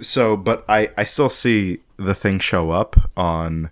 So, 0.00 0.36
but 0.36 0.64
I 0.68 0.90
I 0.96 1.02
still 1.02 1.28
see 1.28 1.80
the 1.96 2.14
thing 2.14 2.38
show 2.38 2.70
up 2.70 3.10
on 3.16 3.70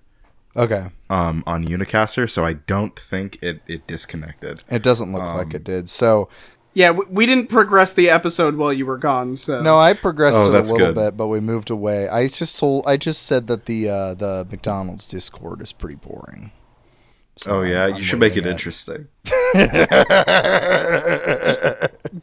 Okay, 0.56 0.86
um 1.10 1.42
on 1.46 1.66
Unicaster, 1.66 2.30
so 2.30 2.44
I 2.44 2.54
don't 2.54 2.98
think 2.98 3.38
it 3.42 3.60
it 3.66 3.86
disconnected. 3.86 4.62
it 4.70 4.82
doesn't 4.82 5.12
look 5.12 5.22
like 5.22 5.54
it 5.54 5.64
did. 5.64 5.88
So 5.88 6.28
yeah 6.74 6.90
we, 6.90 7.04
we 7.08 7.26
didn't 7.26 7.48
progress 7.48 7.92
the 7.92 8.10
episode 8.10 8.56
while 8.56 8.72
you 8.72 8.84
were 8.86 8.98
gone 8.98 9.36
so 9.36 9.62
no, 9.62 9.78
I 9.78 9.92
progressed 9.94 10.38
Oh, 10.38 10.52
it 10.52 10.58
a 10.58 10.62
little 10.62 10.78
good. 10.78 10.94
bit, 10.94 11.16
but 11.16 11.28
we 11.28 11.40
moved 11.40 11.70
away. 11.70 12.08
I 12.08 12.26
just 12.28 12.58
told 12.58 12.86
I 12.86 12.96
just 12.96 13.24
said 13.26 13.46
that 13.48 13.66
the 13.66 13.88
uh, 13.88 14.14
the 14.14 14.46
McDonald's 14.50 15.06
Discord 15.06 15.60
is 15.60 15.72
pretty 15.72 15.96
boring. 15.96 16.52
So 17.36 17.58
Oh 17.58 17.62
yeah, 17.62 17.82
I'm- 17.82 17.90
you 17.90 17.96
I'm 17.96 18.02
should 18.02 18.20
make 18.20 18.32
it 18.32 18.44
leaving 18.44 18.52
interesting. 18.52 19.08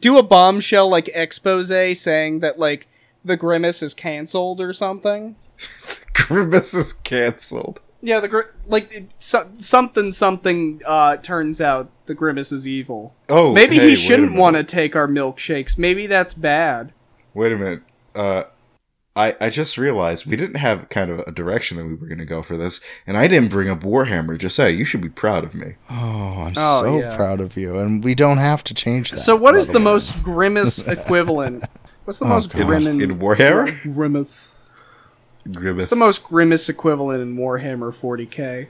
do 0.00 0.18
a 0.18 0.22
bombshell 0.22 0.88
like 0.88 1.08
expose 1.14 1.68
saying 2.00 2.40
that 2.40 2.58
like 2.58 2.88
the 3.24 3.36
grimace 3.36 3.82
is 3.82 3.94
canceled 3.94 4.60
or 4.60 4.72
something 4.72 5.36
Grimace 6.14 6.74
is 6.74 6.92
canceled. 6.92 7.80
Yeah 8.02 8.20
the 8.20 8.28
gri- 8.28 8.44
like 8.66 8.92
it, 8.94 9.14
so, 9.18 9.48
something 9.54 10.12
something 10.12 10.80
uh 10.84 11.16
turns 11.16 11.60
out 11.60 11.90
the 12.06 12.14
grimace 12.14 12.52
is 12.52 12.66
evil 12.66 13.14
Oh, 13.28 13.52
maybe 13.52 13.76
hey, 13.76 13.90
he 13.90 13.96
shouldn't 13.96 14.34
want 14.36 14.56
to 14.56 14.64
take 14.64 14.94
our 14.96 15.08
milkshakes 15.08 15.78
maybe 15.78 16.06
that's 16.06 16.34
bad 16.34 16.92
Wait 17.34 17.50
a 17.52 17.56
minute. 17.56 17.82
Uh, 18.14 18.42
I 19.16 19.34
I 19.40 19.48
just 19.48 19.78
realized 19.78 20.26
we 20.26 20.36
didn't 20.36 20.56
have 20.56 20.88
kind 20.90 21.10
of 21.10 21.20
a 21.20 21.30
direction 21.32 21.78
that 21.78 21.84
we 21.86 21.94
were 21.94 22.06
going 22.06 22.18
to 22.18 22.26
go 22.26 22.42
for 22.42 22.58
this, 22.58 22.78
and 23.06 23.16
I 23.16 23.26
didn't 23.26 23.48
bring 23.48 23.68
up 23.70 23.80
Warhammer. 23.80 24.36
Just 24.36 24.54
say 24.56 24.70
you 24.70 24.84
should 24.84 25.00
be 25.00 25.08
proud 25.08 25.44
of 25.44 25.54
me. 25.54 25.76
Oh, 25.90 26.44
I'm 26.46 26.52
Oh, 26.56 26.82
so 26.82 26.98
yeah. 26.98 27.16
proud 27.16 27.40
of 27.40 27.56
you, 27.56 27.78
and 27.78 28.04
we 28.04 28.14
don't 28.14 28.36
have 28.38 28.62
to 28.64 28.74
change 28.74 29.10
that. 29.12 29.18
so 29.18 29.34
what 29.34 29.54
is 29.54 29.68
the 29.68 29.74
the 29.74 29.80
most 29.80 30.22
grimace 30.22 30.78
equivalent 30.86 31.64
what's 32.04 32.18
the 32.18 32.26
most 32.26 32.50
God. 32.52 32.66
grim 32.66 32.86
In 33.00 33.18
Warhammer? 33.18 33.82
grimace 33.94 34.50
Grimace. 35.50 35.82
what's 35.82 35.90
the 35.90 35.96
most 35.96 36.22
grimace 36.24 36.68
equivalent 36.68 37.20
in 37.22 37.36
warhammer 37.36 37.92
40k 37.92 38.68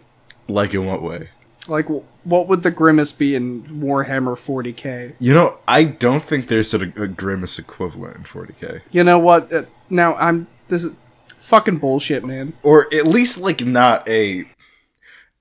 like 0.49 0.73
in 0.75 0.87
what 0.87 1.03
way? 1.03 1.29
like 1.69 1.87
what 2.25 2.49
would 2.49 2.63
the 2.63 2.71
grimace 2.71 3.13
be 3.13 3.35
in 3.35 3.63
warhammer 3.65 4.37
40k 4.37 5.15
You 5.21 5.35
know, 5.35 5.59
I 5.69 5.85
don't 5.85 6.23
think 6.25 6.49
there's 6.49 6.73
a, 6.75 6.81
a 6.81 7.07
grimace 7.07 7.59
equivalent 7.59 8.17
in 8.17 8.23
40k, 8.25 8.83
You 8.91 9.05
know 9.05 9.19
what? 9.19 9.53
Uh, 9.53 9.65
now 9.91 10.15
I'm 10.17 10.47
this 10.69 10.85
is 10.85 10.93
fucking 11.39 11.79
bullshit, 11.79 12.25
man. 12.25 12.55
or 12.63 12.87
at 12.95 13.07
least 13.07 13.39
like 13.39 13.65
not 13.65 14.09
a. 14.09 14.45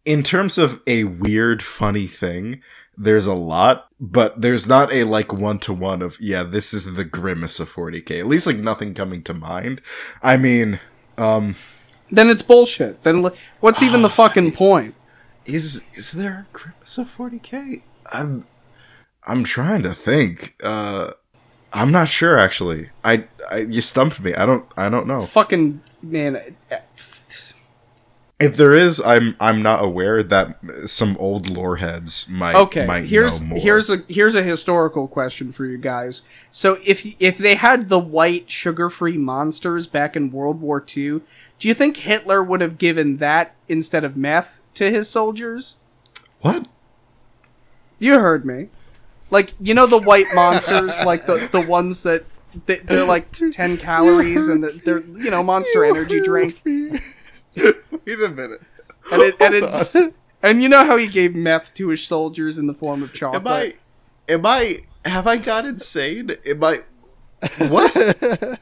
In 0.03 0.23
terms 0.23 0.57
of 0.57 0.81
a 0.87 1.03
weird, 1.05 1.61
funny 1.61 2.07
thing, 2.07 2.61
there's 2.97 3.27
a 3.27 3.33
lot, 3.35 3.87
but 3.99 4.41
there's 4.41 4.67
not 4.67 4.91
a 4.91 5.03
like 5.05 5.31
one 5.31 5.59
to 5.59 5.73
one 5.73 6.01
of 6.01 6.19
yeah, 6.19 6.43
this 6.43 6.73
is 6.73 6.91
the 6.93 7.05
grimace 7.05 7.59
of 7.59 7.71
40k. 7.71 8.19
At 8.19 8.27
least 8.27 8.45
like 8.47 8.57
nothing 8.57 8.93
coming 8.93 9.23
to 9.23 9.33
mind. 9.33 9.79
I 10.23 10.37
mean, 10.37 10.79
um. 11.21 11.55
Then 12.13 12.29
it's 12.29 12.41
bullshit. 12.41 13.03
Then 13.03 13.25
what's 13.61 13.81
even 13.81 14.01
the 14.01 14.09
fucking 14.09 14.51
point? 14.51 14.95
Is 15.45 15.83
is 15.95 16.11
there 16.11 16.45
a 16.45 16.53
grimace 16.53 16.97
of 16.97 17.15
40k? 17.15 17.81
I'm 18.11 18.45
I'm 19.25 19.43
trying 19.43 19.83
to 19.83 19.93
think. 19.93 20.55
Uh 20.61 21.11
I'm 21.73 21.91
not 21.91 22.09
sure 22.09 22.37
actually. 22.37 22.89
I, 23.03 23.25
I 23.49 23.59
you 23.59 23.81
stumped 23.81 24.19
me. 24.19 24.33
I 24.35 24.45
don't 24.45 24.65
I 24.75 24.89
don't 24.89 25.07
know. 25.07 25.21
Fucking 25.21 25.81
man. 26.01 26.55
If 28.41 28.57
there 28.57 28.73
is, 28.73 28.99
I'm 28.99 29.35
I'm 29.39 29.61
not 29.61 29.83
aware 29.83 30.23
that 30.23 30.57
some 30.85 31.15
old 31.17 31.49
lore 31.49 31.77
heads 31.77 32.27
might 32.29 32.55
Okay, 32.55 32.85
might 32.85 33.05
here's 33.05 33.39
know 33.39 33.47
more. 33.47 33.59
here's 33.59 33.89
a 33.89 34.03
here's 34.07 34.35
a 34.35 34.43
historical 34.43 35.07
question 35.07 35.51
for 35.51 35.65
you 35.65 35.77
guys. 35.77 36.21
So 36.51 36.77
if 36.85 37.21
if 37.21 37.37
they 37.37 37.55
had 37.55 37.89
the 37.89 37.99
white 37.99 38.49
sugar-free 38.49 39.17
monsters 39.17 39.87
back 39.87 40.15
in 40.15 40.31
World 40.31 40.61
War 40.61 40.79
II, 40.81 41.21
do 41.59 41.67
you 41.67 41.73
think 41.73 41.97
Hitler 41.97 42.43
would 42.43 42.61
have 42.61 42.77
given 42.77 43.17
that 43.17 43.55
instead 43.69 44.03
of 44.03 44.17
meth 44.17 44.59
to 44.75 44.89
his 44.89 45.07
soldiers? 45.09 45.77
what? 46.41 46.67
You 47.99 48.19
heard 48.19 48.45
me. 48.45 48.69
Like 49.29 49.53
you 49.61 49.73
know 49.73 49.85
the 49.85 49.99
white 50.01 50.33
monsters, 50.33 50.99
like 51.05 51.25
the 51.25 51.47
the 51.51 51.61
ones 51.61 52.03
that 52.03 52.25
they, 52.65 52.77
they're 52.77 53.05
like 53.05 53.31
ten 53.51 53.77
calories 53.77 54.47
and 54.47 54.63
they're, 54.63 54.71
they're 54.71 54.99
you 54.99 55.29
know 55.29 55.41
Monster 55.43 55.85
Energy 55.85 56.19
drink. 56.19 56.61
Wait 57.55 58.21
a 58.21 58.29
minute. 58.29 58.61
And 59.11 59.21
it, 59.21 59.35
and 59.41 59.53
it's 59.55 59.95
and 60.43 60.61
you 60.63 60.69
know 60.69 60.85
how 60.85 60.97
he 60.97 61.07
gave 61.07 61.35
meth 61.35 61.73
to 61.75 61.89
his 61.89 62.03
soldiers 62.05 62.57
in 62.57 62.67
the 62.67 62.73
form 62.73 63.01
of 63.03 63.13
chocolate. 63.13 63.41
Am 63.45 63.47
I? 63.47 63.73
Am 64.29 64.45
I? 64.45 64.79
Have 65.05 65.27
I 65.27 65.37
got 65.37 65.65
insane? 65.65 66.31
Am 66.45 66.63
I? 66.63 66.77
What? 67.67 68.59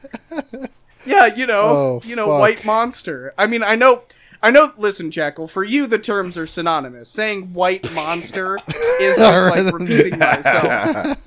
Yeah, 1.06 1.26
you 1.34 1.46
know, 1.46 1.62
Oh, 1.62 2.00
you 2.04 2.14
know, 2.14 2.26
fuck. 2.26 2.40
white 2.40 2.64
monster. 2.64 3.32
I 3.38 3.46
mean, 3.46 3.62
I 3.62 3.74
know, 3.74 4.02
I 4.42 4.50
know. 4.50 4.68
Listen, 4.76 5.10
Jackal, 5.10 5.48
for 5.48 5.64
you, 5.64 5.86
the 5.86 5.98
terms 5.98 6.36
are 6.36 6.46
synonymous. 6.46 7.08
Saying 7.08 7.54
white 7.54 7.90
monster 7.94 8.58
is 9.00 9.16
just 9.16 9.46
like 9.50 9.72
repeating 9.72 10.18
myself. 10.18 11.18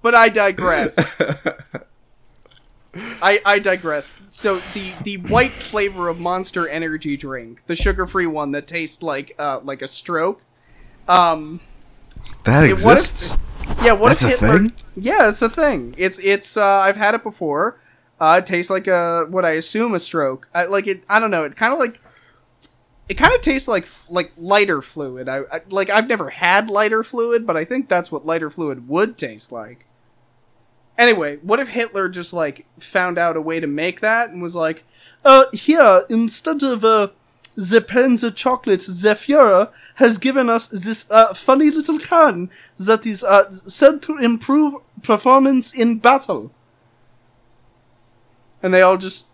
But 0.00 0.14
I 0.14 0.30
digress. 0.30 0.98
I 3.22 3.40
I 3.44 3.58
digress. 3.58 4.12
So 4.30 4.60
the 4.74 4.92
the 5.02 5.16
white 5.16 5.52
flavor 5.52 6.08
of 6.08 6.18
Monster 6.20 6.68
Energy 6.68 7.16
drink, 7.16 7.64
the 7.66 7.76
sugar 7.76 8.06
free 8.06 8.26
one 8.26 8.52
that 8.52 8.66
tastes 8.66 9.02
like 9.02 9.34
uh 9.38 9.60
like 9.64 9.82
a 9.82 9.88
stroke. 9.88 10.42
Um, 11.08 11.60
that 12.44 12.64
Yeah, 12.66 12.72
what 12.84 12.98
if- 12.98 13.04
exists. 13.04 13.36
yeah, 13.82 13.92
what 13.92 14.08
That's 14.20 14.24
if 14.24 14.42
a 14.42 14.46
Hitler? 14.46 14.58
thing? 14.58 14.72
Yeah, 14.96 15.28
it's 15.28 15.42
a 15.42 15.48
thing. 15.50 15.94
It's 15.96 16.18
it's. 16.18 16.56
Uh, 16.56 16.64
I've 16.66 16.96
had 16.96 17.14
it 17.14 17.22
before. 17.22 17.78
Uh, 18.20 18.36
it 18.42 18.46
tastes 18.46 18.70
like 18.70 18.86
a 18.86 19.26
what 19.28 19.44
I 19.44 19.52
assume 19.52 19.94
a 19.94 20.00
stroke. 20.00 20.48
I, 20.54 20.66
like 20.66 20.86
it. 20.86 21.02
I 21.08 21.18
don't 21.18 21.30
know. 21.30 21.44
It's 21.44 21.56
kind 21.56 21.72
of 21.72 21.78
like. 21.78 22.00
It 23.08 23.14
kind 23.14 23.34
of 23.34 23.40
tastes 23.40 23.66
like 23.68 23.88
like 24.08 24.32
lighter 24.36 24.80
fluid. 24.80 25.28
I, 25.28 25.38
I 25.52 25.60
like 25.70 25.90
I've 25.90 26.06
never 26.06 26.30
had 26.30 26.70
lighter 26.70 27.02
fluid, 27.02 27.46
but 27.46 27.56
I 27.56 27.64
think 27.64 27.88
that's 27.88 28.12
what 28.12 28.24
lighter 28.24 28.48
fluid 28.48 28.86
would 28.88 29.18
taste 29.18 29.50
like. 29.50 29.86
Anyway, 31.02 31.38
what 31.42 31.58
if 31.58 31.70
Hitler 31.70 32.08
just 32.08 32.32
like 32.32 32.64
found 32.78 33.18
out 33.18 33.36
a 33.36 33.40
way 33.40 33.58
to 33.58 33.66
make 33.66 33.98
that 33.98 34.30
and 34.30 34.40
was 34.40 34.54
like, 34.54 34.84
uh, 35.24 35.46
here 35.52 36.04
instead 36.08 36.62
of 36.62 36.84
uh, 36.84 37.08
the 37.56 37.80
the 38.20 38.30
chocolate, 38.30 38.78
the 38.82 39.14
Führer 39.16 39.72
has 39.96 40.16
given 40.18 40.48
us 40.48 40.68
this 40.68 41.10
uh, 41.10 41.34
funny 41.34 41.72
little 41.72 41.98
can 41.98 42.50
that 42.78 43.04
is 43.04 43.24
uh, 43.24 43.50
said 43.50 44.00
to 44.02 44.16
improve 44.16 44.74
performance 45.02 45.74
in 45.74 45.98
battle. 45.98 46.52
And 48.62 48.72
they 48.72 48.82
all 48.82 48.96
just 48.96 49.26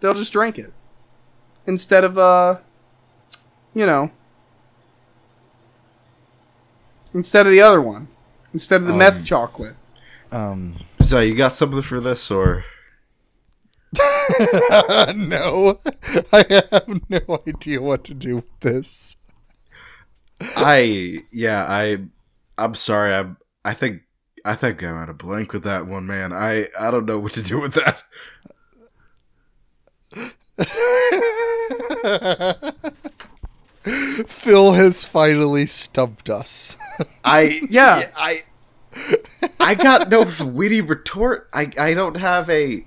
they'll 0.00 0.12
just 0.12 0.34
drink 0.34 0.58
it 0.58 0.74
instead 1.66 2.04
of 2.04 2.18
uh, 2.18 2.58
you 3.72 3.86
know, 3.86 4.10
instead 7.14 7.46
of 7.46 7.52
the 7.52 7.62
other 7.62 7.80
one, 7.80 8.08
instead 8.52 8.82
of 8.82 8.88
the 8.88 8.92
meth 8.92 9.20
Um, 9.20 9.24
chocolate. 9.24 9.76
Um, 10.34 10.76
So 11.00 11.20
you 11.20 11.34
got 11.34 11.54
something 11.54 11.82
for 11.82 12.00
this, 12.00 12.30
or 12.30 12.64
no, 15.14 15.78
I 16.32 16.44
have 16.72 17.00
no 17.08 17.42
idea 17.46 17.80
what 17.80 18.02
to 18.04 18.14
do 18.14 18.36
with 18.36 18.60
this. 18.60 19.16
I? 20.40 21.18
Yeah, 21.30 21.64
I. 21.68 21.98
I'm 22.58 22.74
sorry. 22.74 23.14
I. 23.14 23.26
I 23.64 23.74
think. 23.74 24.02
I 24.44 24.56
think 24.56 24.82
I'm 24.82 24.96
at 24.96 25.08
a 25.08 25.14
blank 25.14 25.52
with 25.52 25.62
that 25.62 25.86
one, 25.86 26.06
man. 26.06 26.32
I. 26.32 26.66
I 26.78 26.90
don't 26.90 27.06
know 27.06 27.20
what 27.20 27.32
to 27.32 27.42
do 27.42 27.60
with 27.60 27.74
that. 27.74 28.02
Phil 34.26 34.72
has 34.72 35.04
finally 35.04 35.66
stumped 35.66 36.28
us. 36.28 36.76
I. 37.24 37.60
Yeah. 37.68 38.10
I. 38.16 38.42
I 39.60 39.74
got 39.74 40.08
no 40.08 40.30
witty 40.40 40.80
retort. 40.80 41.48
I. 41.52 41.70
I 41.78 41.94
don't 41.94 42.16
have 42.16 42.48
a. 42.50 42.84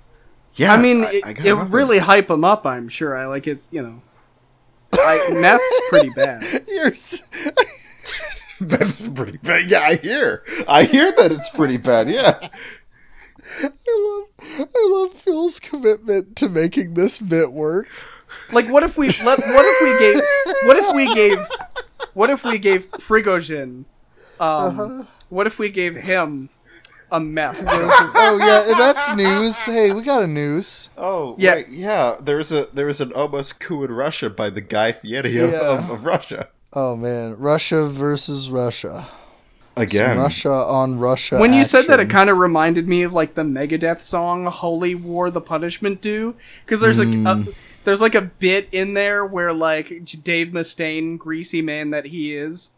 Yeah. 0.55 0.73
I 0.73 0.77
mean, 0.81 1.03
I, 1.03 1.11
it, 1.11 1.25
I 1.25 1.47
it 1.47 1.53
really 1.53 1.99
hype 1.99 2.29
him 2.29 2.43
up. 2.43 2.65
I'm 2.65 2.89
sure. 2.89 3.15
I 3.15 3.25
like 3.25 3.47
it's 3.47 3.69
you 3.71 3.81
know, 3.81 4.01
I, 4.93 5.29
meth's 5.33 5.81
pretty 5.89 6.09
bad. 6.15 6.65
You're 6.67 6.91
That's 8.59 9.07
pretty 9.07 9.37
bad. 9.37 9.69
Yeah, 9.69 9.81
I 9.81 9.95
hear. 9.95 10.43
I 10.67 10.83
hear 10.83 11.11
that 11.11 11.31
it's 11.31 11.49
pretty 11.49 11.77
bad. 11.77 12.09
Yeah. 12.09 12.49
I 13.61 13.69
love, 13.69 14.67
I 14.75 14.89
love 14.89 15.13
Phil's 15.13 15.59
commitment 15.59 16.35
to 16.37 16.49
making 16.49 16.95
this 16.95 17.19
bit 17.19 17.51
work. 17.51 17.87
Like, 18.51 18.67
what 18.69 18.83
if 18.83 18.97
we 18.97 19.07
let? 19.07 19.39
What 19.39 19.65
if 19.65 19.81
we 19.81 19.99
gave? 19.99 20.21
What 20.65 20.77
if 20.77 20.95
we 20.95 21.13
gave? 21.13 21.37
What 22.13 22.29
if 22.29 22.43
we 22.43 22.57
gave 22.57 22.89
Prigozhin? 22.91 23.85
Um, 24.39 25.07
what 25.29 25.47
if 25.47 25.59
we 25.59 25.69
gave 25.69 25.95
him 25.95 26.49
a 27.11 27.19
meth? 27.19 27.63
Oh 27.69 28.37
yeah, 28.39 28.77
that's 28.77 29.13
news. 29.15 29.63
Hey, 29.65 29.91
we 29.91 30.01
got 30.01 30.23
a 30.23 30.27
news. 30.27 30.89
Oh, 30.97 31.35
Yeah. 31.37 31.55
yeah, 31.57 31.63
yeah. 31.69 32.15
There 32.21 32.37
was 32.37 32.51
a 32.51 32.67
there 32.73 32.87
was 32.87 32.99
an 33.01 33.11
almost 33.13 33.59
coup 33.59 33.83
in 33.83 33.91
Russia 33.91 34.29
by 34.29 34.49
the 34.49 34.61
Guy 34.61 34.91
Fieri 34.91 35.37
of, 35.37 35.51
Yeah. 35.51 35.79
of, 35.79 35.89
of 35.89 36.05
Russia. 36.05 36.49
Oh 36.73 36.95
man, 36.95 37.37
Russia 37.37 37.87
versus 37.87 38.49
Russia. 38.49 39.07
Again, 39.77 40.17
Russia 40.17 40.49
on 40.51 40.97
Russia. 40.97 41.37
when 41.37 41.53
you 41.53 41.63
said 41.63 41.85
that, 41.87 41.99
it 41.99 42.09
kind 42.09 42.31
of 42.31 42.37
reminded 42.37 42.87
me 42.87 43.03
of 43.03 43.13
like 43.13 43.35
the 43.35 43.43
Megadeth 43.43 44.01
song 44.01 44.45
"Holy 44.47 44.95
War: 44.95 45.29
The 45.29 45.39
Punishment 45.39 46.01
Due," 46.01 46.35
because 46.65 46.81
there's 46.81 46.97
like 46.97 47.07
a, 47.13 47.45
there's 47.83 48.01
like 48.01 48.15
a 48.15 48.21
bit 48.23 48.67
in 48.71 48.95
there 48.95 49.23
where 49.23 49.53
like 49.53 49.87
Dave 50.23 50.47
Mustaine, 50.47 51.19
greasy 51.19 51.61
man 51.61 51.91
that 51.91 52.05
he 52.07 52.35
is, 52.35 52.71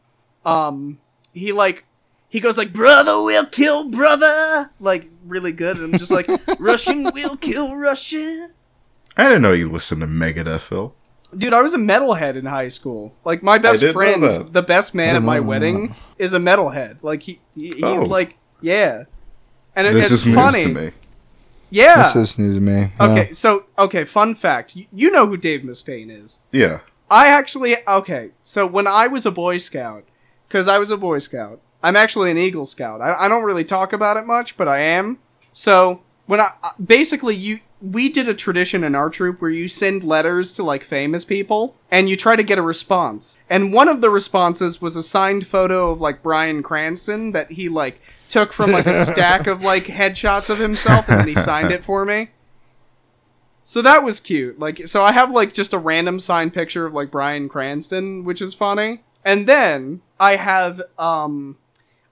um, 0.46 1.00
he 1.34 1.54
like 1.54 1.86
he 2.30 2.40
goes 2.40 2.58
like 2.58 2.72
"Brother 2.72 3.22
will 3.24 3.46
kill 3.46 3.90
brother," 3.90 4.72
like 4.80 5.10
really 5.26 5.52
good, 5.52 5.78
and 5.78 5.94
I'm 5.94 6.00
just 6.00 6.12
like 6.12 6.30
"Russian 6.60 7.04
will 7.14 7.36
kill 7.36 7.76
Russian." 7.76 8.52
I 9.18 9.24
didn't 9.24 9.42
know 9.42 9.52
you 9.52 9.70
listened 9.70 10.02
to 10.02 10.08
Megadeth, 10.08 10.62
Phil. 10.62 10.96
Dude, 11.38 11.54
I 11.54 11.62
was 11.62 11.74
a 11.74 11.78
metalhead 11.78 12.36
in 12.36 12.46
high 12.46 12.70
school. 12.70 13.14
Like 13.26 13.44
my 13.44 13.58
best 13.58 13.84
friend, 13.88 14.24
the 14.48 14.62
best 14.62 14.96
man 14.96 15.16
at 15.16 15.24
my 15.24 15.40
mm. 15.40 15.46
wedding, 15.46 15.96
is 16.18 16.34
a 16.34 16.40
metalhead. 16.40 16.98
Like 17.02 17.24
he, 17.24 17.40
he 17.56 17.70
he's 17.70 17.84
Oh. 17.84 18.06
like, 18.06 18.38
yeah, 18.62 19.04
and 19.76 19.88
it, 19.88 19.94
This 19.94 20.06
it's 20.06 20.14
is 20.14 20.26
news 20.28 20.36
funny. 20.36 20.64
to 20.64 20.70
me. 20.70 20.92
Yeah. 21.70 21.98
This 21.98 22.16
is 22.16 22.40
news 22.40 22.56
to 22.56 22.62
me. 22.62 22.92
Yeah. 23.00 23.08
okay, 23.08 23.34
so 23.34 23.66
okay, 23.78 24.06
fun 24.06 24.36
fact. 24.36 24.76
You, 24.76 24.88
you 24.92 25.12
know 25.12 25.28
who 25.28 25.38
Dave 25.38 25.62
Mustaine 25.62 26.10
is. 26.10 26.40
Yeah. 26.52 26.80
I 27.12 27.28
actually 27.28 27.78
okay. 27.88 28.32
So 28.44 28.66
when 28.66 28.88
I 28.88 29.08
was 29.08 29.26
a 29.26 29.32
Boy 29.32 29.58
Scout, 29.58 30.04
because 30.48 30.68
I 30.68 30.80
was 30.80 30.92
a 30.92 30.98
Boy 30.98 31.20
Scout, 31.20 31.60
I'm 31.82 31.96
actually 31.96 32.32
an 32.32 32.38
Eagle 32.38 32.66
Scout. 32.66 33.02
I, 33.02 33.26
I 33.26 33.28
don't 33.28 33.44
really 33.44 33.64
talk 33.64 33.94
about 33.94 34.18
it 34.18 34.26
much, 34.26 34.58
but 34.58 34.68
I 34.68 34.80
am. 34.80 35.20
So 35.52 36.02
when 36.26 36.40
I 36.40 36.52
basically 36.84 37.36
you 37.36 37.60
we 37.82 38.10
did 38.10 38.28
a 38.28 38.34
tradition 38.34 38.84
in 38.84 38.94
our 38.94 39.10
troop 39.10 39.42
where 39.42 39.52
you 39.52 39.68
send 39.68 40.04
letters 40.04 40.52
to 40.54 40.64
like 40.64 40.84
famous 40.84 41.24
people 41.24 41.76
and 41.90 42.10
you 42.10 42.16
try 42.16 42.36
to 42.36 42.44
get 42.44 42.58
a 42.58 42.62
response. 42.62 43.38
And 43.50 43.72
one 43.72 43.88
of 43.88 44.02
the 44.02 44.10
responses 44.10 44.82
was 44.82 44.96
a 44.96 45.04
signed 45.04 45.48
photo 45.48 45.90
of 45.90 46.02
like 46.02 46.22
Bryan 46.22 46.62
Cranston 46.62 47.32
that 47.32 47.54
he 47.54 47.70
like 47.70 48.02
took 48.28 48.52
from 48.52 48.72
like 48.72 48.86
a 48.86 49.06
stack 49.08 49.48
of 49.48 49.64
like 49.64 49.86
headshots 49.86 50.50
of 50.50 50.60
himself 50.60 51.08
and 51.08 51.22
then 51.22 51.28
he 51.28 51.36
signed 51.36 51.72
it 51.72 51.86
for 51.86 52.04
me. 52.04 52.32
So 53.64 53.82
that 53.82 54.04
was 54.04 54.20
cute. 54.20 54.60
Like, 54.60 54.88
so 54.88 55.04
I 55.04 55.12
have 55.14 55.32
like 55.32 55.54
just 55.54 55.74
a 55.74 55.78
random 55.78 56.20
signed 56.20 56.54
picture 56.54 56.86
of 56.86 56.94
like 56.94 57.12
Bryan 57.12 57.48
Cranston, 57.48 58.24
which 58.26 58.42
is 58.42 58.54
funny. 58.54 59.04
And 59.24 59.48
then 59.48 60.02
I 60.20 60.36
have, 60.36 60.82
um, 60.98 61.58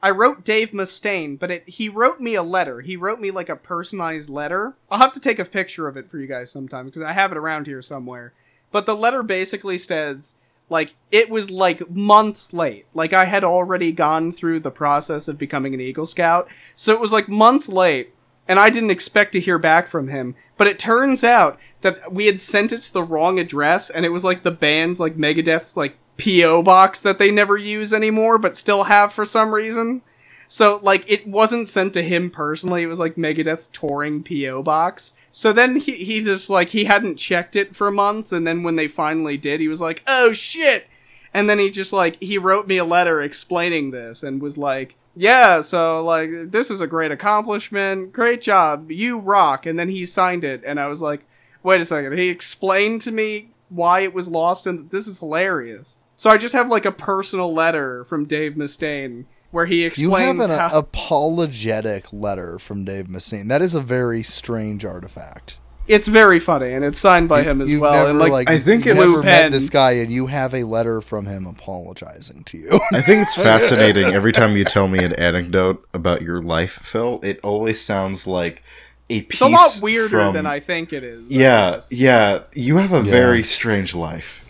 I 0.01 0.11
wrote 0.11 0.45
Dave 0.45 0.71
Mustaine, 0.71 1.39
but 1.39 1.49
it, 1.49 1.67
he 1.67 1.89
wrote 1.89 2.19
me 2.19 2.35
a 2.35 2.43
letter. 2.43 2.81
He 2.81 2.95
wrote 2.95 3.19
me 3.19 3.31
like 3.31 3.49
a 3.49 3.55
personalized 3.55 4.29
letter. 4.29 4.75
I'll 4.91 4.99
have 4.99 5.11
to 5.13 5.19
take 5.19 5.39
a 5.39 5.45
picture 5.45 5.87
of 5.87 5.97
it 5.97 6.07
for 6.07 6.19
you 6.19 6.27
guys 6.27 6.51
sometime 6.51 6.85
because 6.85 7.01
I 7.01 7.13
have 7.13 7.31
it 7.31 7.37
around 7.37 7.65
here 7.65 7.81
somewhere. 7.81 8.33
But 8.71 8.85
the 8.85 8.95
letter 8.95 9.23
basically 9.23 9.77
says, 9.77 10.35
like, 10.69 10.93
it 11.11 11.29
was 11.29 11.49
like 11.49 11.89
months 11.89 12.53
late. 12.53 12.85
Like, 12.93 13.13
I 13.13 13.25
had 13.25 13.43
already 13.43 13.91
gone 13.91 14.31
through 14.31 14.59
the 14.59 14.71
process 14.71 15.27
of 15.27 15.37
becoming 15.37 15.73
an 15.73 15.81
Eagle 15.81 16.05
Scout. 16.05 16.47
So 16.75 16.93
it 16.93 16.99
was 16.99 17.13
like 17.13 17.27
months 17.27 17.67
late 17.67 18.13
and 18.47 18.59
I 18.59 18.69
didn't 18.69 18.91
expect 18.91 19.31
to 19.33 19.39
hear 19.39 19.59
back 19.59 19.87
from 19.87 20.07
him. 20.07 20.35
But 20.57 20.67
it 20.67 20.79
turns 20.79 21.23
out 21.23 21.59
that 21.81 22.11
we 22.11 22.25
had 22.25 22.41
sent 22.41 22.71
it 22.71 22.81
to 22.83 22.93
the 22.93 23.03
wrong 23.03 23.39
address, 23.39 23.89
and 23.89 24.05
it 24.05 24.09
was 24.09 24.23
like 24.23 24.43
the 24.43 24.51
band's 24.51 24.99
like 24.99 25.17
Megadeth's 25.17 25.77
like 25.77 25.97
PO 26.17 26.63
box 26.63 27.01
that 27.01 27.19
they 27.19 27.31
never 27.31 27.57
use 27.57 27.93
anymore, 27.93 28.37
but 28.37 28.57
still 28.57 28.85
have 28.85 29.13
for 29.13 29.25
some 29.25 29.53
reason. 29.53 30.01
So 30.47 30.79
like 30.81 31.03
it 31.11 31.27
wasn't 31.27 31.67
sent 31.67 31.93
to 31.93 32.01
him 32.01 32.29
personally; 32.29 32.83
it 32.83 32.87
was 32.87 32.99
like 32.99 33.15
Megadeth's 33.15 33.67
touring 33.67 34.23
PO 34.23 34.63
box. 34.63 35.13
So 35.29 35.53
then 35.53 35.75
he 35.75 35.91
he 35.93 36.21
just 36.21 36.49
like 36.49 36.69
he 36.69 36.85
hadn't 36.85 37.17
checked 37.17 37.55
it 37.55 37.75
for 37.75 37.91
months, 37.91 38.31
and 38.31 38.47
then 38.47 38.63
when 38.63 38.77
they 38.77 38.87
finally 38.87 39.37
did, 39.37 39.59
he 39.59 39.67
was 39.67 39.81
like, 39.81 40.03
"Oh 40.07 40.31
shit!" 40.31 40.87
And 41.33 41.49
then 41.49 41.59
he 41.59 41.69
just 41.69 41.93
like 41.93 42.21
he 42.21 42.37
wrote 42.37 42.67
me 42.67 42.77
a 42.77 42.85
letter 42.85 43.21
explaining 43.21 43.91
this 43.91 44.23
and 44.23 44.41
was 44.41 44.57
like, 44.57 44.95
"Yeah, 45.18 45.61
so 45.61 46.03
like 46.03 46.30
this 46.52 46.69
is 46.69 46.81
a 46.81 46.88
great 46.88 47.11
accomplishment, 47.11 48.14
great 48.14 48.41
job, 48.41 48.91
you 48.91 49.18
rock." 49.18 49.65
And 49.65 49.77
then 49.77 49.89
he 49.89 50.06
signed 50.06 50.44
it, 50.44 50.61
and 50.65 50.80
I 50.80 50.88
was 50.88 51.02
like, 51.02 51.26
"Wait 51.64 51.81
a 51.81 51.85
second." 51.85 52.18
He 52.18 52.30
explained 52.30 53.02
to 53.02 53.11
me 53.11 53.49
why 53.69 54.02
it 54.02 54.14
was 54.14 54.30
lost, 54.30 54.68
and 54.68 54.89
this 54.91 55.07
is 55.07 55.19
hilarious. 55.19 55.99
So 56.15 56.30
I 56.30 56.38
just 56.38 56.53
have 56.53 56.69
like 56.69 56.85
a 56.85 56.91
personal 56.91 57.53
letter 57.53 58.03
from 58.06 58.26
Dave 58.26 58.53
Mustaine 58.53 59.26
where 59.52 59.65
he 59.65 59.85
explains 59.85 60.35
You 60.35 60.41
have 60.41 60.49
an 60.49 60.57
how. 60.57 60.77
apologetic 60.77 62.11
letter 62.11 62.60
from 62.60 62.84
Dave 62.84 63.07
Mustaine. 63.07 63.49
That 63.49 63.61
is 63.61 63.73
a 63.73 63.81
very 63.81 64.23
strange 64.23 64.84
artifact. 64.84 65.57
It's 65.88 66.07
very 66.07 66.39
funny, 66.39 66.73
and 66.73 66.84
it's 66.84 66.99
signed 66.99 67.30
by 67.30 67.43
him 67.43 67.61
as 67.61 67.73
well. 67.76 67.93
never, 67.93 68.09
and 68.09 68.19
like, 68.19 68.49
I 68.49 68.59
think 68.59 68.85
you've 68.85 68.97
it's- 68.97 69.23
met 69.23 69.51
this 69.51 69.69
guy, 69.69 69.91
and 69.93 70.11
you 70.11 70.27
have 70.27 70.53
a 70.53 70.64
letter 70.64 71.01
from 71.01 71.26
him 71.26 71.45
apologizing 71.45 72.43
to 72.45 72.57
you. 72.57 72.80
I 72.91 73.01
think 73.01 73.23
it's 73.23 73.35
fascinating 73.49 74.05
every 74.14 74.31
time 74.34 74.57
you 74.57 74.64
tell 74.64 74.88
me 74.88 75.03
an 75.03 75.14
anecdote 75.14 75.88
about 75.93 76.22
your 76.22 76.41
life, 76.41 76.80
Phil. 76.84 77.19
It 77.23 77.39
always 77.43 77.80
sounds 77.81 78.27
like 78.27 78.64
a 79.09 79.22
piece. 79.22 79.41
it's 79.41 79.41
a 79.41 79.47
lot 79.47 79.80
weirder 79.81 80.09
from- 80.19 80.34
than 80.34 80.45
I 80.45 80.59
think 80.59 80.91
it 80.91 81.03
is. 81.03 81.30
Yeah, 81.31 81.81
yeah. 81.89 82.41
You 82.53 82.77
have 82.77 82.91
a 82.91 82.97
Yeah. 82.97 83.11
very 83.11 83.43
strange 83.43 83.95
life. 83.95 84.41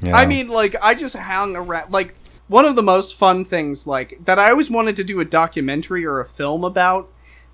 Yeah. 0.00 0.16
I 0.16 0.26
mean, 0.26 0.48
like, 0.48 0.74
I 0.82 0.94
just 0.94 1.16
hung 1.16 1.54
around. 1.54 1.92
Like, 1.92 2.14
one 2.48 2.64
of 2.64 2.74
the 2.74 2.82
most 2.82 3.14
fun 3.16 3.44
things, 3.44 3.86
like, 3.86 4.18
that 4.24 4.38
I 4.38 4.50
always 4.50 4.68
wanted 4.68 4.96
to 4.96 5.04
do 5.04 5.20
a 5.20 5.24
documentary 5.24 6.04
or 6.04 6.18
a 6.18 6.24
film 6.24 6.64
about 6.64 7.08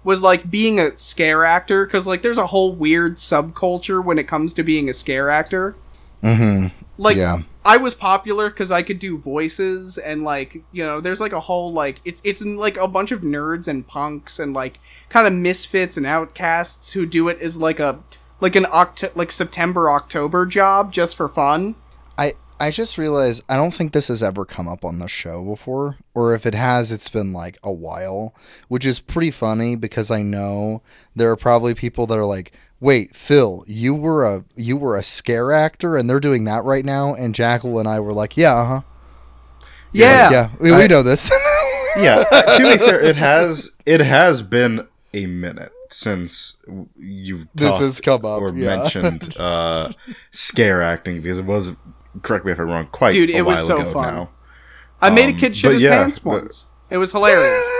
was, 0.09 0.23
like, 0.23 0.51
being 0.51 0.81
a 0.81 0.97
scare 0.97 1.45
actor. 1.45 1.85
Because, 1.85 2.07
like, 2.07 2.23
there's 2.23 2.39
a 2.39 2.47
whole 2.47 2.73
weird 2.75 3.17
subculture 3.17 4.03
when 4.03 4.19
it 4.19 4.25
comes 4.27 4.55
to 4.55 4.63
being 4.63 4.89
a 4.89 4.95
scare 4.95 5.29
actor. 5.29 5.77
Mhm. 6.25 6.73
Like, 6.97 7.19
Yeah. 7.19 7.43
I 7.63 7.77
was 7.77 7.95
popular 7.95 8.49
because 8.49 8.71
I 8.71 8.81
could 8.83 8.99
do 8.99 9.19
voices 9.19 9.99
and, 9.99 10.25
like, 10.25 10.63
you 10.73 10.83
know, 10.83 10.99
there's, 11.03 11.21
like, 11.21 11.35
a 11.35 11.41
whole, 11.41 11.75
like, 11.75 12.01
it's, 12.07 12.23
it's, 12.25 12.43
like, 12.43 12.79
a 12.79 12.89
bunch 12.89 13.13
of 13.13 13.21
nerds 13.21 13.69
and 13.69 13.87
punks 13.87 14.39
and, 14.39 14.55
like, 14.55 14.81
kind 15.11 15.27
of 15.27 15.35
misfits 15.35 15.99
and 15.99 16.07
outcasts 16.07 16.93
who 16.93 17.05
do 17.05 17.29
it 17.29 17.39
as, 17.43 17.59
like, 17.59 17.79
a, 17.79 17.99
like, 18.41 18.57
an 18.57 18.65
Oct- 18.65 19.15
like, 19.15 19.31
September, 19.31 19.91
October 19.91 20.47
job 20.47 20.91
just 20.91 21.17
for 21.17 21.29
fun. 21.29 21.75
I 22.61 22.67
I 22.67 22.71
just 22.71 22.99
realized 22.99 23.45
I 23.49 23.57
don't 23.57 23.73
think 23.73 23.93
this 23.93 24.09
has 24.09 24.23
ever 24.23 24.45
come 24.45 24.69
up 24.69 24.85
on 24.85 24.99
the 24.99 25.09
show 25.09 25.43
before, 25.43 25.97
or 26.15 26.35
if 26.35 26.45
it 26.47 26.55
has, 26.55 26.93
it's 26.93 27.09
been 27.09 27.33
like 27.33 27.59
a 27.63 27.73
while, 27.73 28.35
which 28.69 28.85
is 28.85 29.01
pretty 29.01 29.31
funny 29.31 29.75
because 29.77 30.11
I 30.11 30.23
know 30.23 30.83
there 31.17 31.31
are 31.31 31.37
probably 31.37 31.75
people 31.75 32.07
that 32.09 32.19
are 32.19 32.25
like, 32.27 32.53
"Wait, 32.81 33.17
Phil, 33.17 33.65
you 33.67 33.95
were 33.95 34.25
a 34.25 34.45
you 34.55 34.77
were 34.77 34.97
a 34.97 35.03
scare 35.03 35.53
actor, 35.53 35.97
and 35.97 36.09
they're 36.09 36.21
doing 36.21 36.45
that 36.45 36.65
right 36.65 36.85
now." 36.85 37.15
And 37.15 37.35
Jackal 37.35 37.79
and 37.79 37.89
I 37.89 38.01
were 38.01 38.13
like, 38.13 38.37
"Yeah, 38.37 38.55
uh 38.55 38.65
huh, 38.65 38.81
Yeah. 39.93 40.31
yeah, 40.31 40.51
we, 40.61 40.73
we 40.73 40.87
know 40.89 41.03
this." 41.03 41.31
Yeah. 41.97 42.23
to 42.57 42.63
be 42.63 42.79
fair, 42.79 43.01
it 43.01 43.17
has 43.17 43.71
it 43.85 43.99
has 44.01 44.41
been 44.43 44.87
a 45.15 45.27
minute 45.27 45.73
since 45.91 46.57
you've 46.97 47.49
This 47.55 47.81
has 47.81 48.01
come 48.01 48.25
up, 48.25 48.41
or 48.41 48.55
yeah. 48.55 48.77
mentioned 48.83 49.37
uh, 49.37 49.91
scare 50.31 50.83
acting 50.83 51.21
because 51.23 51.39
it 51.39 51.45
was. 51.47 51.73
Correct 52.23 52.45
me 52.45 52.53
if 52.53 52.59
I'm 52.59 52.67
wrong. 52.67 52.87
Quite 52.93 53.13
Dude, 53.13 53.31
a 53.31 53.37
it 53.37 53.43
was 53.43 53.65
so 53.67 53.81
ago 53.81 53.93
fun. 53.93 54.03
now. 54.15 54.31
I 55.01 55.11
made 55.11 55.29
a 55.29 55.33
Um, 55.33 55.39
kid 55.39 55.57
shit 55.57 55.73
his 55.73 55.83
yeah, 55.83 55.97
pants 55.97 56.19
the- 56.19 56.29
once. 56.29 56.67
It 56.91 56.99
was 56.99 57.13
hilarious. 57.13 57.65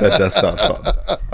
That 0.00 0.16
does 0.18 0.34
sound 0.34 0.58
fun. 0.58 0.84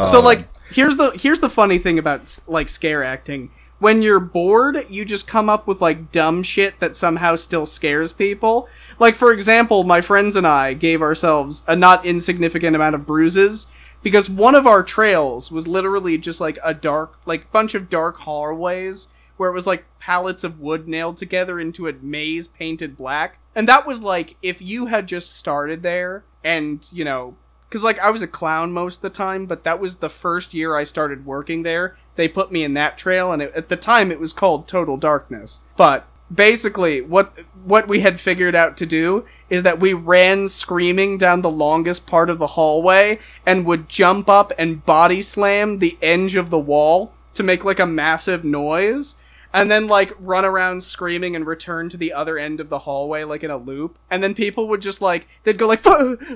so 0.08 0.18
Um, 0.18 0.24
like 0.24 0.48
here's 0.72 0.96
the 0.96 1.10
here's 1.10 1.40
the 1.40 1.50
funny 1.50 1.78
thing 1.78 1.98
about 1.98 2.38
like 2.46 2.68
scare 2.68 3.02
acting. 3.02 3.50
When 3.78 4.00
you're 4.02 4.20
bored, 4.20 4.86
you 4.88 5.04
just 5.04 5.26
come 5.26 5.48
up 5.48 5.66
with 5.66 5.80
like 5.80 6.12
dumb 6.12 6.42
shit 6.42 6.78
that 6.80 6.94
somehow 6.94 7.34
still 7.36 7.66
scares 7.66 8.12
people. 8.12 8.68
Like 8.98 9.16
for 9.16 9.32
example, 9.32 9.82
my 9.84 10.00
friends 10.00 10.36
and 10.36 10.46
I 10.46 10.74
gave 10.74 11.02
ourselves 11.02 11.62
a 11.66 11.74
not 11.74 12.04
insignificant 12.04 12.76
amount 12.76 12.94
of 12.94 13.06
bruises 13.06 13.66
because 14.02 14.30
one 14.30 14.54
of 14.54 14.66
our 14.66 14.82
trails 14.82 15.50
was 15.50 15.66
literally 15.66 16.18
just 16.18 16.40
like 16.40 16.58
a 16.62 16.74
dark 16.74 17.18
like 17.26 17.50
bunch 17.52 17.74
of 17.74 17.88
dark 17.90 18.18
hallways 18.18 19.08
where 19.42 19.50
it 19.50 19.54
was 19.54 19.66
like 19.66 19.84
pallets 19.98 20.44
of 20.44 20.60
wood 20.60 20.86
nailed 20.86 21.16
together 21.16 21.58
into 21.58 21.88
a 21.88 21.92
maze 21.94 22.46
painted 22.46 22.96
black. 22.96 23.40
And 23.56 23.66
that 23.66 23.88
was 23.88 24.00
like 24.00 24.36
if 24.40 24.62
you 24.62 24.86
had 24.86 25.08
just 25.08 25.34
started 25.34 25.82
there 25.82 26.22
and, 26.44 26.86
you 26.92 27.04
know, 27.04 27.34
because 27.68 27.82
like 27.82 27.98
I 27.98 28.10
was 28.10 28.22
a 28.22 28.28
clown 28.28 28.70
most 28.70 28.98
of 28.98 29.02
the 29.02 29.10
time, 29.10 29.46
but 29.46 29.64
that 29.64 29.80
was 29.80 29.96
the 29.96 30.08
first 30.08 30.54
year 30.54 30.76
I 30.76 30.84
started 30.84 31.26
working 31.26 31.64
there. 31.64 31.96
They 32.14 32.28
put 32.28 32.52
me 32.52 32.62
in 32.62 32.74
that 32.74 32.96
trail, 32.96 33.32
and 33.32 33.42
it, 33.42 33.52
at 33.52 33.68
the 33.68 33.76
time 33.76 34.12
it 34.12 34.20
was 34.20 34.32
called 34.32 34.68
Total 34.68 34.96
Darkness. 34.96 35.60
But 35.76 36.06
basically, 36.32 37.00
what 37.00 37.36
what 37.64 37.88
we 37.88 37.98
had 37.98 38.20
figured 38.20 38.54
out 38.54 38.76
to 38.76 38.86
do 38.86 39.24
is 39.50 39.64
that 39.64 39.80
we 39.80 39.92
ran 39.92 40.46
screaming 40.46 41.18
down 41.18 41.42
the 41.42 41.50
longest 41.50 42.06
part 42.06 42.30
of 42.30 42.38
the 42.38 42.48
hallway 42.48 43.18
and 43.44 43.66
would 43.66 43.88
jump 43.88 44.28
up 44.28 44.52
and 44.56 44.86
body 44.86 45.20
slam 45.20 45.80
the 45.80 45.98
edge 46.00 46.36
of 46.36 46.50
the 46.50 46.60
wall 46.60 47.12
to 47.34 47.42
make 47.42 47.64
like 47.64 47.80
a 47.80 47.86
massive 47.86 48.44
noise 48.44 49.16
and 49.52 49.70
then 49.70 49.86
like 49.86 50.12
run 50.18 50.44
around 50.44 50.82
screaming 50.82 51.36
and 51.36 51.46
return 51.46 51.88
to 51.90 51.96
the 51.96 52.12
other 52.12 52.38
end 52.38 52.60
of 52.60 52.68
the 52.68 52.80
hallway 52.80 53.24
like 53.24 53.44
in 53.44 53.50
a 53.50 53.56
loop. 53.56 53.98
And 54.10 54.22
then 54.22 54.34
people 54.34 54.68
would 54.68 54.80
just 54.80 55.02
like 55.02 55.26
they'd 55.42 55.58
go 55.58 55.66
like 55.66 55.84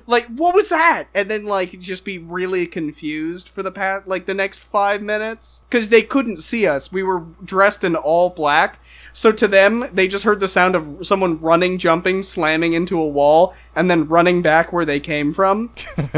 like 0.07 0.27
what 0.27 0.55
was 0.55 0.69
that? 0.69 1.09
And 1.15 1.29
then 1.31 1.45
like 1.47 1.79
just 1.81 2.05
be 2.05 2.19
really 2.19 2.67
confused 2.67 3.49
for 3.49 3.63
the 3.63 3.73
past 3.73 4.07
like 4.07 4.27
the 4.27 4.35
next 4.35 4.59
five 4.59 5.03
minutes. 5.03 5.63
Because 5.69 5.89
they 5.89 6.03
couldn't 6.03 6.37
see 6.39 6.67
us. 6.67 6.93
We 6.93 7.03
were 7.03 7.21
dressed 7.45 7.85
in 7.85 7.97
all 7.97 8.31
black. 8.31 8.81
So 9.13 9.33
to 9.33 9.49
them 9.49 9.87
they 9.93 10.09
just 10.09 10.25
heard 10.25 10.41
the 10.41 10.49
sound 10.49 10.75
of 10.75 11.07
someone 11.07 11.41
running 11.41 11.79
jumping 11.79 12.23
slamming 12.23 12.75
into 12.75 13.01
a 13.01 13.09
wall 13.09 13.55
and 13.75 13.91
then 13.91 14.09
running 14.09 14.43
back 14.43 14.73
where 14.73 14.85
they 14.85 15.01
came 15.01 15.33
from. 15.33 15.73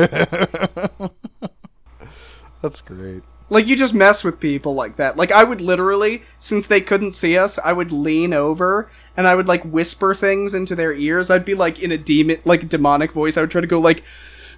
That's 2.61 2.81
great. 2.81 3.23
Like 3.51 3.66
you 3.66 3.77
just 3.77 3.95
mess 3.95 4.23
with 4.25 4.41
people 4.41 4.73
like 4.73 4.97
that. 4.97 5.16
Like 5.16 5.33
I 5.33 5.43
would 5.45 5.61
literally, 5.61 6.23
since 6.39 6.66
they 6.66 6.81
couldn't 6.81 7.12
see 7.12 7.39
us, 7.39 7.59
I 7.59 7.73
would 7.73 7.93
lean 7.93 8.33
over 8.35 8.91
and 9.16 9.27
I 9.27 9.35
would 9.35 9.49
like 9.49 9.62
whisper 9.65 10.15
things 10.15 10.53
into 10.55 10.75
their 10.77 10.93
ears. 10.93 11.31
I'd 11.31 11.45
be 11.47 11.55
like 11.55 11.83
in 11.83 11.91
a 11.91 11.99
demon, 11.99 12.41
like 12.45 12.69
demonic 12.69 13.12
voice. 13.12 13.37
I 13.37 13.41
would 13.41 13.51
try 13.51 13.61
to 13.62 13.66
go 13.66 13.79
like, 13.81 14.03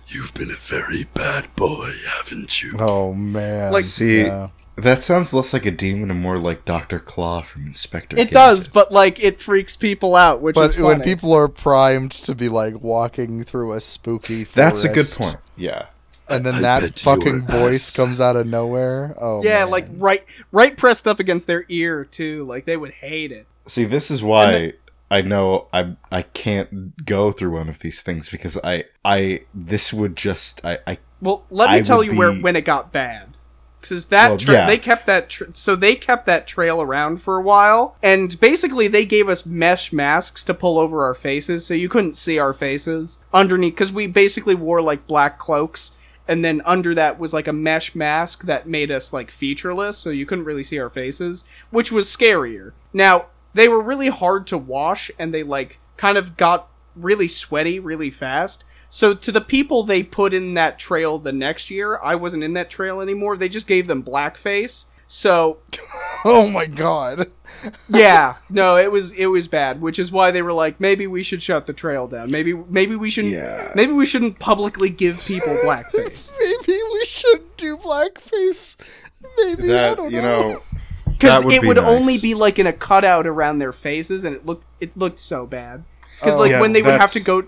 You've 0.09 0.35
been 0.35 0.51
a 0.51 0.57
very 0.57 1.05
bad 1.05 1.55
boy, 1.55 1.93
haven't 2.17 2.63
you? 2.63 2.73
Oh 2.81 3.15
man. 3.15 3.73
Like- 3.73 3.85
See, 3.85 4.23
Yeah. 4.23 4.49
that 4.75 5.03
sounds 5.03 5.33
less 5.33 5.53
like 5.53 5.67
a 5.67 5.71
demon 5.71 6.11
and 6.11 6.21
more 6.21 6.37
like 6.39 6.65
Doctor 6.65 6.99
Claw 6.99 7.43
from 7.43 7.69
Inspector. 7.69 8.17
it 8.17 8.19
Gadget. 8.19 8.33
does, 8.35 8.67
but 8.67 8.91
like 8.91 9.23
it 9.23 9.41
freaks 9.41 9.77
people 9.77 10.17
out, 10.17 10.43
which 10.43 10.57
But 10.57 10.71
is 10.71 10.79
when 10.79 11.01
people 11.01 11.33
are 11.33 11.47
primed 11.47 12.11
to 12.13 12.35
be 12.35 12.49
like 12.49 12.83
walking 12.83 13.45
through 13.45 13.73
a 13.73 13.81
spooky 13.81 14.43
forest, 14.43 14.55
That's 14.57 14.85
a 14.85 14.89
good 14.93 15.07
point. 15.17 15.37
Yeah. 15.57 15.87
And 16.31 16.47
then 16.47 16.57
I 16.57 16.61
that 16.61 16.99
fucking 16.99 17.47
voice 17.47 17.91
ass- 17.91 17.97
comes 17.97 18.21
out 18.21 18.37
of 18.37 18.47
nowhere. 18.47 19.15
Oh 19.21 19.43
yeah, 19.43 19.61
man. 19.61 19.71
like 19.71 19.87
right, 19.93 20.25
right 20.53 20.77
pressed 20.77 21.07
up 21.09 21.19
against 21.21 21.47
their 21.47 21.65
ear 21.69 22.05
too. 22.05 22.45
Like 22.45 22.65
they 22.65 22.77
would 22.77 22.93
hate 22.93 23.33
it. 23.33 23.47
See, 23.67 23.85
this 23.85 24.11
is 24.11 24.23
why 24.23 24.75
I 25.11 25.23
know 25.23 25.69
I 25.73 25.97
I 26.11 26.23
can't 26.23 27.05
go 27.05 27.33
through 27.33 27.53
one 27.53 27.69
of 27.69 27.81
these 27.81 28.01
things 28.03 28.29
because 28.29 28.59
I 28.63 28.85
I 29.05 29.41
this 29.55 29.93
would 29.93 30.17
just 30.17 30.65
I 30.65 30.79
I 30.87 30.99
Well, 31.21 31.45
let 31.51 31.71
me 31.71 31.77
I 31.79 31.83
tell 31.83 31.99
would 31.99 32.07
you 32.07 32.17
where 32.17 32.33
when 32.33 32.57
it 32.57 32.65
got 32.65 32.93
bad. 32.93 33.27
Because 33.81 34.07
that 34.07 34.29
Well, 34.29 34.37
tra- 34.39 34.53
yeah. 34.53 34.67
they 34.67 34.77
kept 34.77 35.07
that 35.07 35.31
tra- 35.31 35.55
so 35.55 35.75
they 35.75 35.95
kept 35.95 36.27
that 36.27 36.47
trail 36.47 36.83
around 36.83 37.23
for 37.23 37.39
a 37.39 37.43
while, 37.43 37.97
and 38.03 38.39
basically 38.39 38.89
they 38.89 39.07
gave 39.07 39.27
us 39.27 39.47
mesh 39.47 39.91
masks 39.91 40.45
to 40.45 40.53
pull 40.53 40.79
over 40.79 41.03
our 41.03 41.15
faces, 41.15 41.65
so 41.65 41.73
you 41.73 41.89
couldn't 41.89 42.15
see 42.15 42.39
our 42.39 42.53
faces 42.53 43.19
underneath. 43.33 43.73
Because 43.73 43.91
we 43.91 44.07
basically 44.07 44.55
wore 44.55 44.83
like 44.83 45.07
black 45.07 45.39
cloaks, 45.39 45.93
and 46.31 46.45
then 46.45 46.63
under 46.65 46.95
that 46.95 47.19
was 47.19 47.35
like 47.35 47.49
a 47.49 47.53
mesh 47.53 47.93
mask 47.97 48.45
that 48.45 48.69
made 48.69 48.89
us 48.89 49.13
like 49.13 49.33
featureless, 49.33 49.99
so 49.99 50.11
you 50.11 50.25
couldn't 50.25 50.45
really 50.45 50.63
see 50.63 50.79
our 50.79 50.89
faces, 50.89 51.43
which 51.71 51.91
was 51.91 52.07
scarier. 52.07 52.71
Now 52.93 53.27
they 53.53 53.67
were 53.67 53.83
really 53.83 54.11
hard 54.11 54.47
to 54.47 54.57
wash, 54.57 55.11
and 55.19 55.35
they 55.35 55.43
like 55.43 55.81
kind 55.97 56.17
of 56.17 56.37
got 56.37 56.69
really 56.95 57.27
sweaty 57.27 57.81
really 57.81 58.11
fast. 58.11 58.65
So 58.89 59.13
to 59.13 59.33
the 59.33 59.41
people 59.41 59.83
they 59.83 60.05
put 60.05 60.33
in 60.33 60.55
that 60.55 60.79
trail 60.79 61.19
the 61.19 61.33
next 61.33 61.69
year, 61.69 61.99
I 62.01 62.15
wasn't 62.15 62.45
in 62.45 62.53
that 62.53 62.71
trail 62.71 63.01
anymore. 63.01 63.37
They 63.37 63.49
just 63.49 63.67
gave 63.67 63.89
them 63.89 64.05
blackface. 64.05 64.85
So 65.13 65.59
oh 66.25 66.49
my 66.49 66.67
god. 66.67 67.33
yeah, 67.89 68.37
no, 68.49 68.77
it 68.77 68.93
was 68.93 69.11
it 69.13 69.27
was 69.27 69.49
bad, 69.49 69.81
which 69.81 69.99
is 69.99 70.13
why 70.13 70.31
they 70.31 70.41
were 70.41 70.53
like, 70.53 70.79
maybe 70.81 71.09
we 71.09 71.25
should 71.25 71.43
shut 71.43 71.67
the 71.67 71.73
trail 71.73 72.07
down. 72.07 72.31
Maybe 72.31 72.55
maybe 72.55 72.95
we 72.95 73.11
shouldn't. 73.11 73.33
Yeah. 73.35 73.73
Maybe 73.75 73.93
we 73.93 74.07
shouldn't 74.07 74.39
publicly 74.39 74.89
give 74.89 75.19
people 75.27 75.57
blackface 75.65 76.33
Maybe 76.41 76.81
we 76.93 77.05
should 77.05 77.57
do 77.57 77.77
blackface. 77.77 78.77
Maybe 79.37 79.75
I 79.77 79.95
don't 79.97 80.13
you 80.13 80.23
know. 80.23 80.49
know 80.49 80.63
because 81.09 81.45
it 81.45 81.61
be 81.61 81.67
would 81.67 81.77
nice. 81.77 81.89
only 81.89 82.17
be 82.19 82.35
like 82.35 82.61
in 82.61 82.69
a 82.69 82.73
cutout 82.73 83.27
around 83.27 83.59
their 83.59 83.73
faces, 83.73 84.25
and 84.25 84.37
it 84.37 84.47
looked 84.47 84.65
it 84.79 84.97
looked 84.97 85.19
so 85.19 85.45
bad. 85.45 85.83
Because 86.21 86.37
Oh, 86.37 86.39
like 86.39 86.53
yeah, 86.53 86.61
when 86.61 86.73
they 86.73 86.83
would 86.83 87.01
have 87.01 87.13
to 87.13 87.21
go. 87.21 87.43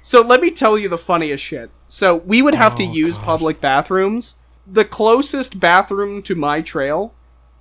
So 0.00 0.22
let 0.22 0.40
me 0.40 0.50
tell 0.50 0.78
you 0.78 0.88
the 0.88 0.98
funniest 0.98 1.44
shit. 1.44 1.70
So 1.86 2.16
we 2.16 2.40
would 2.40 2.54
have 2.54 2.74
to 2.76 2.82
Oh, 2.84 2.92
use 2.92 3.16
God. 3.18 3.24
public 3.26 3.60
bathrooms 3.60 4.36
the 4.66 4.84
closest 4.84 5.60
bathroom 5.60 6.22
to 6.22 6.34
my 6.34 6.60
trail, 6.60 7.12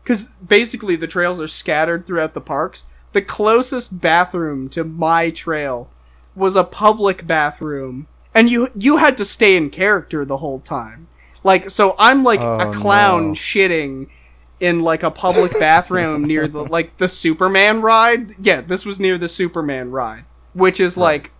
because 0.04 0.38
basically 0.38 0.96
the 0.96 1.08
trails 1.08 1.40
are 1.42 1.48
scattered 1.48 2.06
throughout 2.06 2.34
the 2.34 2.42
parks. 2.42 2.86
The 3.14 3.22
closest 3.22 4.00
bathroom 4.02 4.70
to 4.70 4.84
my 4.84 5.30
trail 5.30 5.90
was 6.36 6.56
a 6.56 6.64
public 6.64 7.28
bathroom, 7.28 8.08
and 8.34 8.50
you 8.50 8.70
you 8.78 8.98
had 8.98 9.18
to 9.18 9.26
stay 9.26 9.56
in 9.56 9.70
character 9.70 10.26
the 10.26 10.38
whole 10.38 10.60
time. 10.60 11.08
Like, 11.44 11.70
so 11.70 11.96
I'm 12.00 12.24
like 12.24 12.40
Oh, 12.42 12.70
a 12.70 12.74
clown 12.74 13.30
no. 13.30 13.34
shitting 13.34 14.08
in 14.60 14.80
like 14.82 15.04
a 15.04 15.12
public 15.12 15.52
bathroom 15.60 16.24
near 16.24 16.48
the 16.48 16.64
like 16.64 16.98
the 16.98 17.08
Superman 17.08 17.82
ride. 17.82 18.34
Yeah, 18.44 18.62
this 18.62 18.86
was 18.86 19.00
near 19.00 19.18
the 19.18 19.30
Superman 19.30 19.92
ride, 19.92 20.26
which 20.54 20.80
is 20.80 20.98
like 20.98 21.32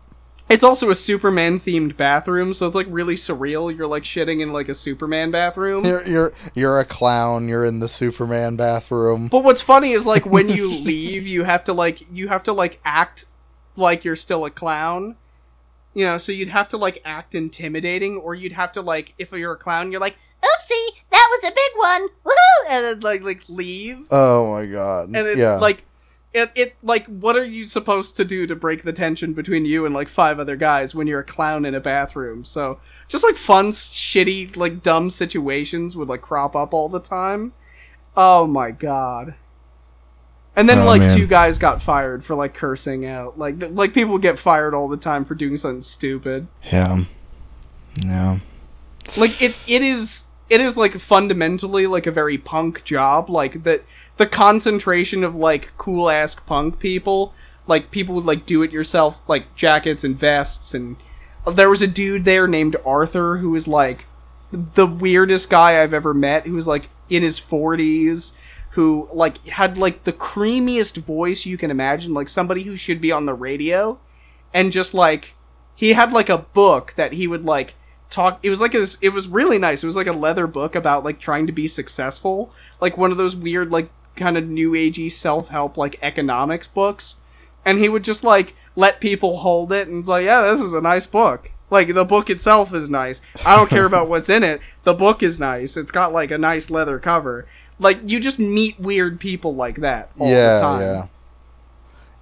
it's 0.50 0.64
also 0.64 0.90
a 0.90 0.96
Superman 0.96 1.58
themed 1.58 1.98
bathroom, 1.98 2.54
so 2.54 2.66
it's 2.66 2.76
like 2.76 2.88
really 2.90 3.16
surreal. 3.16 3.76
You're 3.76 3.88
like 3.88 4.04
shitting 4.04 4.42
in 4.42 4.52
like 4.54 4.70
a 4.70 4.74
Superman 4.74 5.32
bathroom. 5.32 5.86
You're 5.86 6.06
you're 6.06 6.34
you're 6.54 6.80
a 6.80 6.86
clown. 6.86 7.48
You're 7.48 7.66
in 7.66 7.80
the 7.80 7.90
Superman 7.90 8.56
bathroom. 8.56 9.30
But 9.30 9.44
what's 9.44 9.62
funny 9.62 9.94
is 9.94 10.06
like 10.06 10.26
when 10.26 10.50
you 10.50 10.68
leave, 10.82 11.26
you 11.26 11.44
have 11.44 11.64
to 11.66 11.74
like 11.74 12.02
you 12.12 12.28
have 12.28 12.44
to 12.44 12.54
like 12.54 12.80
act 12.86 13.26
like 13.76 14.04
you're 14.04 14.16
still 14.16 14.46
a 14.46 14.52
clown. 14.52 15.16
You 15.96 16.06
know, 16.06 16.18
so 16.18 16.32
you'd 16.32 16.50
have 16.50 16.68
to 16.70 16.78
like 16.78 17.02
act 17.06 17.36
intimidating, 17.36 18.18
or 18.18 18.34
you'd 18.34 18.54
have 18.54 18.72
to 18.74 18.82
like 18.82 19.14
if 19.20 19.32
you're 19.32 19.54
a 19.54 19.58
clown, 19.58 19.92
you're 19.92 20.02
like 20.02 20.16
Oopsie, 20.42 20.88
that 21.12 21.28
was 21.32 21.44
a 21.50 21.54
big 21.54 21.72
one. 21.76 22.08
woohoo, 22.26 22.70
and 22.72 22.86
then 22.86 23.00
like 23.02 23.22
like 23.22 23.44
leave, 23.48 24.08
Oh 24.12 24.54
my 24.54 24.66
god. 24.66 25.10
and 25.10 25.16
it 25.28 25.38
yeah. 25.38 25.56
like 25.58 25.84
it 26.34 26.52
it 26.56 26.76
like 26.84 27.06
what 27.08 27.36
are 27.36 27.46
you 27.46 27.66
supposed 27.66 28.16
to 28.18 28.26
do 28.26 28.48
to 28.48 28.56
break 28.56 28.84
the 28.84 28.94
tension 28.94 29.34
between 29.34 29.66
you 29.66 29.86
and 29.86 29.94
like 29.94 30.08
five 30.08 30.40
other 30.40 30.56
guys 30.56 30.94
when 30.96 31.08
you're 31.08 31.20
a 31.20 31.24
clown 31.24 31.66
in 31.66 31.74
a 31.76 31.80
bathroom? 31.80 32.44
So 32.44 32.80
just 33.08 33.24
like 33.24 33.36
fun, 33.36 33.70
shitty, 33.72 34.56
like 34.58 34.82
dumb 34.84 35.10
situations 35.10 35.96
would 35.96 36.08
like 36.10 36.22
crop 36.22 36.56
up 36.56 36.74
all 36.74 36.90
the 36.90 37.00
time. 37.00 37.54
Oh 38.18 38.48
my 38.48 38.72
god. 38.72 39.36
And 40.56 40.70
then 40.70 40.80
Oh, 40.80 40.86
like 40.86 41.02
man. 41.02 41.18
two 41.18 41.26
guys 41.26 41.58
got 41.58 41.82
fired 41.82 42.24
for 42.24 42.36
like 42.36 42.54
cursing 42.54 43.06
out. 43.06 43.40
Like 43.40 43.60
th- 43.60 43.72
like 43.72 43.94
people 43.94 44.18
get 44.20 44.38
fired 44.38 44.76
all 44.76 44.88
the 44.88 44.98
time 44.98 45.26
for 45.26 45.34
doing 45.36 45.58
something 45.58 45.82
stupid. 45.82 46.48
yeah. 46.72 47.06
Yeah. 48.04 48.40
like 49.18 49.40
it 49.42 49.56
it 49.68 49.82
is 49.82 50.24
it 50.50 50.62
is 50.62 50.78
like 50.78 50.94
fundamentally 50.94 51.88
like 51.88 52.06
a 52.08 52.12
very 52.12 52.38
punk 52.38 52.84
job 52.84 53.30
like 53.30 53.64
that 53.64 53.84
the 54.18 54.28
concentration 54.28 55.24
of 55.24 55.36
like 55.36 55.76
cool 55.78 56.10
ass 56.10 56.36
punk 56.36 56.80
people 56.80 57.34
like 57.68 57.92
people 57.92 58.16
with 58.16 58.26
like 58.26 58.46
do 58.46 58.62
it 58.62 58.72
yourself 58.72 59.22
like 59.28 59.56
jackets 59.56 60.04
and 60.04 60.18
vests 60.18 60.74
and 60.74 60.98
there 61.52 61.70
was 61.70 61.82
a 61.82 61.88
dude 61.88 62.26
there 62.26 62.48
named 62.48 62.76
Arthur 62.86 63.38
who 63.38 63.50
was 63.50 63.68
like 63.68 64.06
the 64.52 64.88
weirdest 64.88 65.50
guy 65.50 65.82
I've 65.82 65.94
ever 65.94 66.14
met 66.14 66.46
who 66.46 66.54
was 66.54 66.68
like 66.68 66.90
in 67.10 67.24
his 67.24 67.40
40s 67.40 68.34
who 68.72 69.10
like 69.14 69.46
had 69.48 69.78
like 69.78 70.04
the 70.04 70.14
creamiest 70.14 70.98
voice 70.98 71.46
you 71.46 71.58
can 71.58 71.72
imagine 71.72 72.14
like 72.14 72.30
somebody 72.30 72.64
who 72.64 72.76
should 72.76 73.02
be 73.02 73.12
on 73.12 73.26
the 73.26 73.34
radio 73.34 74.00
and 74.54 74.72
just 74.72 74.94
like 74.94 75.34
he 75.76 75.94
had 75.94 76.14
like 76.14 76.30
a 76.30 76.38
book 76.38 76.94
that 76.96 77.14
he 77.14 77.28
would 77.28 77.44
like 77.46 77.76
talk 78.10 78.40
it 78.44 78.50
was 78.50 78.62
like 78.62 78.76
a, 78.76 78.86
it 79.02 79.10
was 79.10 79.28
really 79.28 79.58
nice 79.58 79.84
it 79.84 79.88
was 79.88 79.96
like 79.96 80.08
a 80.08 80.14
leather 80.14 80.46
book 80.46 80.76
about 80.76 81.04
like 81.04 81.20
trying 81.20 81.48
to 81.48 81.54
be 81.54 81.68
successful 81.68 82.52
like 82.80 82.96
one 82.96 83.12
of 83.12 83.18
those 83.18 83.36
weird 83.36 83.72
like 83.72 83.90
kind 84.16 84.38
of 84.38 84.48
new 84.48 84.72
agey 84.72 85.12
self-help 85.12 85.78
like 85.78 85.98
economics 86.02 86.68
books 86.68 87.18
and 87.66 87.80
he 87.80 87.90
would 87.90 88.04
just 88.04 88.24
like 88.24 88.54
let 88.76 89.00
people 89.00 89.38
hold 89.38 89.72
it 89.72 89.88
and 89.88 90.00
it's 90.00 90.08
like 90.08 90.26
yeah 90.26 90.42
this 90.42 90.62
is 90.62 90.74
a 90.74 90.82
nice 90.82 91.08
book 91.08 91.52
like 91.70 91.94
the 91.94 92.06
book 92.06 92.30
itself 92.30 92.74
is 92.74 92.90
nice 92.90 93.22
i 93.46 93.56
don't 93.56 93.70
care 93.70 93.86
about 93.86 94.08
what's 94.10 94.30
in 94.30 94.44
it 94.44 94.62
the 94.84 94.94
book 94.94 95.24
is 95.24 95.40
nice 95.40 95.76
it's 95.76 95.92
got 95.92 96.14
like 96.14 96.32
a 96.32 96.38
nice 96.38 96.70
leather 96.70 97.00
cover 97.00 97.48
like 97.80 98.00
you 98.06 98.20
just 98.20 98.40
meet 98.40 98.80
weird 98.80 99.20
people 99.20 99.56
like 99.56 99.78
that 99.78 100.12
all 100.20 100.30
yeah. 100.30 100.56
the 100.56 100.62
time 100.62 100.82
Yeah. 100.82 101.08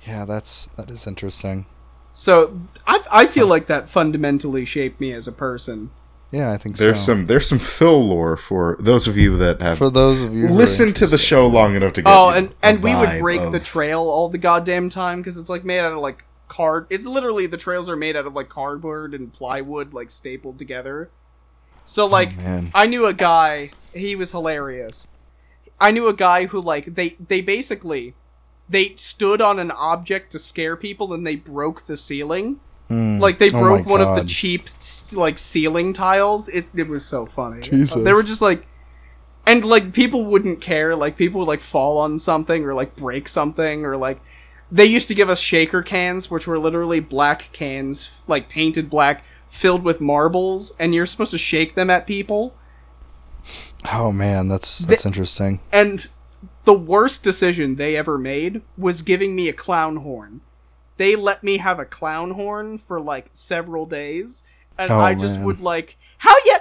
Yeah. 0.08 0.26
That's 0.26 0.66
that 0.78 0.90
is 0.90 1.06
interesting. 1.06 1.66
so 2.12 2.62
I, 2.88 3.04
I 3.12 3.28
feel 3.28 3.48
like 3.48 3.68
that 3.68 3.88
fundamentally 3.88 4.66
shaped 4.66 5.00
me 5.00 5.14
as 5.14 5.28
a 5.28 5.32
person 5.32 5.92
Yeah, 6.32 6.52
I 6.52 6.58
think 6.58 6.78
There's 6.78 7.00
so. 7.00 7.08
some 7.08 7.26
there's 7.26 7.48
some 7.48 7.60
Phil 7.60 8.08
lore 8.08 8.38
for 8.38 8.78
those 8.80 9.06
of 9.06 9.18
you 9.18 9.36
that 9.38 9.62
have 9.62 9.78
For 9.78 9.90
those 9.90 10.24
of 10.24 10.34
you 10.34 10.48
who 10.48 10.54
are 10.54 10.58
listened 10.58 10.96
to 10.98 11.06
the 11.06 11.18
show 11.18 11.46
long 11.46 11.76
enough 11.76 11.92
to 11.94 12.02
get. 12.02 12.10
Oh, 12.10 12.30
and 12.30 12.56
and 12.64 12.82
we 12.82 12.96
would 12.96 13.20
break 13.20 13.42
of- 13.42 13.52
the 13.52 13.60
trail 13.60 14.00
all 14.00 14.30
the 14.30 14.38
goddamn 14.38 14.90
time 14.90 15.20
because 15.20 15.38
it's 15.38 15.50
like 15.50 15.66
made 15.66 15.80
out 15.80 15.92
of 15.92 16.00
like 16.00 16.24
card. 16.48 16.88
It's 16.90 17.06
literally 17.06 17.48
the 17.48 17.58
trails 17.58 17.90
are 17.90 17.98
made 17.98 18.16
out 18.16 18.26
of 18.26 18.34
like 18.34 18.48
cardboard 18.48 19.14
and 19.14 19.34
plywood, 19.34 19.94
like 19.94 20.10
stapled 20.10 20.58
together. 20.58 21.10
So 21.84 22.04
oh, 22.04 22.08
like, 22.08 22.38
man. 22.38 22.72
I 22.74 22.88
knew 22.88 23.06
a 23.06 23.14
guy. 23.14 23.72
He 23.94 24.16
was 24.16 24.32
hilarious. 24.32 25.08
I 25.82 25.92
knew 25.92 26.08
a 26.08 26.14
guy 26.14 26.46
who 26.46 26.62
like 26.62 26.96
they 26.96 27.18
they 27.20 27.42
basically 27.42 28.14
they 28.70 28.96
stood 28.96 29.42
on 29.42 29.60
an 29.60 29.72
object 29.72 30.32
to 30.32 30.40
scare 30.40 30.78
people 30.78 31.14
and 31.14 31.28
they 31.28 31.36
broke 31.36 31.88
the 31.88 31.98
ceiling. 31.98 32.62
Hmm. 32.92 33.20
Like 33.20 33.40
they 33.40 33.48
Oh 33.48 33.60
broke 33.60 33.86
my 33.86 33.92
one 33.92 34.02
of 34.02 34.16
the 34.18 34.26
cheap 34.26 34.68
like 35.14 35.38
ceiling 35.38 35.94
tiles. 35.94 36.50
It 36.50 36.66
it 36.76 36.90
was 36.90 37.06
so 37.06 37.26
funny. 37.26 37.62
Jesus. 37.62 38.04
They 38.04 38.12
were 38.12 38.22
just 38.22 38.42
like 38.42 38.68
and 39.48 39.64
like 39.64 39.94
people 39.94 40.26
wouldn't 40.26 40.60
care. 40.60 40.94
Like 40.94 41.16
people 41.16 41.40
would 41.40 41.48
like 41.48 41.62
fall 41.62 41.98
on 41.98 42.20
something 42.20 42.66
or 42.66 42.74
like 42.74 42.98
break 42.98 43.30
something 43.30 43.86
or 43.86 43.96
like 43.96 44.20
they 44.70 44.84
used 44.84 45.08
to 45.08 45.16
give 45.16 45.30
us 45.30 45.40
shaker 45.40 45.82
cans 45.82 46.30
which 46.30 46.48
were 46.48 46.60
literally 46.60 47.00
black 47.00 47.54
cans 47.54 48.20
like 48.28 48.50
painted 48.50 48.90
black 48.90 49.24
filled 49.48 49.84
with 49.84 50.02
marbles 50.02 50.74
and 50.78 50.94
you're 50.94 51.06
supposed 51.06 51.32
to 51.32 51.38
shake 51.38 51.76
them 51.76 51.90
at 51.90 52.06
people. 52.06 52.54
Oh 53.94 54.12
man, 54.12 54.50
that's 54.50 54.80
that's 54.80 55.06
interesting. 55.06 55.62
And 55.72 56.10
the 56.66 56.78
worst 56.78 57.24
decision 57.24 57.78
they 57.78 57.96
ever 57.96 58.18
made 58.18 58.62
was 58.78 59.02
giving 59.02 59.34
me 59.34 59.48
a 59.48 59.54
clown 59.54 59.98
horn. 59.98 60.42
They 61.02 61.16
let 61.16 61.44
me 61.44 61.58
have 61.58 61.80
a 61.80 61.86
clown 61.86 62.30
horn 62.32 62.78
for 62.78 63.02
like 63.02 63.32
several 63.34 63.88
days, 63.88 64.44
and 64.78 64.92
Oh, 64.92 65.00
I 65.00 65.16
just 65.16 65.38
man. 65.38 65.46
would 65.48 65.60
like, 65.60 65.98
how 66.20 66.36
ya 66.46 66.60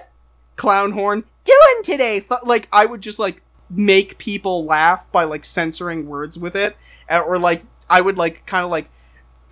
clown 0.57 0.93
horn 0.93 1.25
doing 1.45 1.83
today? 1.85 2.25
Like 2.47 2.67
I 2.73 2.87
would 2.87 3.03
just 3.03 3.19
like 3.19 3.43
make 3.69 4.17
people 4.17 4.65
laugh 4.65 5.13
by 5.13 5.25
like 5.25 5.45
censoring 5.45 6.09
words 6.09 6.39
with 6.39 6.57
it, 6.57 6.75
or 7.11 7.39
like 7.39 7.61
I 7.91 8.01
would 8.01 8.17
like 8.17 8.47
kind 8.47 8.65
of 8.65 8.71
like 8.71 8.89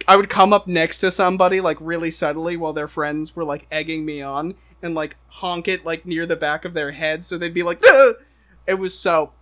I 0.07 0.17
would 0.17 0.31
come 0.31 0.55
up 0.55 0.67
next 0.67 1.01
to 1.01 1.11
somebody 1.11 1.61
like 1.61 1.77
really 1.81 2.11
subtly 2.11 2.57
while 2.57 2.73
their 2.73 2.89
friends 2.89 3.37
were 3.37 3.45
like 3.45 3.67
egging 3.71 4.07
me 4.07 4.23
on 4.23 4.55
and 4.83 4.95
like 4.95 5.17
honk 5.27 5.69
it 5.69 5.85
like 5.85 6.07
near 6.07 6.25
the 6.25 6.35
back 6.35 6.65
of 6.65 6.73
their 6.73 6.93
head 6.93 7.27
so 7.27 7.37
they'd 7.37 7.53
be 7.53 7.63
like 7.63 7.85
"Ugh!" 7.87 8.15
it 8.67 8.79
was 8.79 8.99
so 8.99 9.35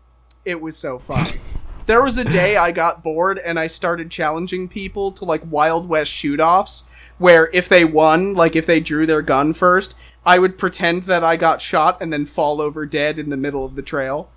it 0.45 0.61
was 0.61 0.77
so 0.77 0.99
funny 0.99 1.39
there 1.87 2.03
was 2.03 2.19
a 2.19 2.25
day 2.25 2.57
i 2.57 2.71
got 2.71 3.03
bored 3.03 3.39
and 3.39 3.59
i 3.59 3.67
started 3.67 4.11
challenging 4.11 4.69
people 4.69 5.11
to 5.13 5.25
like 5.25 5.43
wild 5.51 5.89
west 5.89 6.11
shoot-offs 6.13 6.85
where 7.19 7.49
if 7.53 7.69
they 7.69 7.85
won 7.85 8.35
like 8.35 8.55
if 8.55 8.67
they 8.67 8.81
drew 8.81 9.07
their 9.07 9.23
gun 9.23 9.53
first 9.53 9.95
i 10.25 10.39
would 10.39 10.59
pretend 10.59 11.05
that 11.05 11.25
i 11.25 11.37
got 11.37 11.61
shot 11.61 12.01
and 12.01 12.13
then 12.13 12.27
fall 12.27 12.61
over 12.61 12.85
dead 12.85 13.19
in 13.19 13.31
the 13.31 13.37
middle 13.37 13.65
of 13.65 13.75
the 13.77 13.83
trail 13.83 14.31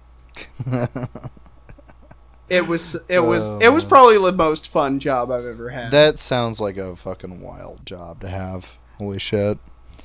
it 2.49 2.67
was 2.67 2.95
it 3.07 3.19
was 3.19 3.49
oh, 3.49 3.59
it 3.59 3.69
was 3.69 3.85
probably 3.85 4.17
the 4.17 4.31
most 4.31 4.67
fun 4.67 4.99
job 4.99 5.31
i've 5.31 5.45
ever 5.45 5.69
had 5.69 5.91
That 5.91 6.19
sounds 6.19 6.59
like 6.59 6.77
a 6.77 6.95
fucking 6.95 7.41
wild 7.41 7.85
job 7.85 8.21
to 8.21 8.27
have. 8.29 8.77
Holy 8.97 9.19
shit. 9.19 9.57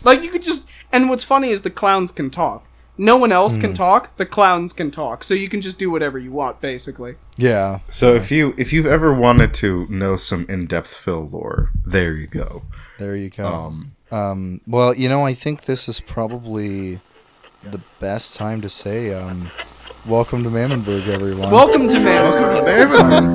Like 0.03 0.23
you 0.23 0.31
could 0.31 0.43
just 0.43 0.67
and 0.93 1.09
what's 1.09 1.25
funny 1.25 1.49
is 1.49 1.63
the 1.63 1.71
clowns 1.71 2.13
can 2.13 2.31
talk. 2.31 2.67
No 2.97 3.17
one 3.17 3.33
else 3.33 3.57
Hmm. 3.57 3.61
can 3.63 3.73
talk, 3.75 4.17
the 4.19 4.27
clowns 4.27 4.73
can 4.73 4.91
talk. 4.93 5.25
So 5.25 5.35
you 5.35 5.49
can 5.49 5.61
just 5.61 5.79
do 5.79 5.91
whatever 5.91 6.19
you 6.19 6.31
want 6.31 6.61
basically. 6.61 7.17
Yeah. 7.37 7.81
So 7.91 8.15
if 8.15 8.31
you 8.31 8.55
if 8.57 8.73
you've 8.73 8.87
ever 8.87 9.13
wanted 9.13 9.53
to 9.55 9.87
know 9.91 10.17
some 10.17 10.47
in 10.49 10.67
depth 10.67 10.95
Phil 10.95 11.29
lore, 11.31 11.71
there 11.85 12.15
you 12.15 12.27
go. 12.29 12.63
There 12.99 13.17
you 13.17 13.31
go. 13.31 13.47
Um, 13.47 13.93
Um, 14.13 14.61
well, 14.69 14.95
you 14.95 15.09
know, 15.09 15.27
I 15.27 15.35
think 15.35 15.65
this 15.65 15.89
is 15.89 15.99
probably 15.99 17.01
the 17.69 17.81
best 17.99 18.37
time 18.37 18.61
to 18.61 18.69
say, 18.69 19.13
um, 19.13 19.51
welcome 20.07 20.45
to 20.45 20.51
Mammonburg, 20.51 21.09
everyone. 21.09 21.51
Welcome 21.51 21.89
to 21.89 21.99
Man. 21.99 23.35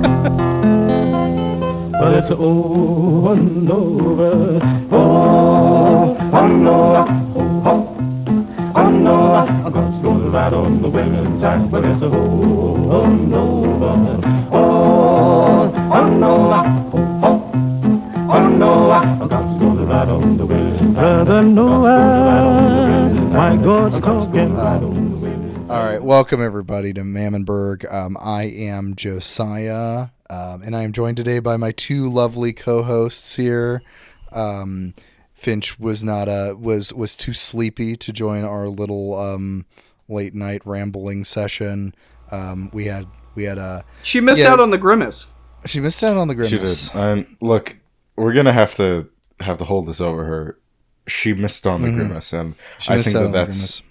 But 1.92 2.14
it's 2.14 2.30
over 2.30 3.32
and 3.34 3.70
over. 3.70 4.60
Oh, 4.90 6.16
oh 6.32 6.46
no, 6.46 7.04
oh, 7.36 7.62
oh. 7.66 7.99
No, 9.00 9.32
I'm 9.34 9.72
going 9.72 10.02
to 10.02 10.30
ride 10.30 10.52
on 10.52 10.82
the 10.82 10.88
women's 10.90 11.40
jack, 11.40 11.70
but 11.70 11.82
it's 11.86 12.02
a 12.02 12.04
oh, 12.04 12.90
oh 12.90 13.06
no, 13.06 13.64
oh, 14.52 15.72
oh 15.72 16.06
no, 16.18 16.52
oh, 16.52 17.20
oh. 17.22 17.50
Oh 18.32 18.48
no, 18.48 18.90
I'm 18.90 19.18
going 19.26 19.76
to 19.78 19.84
ride 19.84 20.08
on 20.10 20.36
the 20.36 20.44
women's 20.44 20.94
Brother 20.94 21.42
Noah, 21.42 23.10
my 23.32 23.56
God's 23.56 24.04
talking. 24.04 24.54
All 24.58 25.82
right, 25.82 26.02
welcome 26.02 26.44
everybody 26.44 26.92
to 26.92 27.00
Mammonburg. 27.00 27.90
Um, 27.90 28.18
I 28.20 28.42
am 28.42 28.96
Josiah, 28.96 30.08
um, 30.28 30.62
and 30.62 30.76
I 30.76 30.82
am 30.82 30.92
joined 30.92 31.16
today 31.16 31.38
by 31.38 31.56
my 31.56 31.72
two 31.72 32.10
lovely 32.10 32.52
co-hosts 32.52 33.36
here. 33.36 33.80
Um, 34.30 34.92
Finch 35.40 35.78
was 35.80 36.04
not 36.04 36.28
uh 36.28 36.54
was 36.58 36.92
was 36.92 37.16
too 37.16 37.32
sleepy 37.32 37.96
to 37.96 38.12
join 38.12 38.44
our 38.44 38.68
little 38.68 39.18
um 39.18 39.64
late 40.06 40.34
night 40.34 40.60
rambling 40.66 41.24
session. 41.24 41.94
Um, 42.30 42.68
we 42.74 42.84
had 42.84 43.06
we 43.34 43.44
had 43.44 43.56
a 43.56 43.84
She 44.02 44.20
missed 44.20 44.42
Yeah. 44.42 44.52
out 44.52 44.60
on 44.60 44.70
the 44.70 44.76
grimace. 44.78 45.28
she 45.64 45.80
missed 45.80 46.04
out 46.04 46.16
on 46.18 46.28
the 46.28 46.34
She 46.44 46.56
grimace. 46.58 46.88
did. 46.88 46.96
And 47.00 47.36
look, 47.40 47.78
we're 48.16 48.34
gonna 48.34 48.52
have 48.52 48.74
to 48.76 49.08
have 49.40 49.56
to 49.58 49.64
hold 49.64 49.86
this 49.88 50.00
over 50.00 50.24
her. 50.26 50.58
She 51.06 51.32
missed 51.32 51.66
on 51.66 51.80
the 51.82 51.90
grimace, 51.90 52.32
and 52.34 52.54
Mm-hmm. 52.54 52.78
She 52.78 52.92
I 52.92 53.02
think 53.02 53.16
out 53.16 53.20
that 53.20 53.26
on 53.26 53.32
that's 53.32 53.82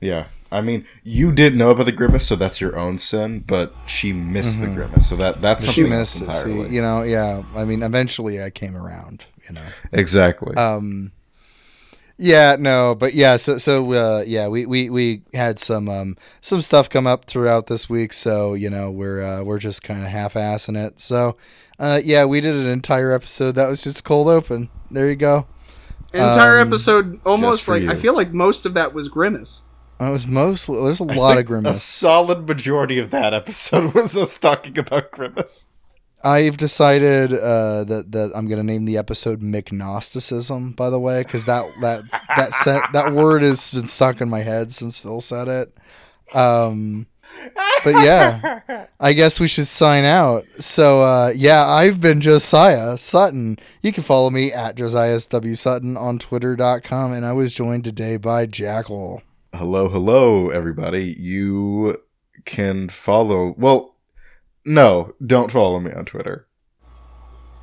yeah. 0.00 0.26
I 0.52 0.60
mean, 0.60 0.84
you 1.02 1.32
did 1.32 1.56
know 1.56 1.70
about 1.70 1.86
the 1.86 1.92
grimace, 1.92 2.26
so 2.26 2.36
that's 2.36 2.60
your 2.60 2.78
own 2.78 2.98
sin. 2.98 3.40
But 3.46 3.74
she 3.86 4.12
missed 4.12 4.60
the 4.60 4.66
grimace, 4.68 5.08
so 5.08 5.16
that 5.16 5.40
that's 5.42 5.64
Mm-hmm. 5.64 5.72
She 5.72 5.80
something 5.82 5.98
missed 5.98 6.20
it. 6.20 6.28
else 6.28 6.42
entirely. 6.44 6.68
See, 6.68 6.74
you 6.76 6.82
know, 6.82 7.02
yeah. 7.02 7.42
I 7.56 7.64
mean, 7.64 7.82
eventually 7.82 8.40
I 8.42 8.50
came 8.50 8.76
around. 8.76 9.24
You 9.54 9.60
know. 9.60 9.66
exactly. 9.92 10.54
Um, 10.56 11.12
yeah, 12.18 12.56
no, 12.58 12.94
but 12.94 13.14
yeah, 13.14 13.36
so 13.36 13.58
so 13.58 13.90
uh, 13.92 14.22
yeah, 14.26 14.46
we, 14.48 14.66
we 14.66 14.90
we 14.90 15.22
had 15.34 15.58
some 15.58 15.88
um 15.88 16.16
some 16.40 16.60
stuff 16.60 16.88
come 16.88 17.06
up 17.06 17.24
throughout 17.24 17.66
this 17.66 17.88
week, 17.88 18.12
so 18.12 18.54
you 18.54 18.70
know 18.70 18.90
we're 18.90 19.22
uh, 19.22 19.42
we're 19.42 19.58
just 19.58 19.82
kind 19.82 20.02
of 20.02 20.08
half 20.08 20.34
assing 20.34 20.76
it. 20.76 21.00
So, 21.00 21.36
uh, 21.78 22.00
yeah, 22.04 22.24
we 22.24 22.40
did 22.40 22.54
an 22.54 22.66
entire 22.66 23.12
episode 23.12 23.52
that 23.56 23.66
was 23.68 23.82
just 23.82 24.04
cold 24.04 24.28
open. 24.28 24.68
There 24.90 25.08
you 25.08 25.16
go. 25.16 25.46
Entire 26.12 26.60
Um, 26.60 26.68
episode, 26.68 27.20
almost 27.24 27.66
like 27.66 27.82
you. 27.82 27.90
I 27.90 27.96
feel 27.96 28.14
like 28.14 28.32
most 28.32 28.66
of 28.66 28.74
that 28.74 28.92
was 28.92 29.08
grimace. 29.08 29.62
It 29.98 30.10
was 30.10 30.26
mostly 30.26 30.82
there's 30.84 31.00
a 31.00 31.04
lot 31.04 31.38
of 31.38 31.46
grimace. 31.46 31.76
a 31.76 31.80
solid 31.80 32.46
majority 32.46 32.98
of 32.98 33.10
that 33.10 33.32
episode 33.32 33.94
was 33.94 34.16
us 34.16 34.36
talking 34.38 34.78
about 34.78 35.10
grimace. 35.10 35.68
I've 36.24 36.56
decided 36.56 37.32
uh, 37.32 37.84
that 37.84 38.12
that 38.12 38.32
I'm 38.34 38.48
gonna 38.48 38.62
name 38.62 38.84
the 38.84 38.98
episode 38.98 39.40
McGnosticism. 39.40 40.76
By 40.76 40.90
the 40.90 41.00
way, 41.00 41.22
because 41.22 41.44
that 41.46 41.66
that 41.80 42.02
that 42.36 42.90
that 42.92 43.12
word 43.12 43.42
has 43.42 43.70
been 43.70 43.88
stuck 43.88 44.20
in 44.20 44.28
my 44.28 44.42
head 44.42 44.72
since 44.72 44.98
Phil 45.00 45.20
said 45.20 45.48
it. 45.48 45.76
Um, 46.34 47.06
but 47.84 47.94
yeah, 48.02 48.86
I 49.00 49.12
guess 49.12 49.40
we 49.40 49.48
should 49.48 49.66
sign 49.66 50.04
out. 50.04 50.44
So 50.58 51.02
uh, 51.02 51.32
yeah, 51.34 51.66
I've 51.66 52.00
been 52.00 52.20
Josiah 52.20 52.96
Sutton. 52.98 53.58
You 53.80 53.92
can 53.92 54.02
follow 54.02 54.30
me 54.30 54.52
at 54.52 54.76
Josiah 54.76 55.18
W 55.28 55.54
Sutton 55.54 55.96
on 55.96 56.18
Twitter.com, 56.18 57.12
and 57.12 57.26
I 57.26 57.32
was 57.32 57.52
joined 57.52 57.84
today 57.84 58.16
by 58.16 58.46
Jackal. 58.46 59.22
Hello, 59.54 59.88
hello, 59.88 60.50
everybody. 60.50 61.14
You 61.18 62.02
can 62.44 62.88
follow. 62.88 63.54
Well, 63.58 63.91
no, 64.64 65.14
don't 65.24 65.50
follow 65.50 65.80
me 65.80 65.92
on 65.92 66.04
Twitter. 66.04 66.46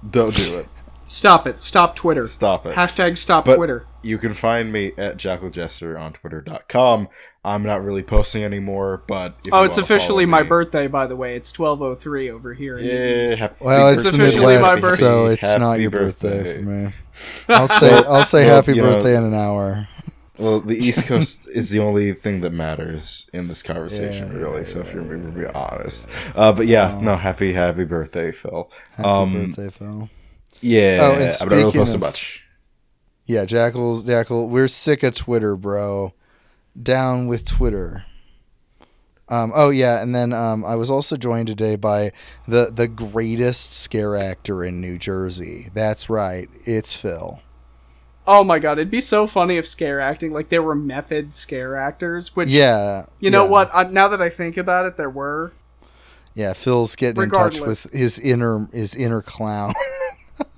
Don't 0.09 0.35
do 0.35 0.57
it. 0.59 0.67
Stop 1.07 1.47
it. 1.47 1.61
Stop 1.63 1.95
Twitter. 1.95 2.27
Stop 2.27 2.65
it. 2.67 2.75
Hashtag 2.75 3.17
stop 3.17 3.45
But 3.45 3.55
Twitter. 3.55 3.87
you 4.03 4.17
can 4.19 4.33
find 4.33 4.71
me 4.71 4.91
at 4.97 5.17
jackaljester 5.17 5.99
on 5.99 6.13
twitter.com. 6.13 7.07
I'm 7.43 7.63
not 7.63 7.83
really 7.83 8.03
posting 8.03 8.43
anymore, 8.43 9.01
but 9.07 9.33
if 9.43 9.51
Oh, 9.53 9.61
you 9.61 9.65
it's 9.65 9.77
officially 9.79 10.25
my 10.27 10.43
me- 10.43 10.49
birthday, 10.49 10.87
by 10.87 11.07
the 11.07 11.15
way. 11.15 11.35
It's 11.35 11.51
1203 11.57 12.29
over 12.29 12.53
here. 12.53 12.77
In 12.77 12.85
Yeah, 12.85 13.35
happy 13.35 13.55
Well, 13.65 13.89
it's 13.89 14.03
the 14.03 14.09
It's 14.09 14.17
officially 14.19 14.55
Midwest, 14.57 14.97
so 14.99 15.25
it's 15.25 15.41
Happy 15.47 15.59
not 15.59 15.79
your 15.79 15.89
birthday, 15.89 16.43
birthday. 16.43 16.55
for 16.57 16.61
me. 16.69 16.93
I'll 17.49 17.67
say 17.67 17.91
I'll 18.03 18.23
say 18.23 18.45
Well, 18.45 18.55
happy 18.57 18.75
you 18.75 18.83
know- 18.83 18.93
birthday 18.93 19.17
in 19.17 19.23
an 19.23 19.33
hour. 19.33 19.87
Well, 20.39 20.61
the 20.61 20.77
East 20.85 21.05
Coast 21.05 21.47
is 21.47 21.69
the 21.69 21.79
only 21.79 22.13
thing 22.13 22.41
that 22.41 22.51
matters 22.51 23.29
in 23.33 23.47
this 23.49 23.61
conversation, 23.61 24.27
Yeah, 24.27 24.37
really. 24.37 24.65
So 24.65 24.79
if 24.79 24.93
you're 24.93 25.03
being 25.03 25.31
be 25.31 25.45
honest, 25.45 26.07
uh, 26.35 26.53
but 26.53 26.67
yeah, 26.67 26.97
no, 27.01 27.17
happy 27.17 27.53
happy 27.53 27.83
birthday, 27.83 28.31
Phil. 28.31 28.71
Happy 28.95 29.07
um, 29.09 29.45
birthday, 29.45 29.69
Phil. 29.69 30.09
yeah, 30.61 30.99
Oh, 31.01 31.11
and 31.13 31.19
not 31.21 31.49
really 31.49 31.63
speaking 31.63 31.71
post 31.81 31.91
so 31.91 31.97
much. 31.97 32.43
Yeah, 33.25 33.45
Jackal's 33.45 34.03
Jackal. 34.05 34.49
We're 34.49 34.67
sick 34.67 35.03
of 35.03 35.13
Twitter, 35.13 35.55
bro. 35.55 36.13
Down 36.81 37.27
with 37.27 37.45
Twitter. 37.45 38.05
Um, 39.27 39.51
oh 39.53 39.69
yeah, 39.69 40.01
and 40.01 40.15
then 40.15 40.33
um, 40.33 40.65
I 40.65 40.75
was 40.75 40.89
also 40.89 41.15
joined 41.15 41.47
today 41.47 41.75
by 41.75 42.11
the 42.47 42.71
the 42.73 42.87
greatest 42.87 43.73
scare 43.73 44.15
actor 44.15 44.63
in 44.63 44.81
New 44.81 44.97
Jersey. 44.97 45.67
That's 45.73 46.09
right, 46.09 46.49
it's 46.65 46.95
Phil. 46.95 47.39
Oh 48.27 48.43
my 48.43 48.59
god, 48.59 48.77
it'd 48.77 48.91
be 48.91 49.01
so 49.01 49.25
funny 49.25 49.57
if 49.57 49.67
scare 49.67 49.99
acting, 49.99 50.31
like 50.31 50.49
there 50.49 50.61
were 50.61 50.75
method 50.75 51.33
scare 51.33 51.75
actors, 51.75 52.35
which, 52.35 52.49
Yeah, 52.49 53.05
you 53.19 53.29
know 53.31 53.45
yeah. 53.45 53.49
what? 53.49 53.69
Uh, 53.73 53.83
now 53.83 54.07
that 54.07 54.21
I 54.21 54.29
think 54.29 54.55
about 54.57 54.85
it, 54.85 54.97
there 54.97 55.09
were. 55.09 55.53
Yeah, 56.35 56.53
Phil's 56.53 56.95
getting 56.95 57.23
in 57.23 57.29
touch 57.31 57.59
with 57.59 57.91
his 57.91 58.19
inner 58.19 58.67
his 58.71 58.93
inner 58.95 59.21
clown. 59.21 59.73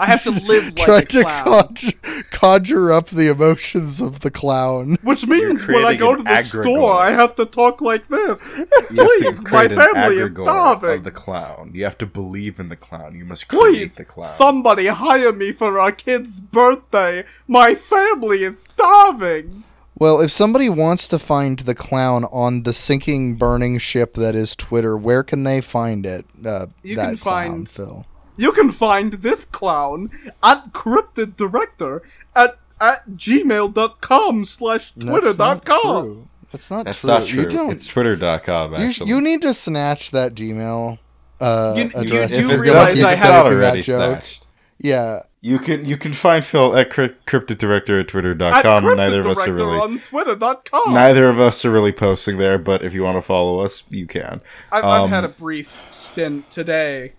I 0.00 0.06
have 0.06 0.22
to 0.24 0.30
live 0.30 0.64
like 0.66 0.76
Trying 0.76 1.02
a 1.02 1.06
to 1.06 1.22
conjure, 1.24 1.92
conjure 2.30 2.92
up 2.92 3.06
the 3.08 3.28
emotions 3.30 4.00
of 4.00 4.20
the 4.20 4.30
clown. 4.30 4.96
Which 5.02 5.26
means 5.26 5.66
when 5.66 5.84
I 5.84 5.94
go 5.94 6.16
to 6.16 6.22
the 6.22 6.28
egregore. 6.30 6.62
store, 6.62 6.92
I 6.94 7.10
have 7.12 7.34
to 7.36 7.46
talk 7.46 7.80
like 7.80 8.08
this. 8.08 8.40
You 8.56 8.66
Please, 8.88 9.50
my 9.52 9.68
family 9.68 10.16
is 10.18 10.32
starving. 10.32 10.90
of 10.98 11.04
the 11.04 11.10
clown. 11.10 11.70
You 11.74 11.84
have 11.84 11.98
to 11.98 12.06
believe 12.06 12.58
in 12.58 12.68
the 12.68 12.76
clown. 12.76 13.14
You 13.14 13.24
must 13.24 13.48
create 13.48 13.60
Please, 13.90 13.94
the 13.96 14.04
clown. 14.04 14.36
somebody 14.36 14.86
hire 14.88 15.32
me 15.32 15.52
for 15.52 15.78
our 15.78 15.92
kid's 15.92 16.40
birthday. 16.40 17.24
My 17.46 17.74
family 17.74 18.42
is 18.44 18.56
starving. 18.74 19.64
Well, 19.98 20.20
if 20.20 20.30
somebody 20.30 20.68
wants 20.68 21.08
to 21.08 21.18
find 21.18 21.60
the 21.60 21.74
clown 21.74 22.24
on 22.26 22.64
the 22.64 22.74
sinking, 22.74 23.36
burning 23.36 23.78
ship 23.78 24.12
that 24.14 24.34
is 24.34 24.54
Twitter, 24.54 24.94
where 24.94 25.22
can 25.22 25.44
they 25.44 25.62
find 25.62 26.04
it? 26.04 26.26
Uh, 26.44 26.66
You 26.82 26.96
that 26.96 27.06
can 27.10 27.16
clown, 27.16 27.48
find- 27.50 27.68
Phil. 27.68 28.06
You 28.36 28.52
can 28.52 28.70
find 28.72 29.12
this 29.14 29.44
clown 29.46 30.10
at 30.42 30.72
cryptid 30.72 31.36
director 31.36 32.02
at 32.34 32.58
at 32.80 33.08
gmail.com 33.10 34.44
slash 34.44 34.92
That's 34.92 35.06
twitter 35.06 35.28
not 35.38 35.64
dot 35.64 35.64
com. 35.64 36.04
true. 36.04 36.28
That's 36.52 36.70
not 36.70 36.84
That's 36.84 37.00
true. 37.00 37.08
not 37.10 37.26
true. 37.26 37.40
You 37.42 37.48
don't. 37.48 37.70
It's 37.72 37.86
twitter.com, 37.86 38.72
you, 38.72 38.78
actually. 38.78 39.08
you 39.08 39.20
need 39.20 39.42
to 39.42 39.52
snatch 39.54 40.10
that 40.12 40.34
Gmail 40.34 40.98
uh, 41.40 41.74
You- 41.76 41.84
you 41.84 41.90
address. 41.94 42.36
do 42.36 42.44
if 42.44 42.50
you're 42.50 42.60
realize 42.60 43.00
gonna 43.00 43.08
I 43.08 43.14
keep 43.14 43.22
have- 43.24 43.46
already 43.46 43.82
joke. 43.82 43.96
snatched. 43.96 44.46
Yeah, 44.78 45.20
You 45.40 45.58
can 45.58 45.86
you 45.86 45.96
can 45.96 46.12
find 46.12 46.44
Phil 46.44 46.76
at 46.76 46.90
crypt, 46.90 47.24
cryptid 47.26 47.56
director 47.58 47.98
at 47.98 48.06
At 48.06 48.08
twitter.com. 48.10 48.84
cryptid 48.84 48.96
Neither 48.98 49.20
of 49.20 49.26
us 49.26 49.38
are 49.42 49.46
director 49.46 49.54
really 49.66 49.78
on 49.78 49.98
twitter.com. 50.00 50.92
neither 50.92 51.28
of 51.30 51.40
us 51.40 51.64
are 51.64 51.70
really 51.70 51.92
posting 51.92 52.36
there, 52.36 52.58
but 52.58 52.82
if 52.84 52.92
you 52.92 53.02
want 53.02 53.16
to 53.16 53.22
follow 53.22 53.60
us, 53.60 53.84
you 53.88 54.06
can. 54.06 54.42
I've, 54.70 54.84
I've 54.84 55.00
Um, 55.04 55.08
had 55.10 55.24
a 55.24 55.28
brief 55.28 55.86
stint 55.90 56.50
today. 56.50 57.14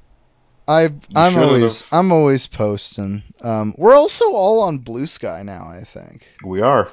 I 0.68 0.89
I'm 1.15 1.34
should 1.34 1.44
always 1.44 1.81
have. 1.81 1.94
I'm 1.99 2.11
always 2.11 2.48
posting. 2.48 3.23
Um, 3.41 3.73
we're 3.77 3.95
also 3.95 4.26
all 4.34 4.61
on 4.61 4.80
Bluesky 4.80 5.44
now. 5.45 5.68
I 5.68 5.84
think. 5.84 6.27
We 6.44 6.61
are. 6.61 6.89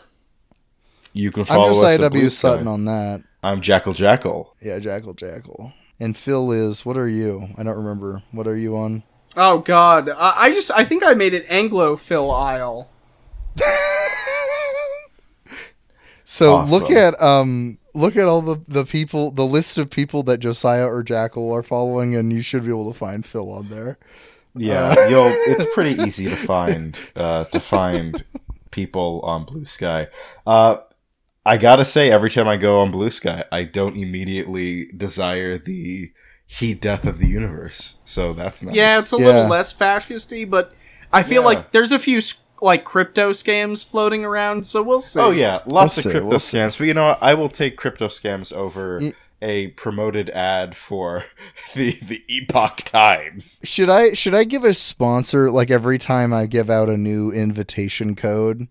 You 1.12 1.30
can 1.30 1.44
follow 1.44 1.64
I'm 1.66 1.70
just 1.72 1.84
us 1.84 2.00
at 2.00 2.12
IW 2.12 2.30
Sutton 2.30 2.66
on 2.68 2.84
that. 2.86 3.22
I'm 3.42 3.60
Jackal 3.60 3.92
Jackal. 3.92 4.54
Yeah, 4.60 4.78
Jackal 4.78 5.14
Jackal. 5.14 5.72
And 6.00 6.16
Phil 6.16 6.50
is 6.52 6.84
what 6.84 6.96
are 6.96 7.08
you? 7.08 7.48
I 7.56 7.62
don't 7.62 7.76
remember. 7.76 8.22
What 8.32 8.46
are 8.46 8.56
you 8.56 8.76
on? 8.76 9.02
Oh 9.36 9.58
god, 9.58 10.08
I, 10.08 10.34
I 10.36 10.50
just 10.50 10.70
I 10.70 10.84
think 10.84 11.02
I 11.04 11.14
made 11.14 11.34
it 11.34 11.44
Anglo 11.48 11.96
Phil 11.96 12.30
Isle. 12.30 12.88
So 16.26 16.54
Awesome. 16.54 16.70
look 16.78 16.90
at 16.90 17.20
um 17.22 17.76
look 17.94 18.16
at 18.16 18.26
all 18.26 18.42
the 18.42 18.60
the 18.68 18.84
people 18.84 19.30
the 19.30 19.46
list 19.46 19.78
of 19.78 19.88
people 19.90 20.22
that 20.24 20.38
Josiah 20.38 20.86
or 20.86 21.02
Jackal 21.02 21.52
are 21.52 21.62
following, 21.62 22.14
and 22.16 22.32
you 22.32 22.40
should 22.40 22.64
be 22.64 22.70
able 22.70 22.92
to 22.92 22.98
find 22.98 23.24
Phil 23.24 23.50
on 23.50 23.68
there. 23.68 23.98
Yeah, 24.56 25.08
you'll. 25.08 25.28
It's 25.46 25.66
pretty 25.74 26.00
easy 26.02 26.26
to 26.28 26.36
find 26.36 26.96
uh, 27.16 27.44
to 27.44 27.60
find 27.60 28.24
people 28.70 29.20
on 29.24 29.46
Bluesky. 29.46 30.08
Uh, 30.46 30.76
I 31.46 31.56
gotta 31.58 31.84
say, 31.84 32.10
every 32.10 32.30
time 32.30 32.48
I 32.48 32.56
go 32.56 32.80
on 32.80 32.92
Bluesky, 32.92 33.44
I 33.52 33.64
don't 33.64 33.96
immediately 33.96 34.86
desire 34.96 35.58
the 35.58 36.12
heat 36.46 36.80
death 36.80 37.04
of 37.06 37.18
the 37.18 37.26
universe. 37.26 37.94
So 38.04 38.32
that's 38.32 38.62
nice. 38.62 38.74
Yeah, 38.74 38.98
it's 38.98 39.12
a 39.12 39.16
Yeah. 39.18 39.26
little 39.26 39.46
less 39.48 39.72
fascisty, 39.72 40.44
but 40.44 40.72
I 41.12 41.22
feel 41.22 41.42
Yeah. 41.42 41.46
like 41.46 41.72
there's 41.72 41.92
a 41.92 41.98
few 41.98 42.18
s- 42.18 42.34
like 42.64 42.82
crypto 42.84 43.30
scams 43.30 43.84
floating 43.86 44.24
around, 44.24 44.66
so 44.66 44.82
we'll 44.82 45.00
see. 45.00 45.20
Oh 45.20 45.30
yeah, 45.30 45.60
lots 45.66 45.66
We'll 45.66 45.82
of 45.84 45.90
see, 45.92 46.10
crypto 46.10 46.28
we'll 46.28 46.38
see. 46.40 46.58
scams. 46.58 46.78
But 46.78 46.84
you 46.84 46.94
know 46.94 47.08
what? 47.08 47.22
I 47.22 47.34
will 47.34 47.48
take 47.48 47.76
crypto 47.76 48.08
scams 48.08 48.52
over 48.52 48.98
Y- 49.00 49.12
a 49.42 49.66
promoted 49.68 50.30
ad 50.30 50.74
for 50.74 51.24
the 51.74 51.92
the 52.02 52.24
Epoch 52.28 52.78
Times. 52.84 53.60
Should 53.62 53.90
I 53.90 54.14
should 54.14 54.34
I 54.34 54.44
give 54.44 54.64
a 54.64 54.74
sponsor 54.74 55.50
like 55.50 55.70
every 55.70 55.98
time 55.98 56.32
I 56.32 56.46
give 56.46 56.70
out 56.70 56.88
a 56.88 56.96
new 56.96 57.30
invitation 57.30 58.16
code? 58.16 58.66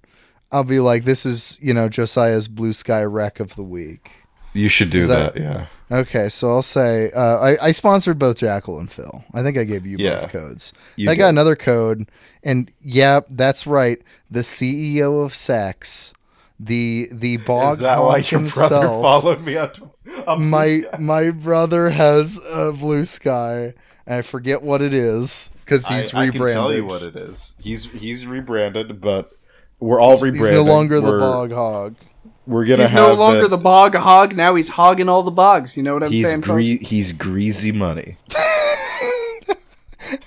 I'll 0.52 0.64
be 0.64 0.80
like, 0.80 1.04
this 1.06 1.26
is 1.26 1.58
you 1.62 1.74
know 1.74 1.88
Josiah's 1.90 2.48
Bluesky 2.48 3.10
Wreck 3.12 3.40
of 3.40 3.56
the 3.56 3.64
Week. 3.64 4.12
You 4.54 4.70
should 4.70 4.90
do 4.90 5.06
that, 5.08 5.34
that- 5.36 5.42
Yeah. 5.42 5.66
Okay, 5.92 6.28
so 6.30 6.50
I'll 6.50 6.62
say 6.64 7.12
uh, 7.12 7.38
I, 7.40 7.68
I 7.68 7.72
sponsored 7.72 8.18
both 8.18 8.38
Jackal 8.38 8.80
and 8.80 8.90
Phil. 8.90 9.24
I 9.34 9.44
think 9.44 9.58
I 9.60 9.64
gave 9.64 9.86
you 9.86 9.98
Yeah, 10.00 10.22
both 10.22 10.30
codes. 10.30 10.74
you 10.96 11.10
I 11.12 11.16
got 11.16 11.26
did. 11.26 11.30
another 11.30 11.56
code, 11.56 12.10
and 12.44 12.72
yeah, 12.82 13.20
that's 13.30 13.68
right. 13.68 14.02
The 14.32 14.40
CEO 14.40 15.24
of 15.24 15.36
Sex, 15.36 16.14
the 16.60 17.10
the 17.12 17.38
bog 17.38 17.74
Is 17.74 17.80
that 17.80 17.98
hog 17.98 18.08
why 18.08 18.18
your 18.18 18.24
brother 18.24 18.40
himself. 18.42 19.04
followed 19.04 19.42
me 19.42 19.56
on, 19.58 20.50
my 20.50 20.84
my 21.00 21.30
brother 21.30 21.92
has 21.92 22.42
a 22.50 22.72
blue 22.72 23.06
sky. 23.06 23.74
I 24.08 24.22
forget 24.24 24.64
what 24.64 24.82
it 24.82 24.94
is 24.96 25.52
because 25.64 25.88
he's 25.88 26.12
I, 26.14 26.22
I 26.24 26.30
can 26.30 26.48
tell 26.48 26.74
you 26.74 26.86
what 26.86 27.04
it 27.04 27.16
is. 27.16 27.54
He's 27.60 27.86
he's 27.92 28.26
rebranded, 28.26 29.00
but 29.00 29.32
we're 29.80 30.02
all 30.02 30.14
He's 30.14 30.22
rebranded. 30.24 30.54
no 30.54 30.64
longer 30.64 31.00
the 31.02 31.12
We're- 31.12 31.20
bog 31.20 31.52
hog. 31.52 31.96
We're 32.46 32.66
gonna 32.66 32.84
He's 32.84 32.90
have 32.90 33.08
no 33.10 33.14
longer 33.14 33.44
that- 33.44 33.50
the 33.50 33.58
bog 33.58 33.96
hog. 33.96 34.36
Now 34.36 34.56
he's 34.56 34.70
hogging 34.70 35.08
all 35.10 35.24
the 35.24 35.32
bogs. 35.32 35.78
You 35.78 35.84
know 35.84 35.94
what 35.94 36.04
I'm 36.04 36.12
he's 36.12 36.26
saying, 36.26 36.42
gre- 36.42 36.62
folks? 36.62 36.90
he's 36.90 37.12
greasy 37.14 37.72
money. 37.72 38.18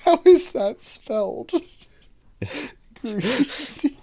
How 0.03 0.19
is 0.25 0.51
that 0.51 0.81
spelled? 0.81 1.51
Greasy. 3.01 3.97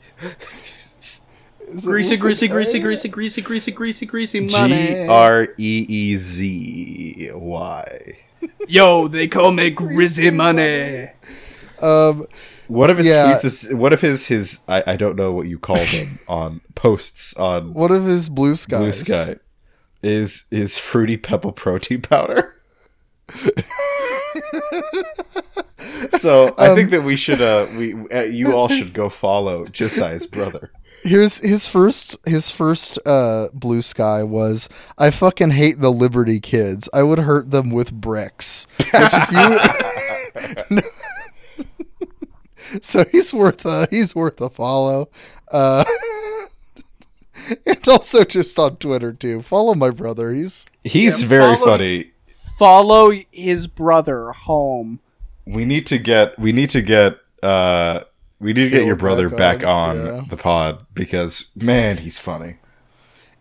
Greasy, 1.82 2.16
greasy, 2.16 2.46
greasy, 2.48 2.78
greasy, 2.78 3.08
greasy, 3.08 3.40
greasy, 3.42 3.72
greasy, 3.72 4.06
greasy 4.06 4.40
money. 4.40 4.94
G 4.94 5.06
R 5.08 5.48
E 5.58 5.86
E 5.88 6.16
Z 6.16 7.30
Y. 7.34 8.18
Yo, 8.68 9.08
they 9.08 9.26
call 9.26 9.50
me 9.52 9.70
Greezy 9.74 10.32
Money. 10.32 11.10
Um, 11.80 12.26
What 12.68 12.90
if 12.90 12.98
his 12.98 13.06
Yeah. 13.06 13.32
tweets 13.34 13.44
is, 13.44 13.74
what 13.74 13.92
if 13.92 14.00
his 14.00 14.26
his 14.26 14.60
I, 14.68 14.82
I 14.86 14.96
don't 14.96 15.16
know 15.16 15.32
what 15.32 15.46
you 15.48 15.58
call 15.58 15.76
them 15.84 16.18
on 16.28 16.60
posts 16.74 17.34
on 17.34 17.74
what 17.74 17.90
if 17.90 18.02
his 18.02 18.28
blue 18.28 18.54
sky? 18.56 18.78
Blue? 18.78 18.92
Sky 18.92 19.36
is 20.02 20.44
is 20.50 20.76
fruity 20.76 21.16
pebble 21.16 21.52
protein 21.52 22.02
powder. 22.02 22.54
so 26.18 26.54
I 26.58 26.68
Um, 26.68 26.76
think 26.76 26.90
that 26.90 27.02
we 27.04 27.16
should 27.16 27.40
uh 27.40 27.66
we 27.78 27.94
uh, 28.10 28.22
you 28.24 28.52
all 28.54 28.68
should 28.68 28.92
go 28.92 29.08
follow 29.24 29.66
Josiah's 29.66 30.26
brother. 30.26 30.70
Here's 31.02 31.38
his 31.38 31.66
first 31.66 32.16
his 32.26 32.50
first 32.50 32.98
uh 33.06 33.48
blue 33.52 33.82
sky 33.82 34.22
was 34.22 34.68
I 34.98 35.10
fucking 35.10 35.50
hate 35.50 35.80
the 35.80 35.92
Liberty 35.92 36.40
kids. 36.40 36.88
I 36.94 37.02
would 37.02 37.18
hurt 37.20 37.50
them 37.50 37.70
with 37.70 37.92
bricks. 37.92 38.66
Which 38.78 38.88
if 38.92 39.30
you 40.72 40.80
So 42.82 43.04
he's 43.12 43.32
worth 43.32 43.64
a 43.64 43.86
he's 43.90 44.14
worth 44.14 44.40
a 44.40 44.50
follow. 44.50 45.08
Uh 45.50 45.84
and 47.66 47.88
also 47.88 48.24
just 48.24 48.58
on 48.58 48.76
Twitter 48.76 49.12
too. 49.12 49.42
Follow 49.42 49.74
my 49.74 49.90
brother. 49.90 50.32
He's 50.32 50.66
He's 50.82 51.22
Yeah, 51.22 51.28
very 51.28 51.54
follow- 51.56 51.66
funny. 51.66 52.10
Follow 52.58 53.12
his 53.32 53.66
brother 53.66 54.30
home. 54.32 55.00
We 55.46 55.64
need 55.64 55.86
to 55.86 55.98
get 55.98 56.38
we 56.38 56.52
need 56.52 56.70
to 56.70 56.82
get 56.82 57.18
uh 57.42 58.00
we 58.40 58.52
need 58.52 58.62
to 58.62 58.68
get 58.70 58.76
Caleb 58.78 58.86
your 58.86 58.96
brother 58.96 59.28
back 59.28 59.58
back 59.58 59.66
on, 59.66 59.98
on 60.00 60.06
yeah. 60.06 60.24
the 60.28 60.36
pod 60.36 60.86
because 60.94 61.50
man, 61.56 61.98
he's 61.98 62.18
funny. 62.18 62.56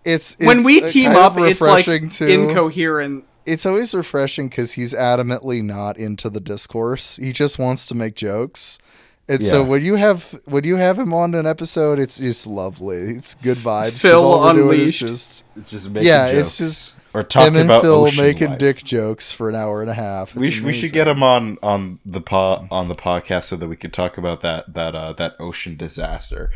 it's, 0.05 0.35
when 0.39 0.64
we 0.64 0.81
team 0.81 1.11
up, 1.11 1.34
it's 1.38 1.61
like 1.61 1.85
too. 2.11 2.27
incoherent. 2.27 3.26
it's 3.45 3.65
always 3.65 3.93
refreshing 3.95 4.49
because 4.49 4.73
he's 4.73 4.93
adamantly 4.93 5.64
not 5.64 5.97
into 5.97 6.30
the 6.30 6.39
discourse. 6.39 7.18
He 7.18 7.31
just 7.34 7.60
wants 7.60 7.85
to 7.88 7.95
make 7.95 8.15
jokes. 8.15 8.80
And 9.29 9.43
so 9.43 9.63
when 9.63 9.83
you 9.85 9.95
have 9.95 10.37
when 10.45 10.63
you 10.65 10.75
have 10.75 10.99
him 10.99 11.13
on 11.13 11.33
an 11.33 11.45
episode, 11.45 11.97
it's 11.99 12.17
just 12.17 12.45
lovely. 12.45 12.97
It's 12.97 13.35
good 13.35 13.57
vibes. 13.57 14.01
Phil 14.01 14.21
all 14.23 14.41
we're 14.41 14.53
doing 14.53 14.79
is 14.79 14.79
Unleashed. 14.81 14.99
just 14.99 15.43
Just 15.67 15.89
making 15.89 16.07
yeah, 16.09 16.31
jokes. 16.31 16.39
it's 16.39 16.57
just 16.57 16.93
or 17.13 17.23
talking 17.23 17.53
him 17.53 17.61
and 17.61 17.69
about 17.69 17.83
Phil 17.83 18.11
making 18.17 18.49
life. 18.49 18.59
dick 18.59 18.83
jokes 18.83 19.31
for 19.31 19.47
an 19.47 19.55
hour 19.55 19.81
and 19.81 19.89
a 19.89 19.93
half. 19.93 20.35
We 20.35 20.47
It's 20.47 20.55
should, 20.57 20.65
we 20.65 20.73
should 20.73 20.91
get 20.91 21.07
him 21.07 21.23
on 21.23 21.57
on 21.63 21.99
the 22.05 22.19
po- 22.19 22.67
on 22.69 22.87
the 22.89 22.95
podcast 22.95 23.43
so 23.45 23.55
that 23.55 23.67
we 23.67 23.75
could 23.77 23.93
talk 23.93 24.17
about 24.17 24.41
that 24.41 24.73
that 24.73 24.93
uh, 24.95 25.13
that 25.13 25.35
ocean 25.39 25.77
disaster, 25.77 26.49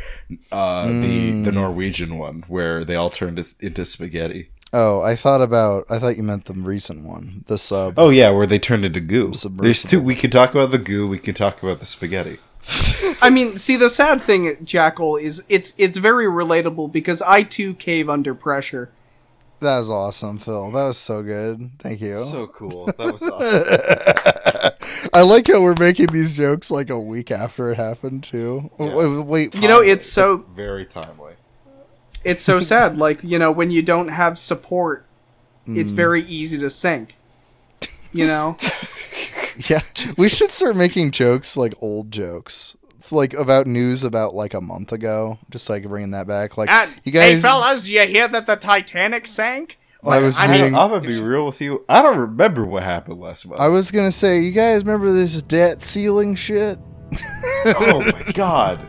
uh, 0.52 0.86
the 0.88 0.92
Mm. 0.92 1.44
the 1.44 1.52
Norwegian 1.52 2.18
one 2.18 2.44
where 2.48 2.84
they 2.84 2.96
all 2.96 3.08
turned 3.10 3.38
into 3.60 3.84
spaghetti. 3.86 4.50
Oh, 4.74 5.00
I 5.00 5.16
thought 5.16 5.40
about. 5.40 5.86
I 5.88 5.98
thought 5.98 6.18
you 6.18 6.22
meant 6.22 6.44
the 6.44 6.52
recent 6.52 7.06
one, 7.06 7.44
the 7.46 7.56
sub. 7.56 7.94
Oh 7.96 8.10
yeah, 8.10 8.28
where 8.30 8.46
they 8.46 8.58
turned 8.58 8.84
into 8.84 9.00
goo. 9.00 9.32
Submersible. 9.32 9.62
There's 9.64 9.82
two. 9.84 10.02
We 10.02 10.14
could 10.14 10.32
talk 10.32 10.50
about 10.54 10.70
the 10.72 10.76
goo. 10.78 11.08
We 11.08 11.18
could 11.18 11.36
talk 11.36 11.62
about 11.62 11.80
the 11.80 11.86
spaghetti. 11.86 12.38
I 13.22 13.30
mean, 13.30 13.56
see, 13.56 13.76
the 13.76 13.90
sad 13.90 14.20
thing, 14.20 14.64
Jackal, 14.64 15.16
is 15.16 15.42
it's 15.48 15.74
it's 15.78 15.96
very 15.96 16.26
relatable 16.26 16.92
because 16.92 17.22
I 17.22 17.42
too 17.42 17.74
cave 17.74 18.08
under 18.08 18.34
pressure. 18.34 18.90
That 19.60 19.78
was 19.78 19.90
awesome, 19.90 20.38
Phil. 20.38 20.70
That 20.70 20.84
was 20.84 20.98
so 20.98 21.22
good. 21.22 21.70
Thank 21.80 22.00
you. 22.00 22.14
So 22.14 22.46
cool. 22.46 22.86
That 22.86 23.12
was 23.12 23.22
awesome. 23.28 25.08
I 25.12 25.22
like 25.22 25.48
how 25.48 25.60
we're 25.60 25.74
making 25.78 26.08
these 26.08 26.36
jokes 26.36 26.70
like 26.70 26.90
a 26.90 26.98
week 26.98 27.30
after 27.30 27.72
it 27.72 27.76
happened 27.76 28.22
too. 28.22 28.70
Yeah. 28.78 28.94
Wait, 28.94 29.26
wait, 29.26 29.54
You 29.56 29.66
know, 29.66 29.80
it's 29.80 30.06
so 30.06 30.38
Very 30.54 30.84
timely. 30.86 31.34
it's 32.24 32.42
so 32.42 32.60
sad. 32.60 32.98
Like 32.98 33.24
you 33.24 33.38
know, 33.38 33.50
when 33.50 33.70
you 33.70 33.82
don't 33.82 34.08
have 34.08 34.38
support, 34.38 35.04
it's 35.66 35.92
mm. 35.92 35.96
very 35.96 36.22
easy 36.22 36.58
to 36.58 36.70
sink. 36.70 37.16
You 38.12 38.26
know, 38.26 38.56
Yeah, 39.68 39.82
we 40.16 40.28
should 40.28 40.50
start 40.50 40.76
making 40.76 41.10
jokes 41.10 41.56
like 41.56 41.74
old 41.80 42.12
jokes, 42.12 42.76
like 43.10 43.34
about 43.34 43.66
news 43.66 44.04
about 44.04 44.34
like 44.34 44.54
a 44.54 44.60
month 44.60 44.92
ago. 44.92 45.38
Just 45.50 45.68
like 45.68 45.82
bringing 45.88 46.12
that 46.12 46.26
back. 46.26 46.56
Like 46.56 46.70
And, 46.70 46.90
you 47.04 47.10
guys, 47.12 47.42
hey, 47.42 47.48
fellas, 47.48 47.88
you 47.88 48.00
hear 48.06 48.28
that 48.28 48.46
the 48.46 48.56
Titanic 48.56 49.26
sank? 49.26 49.78
I 50.04 50.18
was. 50.18 50.38
I 50.38 50.46
mean, 50.46 50.76
I'm 50.76 50.90
gonna 50.90 51.00
be 51.00 51.20
real 51.20 51.44
with 51.44 51.60
you. 51.60 51.84
I 51.88 52.02
don't 52.02 52.18
remember 52.18 52.64
what 52.64 52.84
happened 52.84 53.18
last 53.20 53.46
month. 53.48 53.60
I 53.60 53.66
was 53.66 53.90
gonna 53.90 54.12
say, 54.12 54.40
you 54.40 54.52
guys 54.52 54.84
remember 54.84 55.10
this 55.12 55.42
debt 55.42 55.82
ceiling 55.82 56.36
shit? 56.36 56.78
oh 57.64 58.00
my 58.04 58.22
god. 58.32 58.86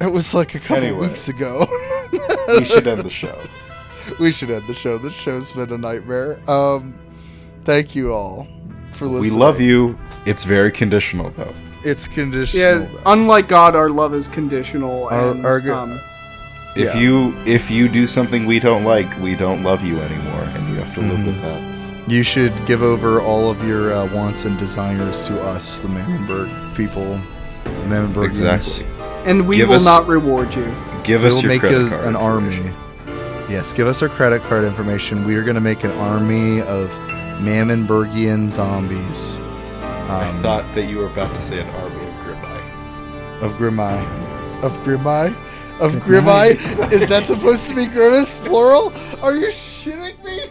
It 0.00 0.10
was 0.12 0.34
like 0.34 0.54
a 0.54 0.58
couple 0.60 0.76
Anyway. 0.84 1.08
weeks 1.08 1.28
ago. 1.28 1.68
We 2.48 2.64
should 2.64 2.86
end 2.86 3.04
the 3.04 3.10
show. 3.10 3.38
we 4.20 4.32
should 4.32 4.50
end 4.50 4.66
the 4.66 4.74
show. 4.74 4.96
This 4.98 5.14
show's 5.14 5.52
been 5.52 5.72
a 5.72 5.78
nightmare. 5.78 6.38
Um, 6.50 6.98
thank 7.64 7.94
you 7.94 8.12
all 8.14 8.48
for 8.96 9.08
We 9.08 9.30
love 9.30 9.60
you. 9.60 9.98
It's 10.24 10.44
very 10.44 10.70
conditional 10.72 11.30
though. 11.30 11.54
It's 11.84 12.08
conditional. 12.08 12.62
yeah. 12.62 12.78
though. 12.78 13.00
Unlike 13.06 13.48
God, 13.48 13.76
our 13.76 13.88
love 13.90 14.12
is 14.14 14.26
conditional, 14.28 15.08
Our- 15.08 15.30
and 15.32 15.46
our 15.46 15.60
um, 15.72 16.00
If 16.74 16.94
Yeah. 16.94 16.98
you 17.00 17.34
if 17.46 17.70
you 17.70 17.88
do 17.88 18.06
something 18.06 18.44
we 18.46 18.58
don't 18.60 18.84
like, 18.84 19.08
we 19.20 19.34
don't 19.34 19.62
love 19.62 19.84
you 19.84 19.98
anymore, 19.98 20.42
and 20.54 20.68
you 20.68 20.74
have 20.82 20.92
to 20.94 21.00
live 21.00 21.24
with 21.26 21.40
that. 21.42 21.62
You 22.08 22.22
should 22.22 22.52
give 22.66 22.82
over 22.82 23.20
all 23.20 23.50
of 23.50 23.66
your 23.66 23.92
uh, 23.94 24.06
wants 24.14 24.44
and 24.44 24.58
desires 24.58 25.26
to 25.28 25.40
us, 25.42 25.80
the 25.80 25.88
Mammonburg 25.88 26.48
people. 26.76 27.18
The 27.64 27.70
Mammonburgians. 27.88 28.26
Exactly. 28.30 28.86
and 29.24 29.46
we 29.48 29.56
Give 29.56 29.68
will 29.68 29.76
us- 29.76 29.84
not 29.84 30.06
reward 30.06 30.54
you. 30.54 30.66
Give 31.02 31.22
We 31.22 31.28
us 31.28 31.34
will 31.34 31.42
your 31.42 31.48
make 31.52 31.60
credit 31.60 31.86
a- 31.86 31.90
card 31.90 32.04
an 32.06 32.16
army. 32.16 32.70
Yes, 33.48 33.72
give 33.72 33.86
us 33.86 34.02
our 34.02 34.08
credit 34.08 34.42
card 34.42 34.64
information. 34.64 35.24
We 35.24 35.36
are 35.36 35.42
going 35.42 35.54
to 35.54 35.60
make 35.60 35.82
an 35.84 35.92
army 35.92 36.60
of 36.62 36.90
Mammonburgian 37.40 38.50
zombies. 38.50 39.38
I 40.08 40.28
Um, 40.28 40.42
thought 40.42 40.64
that 40.74 40.88
you 40.88 40.98
were 40.98 41.06
about 41.06 41.34
to 41.34 41.42
say 41.42 41.60
an 41.60 41.68
army 41.82 42.04
of 42.06 42.14
Grimai. 42.24 43.42
of 43.42 43.52
Grimai. 43.58 44.62
Of 44.62 44.72
Grimai? 44.84 45.34
Of 45.80 45.92
Grimai? 46.06 46.56
Is 46.92 47.06
that 47.08 47.26
supposed 47.26 47.66
to 47.68 47.74
be 47.74 47.86
Grimace, 47.86 48.38
plural? 48.38 48.92
Are 49.22 49.34
you 49.36 49.48
shitting 49.48 50.22
me? 50.24 50.44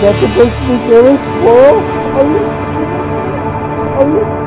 Is 0.00 0.06
that 0.06 0.16
supposed 0.18 0.56
to 0.56 0.64
be 0.64 0.76
Gillis? 0.88 1.20
Plural? 1.44 1.76
Are 2.16 2.24
you... 2.24 2.40
Are 4.00 4.08
you... 4.08 4.39